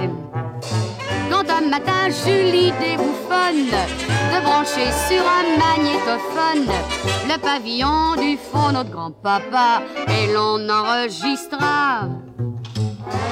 Quand 1.30 1.50
un 1.50 1.68
matin 1.70 2.04
j'eus 2.10 2.52
l'idée 2.52 2.98
de 3.52 4.42
brancher 4.44 4.92
sur 5.08 5.24
un 5.28 5.58
magnétophone 5.58 6.72
le 7.28 7.38
pavillon 7.38 8.16
du 8.16 8.38
fond 8.38 8.72
notre 8.72 8.90
grand-papa 8.90 9.84
et 10.08 10.32
l'on 10.34 10.70
enregistra. 10.70 12.08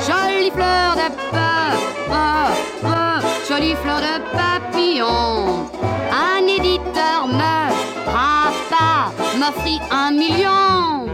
Jolie 0.08 0.52
fleur 0.52 0.96
de 0.96 1.10
pa, 1.32 1.72
pa, 2.10 3.20
jolie 3.48 3.76
fleur 3.76 4.02
de 4.02 4.16
papillon. 4.36 5.70
Un 6.12 6.48
éditeur 6.48 7.28
me, 7.28 7.72
papa, 8.06 9.12
m'offrit 9.38 9.80
un 9.92 10.12
million 10.12 11.06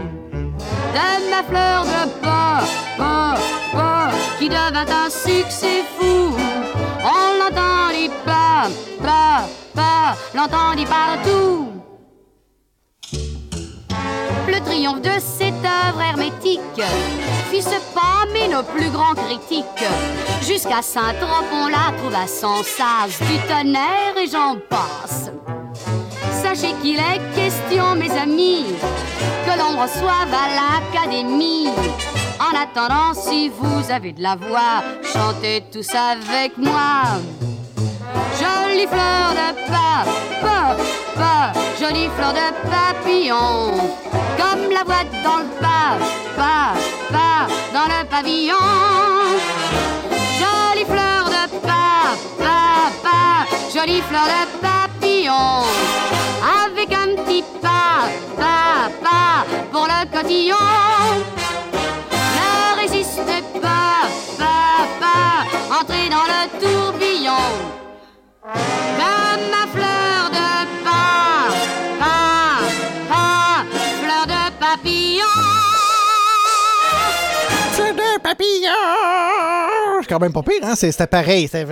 de 0.94 1.30
ma 1.30 1.42
fleur 1.42 1.84
de 1.84 2.08
pa, 2.22 2.60
pa, 2.96 3.34
pa, 3.72 4.10
qui 4.38 4.48
devint 4.48 4.86
un 5.04 5.10
succès 5.10 5.84
fou. 5.98 6.34
On 7.04 7.38
l'entendit 7.38 8.10
pas, 8.24 8.68
pas, 9.02 9.44
pas, 9.74 10.16
l'entendit 10.34 10.86
partout. 10.86 11.75
Le 14.48 14.60
triomphe 14.64 15.02
de 15.02 15.10
cette 15.18 15.54
œuvre 15.64 16.00
hermétique 16.00 16.60
fit 17.50 17.64
pâmer 17.94 18.48
nos 18.48 18.62
plus 18.62 18.90
grands 18.90 19.14
critiques. 19.14 19.64
Jusqu'à 20.42 20.82
Saint-Trope, 20.82 21.52
on 21.52 21.68
la 21.68 21.96
trouva 21.98 22.26
sans 22.26 22.62
sas, 22.62 23.18
du 23.20 23.38
tonnerre 23.48 24.16
et 24.22 24.28
j'en 24.28 24.56
passe. 24.68 25.30
Sa 26.42 26.54
Sachez 26.54 26.74
qu'il 26.82 26.98
est 26.98 27.34
question, 27.34 27.94
mes 27.94 28.10
amis, 28.10 28.66
que 29.44 29.58
l'on 29.58 29.80
reçoive 29.80 30.32
à 30.32 31.02
l'académie. 31.02 31.68
En 32.38 32.54
attendant, 32.56 33.14
si 33.14 33.48
vous 33.48 33.90
avez 33.90 34.12
de 34.12 34.22
la 34.22 34.36
voix, 34.36 34.82
chantez 35.02 35.64
tous 35.72 35.88
avec 35.94 36.56
moi. 36.58 37.02
Jolie 38.38 38.86
fleur 38.86 39.32
de 39.32 39.70
pas, 39.70 40.76
jolie 41.78 42.08
fleur 42.16 42.32
de 42.32 42.48
papillon. 42.70 43.72
Comme 44.38 44.70
la 44.70 44.84
boîte 44.84 45.12
dans 45.22 45.38
le 45.38 45.50
pas, 45.60 45.98
pas, 46.36 46.74
pas, 47.10 47.46
dans 47.72 47.86
le 47.86 48.04
pavillon. 48.08 48.54
Jolie 50.40 50.84
fleur 50.84 51.24
de 51.26 51.58
pas, 51.66 52.16
pas, 52.38 52.90
pas, 53.02 53.46
jolie 53.74 54.02
fleur 54.08 54.26
de 54.34 54.42
papillon. 54.66 55.64
Avec 56.64 56.92
un 56.92 57.22
petit 57.22 57.44
pas, 57.62 58.08
pas, 58.36 58.90
pas, 59.02 59.44
pour 59.72 59.86
le 59.86 60.00
cotillon. 60.16 60.56
Ne 62.38 62.80
résistez 62.80 63.42
pas, 63.60 64.08
pas, 64.38 64.86
pas, 65.00 65.80
entrez 65.80 66.08
dans 66.08 66.26
le 66.32 66.40
tourbillon. 66.60 67.46
Comme 68.42 69.44
ma 69.50 69.66
fleur 69.72 69.95
papillon! 78.26 80.02
C'est 80.02 80.08
quand 80.08 80.18
même 80.20 80.32
pas 80.32 80.42
pire, 80.42 80.58
hein? 80.62 80.74
C'est- 80.74 80.90
C'était 80.90 81.06
pareil. 81.06 81.48
C'était 81.48 81.64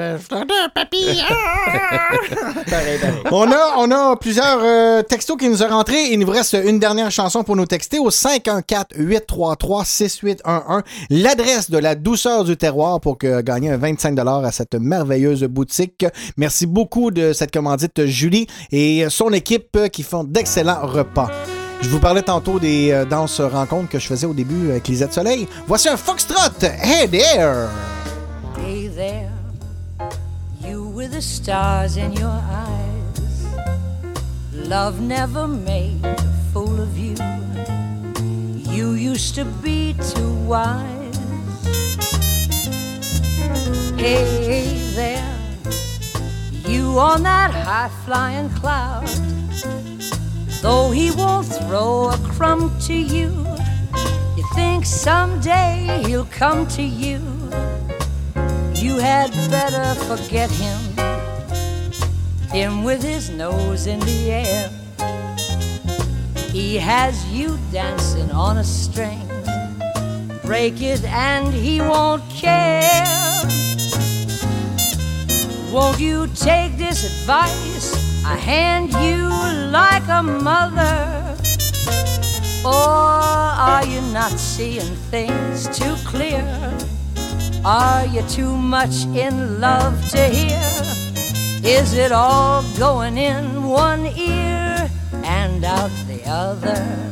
papillon! 0.75 1.25
pareil, 2.71 2.99
pareil. 2.99 3.23
On 3.33 3.51
a, 3.51 3.75
on 3.79 3.91
a 3.91 4.17
plusieurs 4.17 4.61
euh, 4.63 5.03
textos 5.03 5.37
qui 5.37 5.49
nous 5.49 5.63
ont 5.63 5.69
rentrés. 5.69 6.05
Il 6.13 6.21
nous 6.21 6.31
reste 6.31 6.57
une 6.65 6.79
dernière 6.79 7.11
chanson 7.11 7.43
pour 7.43 7.57
nous 7.57 7.67
texter 7.67 7.99
au 7.99 8.11
514-833-6811. 8.11 10.83
L'adresse 11.11 11.71
de 11.71 11.79
la 11.79 11.95
douceur 11.97 12.45
du 12.45 12.57
terroir 12.57 13.01
pour 13.01 13.19
que, 13.19 13.41
gagner 13.41 13.71
un 13.71 13.77
25 13.77 14.17
à 14.19 14.53
cette 14.53 14.75
merveilleuse 14.75 15.45
boutique. 15.45 16.05
Merci 16.37 16.67
beaucoup 16.67 17.11
de 17.11 17.33
cette 17.33 17.53
commandite, 17.53 18.05
Julie, 18.07 18.47
et 18.71 19.07
son 19.09 19.33
équipe 19.33 19.79
qui 19.93 20.03
font 20.03 20.25
d'excellents 20.25 20.87
repas. 20.87 21.31
Je 21.81 21.89
vous 21.89 22.01
parlais 22.01 22.23
tantôt 22.23 22.59
des 22.59 22.93
euh, 22.93 23.05
danses 23.05 23.41
rencontres 23.41 23.89
que 23.89 23.99
je 23.99 24.07
faisais 24.07 24.27
au 24.27 24.33
début 24.35 24.71
avec 24.71 24.89
Lisette 24.89 25.13
Soleil. 25.13 25.47
Voici 25.67 25.89
un 25.89 25.97
foxtrot! 25.97 26.63
Hey 26.63 27.09
there! 27.09 27.69
Hey 28.59 28.89
there, 28.89 29.31
you 30.63 30.89
with 30.95 31.13
the 31.13 31.21
stars 31.21 31.97
in 31.97 32.13
your 32.13 32.31
eyes. 32.31 33.45
Love 34.53 35.01
never 35.01 35.47
made 35.47 36.05
a 36.05 36.17
fool 36.53 36.81
of 36.81 36.97
you. 36.97 37.15
You 38.73 38.95
used 38.95 39.35
to 39.35 39.45
be 39.63 39.95
too 40.15 40.33
wise. 40.47 40.81
Hey 43.97 44.79
there, 44.95 45.37
you 46.67 46.99
on 46.99 47.23
that 47.25 47.53
high 47.53 47.91
flying 48.05 48.49
cloud. 48.51 49.09
Though 50.65 50.91
he 50.93 51.11
won't 51.11 51.45
throw 51.45 52.09
a 52.09 52.17
crumb 52.33 52.75
to 52.87 52.95
you, 52.95 53.29
you 54.35 54.45
think 54.55 54.87
someday 54.87 56.03
he'll 56.07 56.25
come 56.25 56.67
to 56.69 56.83
you. 56.83 57.21
You 58.73 58.97
had 58.97 59.31
better 59.51 59.95
forget 60.07 60.51
him. 60.51 60.81
Him 62.51 62.83
with 62.83 63.03
his 63.03 63.29
nose 63.29 63.87
in 63.87 64.01
the 64.01 64.31
air. 64.31 64.71
He 66.51 66.77
has 66.77 67.23
you 67.27 67.59
dancing 67.71 68.31
on 68.31 68.57
a 68.57 68.65
string. 68.65 69.29
Break 70.47 70.81
it 70.81 71.05
and 71.05 71.53
he 71.53 71.83
won't 71.83 72.27
care. 72.31 73.64
Won't 75.75 75.99
you 75.99 76.29
take 76.29 76.79
this 76.79 77.03
advice 77.03 78.25
I 78.25 78.37
hand 78.37 78.93
you 78.93 79.27
like 79.73 80.07
a 80.07 80.23
mother? 80.23 81.37
Or 82.65 82.71
are 82.71 83.85
you 83.85 84.01
not 84.13 84.31
seeing 84.39 84.95
things 85.11 85.67
too 85.77 85.97
clear? 86.07 86.47
Are 87.65 88.07
you 88.07 88.23
too 88.29 88.57
much 88.57 89.07
in 89.17 89.61
love 89.61 90.09
to 90.11 90.29
hear? 90.29 90.63
Is 91.65 91.95
it 91.95 92.13
all 92.13 92.63
going 92.79 93.19
in 93.19 93.65
one 93.65 94.07
ear 94.07 94.89
and 95.25 95.65
out 95.65 95.91
the 96.07 96.23
other? 96.25 97.05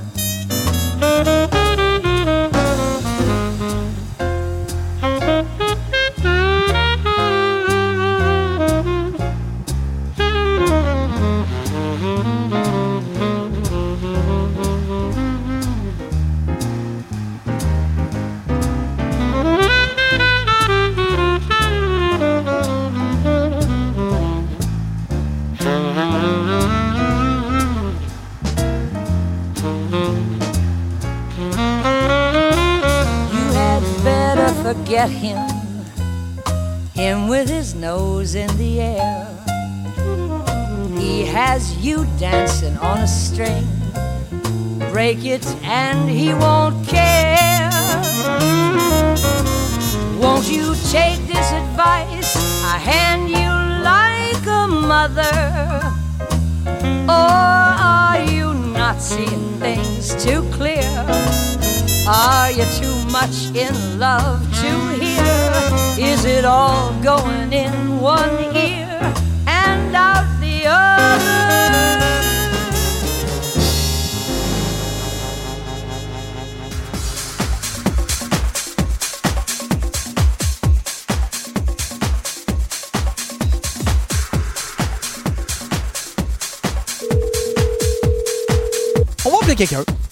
Forget 34.93 35.09
him, 35.09 35.39
him 36.93 37.27
with 37.27 37.49
his 37.49 37.75
nose 37.75 38.35
in 38.35 38.55
the 38.59 38.79
air. 38.79 39.27
He 40.99 41.25
has 41.25 41.79
you 41.79 42.07
dancing 42.19 42.77
on 42.77 42.99
a 42.99 43.09
string. 43.09 43.67
Break 44.91 45.25
it 45.25 45.47
and 45.63 46.11
he 46.11 46.35
won't 46.35 46.87
care. 46.87 47.71
Won't 50.21 50.51
you 50.51 50.75
take 50.91 51.21
this 51.27 51.49
advice 51.53 52.37
I 52.63 52.77
hand 52.77 53.31
you 53.31 53.51
like 53.93 54.45
a 54.47 54.69
mother? 54.69 55.33
Or 57.09 57.39
are 57.97 58.23
you 58.31 58.53
not 58.53 59.01
seeing 59.01 59.59
things 59.59 60.23
too 60.23 60.43
clear? 60.51 61.62
Are 62.05 62.51
you 62.51 62.65
too 62.81 63.11
much 63.13 63.55
in 63.55 63.99
love 63.99 64.43
to 64.61 64.71
hear? 65.03 65.53
Is 65.99 66.25
it 66.25 66.45
all 66.45 66.93
going 67.01 67.53
in 67.53 68.01
one 68.01 68.57
ear 68.57 68.99
and 69.47 69.95
out 69.95 70.27
the 70.41 70.67
other? 70.67 71.53
Quelqu'un. 89.55 90.12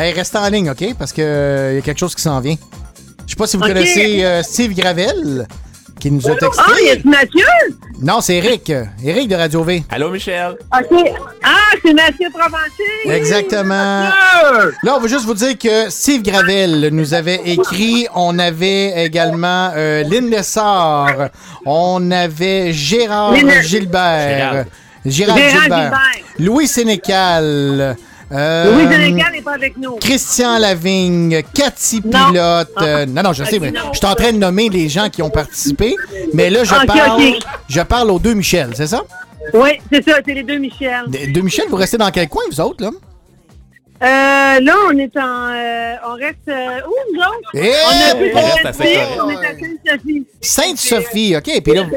Hey, 0.00 0.12
restez 0.14 0.38
en 0.38 0.48
ligne, 0.48 0.70
OK? 0.70 0.94
Parce 0.98 1.12
qu'il 1.12 1.24
y 1.24 1.78
a 1.78 1.80
quelque 1.82 1.98
chose 1.98 2.14
qui 2.14 2.22
s'en 2.22 2.40
vient. 2.40 2.56
Je 3.26 3.30
sais 3.32 3.36
pas 3.36 3.46
si 3.46 3.58
vous 3.58 3.62
connaissez 3.64 4.24
euh, 4.24 4.42
Steve 4.42 4.72
Gravel, 4.74 5.46
qui 6.00 6.10
nous 6.10 6.26
a 6.26 6.34
texté. 6.36 6.62
Ah, 6.66 6.72
y 6.82 6.90
a 6.90 6.94
Mathieu? 7.04 7.76
Non, 8.00 8.22
c'est 8.22 8.36
Eric. 8.36 8.72
Eric 9.04 9.28
de 9.28 9.34
Radio 9.36 9.62
V. 9.62 9.84
Allô, 9.90 10.08
Michel? 10.10 10.52
OK. 10.74 11.04
Ah, 11.44 11.56
c'est 11.84 11.92
Mathieu 11.92 12.28
Provencher. 12.32 13.14
Exactement. 13.14 14.04
Mathieu! 14.04 14.72
Là, 14.82 14.94
on 14.96 15.00
veut 15.00 15.08
juste 15.08 15.26
vous 15.26 15.34
dire 15.34 15.58
que 15.58 15.90
Steve 15.90 16.22
Gravel 16.22 16.88
nous 16.92 17.12
avait 17.12 17.42
écrit. 17.44 18.06
On 18.14 18.38
avait 18.38 19.04
également 19.04 19.70
euh, 19.76 20.02
Lynn 20.04 20.30
Lessard. 20.30 21.28
On 21.66 22.10
avait 22.10 22.72
Gérard 22.72 23.32
Lynn- 23.32 23.60
Gilbert. 23.62 24.38
Gérard. 24.38 24.64
Gérard 25.04 25.36
Gérard 25.36 25.62
Gilbert. 25.62 25.78
Gilbert. 25.78 26.00
Louis 26.38 26.66
Sénécal. 26.66 27.96
Euh, 28.32 28.72
Louis 28.74 28.92
Sénécal 28.92 29.32
n'est 29.32 29.42
pas 29.42 29.54
avec 29.54 29.76
nous. 29.76 29.96
Christian 29.96 30.58
Lavigne, 30.58 31.42
Cathy 31.52 32.00
Pilote. 32.00 32.70
euh, 32.80 33.04
non, 33.06 33.22
non, 33.22 33.32
je 33.32 33.42
sais, 33.44 33.58
mais 33.58 33.72
je 33.92 33.98
suis 33.98 34.06
en 34.06 34.14
train 34.14 34.32
de 34.32 34.38
nommer 34.38 34.68
les 34.68 34.88
gens 34.88 35.08
qui 35.10 35.20
ont 35.22 35.30
participé. 35.30 35.96
Mais 36.32 36.48
là, 36.50 36.62
je 36.64 36.74
parle, 36.86 37.22
je 37.68 37.80
parle 37.80 38.10
aux 38.10 38.18
deux 38.20 38.34
Michel, 38.34 38.70
c'est 38.74 38.86
ça? 38.86 39.02
Oui, 39.54 39.70
c'est 39.92 40.08
ça, 40.08 40.18
c'est 40.24 40.34
les 40.34 40.42
deux 40.44 40.58
Michel. 40.58 41.04
Les 41.08 41.26
Deux 41.28 41.40
Michel, 41.40 41.64
vous 41.68 41.76
restez 41.76 41.96
dans 41.98 42.10
quel 42.10 42.28
coin, 42.28 42.42
vous 42.50 42.60
autres, 42.60 42.84
là? 42.84 42.90
Euh, 44.02 44.60
là, 44.60 44.74
on 44.90 44.96
est 44.96 45.14
en. 45.18 45.48
euh, 45.52 45.94
on 46.08 46.14
reste. 46.14 46.38
euh, 46.48 46.80
où, 46.86 46.94
nous 47.14 47.20
autres? 47.20 47.50
Eh, 47.52 47.70
on 47.84 47.90
a 47.90 48.14
on 48.14 48.46
reste 48.46 48.58
est 48.64 48.66
à 48.66 48.72
Sainte-Sophie. 48.72 50.26
Sainte-Sophie, 50.40 51.36
OK. 51.36 51.62
Puis 51.62 51.74
là, 51.74 51.82
vous, 51.82 51.96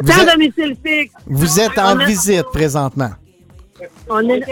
vous 0.00 0.12
Sans 0.12 0.20
êtes, 0.22 0.32
domicile 0.32 0.76
fixe. 0.84 1.12
vous 1.26 1.58
êtes 1.60 1.76
en 1.78 1.96
On 1.96 2.00
a- 2.00 2.04
visite 2.04 2.44
présentement. 2.52 3.10
On, 4.08 4.20
est, 4.28 4.42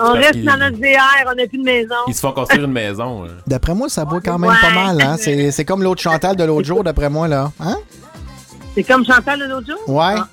on 0.00 0.12
reste 0.12 0.42
dans 0.42 0.56
notre 0.56 0.76
VR, 0.78 1.30
on 1.30 1.34
n'a 1.34 1.46
plus 1.46 1.58
de 1.58 1.64
maison. 1.64 1.94
Ils 2.08 2.14
se 2.14 2.20
font 2.20 2.32
construire 2.32 2.64
une 2.64 2.72
maison. 2.72 3.24
euh. 3.24 3.28
D'après 3.46 3.74
moi, 3.74 3.88
ça 3.88 4.04
vaut 4.04 4.20
quand 4.24 4.38
même 4.38 4.50
Ouais. 4.50 4.56
pas 4.60 4.70
mal, 4.70 5.00
hein? 5.02 5.16
C'est 5.18 5.50
c'est 5.50 5.64
comme 5.64 5.82
l'autre 5.82 6.00
Chantal 6.02 6.36
de 6.36 6.44
l'autre 6.44 6.66
jour, 6.66 6.82
d'après 6.84 7.08
moi, 7.10 7.28
là. 7.28 7.50
Hein? 7.60 7.76
C'est 8.74 8.82
comme 8.84 9.04
Chantal 9.04 9.38
de 9.40 9.44
l'autre 9.46 9.66
jour? 9.66 9.80
Ouais. 9.88 10.14
Ah. 10.16 10.28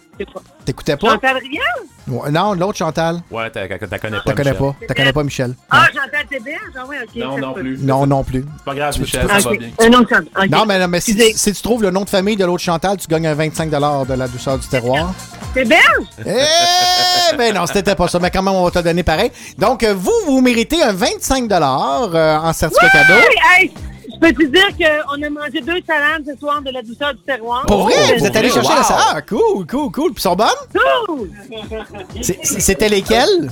T'écoutais 0.66 0.98
pas? 0.98 1.12
Chantal 1.12 1.38
Riel? 1.38 1.62
Ouais, 2.10 2.30
Non, 2.32 2.54
l'autre 2.54 2.78
Chantal. 2.78 3.22
Ouais, 3.32 3.50
t'as 3.52 3.68
t'as 3.68 3.78
connais 4.00 4.18
pas. 4.18 4.24
T'as 4.26 4.34
connais 4.34 4.54
pas. 4.54 4.76
T'as 4.88 4.94
connais 4.94 5.14
pas, 5.14 5.24
Michel. 5.24 5.56
Ah, 5.70 5.86
Chantal 5.88 6.26
Tébert? 6.30 6.60
Ah 6.76 6.84
oui, 6.90 6.96
OK. 7.04 7.16
Non, 7.16 7.38
non 7.38 7.54
plus. 7.54 7.78
Non, 7.80 8.06
non 8.08 8.24
plus. 8.24 8.46
C'est 8.58 8.66
pas 8.66 8.76
grave, 8.76 9.00
Michel, 9.00 9.28
ça 9.28 9.40
va 9.50 9.56
bien. 9.56 9.70
Un 9.80 9.94
autre 9.94 10.10
Chantal. 10.10 10.28
OK. 10.44 10.50
Non, 10.50 10.66
mais, 10.66 10.88
mais 10.88 11.00
si, 11.00 11.16
tu 11.16 11.62
trouves 11.62 11.84
le 11.84 11.92
nom 11.92 12.04
de 12.04 12.10
famille 12.10 12.36
de 12.36 12.44
l'autre 12.44 12.64
Chantal, 12.64 12.98
tu 12.98 13.08
gagnes 13.08 13.28
un 13.28 13.34
25 13.36 13.70
de 13.70 14.14
la 14.14 14.28
douceur 14.28 14.58
du 14.58 14.68
terroir. 14.68 15.14
Tébert? 15.54 15.80
Eh 16.26 16.32
ben 17.38 17.54
non, 17.56 17.66
c'était 17.66 17.96
pas 17.96 18.08
ça, 18.08 18.20
mais 18.20 18.30
quand 18.32 18.42
même, 18.44 18.54
on 18.54 18.64
va 18.64 18.72
te 18.72 18.80
donner 18.80 19.04
pareil. 19.04 19.32
Donc, 19.58 19.84
euh, 19.84 19.94
vous, 19.98 20.12
vous 20.26 20.42
méritez 20.42 20.82
un 20.82 20.94
25 20.94 21.52
euh, 21.52 22.38
en 22.38 22.54
certificat 22.54 22.90
cadeau. 22.90 23.14
Hey, 23.20 23.64
hey, 23.66 23.72
je 24.14 24.20
peux 24.20 24.34
te 24.34 24.46
dire 24.50 24.68
qu'on 24.78 25.22
a 25.24 25.30
mangé 25.30 25.62
deux 25.62 25.80
salades 25.88 26.24
ce 26.28 26.38
soir 26.40 26.62
de 26.62 26.72
la 26.72 26.82
douceur 26.82 27.14
du 27.14 27.22
terroir. 27.22 27.66
Pour 27.66 27.84
vrai, 27.84 28.18
vous 28.18 28.26
êtes 28.26 28.36
allé 28.36 28.50
chercher 28.50 28.70
la 28.74 28.78
Wow. 28.80 28.84
salade. 28.84 29.04
Ah, 29.16 29.22
cool, 29.22 29.66
cool, 29.68 29.92
cool. 29.92 30.14
Puis 30.14 30.22
sont 30.22 30.36
bonnes? 30.36 30.48
Cool! 31.08 31.30
C'était 32.44 32.90
lesquelles? 32.90 33.50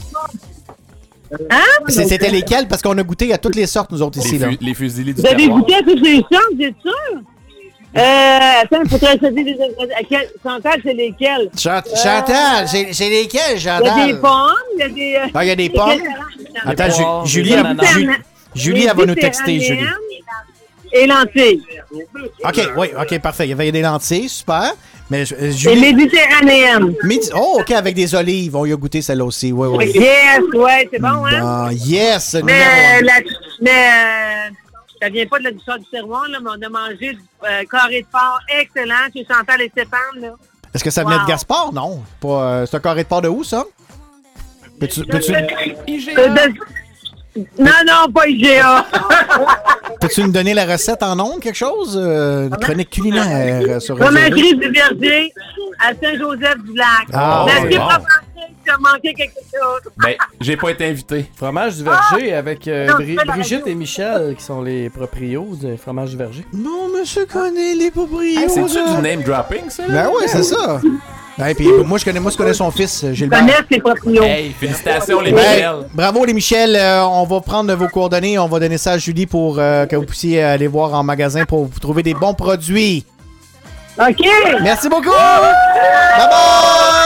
Hein? 1.49 1.57
C'était 1.89 2.29
lesquelles? 2.29 2.67
Parce 2.67 2.81
qu'on 2.81 2.97
a 2.97 3.03
goûté 3.03 3.33
à 3.33 3.37
toutes 3.37 3.55
les 3.55 3.67
sortes, 3.67 3.91
nous 3.91 4.01
autres, 4.01 4.17
ici. 4.19 4.37
Les, 4.37 4.45
Là. 4.45 4.51
les 4.59 4.73
fusiliers 4.73 5.13
du 5.13 5.21
Vous 5.21 5.27
avez 5.27 5.35
terroir. 5.43 5.59
goûté 5.59 5.75
à 5.75 5.79
toutes 5.83 6.01
les 6.01 6.17
sortes, 6.19 6.53
vous 6.55 6.63
êtes 6.63 6.75
sûr? 6.81 7.21
Euh, 7.95 7.99
attends, 8.63 8.81
il 8.83 8.89
faudrait 8.89 9.17
des 9.17 9.57
Chantal, 10.43 10.79
c'est 10.83 10.93
lesquels? 10.93 11.49
Chant- 11.57 11.81
Euh, 11.85 11.95
Chantal, 11.95 12.67
c'est 12.67 12.93
c'est 12.93 13.09
lesquelles, 13.09 13.57
Il 13.57 13.63
y 13.63 13.69
a 13.69 13.77
Chantal? 13.79 14.07
des 14.07 14.13
pommes, 14.15 14.51
il 14.75 14.79
y 14.79 14.83
a 14.83 14.89
des... 14.89 15.15
euh, 15.15 15.31
Ah, 15.33 15.45
il 15.45 15.47
y 15.47 15.51
a 15.51 15.55
des 15.55 15.69
pommes? 15.69 16.01
Attends, 16.65 17.23
Ju- 17.25 17.31
Julie, 17.31 17.49
des 17.51 17.55
elle-. 17.57 17.85
Ju- 17.85 18.09
Julie, 18.55 18.85
elle 18.85 18.95
va 18.97 19.05
nous 19.05 19.15
texter, 19.15 19.59
Julie. 19.59 19.85
Et 20.93 21.05
lentilles. 21.07 21.61
OK, 22.45 22.61
oui, 22.77 22.87
OK, 22.99 23.19
parfait. 23.19 23.45
Il 23.45 23.49
y 23.49 23.53
avait 23.53 23.71
des 23.71 23.81
lentilles, 23.81 24.29
super. 24.29 24.73
Mais 25.09 25.23
euh, 25.33 25.35
Et 25.47 25.51
Julie... 25.51 25.93
méditerranéennes. 25.93 26.93
Médi- 27.03 27.29
Oh, 27.35 27.57
OK, 27.59 27.71
avec 27.71 27.93
des 27.95 28.13
olives. 28.15 28.55
On 28.55 28.65
y 28.65 28.71
a 28.71 28.75
goûté 28.75 29.01
celle-là 29.01 29.25
aussi. 29.25 29.51
Oui, 29.51 29.67
oui. 29.69 29.91
Yes, 29.93 30.41
ouais, 30.53 30.87
c'est 30.91 30.99
bon, 30.99 31.25
hein? 31.25 31.41
Ah, 31.41 31.69
yes, 31.73 32.35
Mais, 32.43 33.01
la, 33.01 33.13
mais 33.61 33.71
euh, 33.71 34.49
ça 35.01 35.09
vient 35.09 35.25
pas 35.25 35.39
de 35.39 35.43
la 35.45 35.51
du 35.51 35.59
terroir, 35.91 36.27
là, 36.29 36.39
mais 36.41 36.49
on 36.57 36.61
a 36.65 36.69
mangé 36.69 37.13
du 37.13 37.21
euh, 37.43 37.63
carré 37.69 38.01
de 38.01 38.07
porc 38.07 38.39
excellent 38.49 38.95
chez 39.13 39.25
Chantal 39.29 39.61
et 39.61 39.69
Stéphane. 39.69 39.99
Là. 40.21 40.29
Est-ce 40.73 40.83
que 40.83 40.89
ça 40.89 41.03
venait 41.03 41.19
de. 41.19 41.25
Gaspard? 41.25 41.71
Non. 41.73 42.01
Pas, 42.19 42.27
euh, 42.27 42.65
c'est 42.65 42.77
un 42.77 42.79
carré 42.79 43.03
de 43.03 43.07
porc 43.07 43.21
de 43.21 43.29
où, 43.29 43.43
ça? 43.43 43.63
Peux-tu, 44.79 45.03
peux-tu, 45.05 45.33
Euh, 45.33 46.27
de- 46.27 46.53
Non, 47.59 47.71
non, 47.87 48.11
pas 48.11 48.27
IGA. 48.27 48.85
peux-tu 50.01 50.21
nous 50.23 50.31
donner 50.31 50.53
la 50.53 50.65
recette 50.65 51.03
en 51.03 51.19
ondes, 51.19 51.39
quelque 51.39 51.55
chose? 51.55 51.99
Euh, 52.01 52.47
une 52.49 52.57
chronique 52.57 52.89
culinaire 52.89 53.81
sur 53.81 53.97
Fromagerie 53.97 54.55
du 54.55 54.69
Verger 54.71 55.31
à 55.79 55.93
Saint-Joseph-du-Lac. 55.93 57.07
Ah, 57.13 57.45
Merci, 57.45 57.77
ouais, 57.77 57.83
tu 58.67 58.81
manqué 58.81 59.13
quelque 59.13 59.33
chose. 59.39 59.91
Ben, 59.97 60.13
j'ai 60.41 60.57
pas 60.57 60.69
été 60.71 60.85
invité. 60.85 61.29
Fromage 61.35 61.77
du 61.77 61.83
verger 61.83 62.33
avec 62.33 62.67
euh, 62.67 62.87
Non, 62.87 62.93
Bri- 62.95 63.05
c'est 63.09 63.15
pas 63.15 63.23
la 63.25 63.33
Brigitte 63.33 63.57
radio. 63.59 63.71
et 63.71 63.75
Michel 63.75 64.35
qui 64.37 64.43
sont 64.43 64.61
les 64.61 64.89
proprios 64.89 65.47
du 65.59 65.77
fromage 65.77 66.09
du 66.11 66.17
verger. 66.17 66.45
Non, 66.53 66.89
monsieur 66.97 67.25
connaît 67.25 67.73
les 67.75 67.91
proprios. 67.91 68.39
Hey, 68.41 68.49
C'est-tu 68.49 68.73
du 68.95 69.01
name 69.01 69.21
dropping, 69.23 69.69
ça? 69.69 69.87
là? 69.87 70.03
Ben 70.03 70.09
oui, 70.15 70.23
c'est 70.27 70.43
ça. 70.43 70.79
Ben, 71.39 71.53
puis, 71.53 71.67
moi, 71.85 71.99
je 71.99 72.05
connais, 72.05 72.19
moi, 72.19 72.31
je 72.31 72.37
connais 72.37 72.55
son 72.55 72.71
fils, 72.71 73.05
Gilbert. 73.13 73.41
Connaissent 73.41 73.61
les 73.69 73.79
proprios. 73.79 74.23
Hey, 74.23 74.51
félicitations, 74.59 75.21
les 75.21 75.31
Ben, 75.31 75.37
Michel. 75.37 75.75
bravo 75.93 76.25
les 76.25 76.33
Michel, 76.33 76.75
Euh, 76.75 77.03
on 77.05 77.25
va 77.25 77.41
prendre 77.41 77.71
vos 77.75 77.87
coordonnées, 77.89 78.39
on 78.39 78.47
va 78.47 78.59
donner 78.59 78.79
ça 78.79 78.93
à 78.93 78.97
Julie 78.97 79.27
pour 79.27 79.59
euh, 79.59 79.85
que 79.85 79.95
vous 79.95 80.05
puissiez 80.05 80.41
aller 80.41 80.65
voir 80.65 80.95
en 80.95 81.03
magasin 81.03 81.45
pour 81.45 81.65
vous 81.65 81.79
trouver 81.79 82.01
des 82.01 82.15
bons 82.15 82.33
produits. 82.33 83.05
OK. 83.99 84.25
Merci 84.63 84.89
beaucoup. 84.89 85.11
Bye 85.11 86.27
bye. 86.27 86.96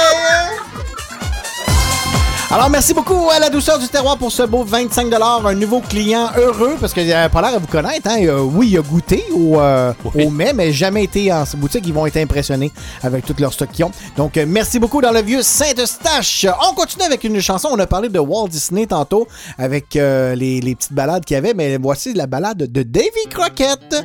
Alors, 2.54 2.70
merci 2.70 2.94
beaucoup 2.94 3.30
à 3.34 3.40
la 3.40 3.50
douceur 3.50 3.80
du 3.80 3.88
terroir 3.88 4.18
pour 4.18 4.30
ce 4.30 4.44
beau 4.44 4.66
25 4.66 5.08
un 5.14 5.54
nouveau 5.54 5.80
client 5.80 6.30
heureux, 6.36 6.76
parce 6.82 6.94
qu'il 6.94 7.08
n'a 7.08 7.30
pas 7.30 7.42
l'air 7.42 7.56
à 7.56 7.60
vous 7.60 7.68
connaître. 7.68 8.10
Hein? 8.10 8.26
Euh, 8.26 8.42
oui, 8.42 8.72
il 8.72 8.78
a 8.78 8.82
goûté 8.82 9.24
au, 9.34 9.58
euh, 9.58 9.94
au 10.16 10.30
mets, 10.30 10.52
mais 10.52 10.74
jamais 10.74 11.06
été 11.06 11.32
en 11.32 11.46
boutique. 11.56 11.86
Ils 11.88 11.94
vont 11.94 12.06
être 12.06 12.18
impressionnés 12.18 12.74
avec 13.04 13.26
tout 13.26 13.34
leur 13.40 13.54
stock 13.54 13.72
qu'ils 13.72 13.86
ont. 13.86 13.92
Donc, 14.18 14.36
euh, 14.36 14.46
merci 14.46 14.80
beaucoup 14.80 15.00
dans 15.00 15.14
le 15.14 15.22
vieux 15.22 15.42
Saint-Eustache. 15.42 16.46
On 16.70 16.74
continue 16.76 17.06
avec 17.06 17.24
une 17.24 17.40
chanson. 17.40 17.70
On 17.72 17.80
a 17.80 17.88
parlé 17.88 18.10
de 18.10 18.20
Walt 18.20 18.50
Disney 18.50 18.86
tantôt 18.86 19.30
avec 19.58 19.96
euh, 19.96 20.36
les, 20.36 20.60
les 20.60 20.76
petites 20.76 20.94
balades 20.94 21.24
qu'il 21.24 21.36
y 21.36 21.38
avait, 21.38 21.54
mais 21.54 21.78
voici 21.78 22.14
la 22.14 22.28
balade 22.28 22.70
de 22.70 22.84
Davy 22.84 23.30
Crockett 23.30 23.96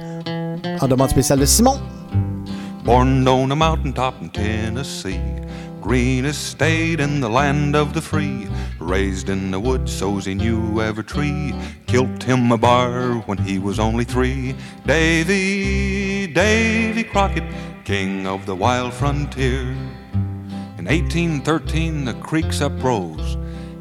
en 0.81 0.87
demande 0.87 1.11
spéciale 1.11 1.41
de 1.41 1.47
Simon. 1.47 1.81
Born 2.87 3.27
on 3.27 3.51
a 3.51 3.57
mountaintop 3.57 4.15
in 4.23 4.29
Tennessee, 4.29 5.19
greenest 5.87 6.49
state 6.49 6.99
in 6.99 7.21
the 7.21 7.29
land 7.29 7.77
of 7.77 7.95
the 7.95 8.03
free. 8.03 8.49
Raised 8.81 9.29
in 9.29 9.53
the 9.53 9.61
woods, 9.61 9.93
so's 9.93 10.25
he 10.25 10.35
knew 10.35 10.81
every 10.83 11.05
tree. 11.05 11.55
Killed 11.87 12.25
him 12.25 12.51
a 12.51 12.59
bar 12.59 13.13
when 13.27 13.39
he 13.39 13.61
was 13.61 13.79
only 13.79 14.03
three. 14.03 14.57
Davy, 14.85 16.27
Davy 16.27 17.05
Crockett, 17.05 17.45
king 17.85 18.27
of 18.27 18.47
the 18.47 18.57
wild 18.57 18.95
frontier. 18.95 19.61
In 20.77 20.87
1813, 20.87 22.05
the 22.05 22.15
creeks 22.15 22.61
uprose, 22.61 23.37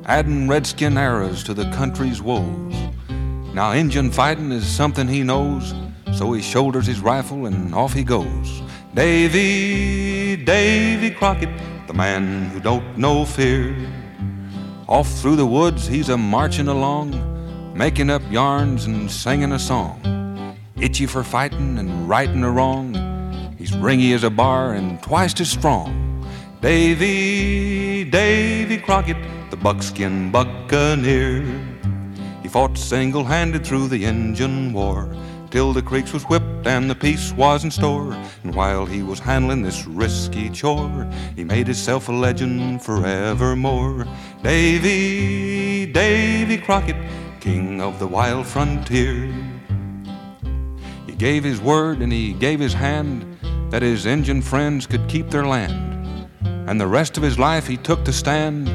adding 0.05 0.47
redskin 0.47 0.99
arrows 0.99 1.43
to 1.45 1.55
the 1.55 1.71
country's 1.71 2.21
woes. 2.21 2.75
Now, 3.55 3.71
Injun 3.71 4.11
fighting 4.11 4.51
is 4.51 4.67
something 4.67 5.07
he 5.07 5.23
knows, 5.23 5.73
so 6.13 6.33
he 6.33 6.43
shoulders 6.43 6.85
his 6.85 6.99
rifle 6.99 7.47
and 7.47 7.73
off 7.73 7.93
he 7.93 8.03
goes. 8.03 8.61
Davy, 8.93 10.35
Davy 10.35 11.09
Crockett, 11.09 11.49
the 11.87 11.93
man 11.93 12.45
who 12.49 12.59
don't 12.59 12.97
know 12.97 13.25
fear. 13.25 13.75
Off 14.87 15.09
through 15.19 15.35
the 15.35 15.45
woods 15.45 15.87
he's 15.87 16.09
a 16.09 16.17
marching 16.17 16.67
along, 16.67 17.13
making 17.75 18.09
up 18.09 18.21
yarns 18.31 18.85
and 18.85 19.09
singing 19.09 19.51
a 19.51 19.59
song. 19.59 19.99
Itchy 20.79 21.05
for 21.05 21.23
fighting 21.23 21.77
and 21.77 22.09
righting 22.09 22.43
a 22.43 22.51
wrong. 22.51 22.93
He's 23.57 23.71
ringy 23.71 24.13
as 24.13 24.23
a 24.23 24.29
bar 24.29 24.73
and 24.73 25.01
twice 25.01 25.39
as 25.39 25.49
strong. 25.49 26.25
Davy, 26.61 28.03
Davy 28.03 28.77
Crockett, 28.77 29.17
the 29.51 29.57
buckskin 29.57 30.31
buccaneer. 30.31 31.43
He 32.41 32.47
fought 32.47 32.77
single 32.77 33.23
handed 33.23 33.65
through 33.65 33.87
the 33.87 34.05
Injun 34.05 34.73
War 34.73 35.09
till 35.55 35.71
the 35.71 35.81
creeks 35.81 36.11
was 36.11 36.23
whipped 36.23 36.67
and 36.67 36.89
the 36.89 36.93
peace 36.93 37.31
was 37.31 37.63
in 37.63 37.71
store. 37.71 38.11
And 38.43 38.53
while 38.53 38.85
he 38.85 39.01
was 39.01 39.19
handling 39.19 39.61
this 39.61 39.87
risky 39.87 40.49
chore, 40.49 41.09
he 41.33 41.45
made 41.45 41.67
himself 41.67 42.09
a 42.09 42.11
legend 42.11 42.83
forevermore. 42.83 44.05
Davy, 44.43 45.85
Davy 45.85 46.57
Crockett, 46.57 46.97
king 47.39 47.79
of 47.79 47.99
the 47.99 48.05
wild 48.05 48.45
frontier. 48.45 49.33
He 51.05 51.15
gave 51.15 51.45
his 51.45 51.61
word 51.61 51.99
and 51.99 52.11
he 52.11 52.33
gave 52.33 52.59
his 52.59 52.73
hand 52.73 53.37
that 53.71 53.81
his 53.81 54.05
Injun 54.05 54.41
friends 54.41 54.85
could 54.85 55.07
keep 55.07 55.29
their 55.29 55.45
land. 55.45 56.27
And 56.67 56.81
the 56.81 56.87
rest 56.87 57.15
of 57.15 57.23
his 57.23 57.39
life 57.39 57.65
he 57.65 57.77
took 57.77 58.03
the 58.03 58.11
stand 58.11 58.67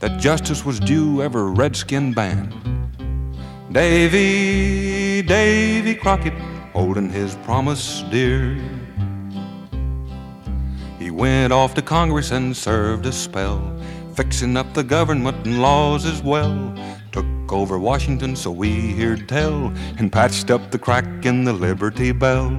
that 0.00 0.20
justice 0.20 0.66
was 0.66 0.80
due 0.80 1.22
every 1.22 1.50
redskin 1.50 2.12
band. 2.12 2.52
Davy, 3.72 4.99
Davy 5.22 5.94
Crockett, 5.94 6.34
holding 6.72 7.10
his 7.10 7.34
promise 7.36 8.02
dear. 8.10 8.58
He 10.98 11.10
went 11.10 11.52
off 11.52 11.74
to 11.74 11.82
Congress 11.82 12.30
and 12.30 12.56
served 12.56 13.06
a 13.06 13.12
spell, 13.12 13.60
fixing 14.14 14.56
up 14.56 14.72
the 14.74 14.84
government 14.84 15.46
and 15.46 15.60
laws 15.60 16.04
as 16.04 16.22
well. 16.22 16.74
Took 17.12 17.52
over 17.52 17.78
Washington, 17.78 18.36
so 18.36 18.50
we 18.50 18.92
heard 18.92 19.28
tell, 19.28 19.72
and 19.98 20.12
patched 20.12 20.50
up 20.50 20.70
the 20.70 20.78
crack 20.78 21.24
in 21.24 21.44
the 21.44 21.52
Liberty 21.52 22.12
Bell. 22.12 22.50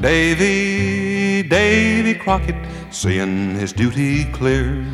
Davy, 0.00 1.48
Davy 1.48 2.14
Crockett, 2.14 2.56
seeing 2.90 3.54
his 3.54 3.72
duty 3.72 4.24
clear. 4.32 4.84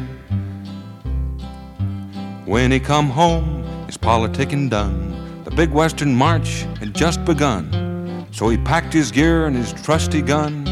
When 2.44 2.70
he 2.70 2.80
come 2.80 3.10
home 3.10 3.60
his 3.90 3.98
politicking 3.98 4.70
done. 4.70 5.19
The 5.50 5.56
big 5.56 5.70
western 5.72 6.14
march 6.14 6.62
had 6.78 6.94
just 6.94 7.24
begun. 7.24 8.24
So 8.30 8.48
he 8.48 8.56
packed 8.56 8.92
his 8.92 9.10
gear 9.10 9.46
and 9.46 9.56
his 9.56 9.72
trusty 9.72 10.22
gun 10.22 10.64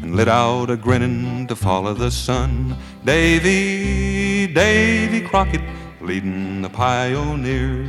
and 0.00 0.16
lit 0.16 0.28
out 0.28 0.70
a 0.70 0.76
grinning 0.78 1.46
to 1.48 1.54
follow 1.54 1.92
the 1.92 2.10
sun. 2.10 2.74
Davy, 3.04 4.46
Davy 4.46 5.20
Crockett, 5.20 5.60
leading 6.00 6.62
the 6.62 6.70
pioneer. 6.70 7.86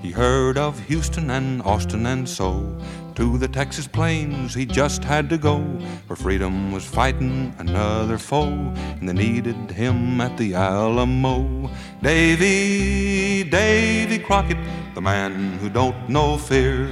He 0.00 0.12
heard 0.12 0.56
of 0.56 0.78
Houston 0.86 1.28
and 1.28 1.60
Austin 1.62 2.06
and 2.06 2.28
so 2.28 2.78
to 3.14 3.36
the 3.38 3.48
Texas 3.48 3.86
plains 3.86 4.54
he 4.54 4.64
just 4.64 5.04
had 5.04 5.28
to 5.30 5.38
go, 5.38 5.58
where 6.06 6.16
freedom 6.16 6.72
was 6.72 6.84
fighting 6.84 7.54
another 7.58 8.18
foe, 8.18 8.48
and 8.48 9.08
they 9.08 9.12
needed 9.12 9.70
him 9.70 10.20
at 10.20 10.36
the 10.36 10.54
Alamo. 10.54 11.70
Davy, 12.02 13.44
Davy 13.48 14.18
Crockett, 14.18 14.58
the 14.94 15.00
man 15.00 15.58
who 15.58 15.68
don't 15.68 16.08
know 16.08 16.38
fear. 16.38 16.88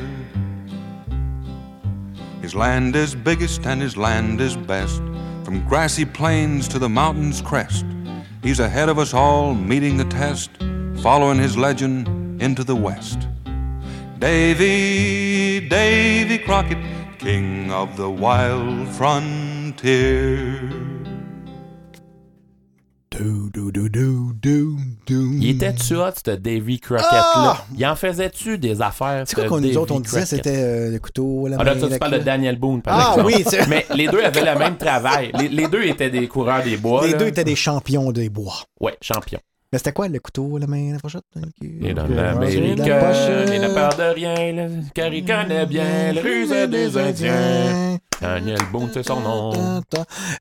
His 2.42 2.54
land 2.54 2.96
is 2.96 3.14
biggest 3.14 3.66
and 3.66 3.80
his 3.80 3.96
land 3.96 4.40
is 4.40 4.56
best, 4.56 5.02
from 5.44 5.64
grassy 5.68 6.04
plains 6.04 6.68
to 6.68 6.78
the 6.78 6.88
mountain's 6.88 7.40
crest. 7.40 7.84
He's 8.42 8.60
ahead 8.60 8.88
of 8.88 8.98
us 8.98 9.14
all, 9.14 9.54
meeting 9.54 9.96
the 9.96 10.04
test, 10.04 10.50
following 11.02 11.38
his 11.38 11.56
legend 11.56 12.42
into 12.42 12.64
the 12.64 12.76
west. 12.76 13.28
Davy, 14.20 15.66
Davy 15.66 16.38
Crockett, 16.44 16.76
king 17.18 17.70
of 17.72 17.96
the 17.96 18.06
wild 18.06 18.86
frontier. 18.92 20.60
Do, 23.10 23.48
do, 23.50 23.70
do, 23.72 23.88
do, 23.88 24.32
do, 24.34 24.76
do. 25.06 25.32
Il 25.40 25.48
était-tu 25.50 25.96
hot, 25.96 26.12
ce 26.22 26.32
Davy 26.32 26.78
Crockett-là? 26.80 27.32
Ah! 27.34 27.64
Il 27.74 27.86
en 27.86 27.96
faisait-tu 27.96 28.58
des 28.58 28.82
affaires? 28.82 29.24
C'est 29.26 29.36
quoi 29.36 29.44
qu'on 29.46 29.60
nous 29.60 29.76
autres, 29.78 29.94
on 29.94 30.00
disait, 30.00 30.26
c'était 30.26 30.54
euh, 30.54 30.90
le 30.90 30.98
couteau, 30.98 31.48
la 31.48 31.56
Ah, 31.58 31.64
main, 31.64 31.64
là, 31.64 31.76
toi, 31.76 31.88
la 31.88 31.94
tu 31.96 31.98
parles 31.98 32.12
de. 32.12 32.18
Daniel 32.18 32.56
Boone, 32.58 32.82
par 32.82 32.98
Ah 32.98 33.10
exemple. 33.16 33.26
oui, 33.34 33.42
c'est- 33.48 33.66
Mais 33.68 33.86
les 33.94 34.06
deux 34.06 34.22
avaient 34.22 34.44
le 34.52 34.58
même 34.58 34.76
travail. 34.76 35.32
Les, 35.38 35.48
les 35.48 35.66
deux 35.66 35.82
étaient 35.84 36.10
des 36.10 36.28
coureurs 36.28 36.62
des 36.62 36.76
bois. 36.76 37.06
Les 37.06 37.12
là. 37.12 37.18
deux 37.18 37.26
étaient 37.28 37.42
des 37.44 37.56
champions 37.56 38.12
des 38.12 38.28
bois. 38.28 38.64
Ouais, 38.80 38.96
champions. 39.00 39.40
Mais 39.72 39.78
c'était 39.78 39.92
quoi, 39.92 40.08
le 40.08 40.18
couteau, 40.18 40.58
la 40.58 40.66
main, 40.66 40.92
la 40.92 40.98
pochette? 40.98 41.22
Et 41.62 41.94
dans 41.94 42.04
Ok, 42.04 42.10
l'Amérique, 42.10 42.80
il 42.80 43.60
n'a 43.60 43.68
peur 43.68 43.94
de 43.96 44.14
rien, 44.14 44.52
là, 44.52 44.66
car 44.94 45.12
il 45.12 45.24
connaît 45.24 45.66
bien 45.66 46.12
le 46.12 46.20
ruse 46.20 46.50
des 46.68 46.98
Indiens. 46.98 47.98
Daniel 48.20 48.58
Boone, 48.70 48.90
c'est 48.92 49.06
son 49.06 49.20
nom. 49.20 49.80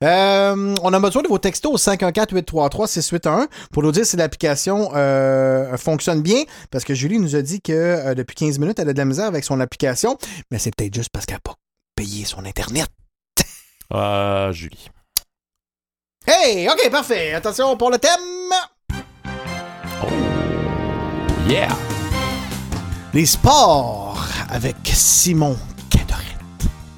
Euh, 0.02 0.74
on 0.82 0.92
a 0.92 1.00
besoin 1.00 1.22
de 1.22 1.28
vos 1.28 1.38
textos 1.38 1.72
au 1.72 1.78
514-833-6811 1.78 3.46
pour 3.72 3.82
nous 3.82 3.92
dire 3.92 4.04
si 4.04 4.16
l'application 4.16 4.90
euh, 4.94 5.76
fonctionne 5.76 6.20
bien. 6.22 6.42
Parce 6.70 6.84
que 6.84 6.94
Julie 6.94 7.18
nous 7.18 7.36
a 7.36 7.42
dit 7.42 7.62
que 7.62 7.72
euh, 7.72 8.14
depuis 8.14 8.34
15 8.34 8.58
minutes, 8.58 8.78
elle 8.80 8.88
a 8.88 8.92
de 8.92 8.98
la 8.98 9.04
misère 9.06 9.26
avec 9.26 9.44
son 9.44 9.60
application. 9.60 10.18
Mais 10.50 10.58
c'est 10.58 10.74
peut-être 10.74 10.94
juste 10.94 11.10
parce 11.10 11.24
qu'elle 11.24 11.36
n'a 11.36 11.40
pas 11.40 11.54
payé 11.96 12.24
son 12.24 12.44
Internet. 12.44 12.88
Ah, 13.90 14.50
Julie. 14.52 14.88
Hey, 16.26 16.68
OK, 16.68 16.90
parfait. 16.90 17.32
Attention 17.32 17.76
pour 17.76 17.90
le 17.90 17.98
thème. 17.98 18.20
Yeah! 21.48 21.68
Les 23.12 23.26
sports 23.26 24.24
avec 24.50 24.76
Simon. 24.84 25.56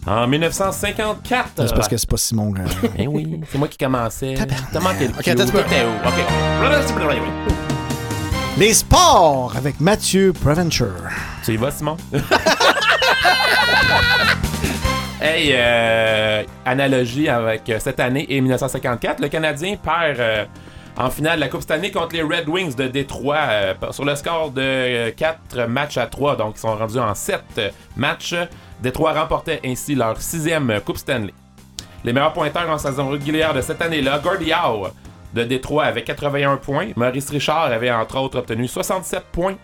En 0.05 0.27
1954. 0.27 1.51
C'est 1.69 1.75
parce 1.77 1.87
que 1.87 1.97
c'est 1.97 2.11
pas 2.11 2.17
Simon. 2.17 2.53
euh, 2.59 3.05
oui, 3.07 3.41
c'est 3.51 3.57
moi 3.57 3.69
qui 3.69 3.79
commençais. 3.79 4.35
T'as 4.73 4.81
manqué 4.81 5.07
le 5.07 5.15
Ok, 5.15 5.23
cue. 5.23 5.31
attends 5.31 5.43
un 5.45 5.47
peu. 5.47 5.63
T'étais 5.63 5.85
où? 5.85 6.09
OK. 6.09 6.15
Les 8.59 8.75
sports 8.75 9.53
avec 9.57 9.81
Mathieu 9.81 10.33
Preventure. 10.33 10.89
Tu 11.45 11.53
y 11.53 11.57
vas, 11.57 11.71
Simon? 11.71 11.97
hey, 15.21 15.53
euh, 15.55 16.43
analogie 16.67 17.29
avec 17.29 17.69
euh, 17.71 17.79
cette 17.79 18.01
année 18.01 18.27
et 18.29 18.41
1954, 18.41 19.21
le 19.21 19.29
Canadien 19.29 19.77
perd 19.77 20.19
euh, 20.19 20.45
en 20.97 21.11
finale 21.11 21.37
de 21.37 21.41
la 21.41 21.49
Coupe 21.49 21.63
Stanley 21.63 21.91
contre 21.91 22.15
les 22.15 22.23
Red 22.23 22.49
Wings 22.49 22.75
de 22.75 22.87
Détroit 22.87 23.37
euh, 23.39 23.75
sur 23.91 24.05
le 24.05 24.15
score 24.15 24.51
de 24.51 25.11
4 25.11 25.67
matchs 25.67 25.97
à 25.97 26.07
3. 26.07 26.37
Donc, 26.37 26.55
ils 26.57 26.61
sont 26.61 26.77
rendus 26.77 26.99
en 26.99 27.15
7 27.15 27.43
matchs. 27.97 28.35
Détroit 28.81 29.13
remportait 29.13 29.61
ainsi 29.65 29.95
leur 29.95 30.21
sixième 30.21 30.81
Coupe 30.85 30.99
Stanley. 30.99 31.33
Les 32.05 32.13
meilleurs 32.13 32.33
pointeurs 32.33 32.69
en 32.69 32.79
saison 32.79 33.09
régulière 33.09 33.55
de 33.55 33.61
cette 33.61 33.81
année-là, 33.81 34.19
Gordie 34.19 34.53
Howe 34.53 34.91
de 35.35 35.45
Détroit 35.45 35.85
avait 35.85 36.03
81 36.03 36.57
points. 36.57 36.89
Maurice 36.97 37.31
Richard 37.31 37.65
avait 37.65 37.91
entre 37.91 38.19
autres 38.19 38.39
obtenu 38.39 38.69
67 38.69 39.25
points. 39.33 39.57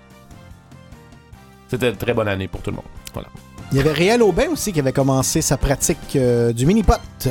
C'était 1.68 1.90
une 1.90 1.96
très 1.96 2.14
bonne 2.14 2.28
année 2.28 2.48
pour 2.48 2.62
tout 2.62 2.70
le 2.70 2.76
monde. 2.76 2.86
Voilà. 3.12 3.28
Il 3.70 3.76
y 3.76 3.80
avait 3.80 3.92
Réal 3.92 4.22
Aubin 4.22 4.48
aussi 4.50 4.72
qui 4.72 4.80
avait 4.80 4.92
commencé 4.92 5.42
sa 5.42 5.56
pratique 5.58 6.16
euh, 6.16 6.52
du 6.52 6.64
mini-pot. 6.64 7.28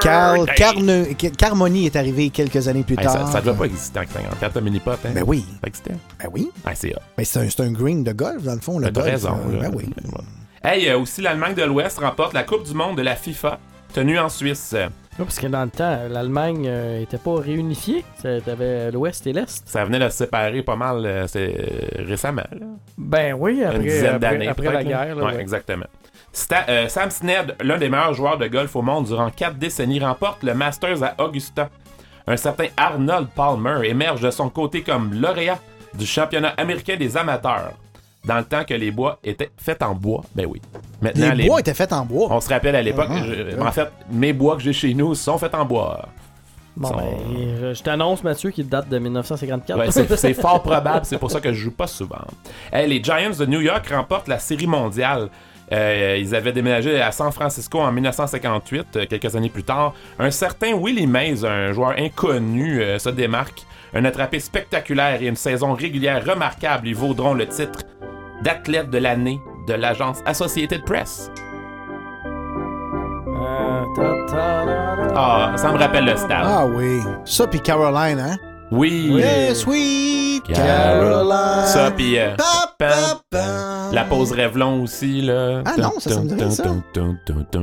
Carl 0.00 0.46
Carne- 0.56 1.06
Carmoni 1.36 1.86
est 1.86 1.96
arrivé 1.96 2.30
quelques 2.30 2.66
années 2.68 2.82
plus 2.82 2.96
Hey, 2.98 3.04
tard. 3.06 3.26
ça, 3.26 3.32
ça 3.32 3.40
devait 3.40 3.56
pas 3.56 3.64
exister 3.66 4.00
en 4.00 4.02
54, 4.02 4.56
un 4.56 4.60
mini-pot. 4.60 4.90
Hein? 5.04 5.10
Ben 5.14 5.24
oui. 5.26 5.44
Ça 5.60 5.66
existait? 5.68 5.94
Ben 6.20 6.28
oui. 6.32 6.50
Ah, 6.64 6.72
c'est. 6.74 6.94
Ben, 7.16 7.24
c'est 7.24 7.38
un, 7.40 7.48
c'est 7.50 7.60
un 7.62 7.70
green 7.72 8.02
de 8.04 8.12
golf, 8.12 8.42
dans 8.42 8.54
le 8.54 8.60
fond. 8.60 8.78
Le 8.78 8.90
golf, 8.90 9.06
raison. 9.06 9.36
euh, 9.50 9.60
ben 9.60 9.70
oui. 9.74 9.90
Hey, 10.64 10.88
euh, 10.88 10.98
aussi, 10.98 11.22
l'Allemagne 11.22 11.54
de 11.54 11.62
l'Ouest 11.62 11.98
remporte 11.98 12.32
la 12.34 12.42
Coupe 12.44 12.64
du 12.64 12.74
Monde 12.74 12.96
de 12.96 13.02
la 13.02 13.14
FIFA, 13.16 13.58
tenue 13.92 14.18
en 14.18 14.28
Suisse. 14.28 14.74
Ouais, 15.18 15.24
parce 15.26 15.38
que 15.38 15.46
dans 15.46 15.62
le 15.64 15.70
temps, 15.70 15.98
l'Allemagne 16.08 16.64
euh, 16.66 17.02
était 17.02 17.18
pas 17.18 17.36
réunifiée. 17.36 18.04
T'avais 18.22 18.90
l'Ouest 18.90 19.26
et 19.26 19.32
l'Est. 19.32 19.62
Ça 19.68 19.84
venait 19.84 19.98
de 19.98 20.08
se 20.08 20.16
séparer 20.18 20.62
pas 20.62 20.76
mal 20.76 21.04
euh, 21.04 21.26
c'est, 21.26 21.54
euh, 21.54 22.04
récemment. 22.06 22.42
là. 22.50 22.66
Ben 22.96 23.34
oui, 23.38 23.62
après, 23.62 23.76
Une 23.76 23.82
dizaine 23.82 24.06
après- 24.14 24.18
d'années. 24.18 24.48
après 24.48 24.62
peut-être, 24.68 24.74
la 24.74 24.82
là. 24.82 25.04
guerre. 25.06 25.16
là, 25.16 25.24
Ouais, 25.24 25.32
ouais. 25.34 25.40
exactement. 25.40 25.84
Sta- 26.34 26.64
euh, 26.70 26.88
Sam 26.88 27.10
Snead, 27.10 27.56
l'un 27.62 27.76
des 27.76 27.90
meilleurs 27.90 28.14
joueurs 28.14 28.38
de 28.38 28.46
golf 28.46 28.74
au 28.74 28.80
monde 28.80 29.04
durant 29.04 29.28
quatre 29.30 29.56
décennies, 29.56 30.00
remporte 30.00 30.42
le 30.42 30.54
Masters 30.54 31.02
à 31.02 31.14
Augusta. 31.22 31.68
Un 32.26 32.36
certain 32.38 32.66
Arnold 32.78 33.28
Palmer 33.34 33.86
émerge 33.86 34.22
de 34.22 34.30
son 34.30 34.48
côté 34.48 34.82
comme 34.82 35.12
lauréat 35.12 35.58
du 35.94 36.06
championnat 36.06 36.54
américain 36.56 36.96
des 36.96 37.16
amateurs. 37.18 37.72
Dans 38.24 38.38
le 38.38 38.44
temps 38.44 38.62
que 38.64 38.74
les 38.74 38.90
bois 38.92 39.18
étaient 39.24 39.50
faits 39.56 39.82
en 39.82 39.94
bois, 39.94 40.22
ben 40.34 40.46
oui. 40.46 40.62
Maintenant, 41.00 41.32
Les 41.34 41.46
bois 41.46 41.58
étaient 41.60 41.74
faits 41.74 41.92
en 41.92 42.04
bois. 42.04 42.28
On 42.30 42.40
se 42.40 42.48
rappelle 42.48 42.76
à 42.76 42.82
l'époque, 42.82 43.08
ah. 43.10 43.66
en 43.66 43.72
fait, 43.72 43.88
mes 44.10 44.32
bois 44.32 44.56
que 44.56 44.62
j'ai 44.62 44.72
chez 44.72 44.94
nous 44.94 45.14
sont 45.16 45.38
faits 45.38 45.54
en 45.54 45.64
bois. 45.64 46.08
Bon, 46.76 46.88
Sont- 46.88 46.96
ben, 46.96 47.04
je- 47.60 47.74
je 47.74 47.82
t'annonce, 47.82 48.22
Mathieu, 48.22 48.50
qu'il 48.50 48.68
date 48.68 48.88
de 48.88 48.98
1954. 48.98 49.78
Ouais, 49.78 49.90
c'est 49.90 50.16
c'est 50.16 50.34
fort 50.34 50.62
probable, 50.62 51.04
c'est 51.04 51.18
pour 51.18 51.30
ça 51.30 51.40
que 51.40 51.52
je 51.52 51.58
joue 51.64 51.72
pas 51.72 51.86
souvent. 51.88 52.24
Hey, 52.72 52.88
les 52.88 53.02
Giants 53.02 53.36
de 53.38 53.44
New 53.44 53.60
York 53.60 53.86
remportent 53.88 54.28
la 54.28 54.38
Série 54.38 54.66
mondiale. 54.68 55.28
Euh, 55.72 56.16
ils 56.20 56.34
avaient 56.34 56.52
déménagé 56.52 57.00
à 57.00 57.12
San 57.12 57.32
Francisco 57.32 57.80
en 57.80 57.90
1958, 57.92 58.96
euh, 58.96 59.06
quelques 59.08 59.34
années 59.34 59.48
plus 59.48 59.64
tard. 59.64 59.94
Un 60.18 60.30
certain 60.30 60.74
Willie 60.74 61.06
Mays, 61.06 61.44
un 61.44 61.72
joueur 61.72 61.94
inconnu, 61.98 62.80
euh, 62.82 62.98
se 62.98 63.08
démarque. 63.08 63.64
Un 63.94 64.04
attrapé 64.04 64.38
spectaculaire 64.40 65.20
et 65.22 65.26
une 65.26 65.36
saison 65.36 65.72
régulière 65.74 66.24
remarquable 66.24 66.86
lui 66.86 66.92
vaudront 66.94 67.34
le 67.34 67.46
titre 67.46 67.80
d'athlète 68.42 68.90
de 68.90 68.98
l'année 68.98 69.40
de 69.66 69.74
l'agence 69.74 70.18
Associated 70.26 70.84
Press. 70.84 71.30
Ah, 75.14 75.52
ça 75.56 75.72
me 75.72 75.78
rappelle 75.78 76.04
le 76.04 76.16
stade. 76.16 76.44
Ah 76.44 76.66
oui. 76.66 77.00
Ça, 77.24 77.46
puis 77.46 77.60
Caroline, 77.60 78.18
hein? 78.18 78.36
Oui. 78.70 79.10
Yeah, 79.10 79.54
sweet 79.54 80.44
Caroline. 80.44 81.66
Ça, 81.66 81.90
puis 81.90 82.18
euh, 82.18 82.34
la 83.92 84.04
pause 84.04 84.32
Revlon 84.32 84.82
aussi. 84.82 85.20
Là. 85.20 85.62
Ah 85.66 85.74
non, 85.76 85.92
ça, 85.98 86.10
ça 86.10 86.20
me 86.20 86.28
dit 86.28 86.34
rien, 86.34 86.50
ça. 86.50 86.64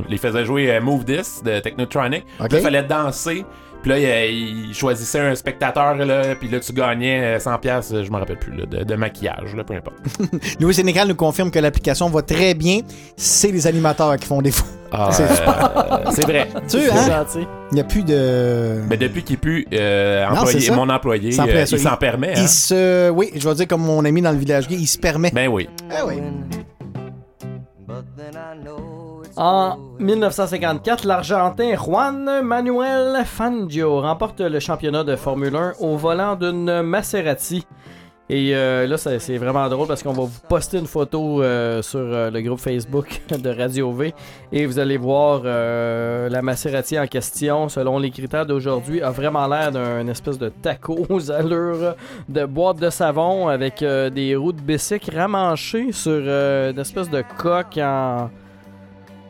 Il 0.08 0.18
faisait 0.18 0.44
jouer 0.44 0.70
euh, 0.70 0.80
Move 0.80 1.04
This 1.04 1.42
de 1.42 1.58
Technotronic. 1.58 2.24
Puis 2.24 2.48
il 2.52 2.60
fallait 2.60 2.84
danser. 2.84 3.44
Puis 3.82 3.90
là, 3.90 4.26
il, 4.26 4.68
il 4.68 4.74
choisissait 4.74 5.20
un 5.20 5.34
spectateur, 5.34 5.94
là, 5.94 6.34
puis 6.34 6.48
là, 6.48 6.60
tu 6.60 6.72
gagnais 6.72 7.36
euh, 7.36 7.38
100$, 7.38 7.60
piastres, 7.60 8.04
je 8.04 8.10
me 8.10 8.16
rappelle 8.18 8.38
plus, 8.38 8.54
là, 8.54 8.66
de, 8.66 8.84
de 8.84 8.94
maquillage, 8.94 9.54
là, 9.54 9.64
peu 9.64 9.74
importe. 9.74 9.96
Louis 10.60 10.74
Sénégal 10.74 11.08
nous 11.08 11.14
confirme 11.14 11.50
que 11.50 11.58
l'application 11.58 12.08
va 12.08 12.22
très 12.22 12.54
bien. 12.54 12.80
C'est 13.16 13.50
les 13.50 13.66
animateurs 13.66 14.16
qui 14.16 14.26
font 14.26 14.42
des 14.42 14.50
fous. 14.50 14.64
Ah, 14.92 15.10
c'est 15.12 15.22
euh, 15.22 15.34
super. 15.34 16.00
c'est 16.10 16.26
vrai. 16.26 16.48
Tu 16.68 16.78
hein? 16.90 17.06
gentil. 17.06 17.46
Il 17.70 17.74
n'y 17.74 17.80
a 17.80 17.84
plus 17.84 18.02
de. 18.02 18.80
Mais 18.88 18.96
depuis 18.96 19.22
qu'il 19.22 19.38
plus 19.38 19.66
euh, 19.72 20.26
employé, 20.26 20.70
mon 20.70 20.88
employé, 20.88 21.32
Sans 21.32 21.46
euh, 21.46 21.64
il 21.70 21.78
s'en 21.78 21.96
permet. 21.96 22.32
Il 22.36 22.40
hein. 22.40 22.46
se. 22.46 23.10
Oui, 23.10 23.30
je 23.34 23.48
vais 23.48 23.54
dire 23.54 23.68
comme 23.68 23.82
mon 23.82 24.04
ami 24.04 24.20
dans 24.20 24.32
le 24.32 24.38
village 24.38 24.68
gay, 24.68 24.76
il 24.76 24.86
se 24.86 24.98
permet. 24.98 25.30
Ben 25.30 25.48
oui. 25.48 25.68
Ah 25.90 26.06
oui. 26.06 26.14
En 29.36 29.78
1954, 29.98 31.06
l'Argentin 31.06 31.76
Juan 31.76 32.42
Manuel 32.42 33.24
Fangio 33.24 34.00
remporte 34.00 34.40
le 34.40 34.58
championnat 34.58 35.04
de 35.04 35.14
Formule 35.16 35.54
1 35.54 35.72
au 35.80 35.96
volant 35.96 36.34
d'une 36.34 36.82
Maserati. 36.82 37.64
Et 38.28 38.54
euh, 38.54 38.86
là, 38.86 38.96
c'est 38.96 39.38
vraiment 39.38 39.68
drôle 39.68 39.88
parce 39.88 40.04
qu'on 40.04 40.12
va 40.12 40.22
vous 40.22 40.40
poster 40.48 40.78
une 40.78 40.86
photo 40.86 41.42
euh, 41.42 41.82
sur 41.82 41.98
euh, 41.98 42.30
le 42.30 42.40
groupe 42.42 42.60
Facebook 42.60 43.20
de 43.28 43.50
Radio 43.50 43.90
V 43.92 44.14
et 44.52 44.66
vous 44.66 44.78
allez 44.78 44.98
voir 44.98 45.42
la 45.42 46.40
Maserati 46.40 46.96
en 46.96 47.08
question, 47.08 47.68
selon 47.68 47.98
les 47.98 48.12
critères 48.12 48.46
d'aujourd'hui, 48.46 49.02
a 49.02 49.10
vraiment 49.10 49.48
l'air 49.48 49.72
d'un 49.72 50.06
espèce 50.06 50.38
de 50.38 50.48
taco 50.48 51.06
aux 51.08 51.30
allures 51.32 51.96
de 52.28 52.44
boîte 52.44 52.78
de 52.78 52.90
savon 52.90 53.48
avec 53.48 53.80
des 53.80 54.36
roues 54.36 54.52
de 54.52 54.60
bicycle 54.60 55.16
ramanchées 55.16 55.90
sur 55.90 56.20
une 56.20 56.78
espèce 56.78 57.10
de 57.10 57.24
coque 57.36 57.78
en. 57.78 58.30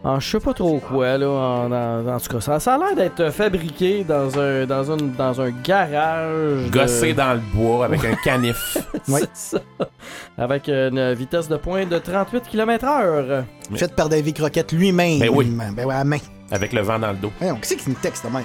En 0.03 0.19
je 0.19 0.31
sais 0.31 0.41
pas 0.41 0.55
trop 0.55 0.79
quoi, 0.79 1.19
là. 1.19 1.29
En, 1.29 1.71
en- 1.71 2.09
en 2.09 2.19
tout 2.19 2.33
cas, 2.33 2.41
ça, 2.41 2.59
ça 2.59 2.75
a 2.75 2.79
l'air 2.79 2.97
d'être 2.97 3.31
fabriqué 3.31 4.03
dans 4.03 4.39
un, 4.39 4.65
dans 4.65 4.91
une, 4.93 5.13
dans 5.13 5.39
un 5.43 5.51
garage. 5.51 6.65
de- 6.67 6.71
Gossé 6.71 7.13
dans 7.13 7.35
le 7.35 7.41
bois 7.55 7.85
avec 7.85 8.03
un 8.07 8.15
canif. 8.25 8.79
c'est 9.05 9.29
ça. 9.35 9.59
Avec 10.39 10.69
une 10.69 11.13
vitesse 11.13 11.49
de 11.49 11.57
pointe 11.59 11.91
de 11.91 11.99
38 11.99 12.45
km/h. 12.51 13.45
Fait 13.77 13.95
par 13.95 14.09
David 14.09 14.37
Croquette 14.37 14.73
lui-même. 14.73 15.19
Ben 15.21 15.29
oui. 15.31 15.47
Ben 15.77 15.85
ouais, 15.85 15.95
à 15.95 16.05
main. 16.05 16.19
Avec 16.51 16.73
le 16.73 16.81
vent 16.81 16.99
dans 16.99 17.11
le 17.13 17.19
dos. 17.19 17.31
Voyons, 17.39 17.57
qui 17.57 17.69
c'est 17.69 17.77
qui 17.77 17.91
nous 17.91 17.97
texte 18.01 18.25
de 18.27 18.33
même? 18.33 18.43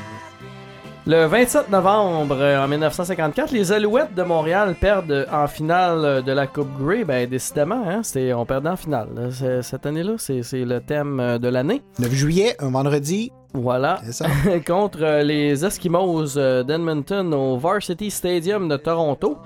Le 1.08 1.28
27 1.28 1.70
novembre 1.70 2.36
euh, 2.40 2.66
en 2.66 2.68
1954, 2.68 3.52
les 3.52 3.72
Alouettes 3.72 4.16
de 4.16 4.24
Montréal 4.24 4.74
perdent 4.74 5.28
en 5.32 5.46
finale 5.46 6.24
de 6.24 6.32
la 6.32 6.48
Coupe 6.48 6.76
Grey. 6.80 7.04
Ben, 7.04 7.30
décidément, 7.30 7.84
hein, 7.88 8.00
c'est, 8.02 8.34
on 8.34 8.44
perd 8.44 8.66
en 8.66 8.76
finale. 8.76 9.30
Cette 9.62 9.86
année-là, 9.86 10.14
c'est, 10.18 10.42
c'est 10.42 10.66
le 10.66 10.82
thème 10.82 11.20
euh, 11.20 11.38
de 11.38 11.48
l'année. 11.48 11.84
9 12.00 12.12
juillet, 12.12 12.56
un 12.58 12.72
vendredi. 12.72 13.32
Voilà. 13.54 14.00
C'est 14.04 14.14
ça. 14.14 14.26
Contre 14.66 15.04
euh, 15.04 15.22
les 15.22 15.64
Eskimos 15.64 16.34
d'Edmonton 16.34 17.32
au 17.36 17.58
Varsity 17.60 18.10
Stadium 18.10 18.68
de 18.68 18.78
Toronto. 18.78 19.38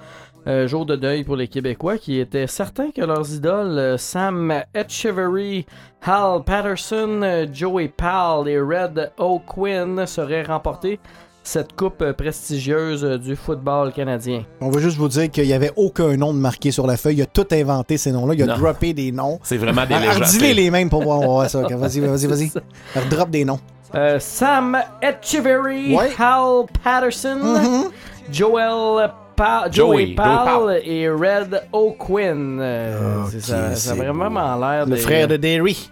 Euh, 0.48 0.66
jour 0.66 0.86
de 0.86 0.96
deuil 0.96 1.26
pour 1.26 1.36
les 1.36 1.50
Québécois 1.50 1.98
qui 1.98 2.22
étaient 2.22 2.48
certains 2.48 2.92
que 2.92 3.02
leurs 3.02 3.34
idoles 3.34 4.00
Sam 4.00 4.64
Etcheverry, 4.74 5.66
Hal 6.06 6.42
Patterson, 6.46 7.48
Joey 7.52 7.90
Powell 7.90 8.48
et 8.48 8.62
Red 8.62 9.12
O'Quinn 9.18 10.06
seraient 10.06 10.44
remportés 10.44 11.02
cette 11.50 11.76
coupe 11.76 12.02
euh, 12.04 12.14
prestigieuse 12.14 13.04
euh, 13.04 13.18
du 13.18 13.36
football 13.36 13.92
canadien. 13.92 14.44
On 14.62 14.70
va 14.70 14.80
juste 14.80 14.98
vous 14.98 15.08
dire 15.08 15.32
qu'il 15.32 15.46
n'y 15.46 15.54
avait 15.54 15.72
aucun 15.76 16.16
nom 16.16 16.32
de 16.34 16.38
marqué 16.38 16.70
sur 16.70 16.86
la 16.86 16.96
feuille. 16.96 17.16
Il 17.18 17.22
a 17.24 17.26
tout 17.26 17.48
inventé 17.52 17.98
ces 17.98 18.12
noms-là. 18.12 18.36
Il 18.36 18.44
a 18.44 18.46
Non. 18.46 18.58
droppé 18.58 18.94
des 18.94 19.12
noms. 19.12 19.40
C'est 19.42 19.58
vraiment 19.58 19.86
des 19.86 19.96
Ah, 19.96 20.00
légendes. 20.00 20.24
Redis-les 20.24 20.54
les 20.54 20.70
mêmes 20.70 20.90
pour 20.90 21.02
voir, 21.04 21.50
ça. 21.50 21.62
Vas-y, 21.70 22.00
vas-y, 22.02 22.28
vas-y. 22.28 22.52
Redrop 22.96 23.30
des 23.32 23.46
noms. 23.46 23.60
Euh, 23.96 24.20
Sam 24.20 24.78
Etcheverry, 25.02 25.96
Ouais. 25.96 26.12
Hal 26.20 26.66
Patterson, 26.84 27.90
Joel 28.32 29.10
Pa- 29.36 29.68
Joey, 29.72 30.14
Joey 30.14 30.16
Powell 30.16 30.82
et 30.86 31.10
Red 31.10 31.64
O'Quinn. 31.72 32.60
Euh, 32.62 33.24
c'est 33.32 33.40
ça, 33.42 33.48
ça 33.48 33.66
a 33.72 33.76
c'est 33.76 33.96
vraiment 33.96 34.56
l'air 34.58 34.86
Le 34.86 34.96
des- 34.96 35.02
frère 35.02 35.28
de 35.28 35.38
Derry. 35.38 35.90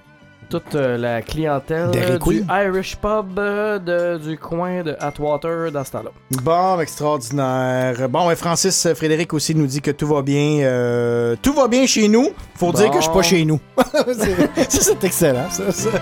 Toute 0.50 0.76
euh, 0.76 0.98
la 0.98 1.22
clientèle 1.22 1.92
du. 1.92 2.44
Irish 2.50 2.96
Pub 2.98 3.38
euh, 3.40 3.80
de- 3.80 4.18
du 4.18 4.38
coin 4.38 4.84
de 4.84 4.96
Atwater 5.00 5.72
dans 5.72 5.84
ce 5.84 5.92
temps-là. 5.92 6.12
Bon, 6.44 6.80
extraordinaire. 6.80 8.08
Bon, 8.10 8.30
et 8.32 8.36
Francis 8.36 8.86
euh, 8.86 8.96
Frédéric 8.96 9.34
aussi 9.34 9.54
nous 9.56 9.68
dit 9.68 9.82
que 9.82 9.92
tout 9.92 10.08
va 10.08 10.22
bien. 10.22 10.60
euh, 10.64 11.36
tout 11.42 11.54
va 11.54 11.68
bien 11.68 11.86
chez 11.86 12.08
nous. 12.08 12.30
Faut 12.56 12.72
dire 12.72 12.90
que 12.92 12.98
je 12.98 13.04
suis 13.04 13.12
pas 13.14 13.22
chez 13.24 13.46
nous. 13.46 13.60
C'est 14.70 15.04
excellent, 15.04 15.50
ça. 15.50 15.72
ça. 15.72 15.90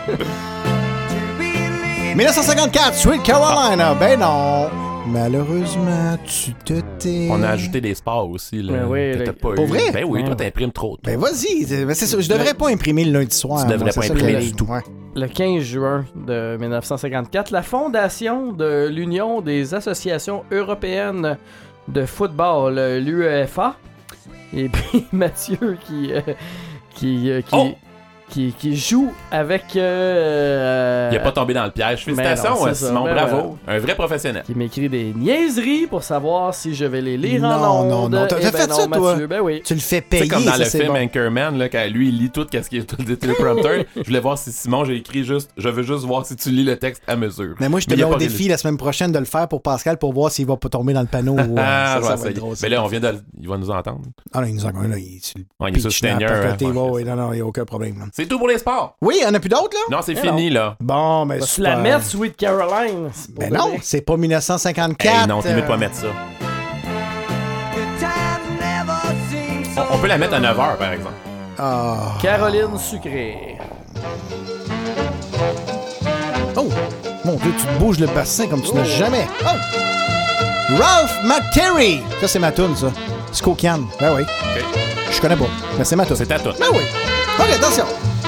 1954, 2.16 2.94
Sweet 2.96 3.24
Carolina. 3.24 3.94
Ben 3.96 4.20
non. 4.20 4.70
Malheureusement, 5.08 6.18
tu 6.26 6.54
te 6.54 6.80
tais. 7.00 7.28
On 7.32 7.42
a 7.44 7.50
ajouté 7.50 7.80
des 7.80 7.94
sports 7.94 8.30
aussi. 8.30 8.62
Là, 8.62 8.74
Ben 8.74 8.86
oui, 8.90 9.14
le- 9.14 9.26
pas 9.34 9.54
Pour 9.54 9.66
eu. 9.66 9.68
vrai? 9.68 9.92
Ben 9.94 10.04
oui, 10.08 10.24
toi, 10.24 10.36
t'imprimes 10.36 10.72
trop. 10.72 10.98
toi. 10.98 11.12
Ben 11.14 11.20
vas-y. 11.20 11.64
c'est- 11.66 11.86
ben 11.86 11.94
Je 11.96 12.30
devrais 12.30 12.54
pas 12.54 12.70
imprimer 12.70 13.06
le 13.06 13.12
lundi 13.20 13.36
soir. 13.36 13.62
Tu 13.66 13.72
devrais 13.72 13.92
moi, 13.96 14.04
pas 14.08 14.12
imprimer 14.14 14.34
le- 14.34 14.42
du 14.42 14.54
tout. 14.54 14.66
Ouais. 14.66 14.82
Le 15.16 15.28
15 15.28 15.62
juin 15.64 16.06
de 16.16 16.58
1954, 16.60 17.52
la 17.52 17.62
fondation 17.62 18.52
de 18.52 18.88
l'Union 18.92 19.42
des 19.42 19.74
associations 19.74 20.44
européennes 20.52 21.38
de 21.88 22.06
football, 22.06 22.76
l'UEFA, 23.00 23.76
et 24.54 24.70
puis 24.70 25.06
Mathieu 25.14 25.78
qui, 25.88 26.12
euh, 26.14 26.22
qui, 26.96 27.30
euh, 27.30 27.42
qui, 27.42 27.56
Oh! 27.56 27.68
Qui, 28.30 28.54
qui 28.58 28.76
joue 28.76 29.12
avec... 29.32 29.76
euh, 29.76 31.10
Il 31.12 31.18
a 31.18 31.20
pas 31.22 31.32
tombé 31.32 31.54
dans 31.54 31.66
le 31.66 31.72
piège. 31.72 32.04
Félicitations, 32.06 32.50
non, 32.52 32.56
c'est 32.64 32.70
euh, 32.70 32.74
ça. 32.74 32.88
Simon. 32.88 33.04
Ben 33.06 33.14
bravo. 33.16 33.58
Un 33.68 33.80
vrai 33.80 33.96
professionnel. 33.96 34.44
qui 34.46 34.56
m'écrit 34.56 34.90
des 34.90 35.14
niaiseries 35.16 35.88
pour 35.88 36.04
savoir 36.04 36.54
si 36.54 36.74
je 36.76 36.86
vais 36.86 37.02
les 37.02 37.18
lire 37.18 37.42
Non, 37.42 37.50
en 37.50 37.84
non, 37.84 37.96
ondes. 38.06 38.12
non. 38.14 38.26
T'as 38.28 38.38
Eh 38.40 38.42
t'as 38.44 38.52
ben 38.52 38.58
fait 38.60 38.68
non, 38.68 38.76
ça, 38.76 38.88
toi? 38.88 39.16
Ben 39.28 39.42
oui. 39.42 39.62
Tu 39.64 39.74
le 39.74 39.80
fais 39.80 40.02
payer. 40.02 40.24
sais, 40.24 40.30
comme 40.30 40.44
dans 40.44 40.52
ça, 40.52 40.58
le 40.58 40.66
c'est 40.66 40.80
film 40.82 40.94
bon. 40.94 41.00
Anchorman, 41.00 41.58
là, 41.58 41.70
quand 41.70 41.86
lui, 41.90 42.10
il 42.10 42.18
lit 42.18 42.30
tout 42.32 42.46
ce 42.52 42.58
qui 42.70 42.78
est 42.78 42.84
tout 42.84 42.98
le 43.08 43.16
téléprompteur. 43.16 43.84
je 43.96 44.02
voulais 44.04 44.20
voir 44.20 44.38
si 44.38 44.52
Simon, 44.52 44.86
j'ai 44.86 44.96
écrit 44.98 45.24
juste, 45.24 45.52
je 45.58 45.70
veux 45.70 45.84
juste 45.84 46.04
voir 46.06 46.26
si 46.26 46.36
tu 46.36 46.50
lis 46.50 46.64
le 46.64 46.78
texte 46.78 47.04
à 47.08 47.16
mesure. 47.16 47.56
Mais 47.60 47.70
moi, 47.70 47.80
je 47.80 47.86
te 47.88 47.94
il 47.94 47.98
mets 47.98 48.04
au 48.04 48.16
défi 48.16 48.48
la 48.48 48.58
semaine 48.58 48.78
prochaine 48.78 49.12
de 49.12 49.20
le 49.20 49.26
faire 49.26 49.48
pour 49.48 49.62
Pascal 49.62 49.98
pour 49.98 50.14
voir 50.14 50.32
s'il 50.32 50.46
va 50.48 50.58
pas 50.58 50.70
tomber 50.70 50.94
dans 50.94 51.02
le 51.02 51.08
panneau. 51.08 51.34
ou, 51.36 51.40
euh, 51.40 51.56
Ah, 51.58 52.00
ça, 52.02 52.10
ça 52.10 52.16
va 52.16 52.30
être 52.30 52.36
drôle. 52.36 52.56
Mais 52.62 52.70
là, 52.70 52.84
on 52.84 52.88
vient 52.88 53.00
de. 53.00 53.08
le- 53.08 53.22
Il 53.40 53.48
va 53.48 53.58
nous 53.58 53.70
entendre. 53.70 54.02
Ah 54.34 54.42
non, 54.42 54.48
il 54.48 54.56
nous 54.56 54.66
a 54.66 54.72
là, 54.72 54.80
il, 54.84 54.90
le 54.90 54.98
il 55.00 55.78
est 55.78 55.80
sur 55.80 55.92
pacoté, 56.02 56.66
hein, 56.66 56.72
ouais, 56.72 56.90
ouais, 56.90 57.04
non, 57.04 57.16
non, 57.16 57.34
il 57.34 57.38
n'y 57.38 57.42
a 57.42 57.46
aucun 57.46 57.66
problème. 57.66 57.96
C'est 58.18 58.28
tout 58.28 58.38
pour 58.40 58.48
les 58.48 58.58
sports. 58.60 58.96
Oui, 59.02 59.22
en 59.28 59.34
a 59.34 59.40
plus 59.42 59.50
d'autres, 59.50 59.74
là? 59.74 59.98
Non, 59.98 60.02
c'est 60.02 60.14
Eh 60.14 60.16
fini, 60.16 60.50
là. 60.50 60.78
Bon, 60.80 61.26
ben, 61.26 61.38
Vas-tu 61.38 61.60
la 61.60 61.76
mettre, 61.76 62.06
Sweet 62.06 62.38
Caroline? 62.38 63.10
C'est 63.12 63.36
pas 63.36 63.42
Ben 63.42 63.54
non, 63.54 63.74
c'est 63.82 64.00
pas 64.00 64.16
1954. 64.16 65.14
Hey, 65.14 65.28
non, 65.28 65.42
tu 65.42 65.50
ne 65.50 65.58
euh, 65.58 65.62
pas 65.64 65.76
mettre 65.76 65.96
ça. 65.96 66.08
On, 69.76 69.96
on 69.96 69.98
peut 69.98 70.08
la 70.08 70.18
mettre 70.18 70.34
à 70.36 70.40
9h, 70.40 70.78
par 70.78 70.94
exemple. 70.94 71.14
Ah. 71.60 72.14
Caroline 72.22 72.80
Sucré. 72.80 73.58
Oh! 76.56 76.70
Mon 77.26 77.36
Dieu, 77.36 77.52
tu 77.60 77.66
te 77.66 77.80
bouges 77.80 78.00
le 78.00 78.08
bassin 78.08 78.48
comme 78.48 78.62
tu 78.62 78.74
n'as 78.74 78.86
jamais. 78.86 79.28
Oh! 79.44 80.78
Ralph 80.82 81.20
McTerry! 81.26 82.00
Ça, 82.22 82.30
c'est 82.30 82.40
ma 82.40 82.54
toune, 82.54 82.78
ça. 82.78 82.94
Skokian. 83.34 83.82
Ben 84.00 84.16
oui. 84.16 84.24
Je 85.12 85.20
connais 85.20 85.36
pas. 85.36 85.50
Mais 85.78 85.84
c'est 85.84 85.98
ma 85.98 86.06
toune. 86.06 86.16
C'est 86.16 86.28
ta 86.28 86.40
toune. 86.40 86.56
Ben 86.58 86.68
oui. 86.72 86.84
OK, 87.38 87.52
attention. 87.52 87.86
One, 87.86 88.25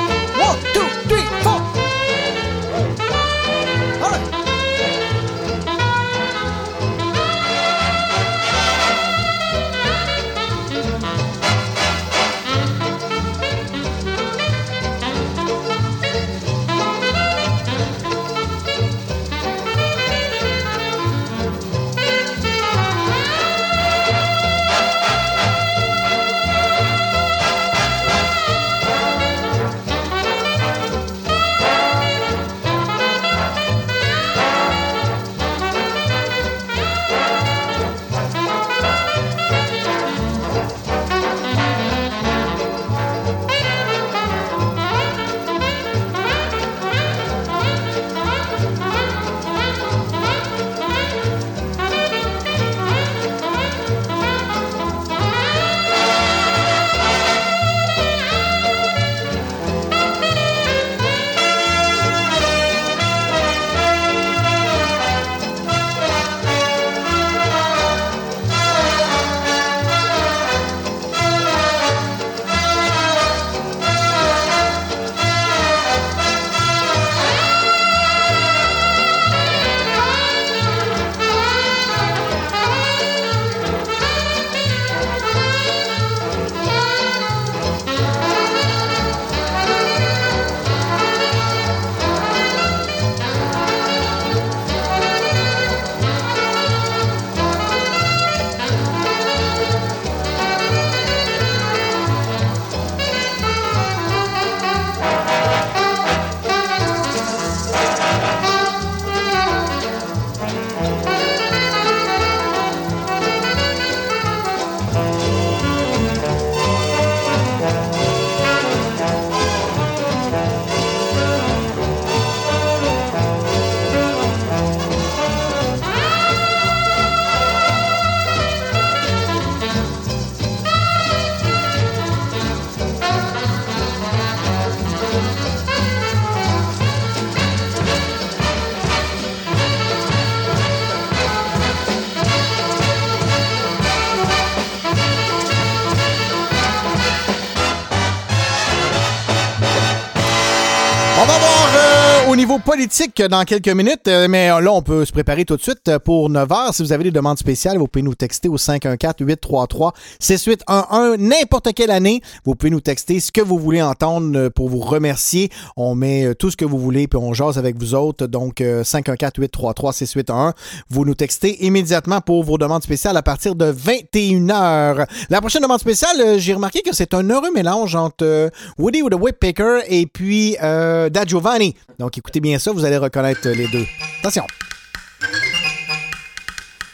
politique 152.78 153.22
dans 153.24 153.44
quelques 153.44 153.70
minutes, 153.70 154.08
euh, 154.08 154.28
mais 154.30 154.50
là, 154.50 154.72
on 154.72 154.84
peut 154.84 155.04
se 155.04 155.12
préparer 155.12 155.46
tout 155.46 155.58
de 155.58 155.62
suite 155.64 155.98
pour 156.06 156.30
9 156.30 156.48
h. 156.48 156.74
Si 156.74 156.84
vous 156.84 156.94
avez 156.94 157.06
des 157.06 157.12
demandes 157.12 157.40
spéciales, 157.40 157.80
vous 157.80 157.88
pouvez 157.88 158.04
nous 158.04 158.14
texter 158.14 158.50
au 158.50 158.58
514-833-6811, 158.58 161.18
n'importe 161.18 161.74
quelle 161.74 161.90
année. 161.90 162.22
Vous 162.46 162.54
pouvez 162.54 162.70
nous 162.70 162.80
texter 162.80 163.20
ce 163.20 163.32
que 163.32 163.42
vous 163.42 163.58
voulez 163.58 163.82
entendre 163.82 164.38
euh, 164.38 164.52
pour 164.52 164.70
vous 164.70 164.78
remercier. 164.78 165.50
On 165.76 165.96
met 165.96 166.28
euh, 166.28 166.36
tout 166.36 166.52
ce 166.52 166.58
que 166.58 166.66
vous 166.66 166.78
voulez, 166.78 167.08
puis 167.08 167.18
on 167.18 167.34
jase 167.34 167.58
avec 167.58 167.80
vous 167.80 167.96
autres. 167.96 168.28
Donc, 168.28 168.62
euh, 168.62 168.84
514-833-6811. 168.84 170.52
Vous 170.92 171.04
nous 171.04 171.16
textez 171.16 171.66
immédiatement 171.66 172.22
pour 172.22 172.44
vos 172.44 172.60
demandes 172.60 172.84
spéciales 172.84 173.18
à 173.18 173.24
partir 173.24 173.56
de 173.56 173.72
21h. 173.72 175.08
La 175.32 175.42
prochaine 175.42 175.64
demande 175.64 175.80
spéciale, 175.80 176.16
euh, 176.20 176.38
j'ai 176.38 176.54
remarqué 176.54 176.82
que 176.82 176.94
c'est 176.94 177.16
un 177.16 177.28
heureux 177.30 177.52
mélange 177.54 177.96
entre 177.96 178.24
euh, 178.24 178.50
Woody 178.78 179.02
ou 179.02 179.10
the 179.10 179.16
Whippecker 179.16 179.80
et 179.88 180.06
puis 180.06 180.58
euh, 180.62 181.10
Da 181.10 181.26
Giovanni. 181.26 181.74
Donc, 182.00 182.18
écoutez 182.18 182.40
bien 182.40 182.60
ça, 182.60 182.67
vous 182.72 182.86
allez 182.86 182.98
reconnaître 182.98 183.48
euh, 183.48 183.54
les 183.54 183.68
deux. 183.68 183.86
Attention. 184.20 184.46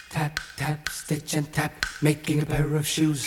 Tap, 0.10 0.40
tap, 0.58 0.90
stitch 0.92 1.36
and 1.36 1.52
tap, 1.52 1.72
making 2.02 2.42
a 2.42 2.46
pair 2.46 2.66
of 2.76 2.86
shoes. 2.86 3.26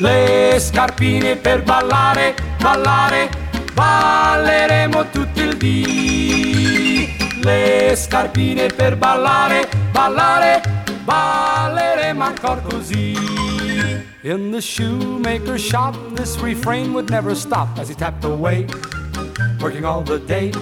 Le 0.00 0.58
scarpine 0.58 1.36
per 1.36 1.62
ballare, 1.62 2.34
ballare, 2.60 3.28
balleremo 3.74 5.10
tutto 5.10 5.40
il 5.40 5.56
dì. 5.56 7.08
Le 7.42 7.94
scarpine 7.96 8.66
per 8.68 8.96
ballare, 8.96 9.68
ballare, 9.92 10.60
balleremo 11.04 12.24
ancora 12.24 12.60
così. 12.60 13.16
In 14.22 14.50
the 14.50 14.60
shoemaker's 14.60 15.62
shop, 15.62 15.96
this 16.14 16.36
refrain 16.40 16.92
would 16.92 17.08
never 17.10 17.34
stop 17.34 17.68
as 17.78 17.88
he 17.88 17.94
tapped 17.94 18.24
away, 18.24 18.66
working 19.60 19.84
all 19.84 20.02
the 20.02 20.18
day. 20.18 20.52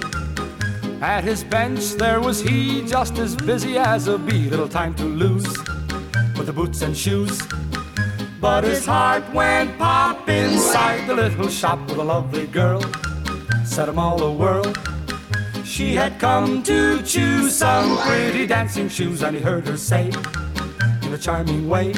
At 1.01 1.25
his 1.25 1.44
bench 1.44 1.93
there 1.94 2.20
was 2.20 2.41
he, 2.41 2.85
just 2.85 3.18
as 3.18 3.36
busy 3.36 3.78
as 3.78 4.09
a 4.09 4.18
bee, 4.18 4.51
little 4.51 4.68
time 4.68 4.94
to 4.94 5.05
lose 5.05 5.47
with 6.36 6.47
the 6.47 6.52
boots 6.52 6.83
and 6.83 6.97
shoes. 6.97 7.41
But 8.41 8.65
his 8.65 8.85
heart 8.85 9.25
went 9.33 9.78
pop 9.78 10.28
inside 10.28 11.07
the 11.07 11.15
little 11.15 11.49
shop 11.49 11.78
with 11.89 11.99
a 11.99 12.05
lovely 12.05 12.47
girl, 12.47 12.83
set 13.65 13.89
him 13.89 13.99
all 13.99 14.23
a 14.23 14.33
whirl. 14.33 14.73
She 15.65 15.94
had 15.94 16.18
come 16.18 16.62
to 16.65 17.02
choose 17.02 17.57
some 17.57 17.99
pretty 17.99 18.47
dancing 18.47 18.89
shoes, 18.89 19.23
and 19.23 19.36
he 19.36 19.43
heard 19.43 19.67
her 19.68 19.77
say, 19.77 20.10
in 21.02 21.12
a 21.12 21.18
charming 21.18 21.68
way, 21.68 21.94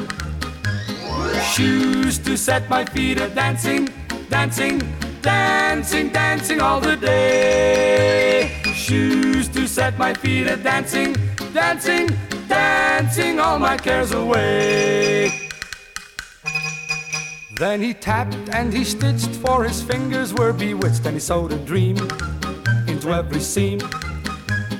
Shoes 1.53 2.19
to 2.19 2.37
set 2.37 2.69
my 2.69 2.85
feet 2.85 3.21
a 3.21 3.29
dancing, 3.29 3.89
dancing, 4.29 4.81
dancing, 5.21 6.09
dancing 6.11 6.61
all 6.61 6.81
the 6.81 6.97
day. 6.97 8.40
Shoes 8.91 9.47
to 9.51 9.69
set 9.69 9.97
my 9.99 10.13
feet 10.13 10.49
a 10.49 10.57
dancing, 10.57 11.15
dancing, 11.55 12.09
dancing 12.49 13.39
all 13.39 13.57
my 13.57 13.77
cares 13.77 14.11
away. 14.11 15.31
Then 17.55 17.81
he 17.81 17.95
tapped 17.95 18.35
and 18.53 18.73
he 18.73 18.83
stitched, 18.83 19.31
for 19.37 19.63
his 19.63 19.81
fingers 19.81 20.35
were 20.35 20.53
bewitched, 20.53 21.07
and 21.07 21.15
he 21.15 21.21
sewed 21.21 21.53
a 21.53 21.59
dream 21.59 21.99
into 22.89 23.13
every 23.13 23.39
seam. 23.39 23.79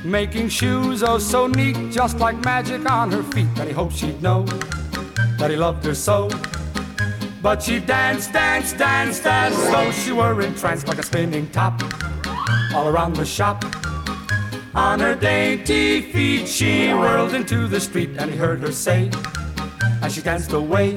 Making 0.05 0.49
shoes 0.49 1.05
oh 1.05 1.19
so 1.19 1.47
neat, 1.47 1.93
just 1.93 2.19
like 2.19 2.37
magic 2.45 2.91
on 2.91 3.13
her 3.13 3.23
feet, 3.23 3.47
and 3.59 3.69
he 3.69 3.73
hoped 3.73 3.95
she'd 3.95 4.21
know 4.21 4.43
that 5.39 5.53
he 5.53 5.57
loved 5.57 5.85
her 5.85 5.95
so. 5.95 6.29
But 7.41 7.63
she 7.63 7.79
danced, 7.79 8.33
danced, 8.33 8.77
danced 8.77 9.25
as 9.25 9.55
though 9.71 9.93
she 9.93 10.11
were 10.11 10.43
entranced 10.43 10.89
like 10.89 10.99
a 10.99 11.05
spinning 11.05 11.49
top 11.51 11.81
all 12.75 12.89
around 12.89 13.15
the 13.15 13.25
shop. 13.25 13.65
On 14.75 15.01
her 15.01 15.17
dainty 15.17 16.01
feet 16.01 16.47
she 16.47 16.93
whirled 16.93 17.35
into 17.35 17.67
the 17.67 17.81
street 17.81 18.11
and 18.19 18.31
he 18.31 18.37
heard 18.37 18.61
her 18.61 18.71
say 18.71 19.11
as 20.01 20.15
she 20.15 20.23
danced 20.23 20.53
away. 20.53 20.95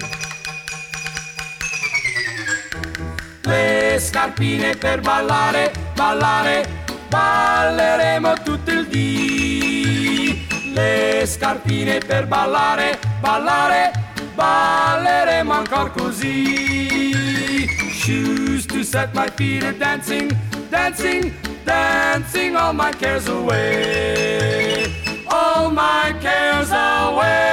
Le 3.46 3.98
scarpine 4.00 4.76
per 4.78 5.02
ballare, 5.02 5.74
ballare, 5.96 6.68
balleremo 7.10 8.34
tutto 8.44 8.72
il 8.72 8.88
dì. 8.88 10.46
Le 10.74 11.24
scarpine 11.26 12.00
per 12.00 12.28
ballare, 12.28 13.00
ballare, 13.22 13.92
balleremo 14.36 15.52
ancora 15.52 15.90
così. 15.90 17.68
Shoes 17.92 18.66
to 18.68 18.84
set 18.84 19.14
my 19.16 19.28
feet 19.36 19.64
a 19.64 19.72
dancing, 19.72 20.32
dancing, 20.70 21.34
dancing 21.66 22.56
all 22.56 22.74
my 22.74 22.92
cares 22.92 23.28
away. 23.28 24.86
All 25.30 25.70
my 25.72 26.14
cares 26.22 26.72
away. 26.72 27.44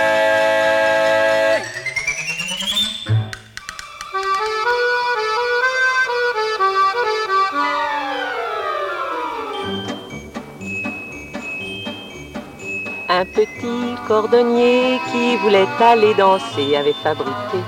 Un 13.12 13.24
petit 13.24 13.96
cordonnier 14.06 15.00
qui 15.10 15.36
voulait 15.38 15.66
aller 15.80 16.14
danser 16.14 16.76
avait 16.76 16.94
fabriqué 17.02 17.58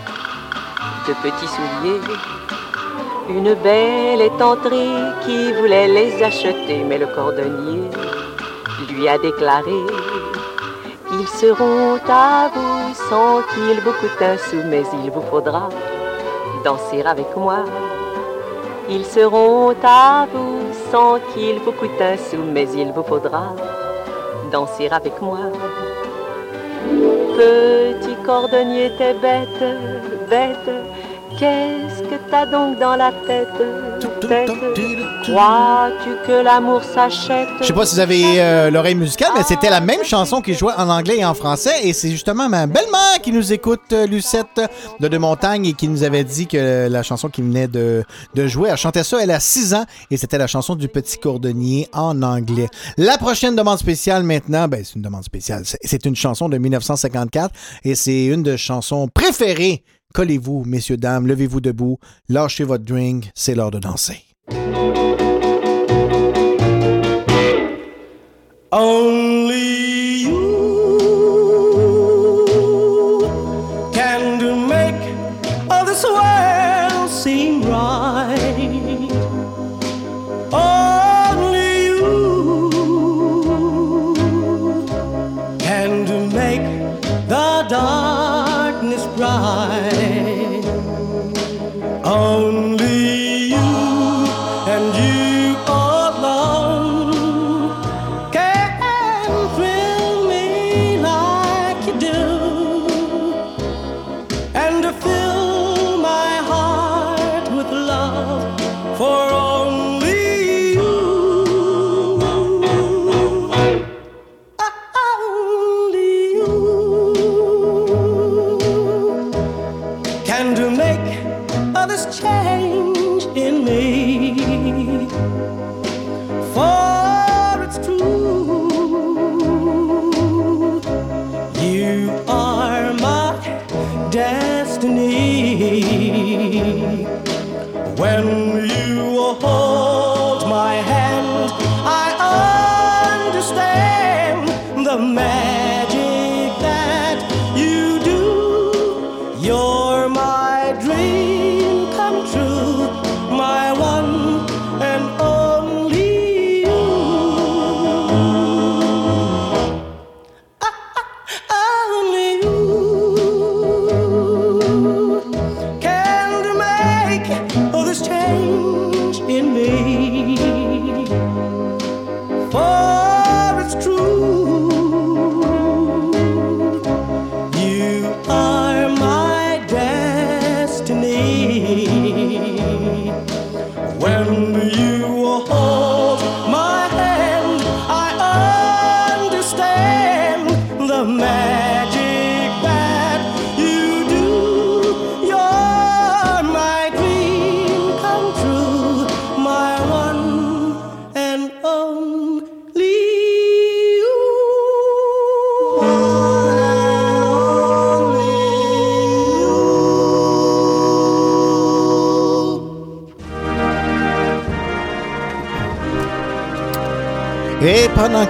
de 1.09 1.13
petits 1.15 1.49
souliers. 1.49 2.01
Une 3.35 3.55
belle 3.55 4.21
étentrée 4.21 4.93
qui 5.25 5.53
voulait 5.55 5.89
les 5.89 6.23
acheter, 6.23 6.85
mais 6.87 6.99
le 6.99 7.07
cordonnier 7.07 7.89
lui 8.91 9.09
a 9.09 9.17
déclaré 9.17 9.81
Ils 11.13 11.29
seront 11.29 11.99
à 12.09 12.51
vous 12.55 12.95
sans 13.09 13.41
qu'il 13.55 13.81
vous 13.81 13.93
coûte 13.93 14.21
un 14.21 14.37
sou, 14.37 14.59
mais 14.67 14.83
il 15.03 15.11
vous 15.11 15.23
faudra 15.23 15.71
danser 16.63 17.03
avec 17.07 17.35
moi. 17.35 17.65
Ils 18.91 19.07
seront 19.07 19.75
à 19.83 20.27
vous 20.33 20.61
sans 20.91 21.19
qu'il 21.33 21.59
vous 21.61 21.73
coûte 21.73 22.01
un 22.01 22.19
sou, 22.19 22.43
mais 22.53 22.69
il 22.75 22.93
vous 22.93 23.03
faudra 23.03 23.55
danser 24.51 24.89
avec 24.91 25.21
moi. 25.23 25.39
Petit 27.39 28.17
cordonnier, 28.27 28.93
t'es 28.99 29.15
bête, 29.15 29.65
bête. 30.29 30.92
Qu'est-ce 31.39 32.03
que 32.03 32.31
t'as 32.31 32.47
donc 32.47 32.79
dans 32.79 32.95
la 32.95 33.11
tête, 33.27 33.49
tête 34.29 34.51
Crois-tu 35.23 36.11
que 36.27 36.43
l'amour 36.45 36.83
s'achète? 36.85 37.49
Je 37.61 37.67
sais 37.67 37.73
pas 37.73 37.87
si 37.87 37.95
vous 37.95 38.01
avez 38.01 38.41
euh, 38.41 38.71
l'oreille 38.71 38.95
musicale, 38.95 39.31
mais 39.37 39.43
c'était 39.43 39.71
la 39.71 39.81
même 39.81 40.05
chanson 40.05 40.41
qui 40.41 40.55
jouait 40.55 40.73
en 40.77 40.89
anglais 40.89 41.19
et 41.19 41.25
en 41.25 41.35
français. 41.35 41.85
Et 41.87 41.93
c'est 41.93 42.11
justement 42.11 42.49
ma 42.49 42.67
belle-mère 42.67 43.21
qui 43.23 43.33
nous 43.33 43.53
écoute, 43.53 43.81
euh, 43.93 44.07
Lucette 44.07 44.61
de 45.01 45.09
De 45.09 45.19
Montagne, 45.19 45.67
et 45.67 45.73
qui 45.75 45.89
nous 45.89 46.03
avait 46.05 46.25
dit 46.25 46.47
que 46.47 46.89
la 46.89 47.03
chanson 47.03 47.29
qui 47.29 47.41
venait 47.43 47.69
de, 47.69 48.05
de 48.35 48.47
jouer, 48.47 48.69
elle 48.71 48.77
chantait 48.77 49.05
ça, 49.05 49.19
elle 49.23 49.31
a 49.31 49.41
6 49.41 49.75
ans, 49.75 49.85
et 50.11 50.17
c'était 50.17 50.39
la 50.39 50.47
chanson 50.47 50.75
du 50.75 50.89
petit 50.89 51.19
cordonnier 51.19 51.89
en 51.93 52.21
anglais. 52.23 52.69
La 52.99 53.17
prochaine 53.19 53.57
demande 53.57 53.79
spéciale 53.79 54.23
maintenant, 54.25 54.69
ben, 54.69 54.83
c'est 54.85 54.95
une 54.97 55.03
demande 55.03 55.25
spéciale. 55.25 55.63
C'est- 55.65 55.79
C'est 55.85 56.05
une 56.07 56.17
chanson 56.17 56.49
de 56.49 56.59
1954, 56.59 57.51
et 57.85 57.95
c'est 57.95 58.25
une 58.27 58.43
de 58.43 58.57
chansons 58.57 59.09
préférées. 59.13 59.83
Collez-vous, 60.13 60.65
messieurs, 60.67 60.97
dames, 60.97 61.27
levez-vous 61.27 61.61
debout, 61.61 61.99
lâchez 62.29 62.65
votre 62.65 62.85
drink, 62.85 63.31
c'est 63.35 63.55
l'heure 63.55 63.71
de 63.71 63.79
danser. 63.79 64.25
Only 68.75 69.42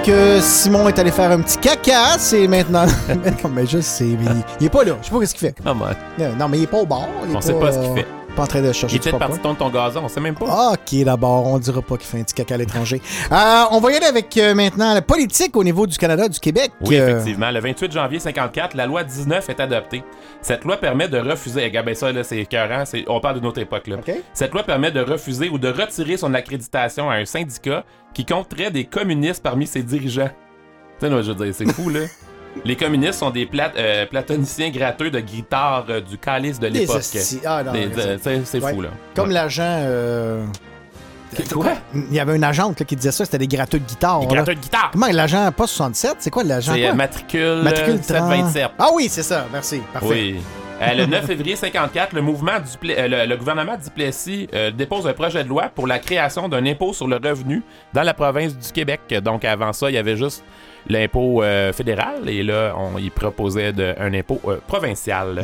que 0.02 0.40
Simon 0.40 0.88
est 0.88 0.98
allé 0.98 1.10
faire 1.10 1.30
un 1.30 1.40
petit 1.40 1.58
caca, 1.58 2.18
c'est 2.18 2.46
maintenant. 2.48 2.86
mais 3.54 3.66
je 3.66 3.80
sais, 3.80 4.04
mais 4.04 4.26
il, 4.26 4.44
il 4.60 4.66
est 4.66 4.70
pas 4.70 4.84
là. 4.84 4.94
Je 5.00 5.06
sais 5.08 5.12
pas 5.12 5.26
ce 5.26 5.34
qu'il 5.34 5.48
fait. 5.48 5.54
Ah, 5.64 5.72
ouais. 5.72 6.28
Non, 6.38 6.48
mais 6.48 6.58
il 6.58 6.64
est 6.64 6.66
pas 6.66 6.78
au 6.78 6.86
bar. 6.86 7.08
On 7.34 7.40
sait 7.40 7.54
pas 7.54 7.72
ce 7.72 7.78
qu'il 7.78 7.94
fait. 7.94 8.06
Pas 8.36 8.44
en 8.44 8.46
train 8.46 8.62
de 8.62 8.68
Il 8.68 8.72
chercher 8.74 8.96
est 8.96 8.98
du 8.98 9.04
peut-être 9.10 9.18
parti 9.18 9.38
tondre 9.40 9.58
ton 9.58 9.68
gazon, 9.68 10.00
on 10.04 10.08
sait 10.08 10.20
même 10.20 10.34
pas. 10.34 10.72
Ok, 10.72 11.04
d'abord, 11.04 11.46
on 11.46 11.58
dira 11.58 11.82
pas 11.82 11.98
qu'il 11.98 12.06
fait 12.06 12.18
un 12.18 12.22
petit 12.22 12.32
caca 12.34 12.54
à 12.54 12.56
l'étranger. 12.56 13.02
Euh, 13.30 13.64
on 13.72 13.78
va 13.78 13.92
y 13.92 13.96
aller 13.96 14.06
avec 14.06 14.34
euh, 14.38 14.54
maintenant 14.54 14.94
la 14.94 15.02
politique 15.02 15.54
au 15.54 15.62
niveau 15.62 15.86
du 15.86 15.98
Canada, 15.98 16.26
du 16.28 16.40
Québec. 16.40 16.72
Oui, 16.80 16.96
Euh, 16.98 17.08
effectivement. 17.10 17.50
Le 17.50 17.60
28 17.60 17.92
janvier 17.92 18.18
54, 18.20 18.74
la 18.74 18.86
loi 18.86 19.04
19 19.04 19.50
est 19.50 19.60
adoptée. 19.60 20.02
Cette 20.40 20.64
loi 20.64 20.78
permet 20.78 21.08
de 21.08 21.18
refuser. 21.18 21.64
Regarde, 21.64 21.84
ben 21.86 21.94
ça, 21.94 22.10
là, 22.10 22.24
c'est 22.24 22.38
écœurant. 22.38 22.84
c'est- 22.86 23.04
On 23.06 23.20
parle 23.20 23.36
d'une 23.40 23.46
autre 23.46 23.60
époque, 23.60 23.86
là. 23.86 23.96
Cette 24.32 24.52
loi 24.54 24.62
permet 24.62 24.90
de 24.90 25.00
refuser 25.00 25.50
ou 25.50 25.58
de 25.58 25.68
retirer 25.68 26.16
son 26.16 26.32
accréditation 26.32 27.10
à 27.10 27.16
un 27.16 27.26
syndicat 27.26 27.84
qui 28.14 28.24
compterait 28.24 28.70
des 28.70 28.84
communistes 28.84 29.42
parmi 29.42 29.66
ses 29.66 29.82
dirigeants. 29.82 30.30
Tu 31.00 31.06
sais, 31.06 31.22
je 31.22 31.32
veux 31.32 31.44
dire, 31.44 31.54
c'est 31.54 31.70
fou, 31.70 31.90
là. 31.90 32.00
Les 32.64 32.76
communistes 32.76 33.14
sont 33.20 33.30
des 33.30 33.46
plat- 33.46 33.72
euh, 33.76 34.06
platoniciens 34.06 34.70
gratteux 34.70 35.10
de 35.10 35.20
guitare 35.20 35.86
euh, 35.88 36.00
du 36.00 36.18
calice 36.18 36.60
de 36.60 36.66
l'époque. 36.68 37.02
Ah, 37.46 37.62
euh, 37.74 38.18
c'est 38.44 38.60
ouais. 38.62 38.72
fou, 38.74 38.82
là. 38.82 38.90
Comme 39.14 39.28
Ouais. 39.28 39.34
l'agent. 39.34 39.62
euh, 39.66 40.44
Quoi? 41.50 41.72
Il 41.94 42.12
y 42.14 42.20
avait 42.20 42.36
une 42.36 42.44
agente 42.44 42.78
là, 42.78 42.84
qui 42.84 42.94
disait 42.94 43.10
ça, 43.10 43.24
c'était 43.24 43.38
des 43.38 43.46
gratteux 43.48 43.78
de 43.78 43.84
guitare. 43.86 44.20
Des 44.20 44.26
gratteux 44.34 44.54
de 44.54 44.60
guitare. 44.60 44.90
Comment 44.92 45.06
l'agent, 45.10 45.50
pas 45.50 45.66
67, 45.66 46.16
c'est 46.18 46.28
quoi 46.30 46.44
l'agent? 46.44 46.74
C'est 46.74 46.92
matricule, 46.92 47.62
Matricule 47.62 47.94
euh, 47.94 48.02
727. 48.02 48.68
Ah 48.78 48.88
oui, 48.94 49.08
c'est 49.08 49.22
ça, 49.22 49.46
merci. 49.50 49.80
Parfait. 49.94 50.08
Oui. 50.10 50.40
Euh, 50.82 50.92
le 50.94 51.06
9 51.06 51.24
février 51.24 51.56
54, 51.56 52.12
le 52.12 52.20
mouvement 52.20 52.58
Dupla- 52.58 52.98
euh, 52.98 53.08
le, 53.24 53.26
le 53.30 53.36
gouvernement 53.38 53.76
Duplessis 53.82 54.46
euh, 54.52 54.70
dépose 54.70 55.06
un 55.06 55.14
projet 55.14 55.42
de 55.42 55.48
loi 55.48 55.70
pour 55.74 55.86
la 55.86 55.98
création 56.00 56.48
d'un 56.50 56.66
impôt 56.66 56.92
sur 56.92 57.06
le 57.08 57.16
revenu 57.16 57.62
dans 57.94 58.02
la 58.02 58.12
province 58.12 58.54
du 58.54 58.70
Québec. 58.70 59.00
Donc 59.24 59.44
avant 59.46 59.72
ça, 59.72 59.88
il 59.90 59.94
y 59.94 59.98
avait 59.98 60.16
juste 60.16 60.44
l'impôt 60.88 61.42
euh, 61.42 61.72
fédéral 61.72 62.28
et 62.28 62.42
là, 62.42 62.74
on 62.76 62.98
y 62.98 63.10
proposait 63.10 63.72
de- 63.72 63.94
un 63.98 64.12
impôt 64.14 64.40
euh, 64.46 64.58
provincial. 64.66 65.42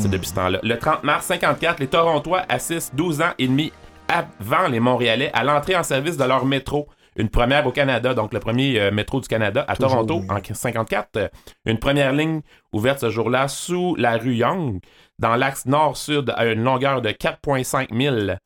C'est 0.00 0.10
depuis 0.10 0.28
ce 0.28 0.34
temps-là. 0.34 0.58
Le 0.62 0.78
30 0.78 1.02
mars 1.04 1.26
54, 1.26 1.80
les 1.80 1.86
Torontois 1.86 2.42
assistent 2.48 2.94
12 2.94 3.22
ans 3.22 3.32
et 3.38 3.46
demi 3.48 3.72
avant 4.08 4.68
les 4.68 4.80
Montréalais 4.80 5.30
à 5.32 5.44
l'entrée 5.44 5.76
en 5.76 5.82
service 5.82 6.16
de 6.16 6.24
leur 6.24 6.44
métro. 6.44 6.88
Une 7.16 7.28
première 7.28 7.66
au 7.66 7.72
Canada, 7.72 8.14
donc 8.14 8.32
le 8.32 8.40
premier 8.40 8.80
euh, 8.80 8.90
métro 8.90 9.20
du 9.20 9.28
Canada 9.28 9.64
à 9.68 9.76
Toujours, 9.76 10.06
Toronto 10.06 10.20
oui. 10.22 10.26
en 10.50 10.54
54. 10.54 11.08
Euh, 11.16 11.28
Une 11.66 11.78
première 11.78 12.12
ligne 12.12 12.40
ouverte 12.72 13.00
ce 13.00 13.10
jour-là 13.10 13.48
sous 13.48 13.94
la 13.96 14.16
rue 14.16 14.34
Young, 14.34 14.80
dans 15.18 15.36
l'axe 15.36 15.66
nord-sud 15.66 16.32
à 16.34 16.46
une 16.46 16.64
longueur 16.64 17.02
de 17.02 17.10
4,5 17.10 17.92
milles 17.94 18.38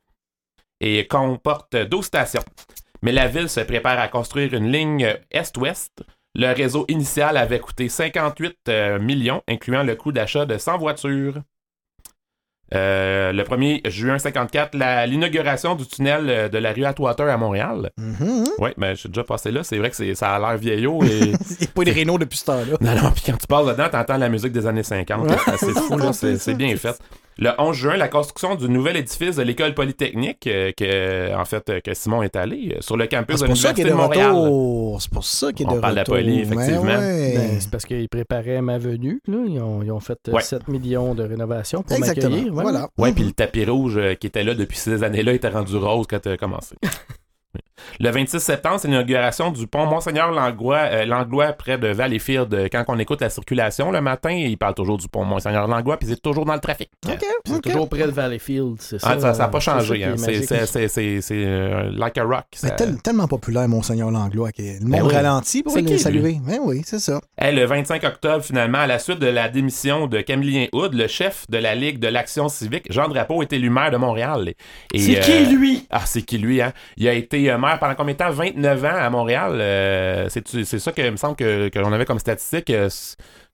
et 0.81 1.07
comporte 1.07 1.77
12 1.77 2.05
stations. 2.05 2.43
Mais 3.03 3.13
la 3.13 3.29
ville 3.29 3.49
se 3.49 3.61
prépare 3.61 4.01
à 4.01 4.09
construire 4.09 4.53
une 4.53 4.73
ligne 4.73 5.15
est-ouest. 5.31 6.03
Le 6.39 6.53
réseau 6.55 6.85
initial 6.89 7.39
avait 7.39 7.59
coûté 7.61 7.89
58 7.89 8.57
euh, 8.69 8.99
millions, 8.99 9.43
incluant 9.49 9.83
le 9.83 9.97
coût 9.97 10.13
d'achat 10.13 10.45
de 10.45 10.59
100 10.59 10.77
voitures. 10.77 11.35
Euh, 12.75 13.33
le 13.33 13.43
1er 13.45 13.89
juin 13.89 14.19
54, 14.19 14.75
la- 14.75 15.07
l'inauguration 15.07 15.77
du 15.77 15.87
tunnel 15.87 16.29
euh, 16.29 16.49
de 16.49 16.59
la 16.59 16.73
rue 16.73 16.85
Atwater 16.85 17.29
à 17.29 17.37
Montréal. 17.37 17.91
Mhm. 17.97 18.45
Oui, 18.59 18.71
mais 18.77 18.97
je 18.97 19.01
suis 19.01 19.09
déjà 19.09 19.23
passé 19.25 19.51
là. 19.53 19.63
C'est 19.63 19.79
vrai 19.79 19.91
que 19.91 20.15
ça 20.15 20.35
a 20.35 20.39
l'air 20.39 20.59
vieillot. 20.59 21.03
Et... 21.05 21.09
Il 21.21 21.27
n'y 21.31 21.33
a 21.33 21.71
pas 21.75 21.85
de 21.85 21.93
Renault 21.93 22.19
depuis 22.19 22.39
ce 22.39 22.45
temps-là. 22.47 22.77
Non, 22.81 23.03
non, 23.03 23.11
puis 23.13 23.23
quand 23.25 23.37
tu 23.39 23.47
passes 23.47 23.67
dedans, 23.69 23.89
t'entends 23.89 24.19
la 24.19 24.29
musique 24.29 24.53
des 24.53 24.67
années 24.67 24.83
50. 24.83 25.31
Ouais. 25.31 25.37
C'est 25.59 25.73
fou, 25.73 26.13
c'est 26.13 26.55
bien 26.55 26.77
fait. 26.77 27.01
Le 27.39 27.51
11 27.59 27.77
juin, 27.77 27.97
la 27.99 28.09
construction 28.09 28.55
du 28.55 28.67
nouvel 28.67 28.97
édifice 28.97 29.37
de 29.37 29.43
l'école 29.43 29.75
polytechnique, 29.75 30.47
euh, 30.47 30.73
que, 30.75 31.35
en 31.39 31.45
fait, 31.45 31.69
euh, 31.69 31.81
que 31.81 31.93
Simon 31.93 32.23
est 32.23 32.35
allé, 32.35 32.73
euh, 32.77 32.81
sur 32.81 32.97
le 32.97 33.05
Ah, 33.05 33.09
campus 33.09 33.37
c'est 33.37 33.43
de 33.43 33.49
pour 33.49 33.57
ça 33.59 33.75
qu'il 33.75 33.85
l'Université 33.85 33.85
est 33.85 33.85
de 33.85 33.91
de 33.91 34.31
Montréal. 34.31 34.43
retour. 34.45 35.03
C'est 35.03 35.11
pour 35.11 35.25
ça 35.25 35.53
qu'il 35.53 35.67
est 35.67 35.71
On 35.71 35.75
de 35.77 35.81
parle 35.81 35.93
de 35.93 35.97
la 35.99 36.05
poli, 36.05 36.25
Mais 36.37 36.41
effectivement. 36.43 36.83
ouais. 36.85 37.35
Ben, 37.37 37.61
c'est 37.61 37.71
parce 37.71 37.85
qu'ils 37.85 38.09
préparaient 38.09 38.63
ma 38.63 38.79
venue. 38.79 39.21
Là. 39.29 39.37
Ils, 39.47 39.61
ont, 39.61 39.83
ils 39.83 39.93
ont 39.93 40.01
fait 40.01 40.19
euh, 40.29 40.33
Ouais. 40.33 40.41
7 40.43 40.67
millions 40.69 41.15
de 41.15 41.25
rénovations 41.25 41.83
pour 41.83 41.95
Exactement. 41.95 42.31
m'accueillir. 42.31 42.55
ouais. 42.55 42.63
Voilà. 42.63 42.89
Ouais, 42.97 43.13
puis 43.13 43.25
le 43.25 43.33
tapis 43.33 43.67
rouge 43.67 44.01
qui 44.19 44.29
était 44.29 44.43
là 44.43 44.55
depuis 44.55 44.79
ces 44.79 45.03
années-là 45.05 45.35
était 45.35 45.49
rendu 45.49 45.77
rose 45.77 46.07
quand 46.09 46.21
tu 46.21 46.31
as 46.31 46.39
commencé. 46.39 46.75
Le 48.01 48.11
26 48.11 48.41
septembre, 48.41 48.79
c'est 48.81 48.89
l'inauguration 48.89 49.51
du 49.51 49.67
pont 49.67 49.87
Monseigneur 49.87 50.31
Langlois, 50.33 50.79
euh, 50.91 51.05
Langlois 51.05 51.53
près 51.53 51.79
de 51.79 51.89
Valleyfield. 51.89 52.69
Quand 52.73 52.85
on 52.89 52.99
écoute 52.99 53.21
la 53.21 53.31
circulation 53.31 53.91
le 53.91 54.01
matin, 54.01 54.31
il 54.31 54.57
parle 54.57 54.75
toujours 54.75 54.99
du 54.99 55.09
pont 55.09 55.25
Monseigneur 55.25 55.67
Langlois, 55.69 55.97
puis 55.97 56.09
c'est 56.09 56.21
toujours 56.21 56.45
dans 56.45 56.55
le 56.55 56.61
trafic. 56.61 56.91
OK. 57.07 57.19
Puis 57.19 57.27
C'est 57.55 57.61
toujours 57.61 57.89
près 57.89 58.05
de 58.07 58.11
Valleyfield, 58.11 58.77
c'est 58.81 58.99
ça. 58.99 59.09
Ah, 59.11 59.21
ça 59.21 59.33
n'a 59.33 59.49
pas 59.49 59.59
euh, 59.59 59.61
c'est 59.61 59.65
changé. 59.71 60.01
ça 60.01 60.09
hein. 60.09 60.13
est 60.15 60.17
C'est- 60.19 60.27
magique. 60.33 60.45
C'est 60.49 60.67
c'est- 60.67 60.89
c'est- 60.89 61.21
c'est, 61.21 61.45
euh, 61.45 61.91
like 61.95 62.19
a 62.19 62.25
rock. 62.25 62.45
Mais 62.63 62.69
ça- 62.71 62.75
tel- 62.75 63.01
tellement 63.03 63.29
populaire, 63.29 63.69
Monseigneur 63.69 64.11
Langlois, 64.11 64.53
que 64.53 64.63
le 64.63 64.81
monde 64.81 64.91
Ben 64.91 65.03
oui. 65.03 65.13
ralentit 65.15 65.63
pour 65.63 65.73
C'est 65.73 65.83
le 65.83 65.89
qui, 65.89 65.99
saluer. 65.99 66.39
Ben 66.47 66.59
oui, 66.63 66.83
c'est 66.85 66.99
ça. 66.99 67.21
Hey, 67.39 67.55
le 67.55 67.65
25 67.65 68.03
octobre, 68.05 68.43
finalement, 68.45 68.79
à 68.79 68.87
la 68.87 68.99
suite 68.99 69.19
de 69.19 69.27
la 69.27 69.49
démission 69.49 70.07
de 70.07 70.21
Camillien 70.21 70.67
Hood, 70.73 70.95
le 70.95 71.07
chef 71.09 71.47
de 71.51 71.59
la 71.59 71.75
Ligue 71.75 71.99
de 71.99 72.09
l'Action 72.09 72.49
civique, 72.49 72.87
Jean 72.91 73.09
Drapeau, 73.09 73.43
est 73.43 73.53
élu 73.53 73.71
maire 73.71 73.91
de 73.91 73.97
Montréal. 73.97 74.55
Et, 74.93 74.99
C'est 74.99 75.19
euh, 75.19 75.21
qui, 75.21 75.45
lui? 75.47 75.87
Ah, 75.91 76.03
c'est 76.07 76.23
qui, 76.23 76.39
lui, 76.39 76.61
hein? 76.61 76.73
Il 76.97 77.07
a 77.09 77.13
été 77.13 77.51
euh, 77.51 77.59
maire 77.67 77.78
pendant 77.78 77.95
combien 77.95 78.15
de 78.15 78.19
temps? 78.19 78.31
29 78.31 78.85
ans 78.85 78.89
à 78.97 79.11
Montréal. 79.11 79.53
Euh, 79.61 80.28
c'est 80.31 80.78
ça 80.78 80.93
que 80.93 81.03
il 81.03 81.11
me 81.11 81.17
semble 81.17 81.36
que- 81.36 81.69
qu'on 81.69 81.93
avait 81.93 82.05
comme 82.07 82.19
statistique. 82.19 82.70
Euh, 82.70 82.89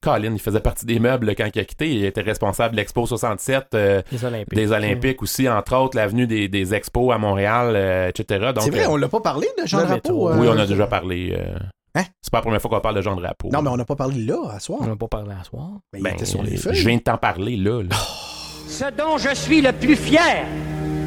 Colin, 0.00 0.32
il 0.32 0.40
faisait 0.40 0.60
partie 0.60 0.84
des 0.84 0.98
meubles 0.98 1.34
quand 1.36 1.48
il 1.54 1.60
a 1.60 1.64
quitté. 1.64 1.90
Il 1.92 2.04
était 2.04 2.22
responsable 2.22 2.72
de 2.72 2.76
l'Expo 2.80 3.06
67, 3.06 3.66
euh, 3.74 4.02
Olympiques. 4.24 4.54
des 4.54 4.72
Olympiques 4.72 5.22
aussi, 5.22 5.48
entre 5.48 5.76
autres, 5.76 5.96
l'avenue 5.96 6.26
des, 6.26 6.48
des 6.48 6.74
Expos 6.74 7.14
à 7.14 7.18
Montréal, 7.18 7.72
euh, 7.76 8.08
etc. 8.08 8.50
C'est 8.60 8.70
vrai, 8.70 8.84
euh, 8.84 8.90
on 8.90 8.96
l'a 8.96 9.08
pas 9.08 9.20
parlé 9.20 9.46
de 9.60 9.66
Jean 9.66 9.84
Drapeau. 9.84 10.28
euh, 10.30 10.36
Oui, 10.38 10.48
on 10.50 10.58
a 10.58 10.66
déjà 10.66 10.86
parlé. 10.86 11.36
euh, 11.38 11.56
Hein? 11.94 12.04
C'est 12.22 12.30
pas 12.32 12.38
la 12.38 12.42
première 12.42 12.60
fois 12.62 12.70
qu'on 12.70 12.80
parle 12.80 12.96
de 12.96 13.02
Jean 13.02 13.14
Drapeau. 13.14 13.50
Non, 13.52 13.60
mais 13.60 13.68
on 13.68 13.76
n'a 13.76 13.84
pas 13.84 13.94
parlé 13.96 14.24
là, 14.24 14.38
à 14.54 14.58
soir. 14.60 14.78
On 14.82 14.86
n'a 14.86 14.96
pas 14.96 15.08
parlé 15.08 15.32
à 15.38 15.44
soir. 15.44 15.68
Ben, 15.92 15.98
il 15.98 16.02
Ben, 16.02 16.14
était 16.14 16.24
sur 16.24 16.42
les 16.42 16.56
feuilles. 16.56 16.74
Je 16.74 16.88
viens 16.88 16.96
de 16.96 17.02
t'en 17.02 17.18
parler, 17.18 17.56
là. 17.56 17.82
là. 17.82 17.94
Ce 18.66 18.84
dont 18.96 19.18
je 19.18 19.34
suis 19.34 19.60
le 19.60 19.72
plus 19.72 19.94
fier, 19.94 20.46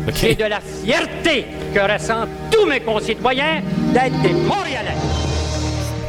OK. 0.08 0.14
c'est 0.16 0.35
de 0.35 0.43
la 0.45 0.59
fierté 0.61 1.45
que 1.74 1.92
ressentent 1.92 2.30
tous 2.51 2.66
mes 2.66 2.80
concitoyens 2.82 3.61
d'être 3.93 4.22
des 4.22 4.34
Montréalais. 4.34 4.93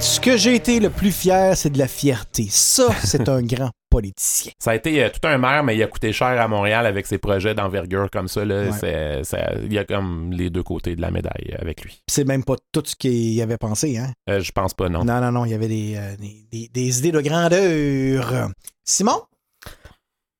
Ce 0.00 0.20
que 0.20 0.36
j'ai 0.36 0.54
été 0.54 0.78
le 0.78 0.90
plus 0.90 1.10
fier, 1.12 1.56
c'est 1.56 1.70
de 1.70 1.78
la 1.78 1.88
fierté. 1.88 2.46
Ça, 2.50 2.88
c'est 3.02 3.28
un 3.30 3.40
grand 3.42 3.70
politicien. 3.88 4.52
Ça 4.58 4.72
a 4.72 4.74
été 4.74 5.02
euh, 5.02 5.08
tout 5.08 5.26
un 5.26 5.38
maire, 5.38 5.64
mais 5.64 5.74
il 5.74 5.82
a 5.82 5.86
coûté 5.86 6.12
cher 6.12 6.26
à 6.38 6.46
Montréal 6.48 6.84
avec 6.84 7.06
ses 7.06 7.16
projets 7.16 7.54
d'envergure 7.54 8.08
comme 8.12 8.28
ça. 8.28 8.44
Là. 8.44 8.64
Ouais. 8.64 8.70
C'est- 8.78 9.24
ça- 9.24 9.52
il 9.64 9.72
y 9.72 9.78
a 9.78 9.84
comme 9.84 10.30
les 10.32 10.50
deux 10.50 10.62
côtés 10.62 10.94
de 10.96 11.00
la 11.00 11.10
médaille 11.10 11.56
avec 11.58 11.82
lui. 11.82 12.02
C'est 12.06 12.24
même 12.26 12.44
pas 12.44 12.56
tout 12.72 12.82
ce 12.84 12.94
qu'il 12.94 13.40
avait 13.40 13.56
pensé, 13.56 13.96
hein? 13.96 14.12
Euh, 14.28 14.40
je 14.40 14.52
pense 14.52 14.74
pas, 14.74 14.90
non. 14.90 15.02
Non, 15.04 15.20
non, 15.22 15.32
non, 15.32 15.44
il 15.46 15.52
y 15.52 15.54
avait 15.54 15.68
des, 15.68 15.94
euh, 15.96 16.14
des, 16.20 16.46
des- 16.52 16.68
des 16.72 16.98
idées 16.98 17.12
de 17.12 17.20
grandeur. 17.22 18.50
Simon? 18.84 19.22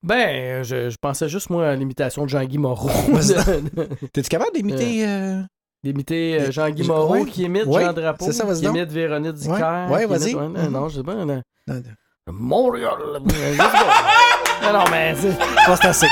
Ben, 0.03 0.63
je, 0.63 0.89
je 0.89 0.95
pensais 1.01 1.27
juste, 1.27 1.49
moi, 1.49 1.67
à 1.69 1.75
l'imitation 1.75 2.23
de 2.23 2.29
Jean-Guy 2.29 2.57
Moreau. 2.57 2.89
T'es-tu 4.13 4.29
capable 4.29 4.51
d'imiter... 4.53 5.05
euh, 5.07 5.41
D'imiter 5.83 6.37
euh, 6.41 6.51
Jean-Guy 6.51 6.83
Je- 6.83 6.87
Moreau 6.87 7.13
ouais. 7.15 7.25
qui 7.25 7.43
imite 7.43 7.65
Ouais, 7.65 7.83
Jean 7.83 7.93
Drapeau, 7.93 8.25
c'est 8.25 8.33
ça, 8.33 8.45
vas-y 8.45 8.59
qui 8.59 8.65
donc. 8.65 8.75
imite 8.77 8.91
Véronique 8.91 9.33
Dicker. 9.33 9.85
Ouais, 9.89 10.05
vas-y. 10.05 10.31
imite- 10.33 10.39
non, 10.57 10.69
non, 10.71 10.89
je 10.89 10.97
sais 10.97 11.03
pas. 11.03 11.13
non. 11.15 11.25
non, 11.25 11.41
non. 11.67 11.81
Montréal. 12.29 12.93
non, 14.63 14.73
non, 14.73 14.83
mais 14.91 15.15
c'est... 15.15 15.87
Assez. 15.87 16.07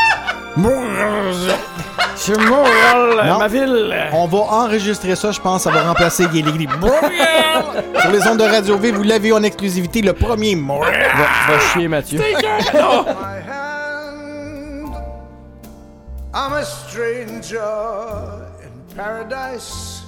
C'est 2.15 2.38
Montréal, 2.39 3.27
Non. 3.27 3.39
ma 3.39 3.47
ville. 3.49 3.93
On 4.14 4.25
va 4.27 4.38
enregistrer 4.38 5.15
ça, 5.15 5.31
je 5.31 5.39
pense. 5.41 5.64
Ça 5.64 5.72
va 5.72 5.81
remplacer 5.83 6.25
Guéligui. 6.27 6.67
Sur 8.01 8.11
les 8.11 8.25
ondes 8.27 8.38
de 8.39 8.43
Radio 8.43 8.77
V, 8.77 8.91
vous 8.91 9.03
l'avez 9.03 9.33
en 9.33 9.43
exclusivité, 9.43 10.01
le 10.01 10.14
premier 10.14 10.55
Montréal. 10.55 11.11
Va, 11.17 11.53
va 11.53 11.59
chier, 11.59 11.88
Mathieu. 11.89 12.22
I'm 16.38 16.51
a 16.51 16.65
stranger 16.65 18.51
in 18.61 18.93
paradise. 18.93 20.03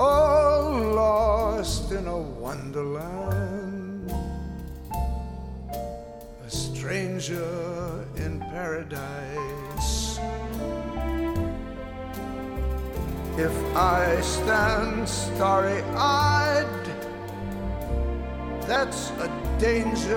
All 0.00 0.72
lost 0.72 1.92
in 1.92 2.06
a 2.06 2.16
wonderland. 2.16 4.10
A 6.46 6.50
stranger 6.50 8.06
in 8.16 8.40
paradise. 8.40 10.18
If 13.36 13.76
I 13.76 14.18
stand 14.22 15.06
starry 15.06 15.82
eyed, 15.94 16.86
that's 18.66 19.10
a 19.20 19.28
danger 19.58 20.16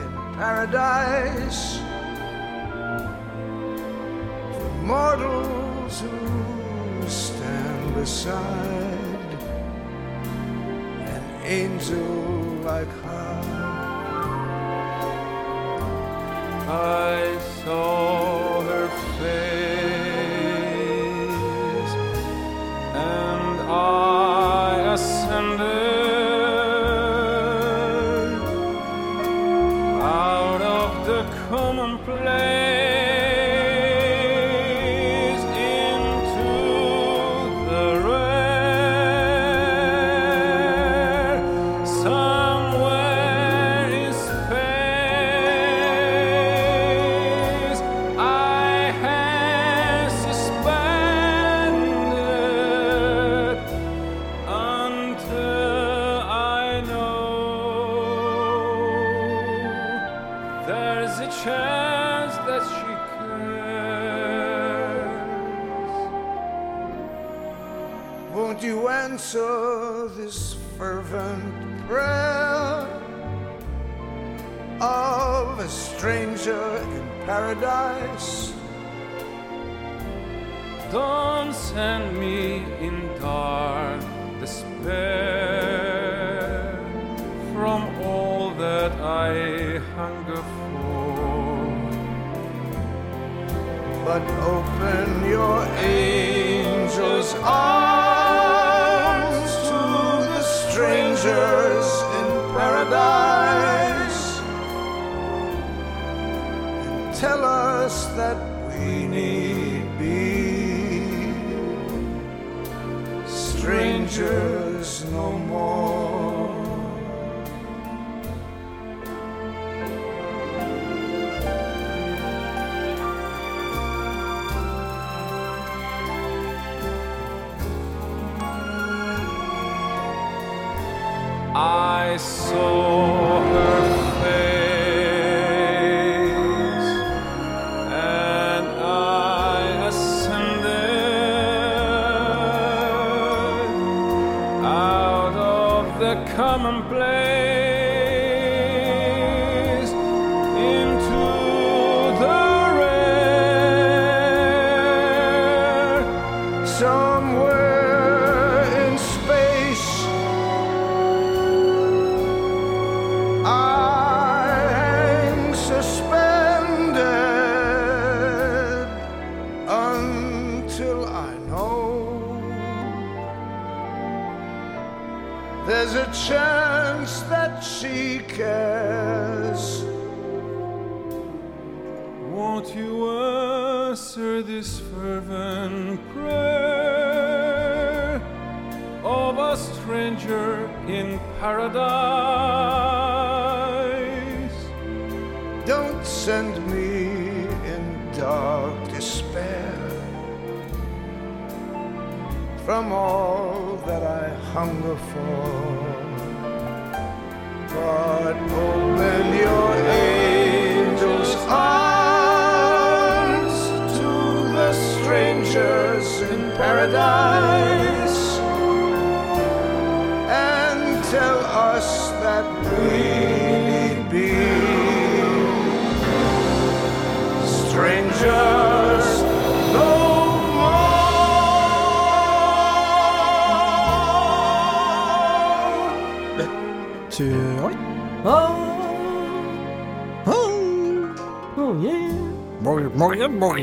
in 0.00 0.34
paradise 0.36 1.80
mortals 4.84 6.02
who 6.02 7.08
stand 7.08 7.94
beside 7.94 9.30
an 11.14 11.24
angel 11.44 11.98
like 12.62 12.92
her. 13.02 13.40
I 16.68 17.38
saw 17.64 18.60
her 18.60 18.88
face, 19.18 19.63
Won't 68.34 68.64
you 68.64 68.88
answer 68.88 70.08
this 70.08 70.56
fervent 70.76 71.86
prayer 71.86 72.88
of 74.80 75.60
a 75.60 75.68
stranger 75.68 76.78
in 76.78 77.08
paradise? 77.26 78.52
Don't 80.90 81.54
send 81.54 82.18
me 82.18 82.64
in 82.80 83.06
dark 83.20 84.00
despair 84.40 84.74
from 87.52 87.82
all 88.02 88.50
that 88.54 88.90
I 89.00 89.78
hunger 89.94 90.42
for. 90.42 91.70
But 94.04 94.22
open 94.42 95.24
your 95.30 95.62
angel's 95.86 97.32
arms 97.44 97.93
strangers 101.24 101.88
in 102.20 102.28
paradise 102.52 104.20
and 106.84 107.14
tell 107.14 107.42
us 107.42 108.06
that 108.08 108.36
we 108.68 109.06
need 109.06 109.88
be 109.98 111.32
strangers 113.26 115.06
no 115.12 115.32
more. 115.32 115.93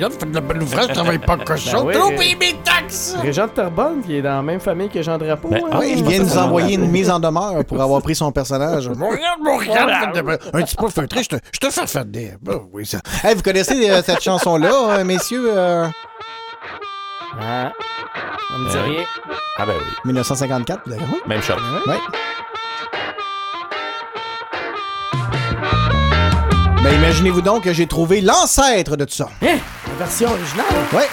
Montréal, 0.02 0.12
Montréal, 0.12 0.12
fait 0.20 0.26
de 0.26 0.36
la 0.36 0.42
belle 0.42 0.64
ouvrage, 0.64 0.88
travaille 0.94 1.18
pas 1.20 1.38
ça. 1.58 1.78
Ben 1.82 1.86
oui, 1.86 1.94
Trop 1.94 2.10
mes 2.40 2.54
taxes! 2.64 3.16
Régent 3.22 3.46
de 3.48 3.52
Terrebonne, 3.52 4.02
qui 4.04 4.16
est 4.16 4.22
dans 4.22 4.36
la 4.38 4.42
même 4.42 4.60
famille 4.60 4.90
que 4.90 5.02
Jean 5.02 5.18
Drapeau. 5.18 5.50
Ben, 5.50 5.62
hein? 5.72 5.78
oui, 5.80 5.94
il 5.98 6.04
vient 6.04 6.20
nous 6.24 6.38
envoyer 6.38 6.76
une 6.76 6.90
mise 6.90 7.10
en 7.10 7.20
demeure 7.20 7.64
pour 7.66 7.82
avoir 7.82 8.02
pris 8.02 8.16
son 8.16 8.32
personnage. 8.32 8.90
Montréal, 8.90 9.34
Montréal, 9.42 9.98
fait 10.02 10.12
de 10.12 10.16
la 10.18 10.24
belle- 10.24 10.40
un 10.54 10.62
petit 10.64 10.76
peu 10.76 10.90
feutré, 10.90 11.24
je 11.24 11.30
te, 11.30 11.36
je 11.52 11.60
te 11.60 11.70
fais 11.70 11.88
faire 11.88 12.06
des. 12.06 12.34
Ben 12.42 12.60
oui, 12.74 12.86
ça. 12.86 13.00
Hey, 13.24 13.36
vous 13.36 13.42
connaissez 13.42 13.90
euh, 13.90 14.02
cette 14.04 14.22
chanson-là, 14.22 14.72
euh, 15.00 15.04
messieurs? 15.04 15.52
euh, 15.56 15.88
Ah. 17.40 17.72
On 18.54 18.60
me 18.60 18.70
dit 18.70 18.78
Euh, 18.78 18.84
rien. 18.84 19.04
Ah 19.58 19.66
ben 19.66 19.74
oui. 19.78 19.86
1954, 20.06 20.82
d'ailleurs. 20.88 21.04
Oui. 21.12 21.20
Même 21.28 21.42
chose. 21.42 21.62
Ouais. 21.88 21.96
Ben, 26.84 26.96
imaginez-vous 26.96 27.42
donc 27.42 27.64
que 27.64 27.74
j'ai 27.74 27.86
trouvé 27.86 28.22
l'ancêtre 28.22 28.98
de 28.98 29.06
tout 29.06 29.14
ça. 29.14 29.30
Hein? 29.44 29.58
Version 30.02 30.30
originale? 30.32 30.66
Ouais. 30.96 31.08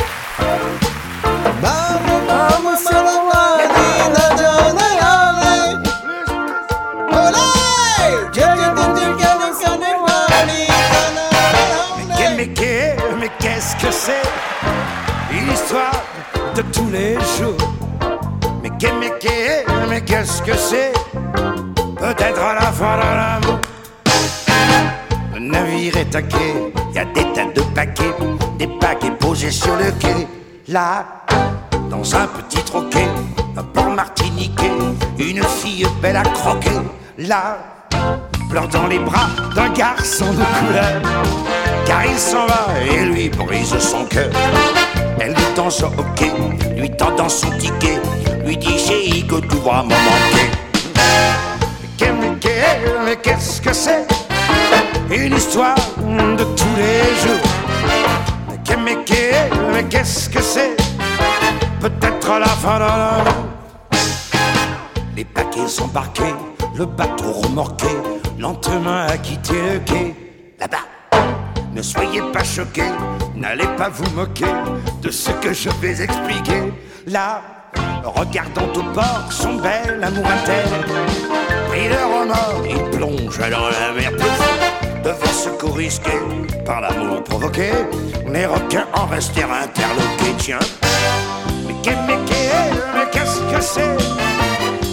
Mais, 13.18 13.30
qu'est-ce 13.40 13.74
que 13.76 13.90
c'est? 13.90 14.22
Une 15.32 15.52
histoire 15.52 16.02
de 16.54 16.62
tous 16.72 16.88
les 16.90 17.14
jours. 17.36 17.56
Mais, 18.62 18.70
qu'est- 18.78 18.92
mais, 18.92 19.12
qu'est- 19.18 19.64
mais 19.88 20.00
qu'est-ce 20.00 20.40
que 20.42 20.56
c'est? 20.56 20.92
Peut-être 21.98 22.40
à 22.40 22.54
la 22.54 22.72
fin 22.72 22.96
de 22.96 23.02
l'amour. 23.02 23.58
Le 25.34 25.40
navire 25.40 25.96
est 25.96 26.14
il 26.90 26.96
y 26.96 26.98
a 26.98 27.04
des 27.06 27.32
tas 27.32 27.46
de 27.54 27.60
paquets, 27.74 28.14
des 28.58 28.66
paquets 28.66 29.12
posés 29.12 29.50
sur 29.50 29.76
le 29.76 29.90
quai. 29.92 30.26
Là, 30.66 31.04
dans 31.90 32.14
un 32.14 32.26
petit 32.26 32.62
troquet, 32.64 33.08
un 33.56 33.62
port 33.62 33.90
martiniquais, 33.90 34.72
une 35.18 35.42
fille 35.42 35.86
belle 36.02 36.16
à 36.16 36.22
croquer. 36.22 36.70
Là, 37.18 37.58
dans 38.72 38.86
les 38.88 38.98
bras 38.98 39.28
d'un 39.54 39.70
garçon 39.70 40.26
de 40.32 40.44
couleur, 40.58 41.02
car 41.86 42.04
il 42.04 42.18
s'en 42.18 42.46
va 42.46 42.66
et 42.90 43.04
lui 43.04 43.28
brise 43.28 43.78
son 43.78 44.04
cœur. 44.06 44.30
Elle 45.20 45.34
lui 45.34 45.44
tend 45.54 45.70
son 45.70 45.86
hockey, 45.86 46.32
lui 46.76 46.90
tendant 46.90 47.28
son 47.28 47.50
ticket, 47.58 48.00
lui 48.44 48.56
dit 48.56 48.78
chérie 48.78 49.26
que 49.26 49.36
tout 49.36 49.60
va 49.60 49.82
me 49.82 49.90
manquer. 49.90 50.50
Mais 53.04 53.16
qu'est-ce 53.16 53.62
que 53.62 53.72
c'est? 53.72 54.06
Une 55.10 55.34
histoire 55.34 55.76
de 55.76 56.44
tous 56.44 56.74
les 56.76 57.04
jours. 57.22 58.17
Mais, 58.76 59.84
qu'est-ce 59.88 60.28
que 60.28 60.42
c'est 60.42 60.76
Peut-être 61.80 62.38
la 62.38 62.46
fin 62.46 62.78
l'amour. 62.78 63.24
Les 65.16 65.24
paquets 65.24 65.80
embarqués, 65.82 66.34
le 66.76 66.84
bateau 66.84 67.32
remorqué, 67.32 67.88
lentement 68.38 69.06
a 69.08 69.16
quitté 69.16 69.54
le 69.54 69.78
quai. 69.80 70.14
Là-bas, 70.60 70.84
ne 71.72 71.80
soyez 71.80 72.20
pas 72.32 72.44
choqués, 72.44 72.92
n'allez 73.34 73.68
pas 73.76 73.88
vous 73.88 74.10
moquer 74.14 74.52
de 75.02 75.10
ce 75.10 75.30
que 75.30 75.52
je 75.52 75.70
vais 75.80 76.02
expliquer. 76.02 76.72
Là, 77.06 77.42
regardant 78.04 78.68
au 78.74 78.82
port 78.92 79.28
son 79.30 79.54
bel 79.56 80.02
amour 80.02 80.26
interne, 80.26 80.84
pris 81.68 81.88
le 81.88 81.96
remords, 81.96 82.66
il 82.68 82.98
plonge 82.98 83.38
dans 83.38 83.68
la 83.68 83.92
mer 83.96 84.12
devant 85.04 85.32
ce 85.32 85.48
coup 85.50 85.72
risqué 85.72 86.12
par 86.64 86.80
l'amour 86.80 87.22
provoqué. 87.24 87.70
Les 88.32 88.46
requins 88.46 88.86
en 88.94 89.06
restèrent 89.06 89.52
interloqués, 89.52 90.34
tiens. 90.38 90.58
Mais 91.66 91.74
qu'est- 91.82 91.96
mais 92.06 92.18
qu'est- 92.26 92.72
mais 92.94 93.06
qu'est-ce 93.12 93.40
que 93.52 93.60
c'est 93.60 93.96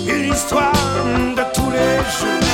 Une 0.08 0.34
histoire 0.34 0.72
de 1.38 1.43
tous 1.53 1.69
les 1.72 1.95
jours? 2.17 2.50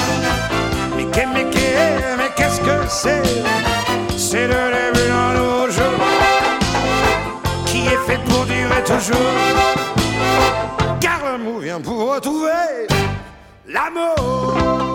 Mais 0.95 1.05
qu'est, 1.13 1.25
mais 1.27 1.45
qu'est, 1.49 2.17
mais 2.17 2.29
qu'est-ce 2.35 2.59
que 2.61 2.75
c'est? 2.87 3.21
C'est 4.17 4.47
le 4.47 4.53
début 4.77 5.07
d'un 5.09 5.33
nouveau 5.39 5.69
jeu 5.69 5.91
qui 7.65 7.87
est 7.87 8.01
fait 8.07 8.19
pour 8.29 8.45
durer 8.45 8.83
toujours. 8.85 9.33
Car 10.99 11.19
l'amour 11.25 11.59
vient 11.59 11.81
pour 11.81 12.13
retrouver 12.15 12.87
l'amour. 13.67 14.90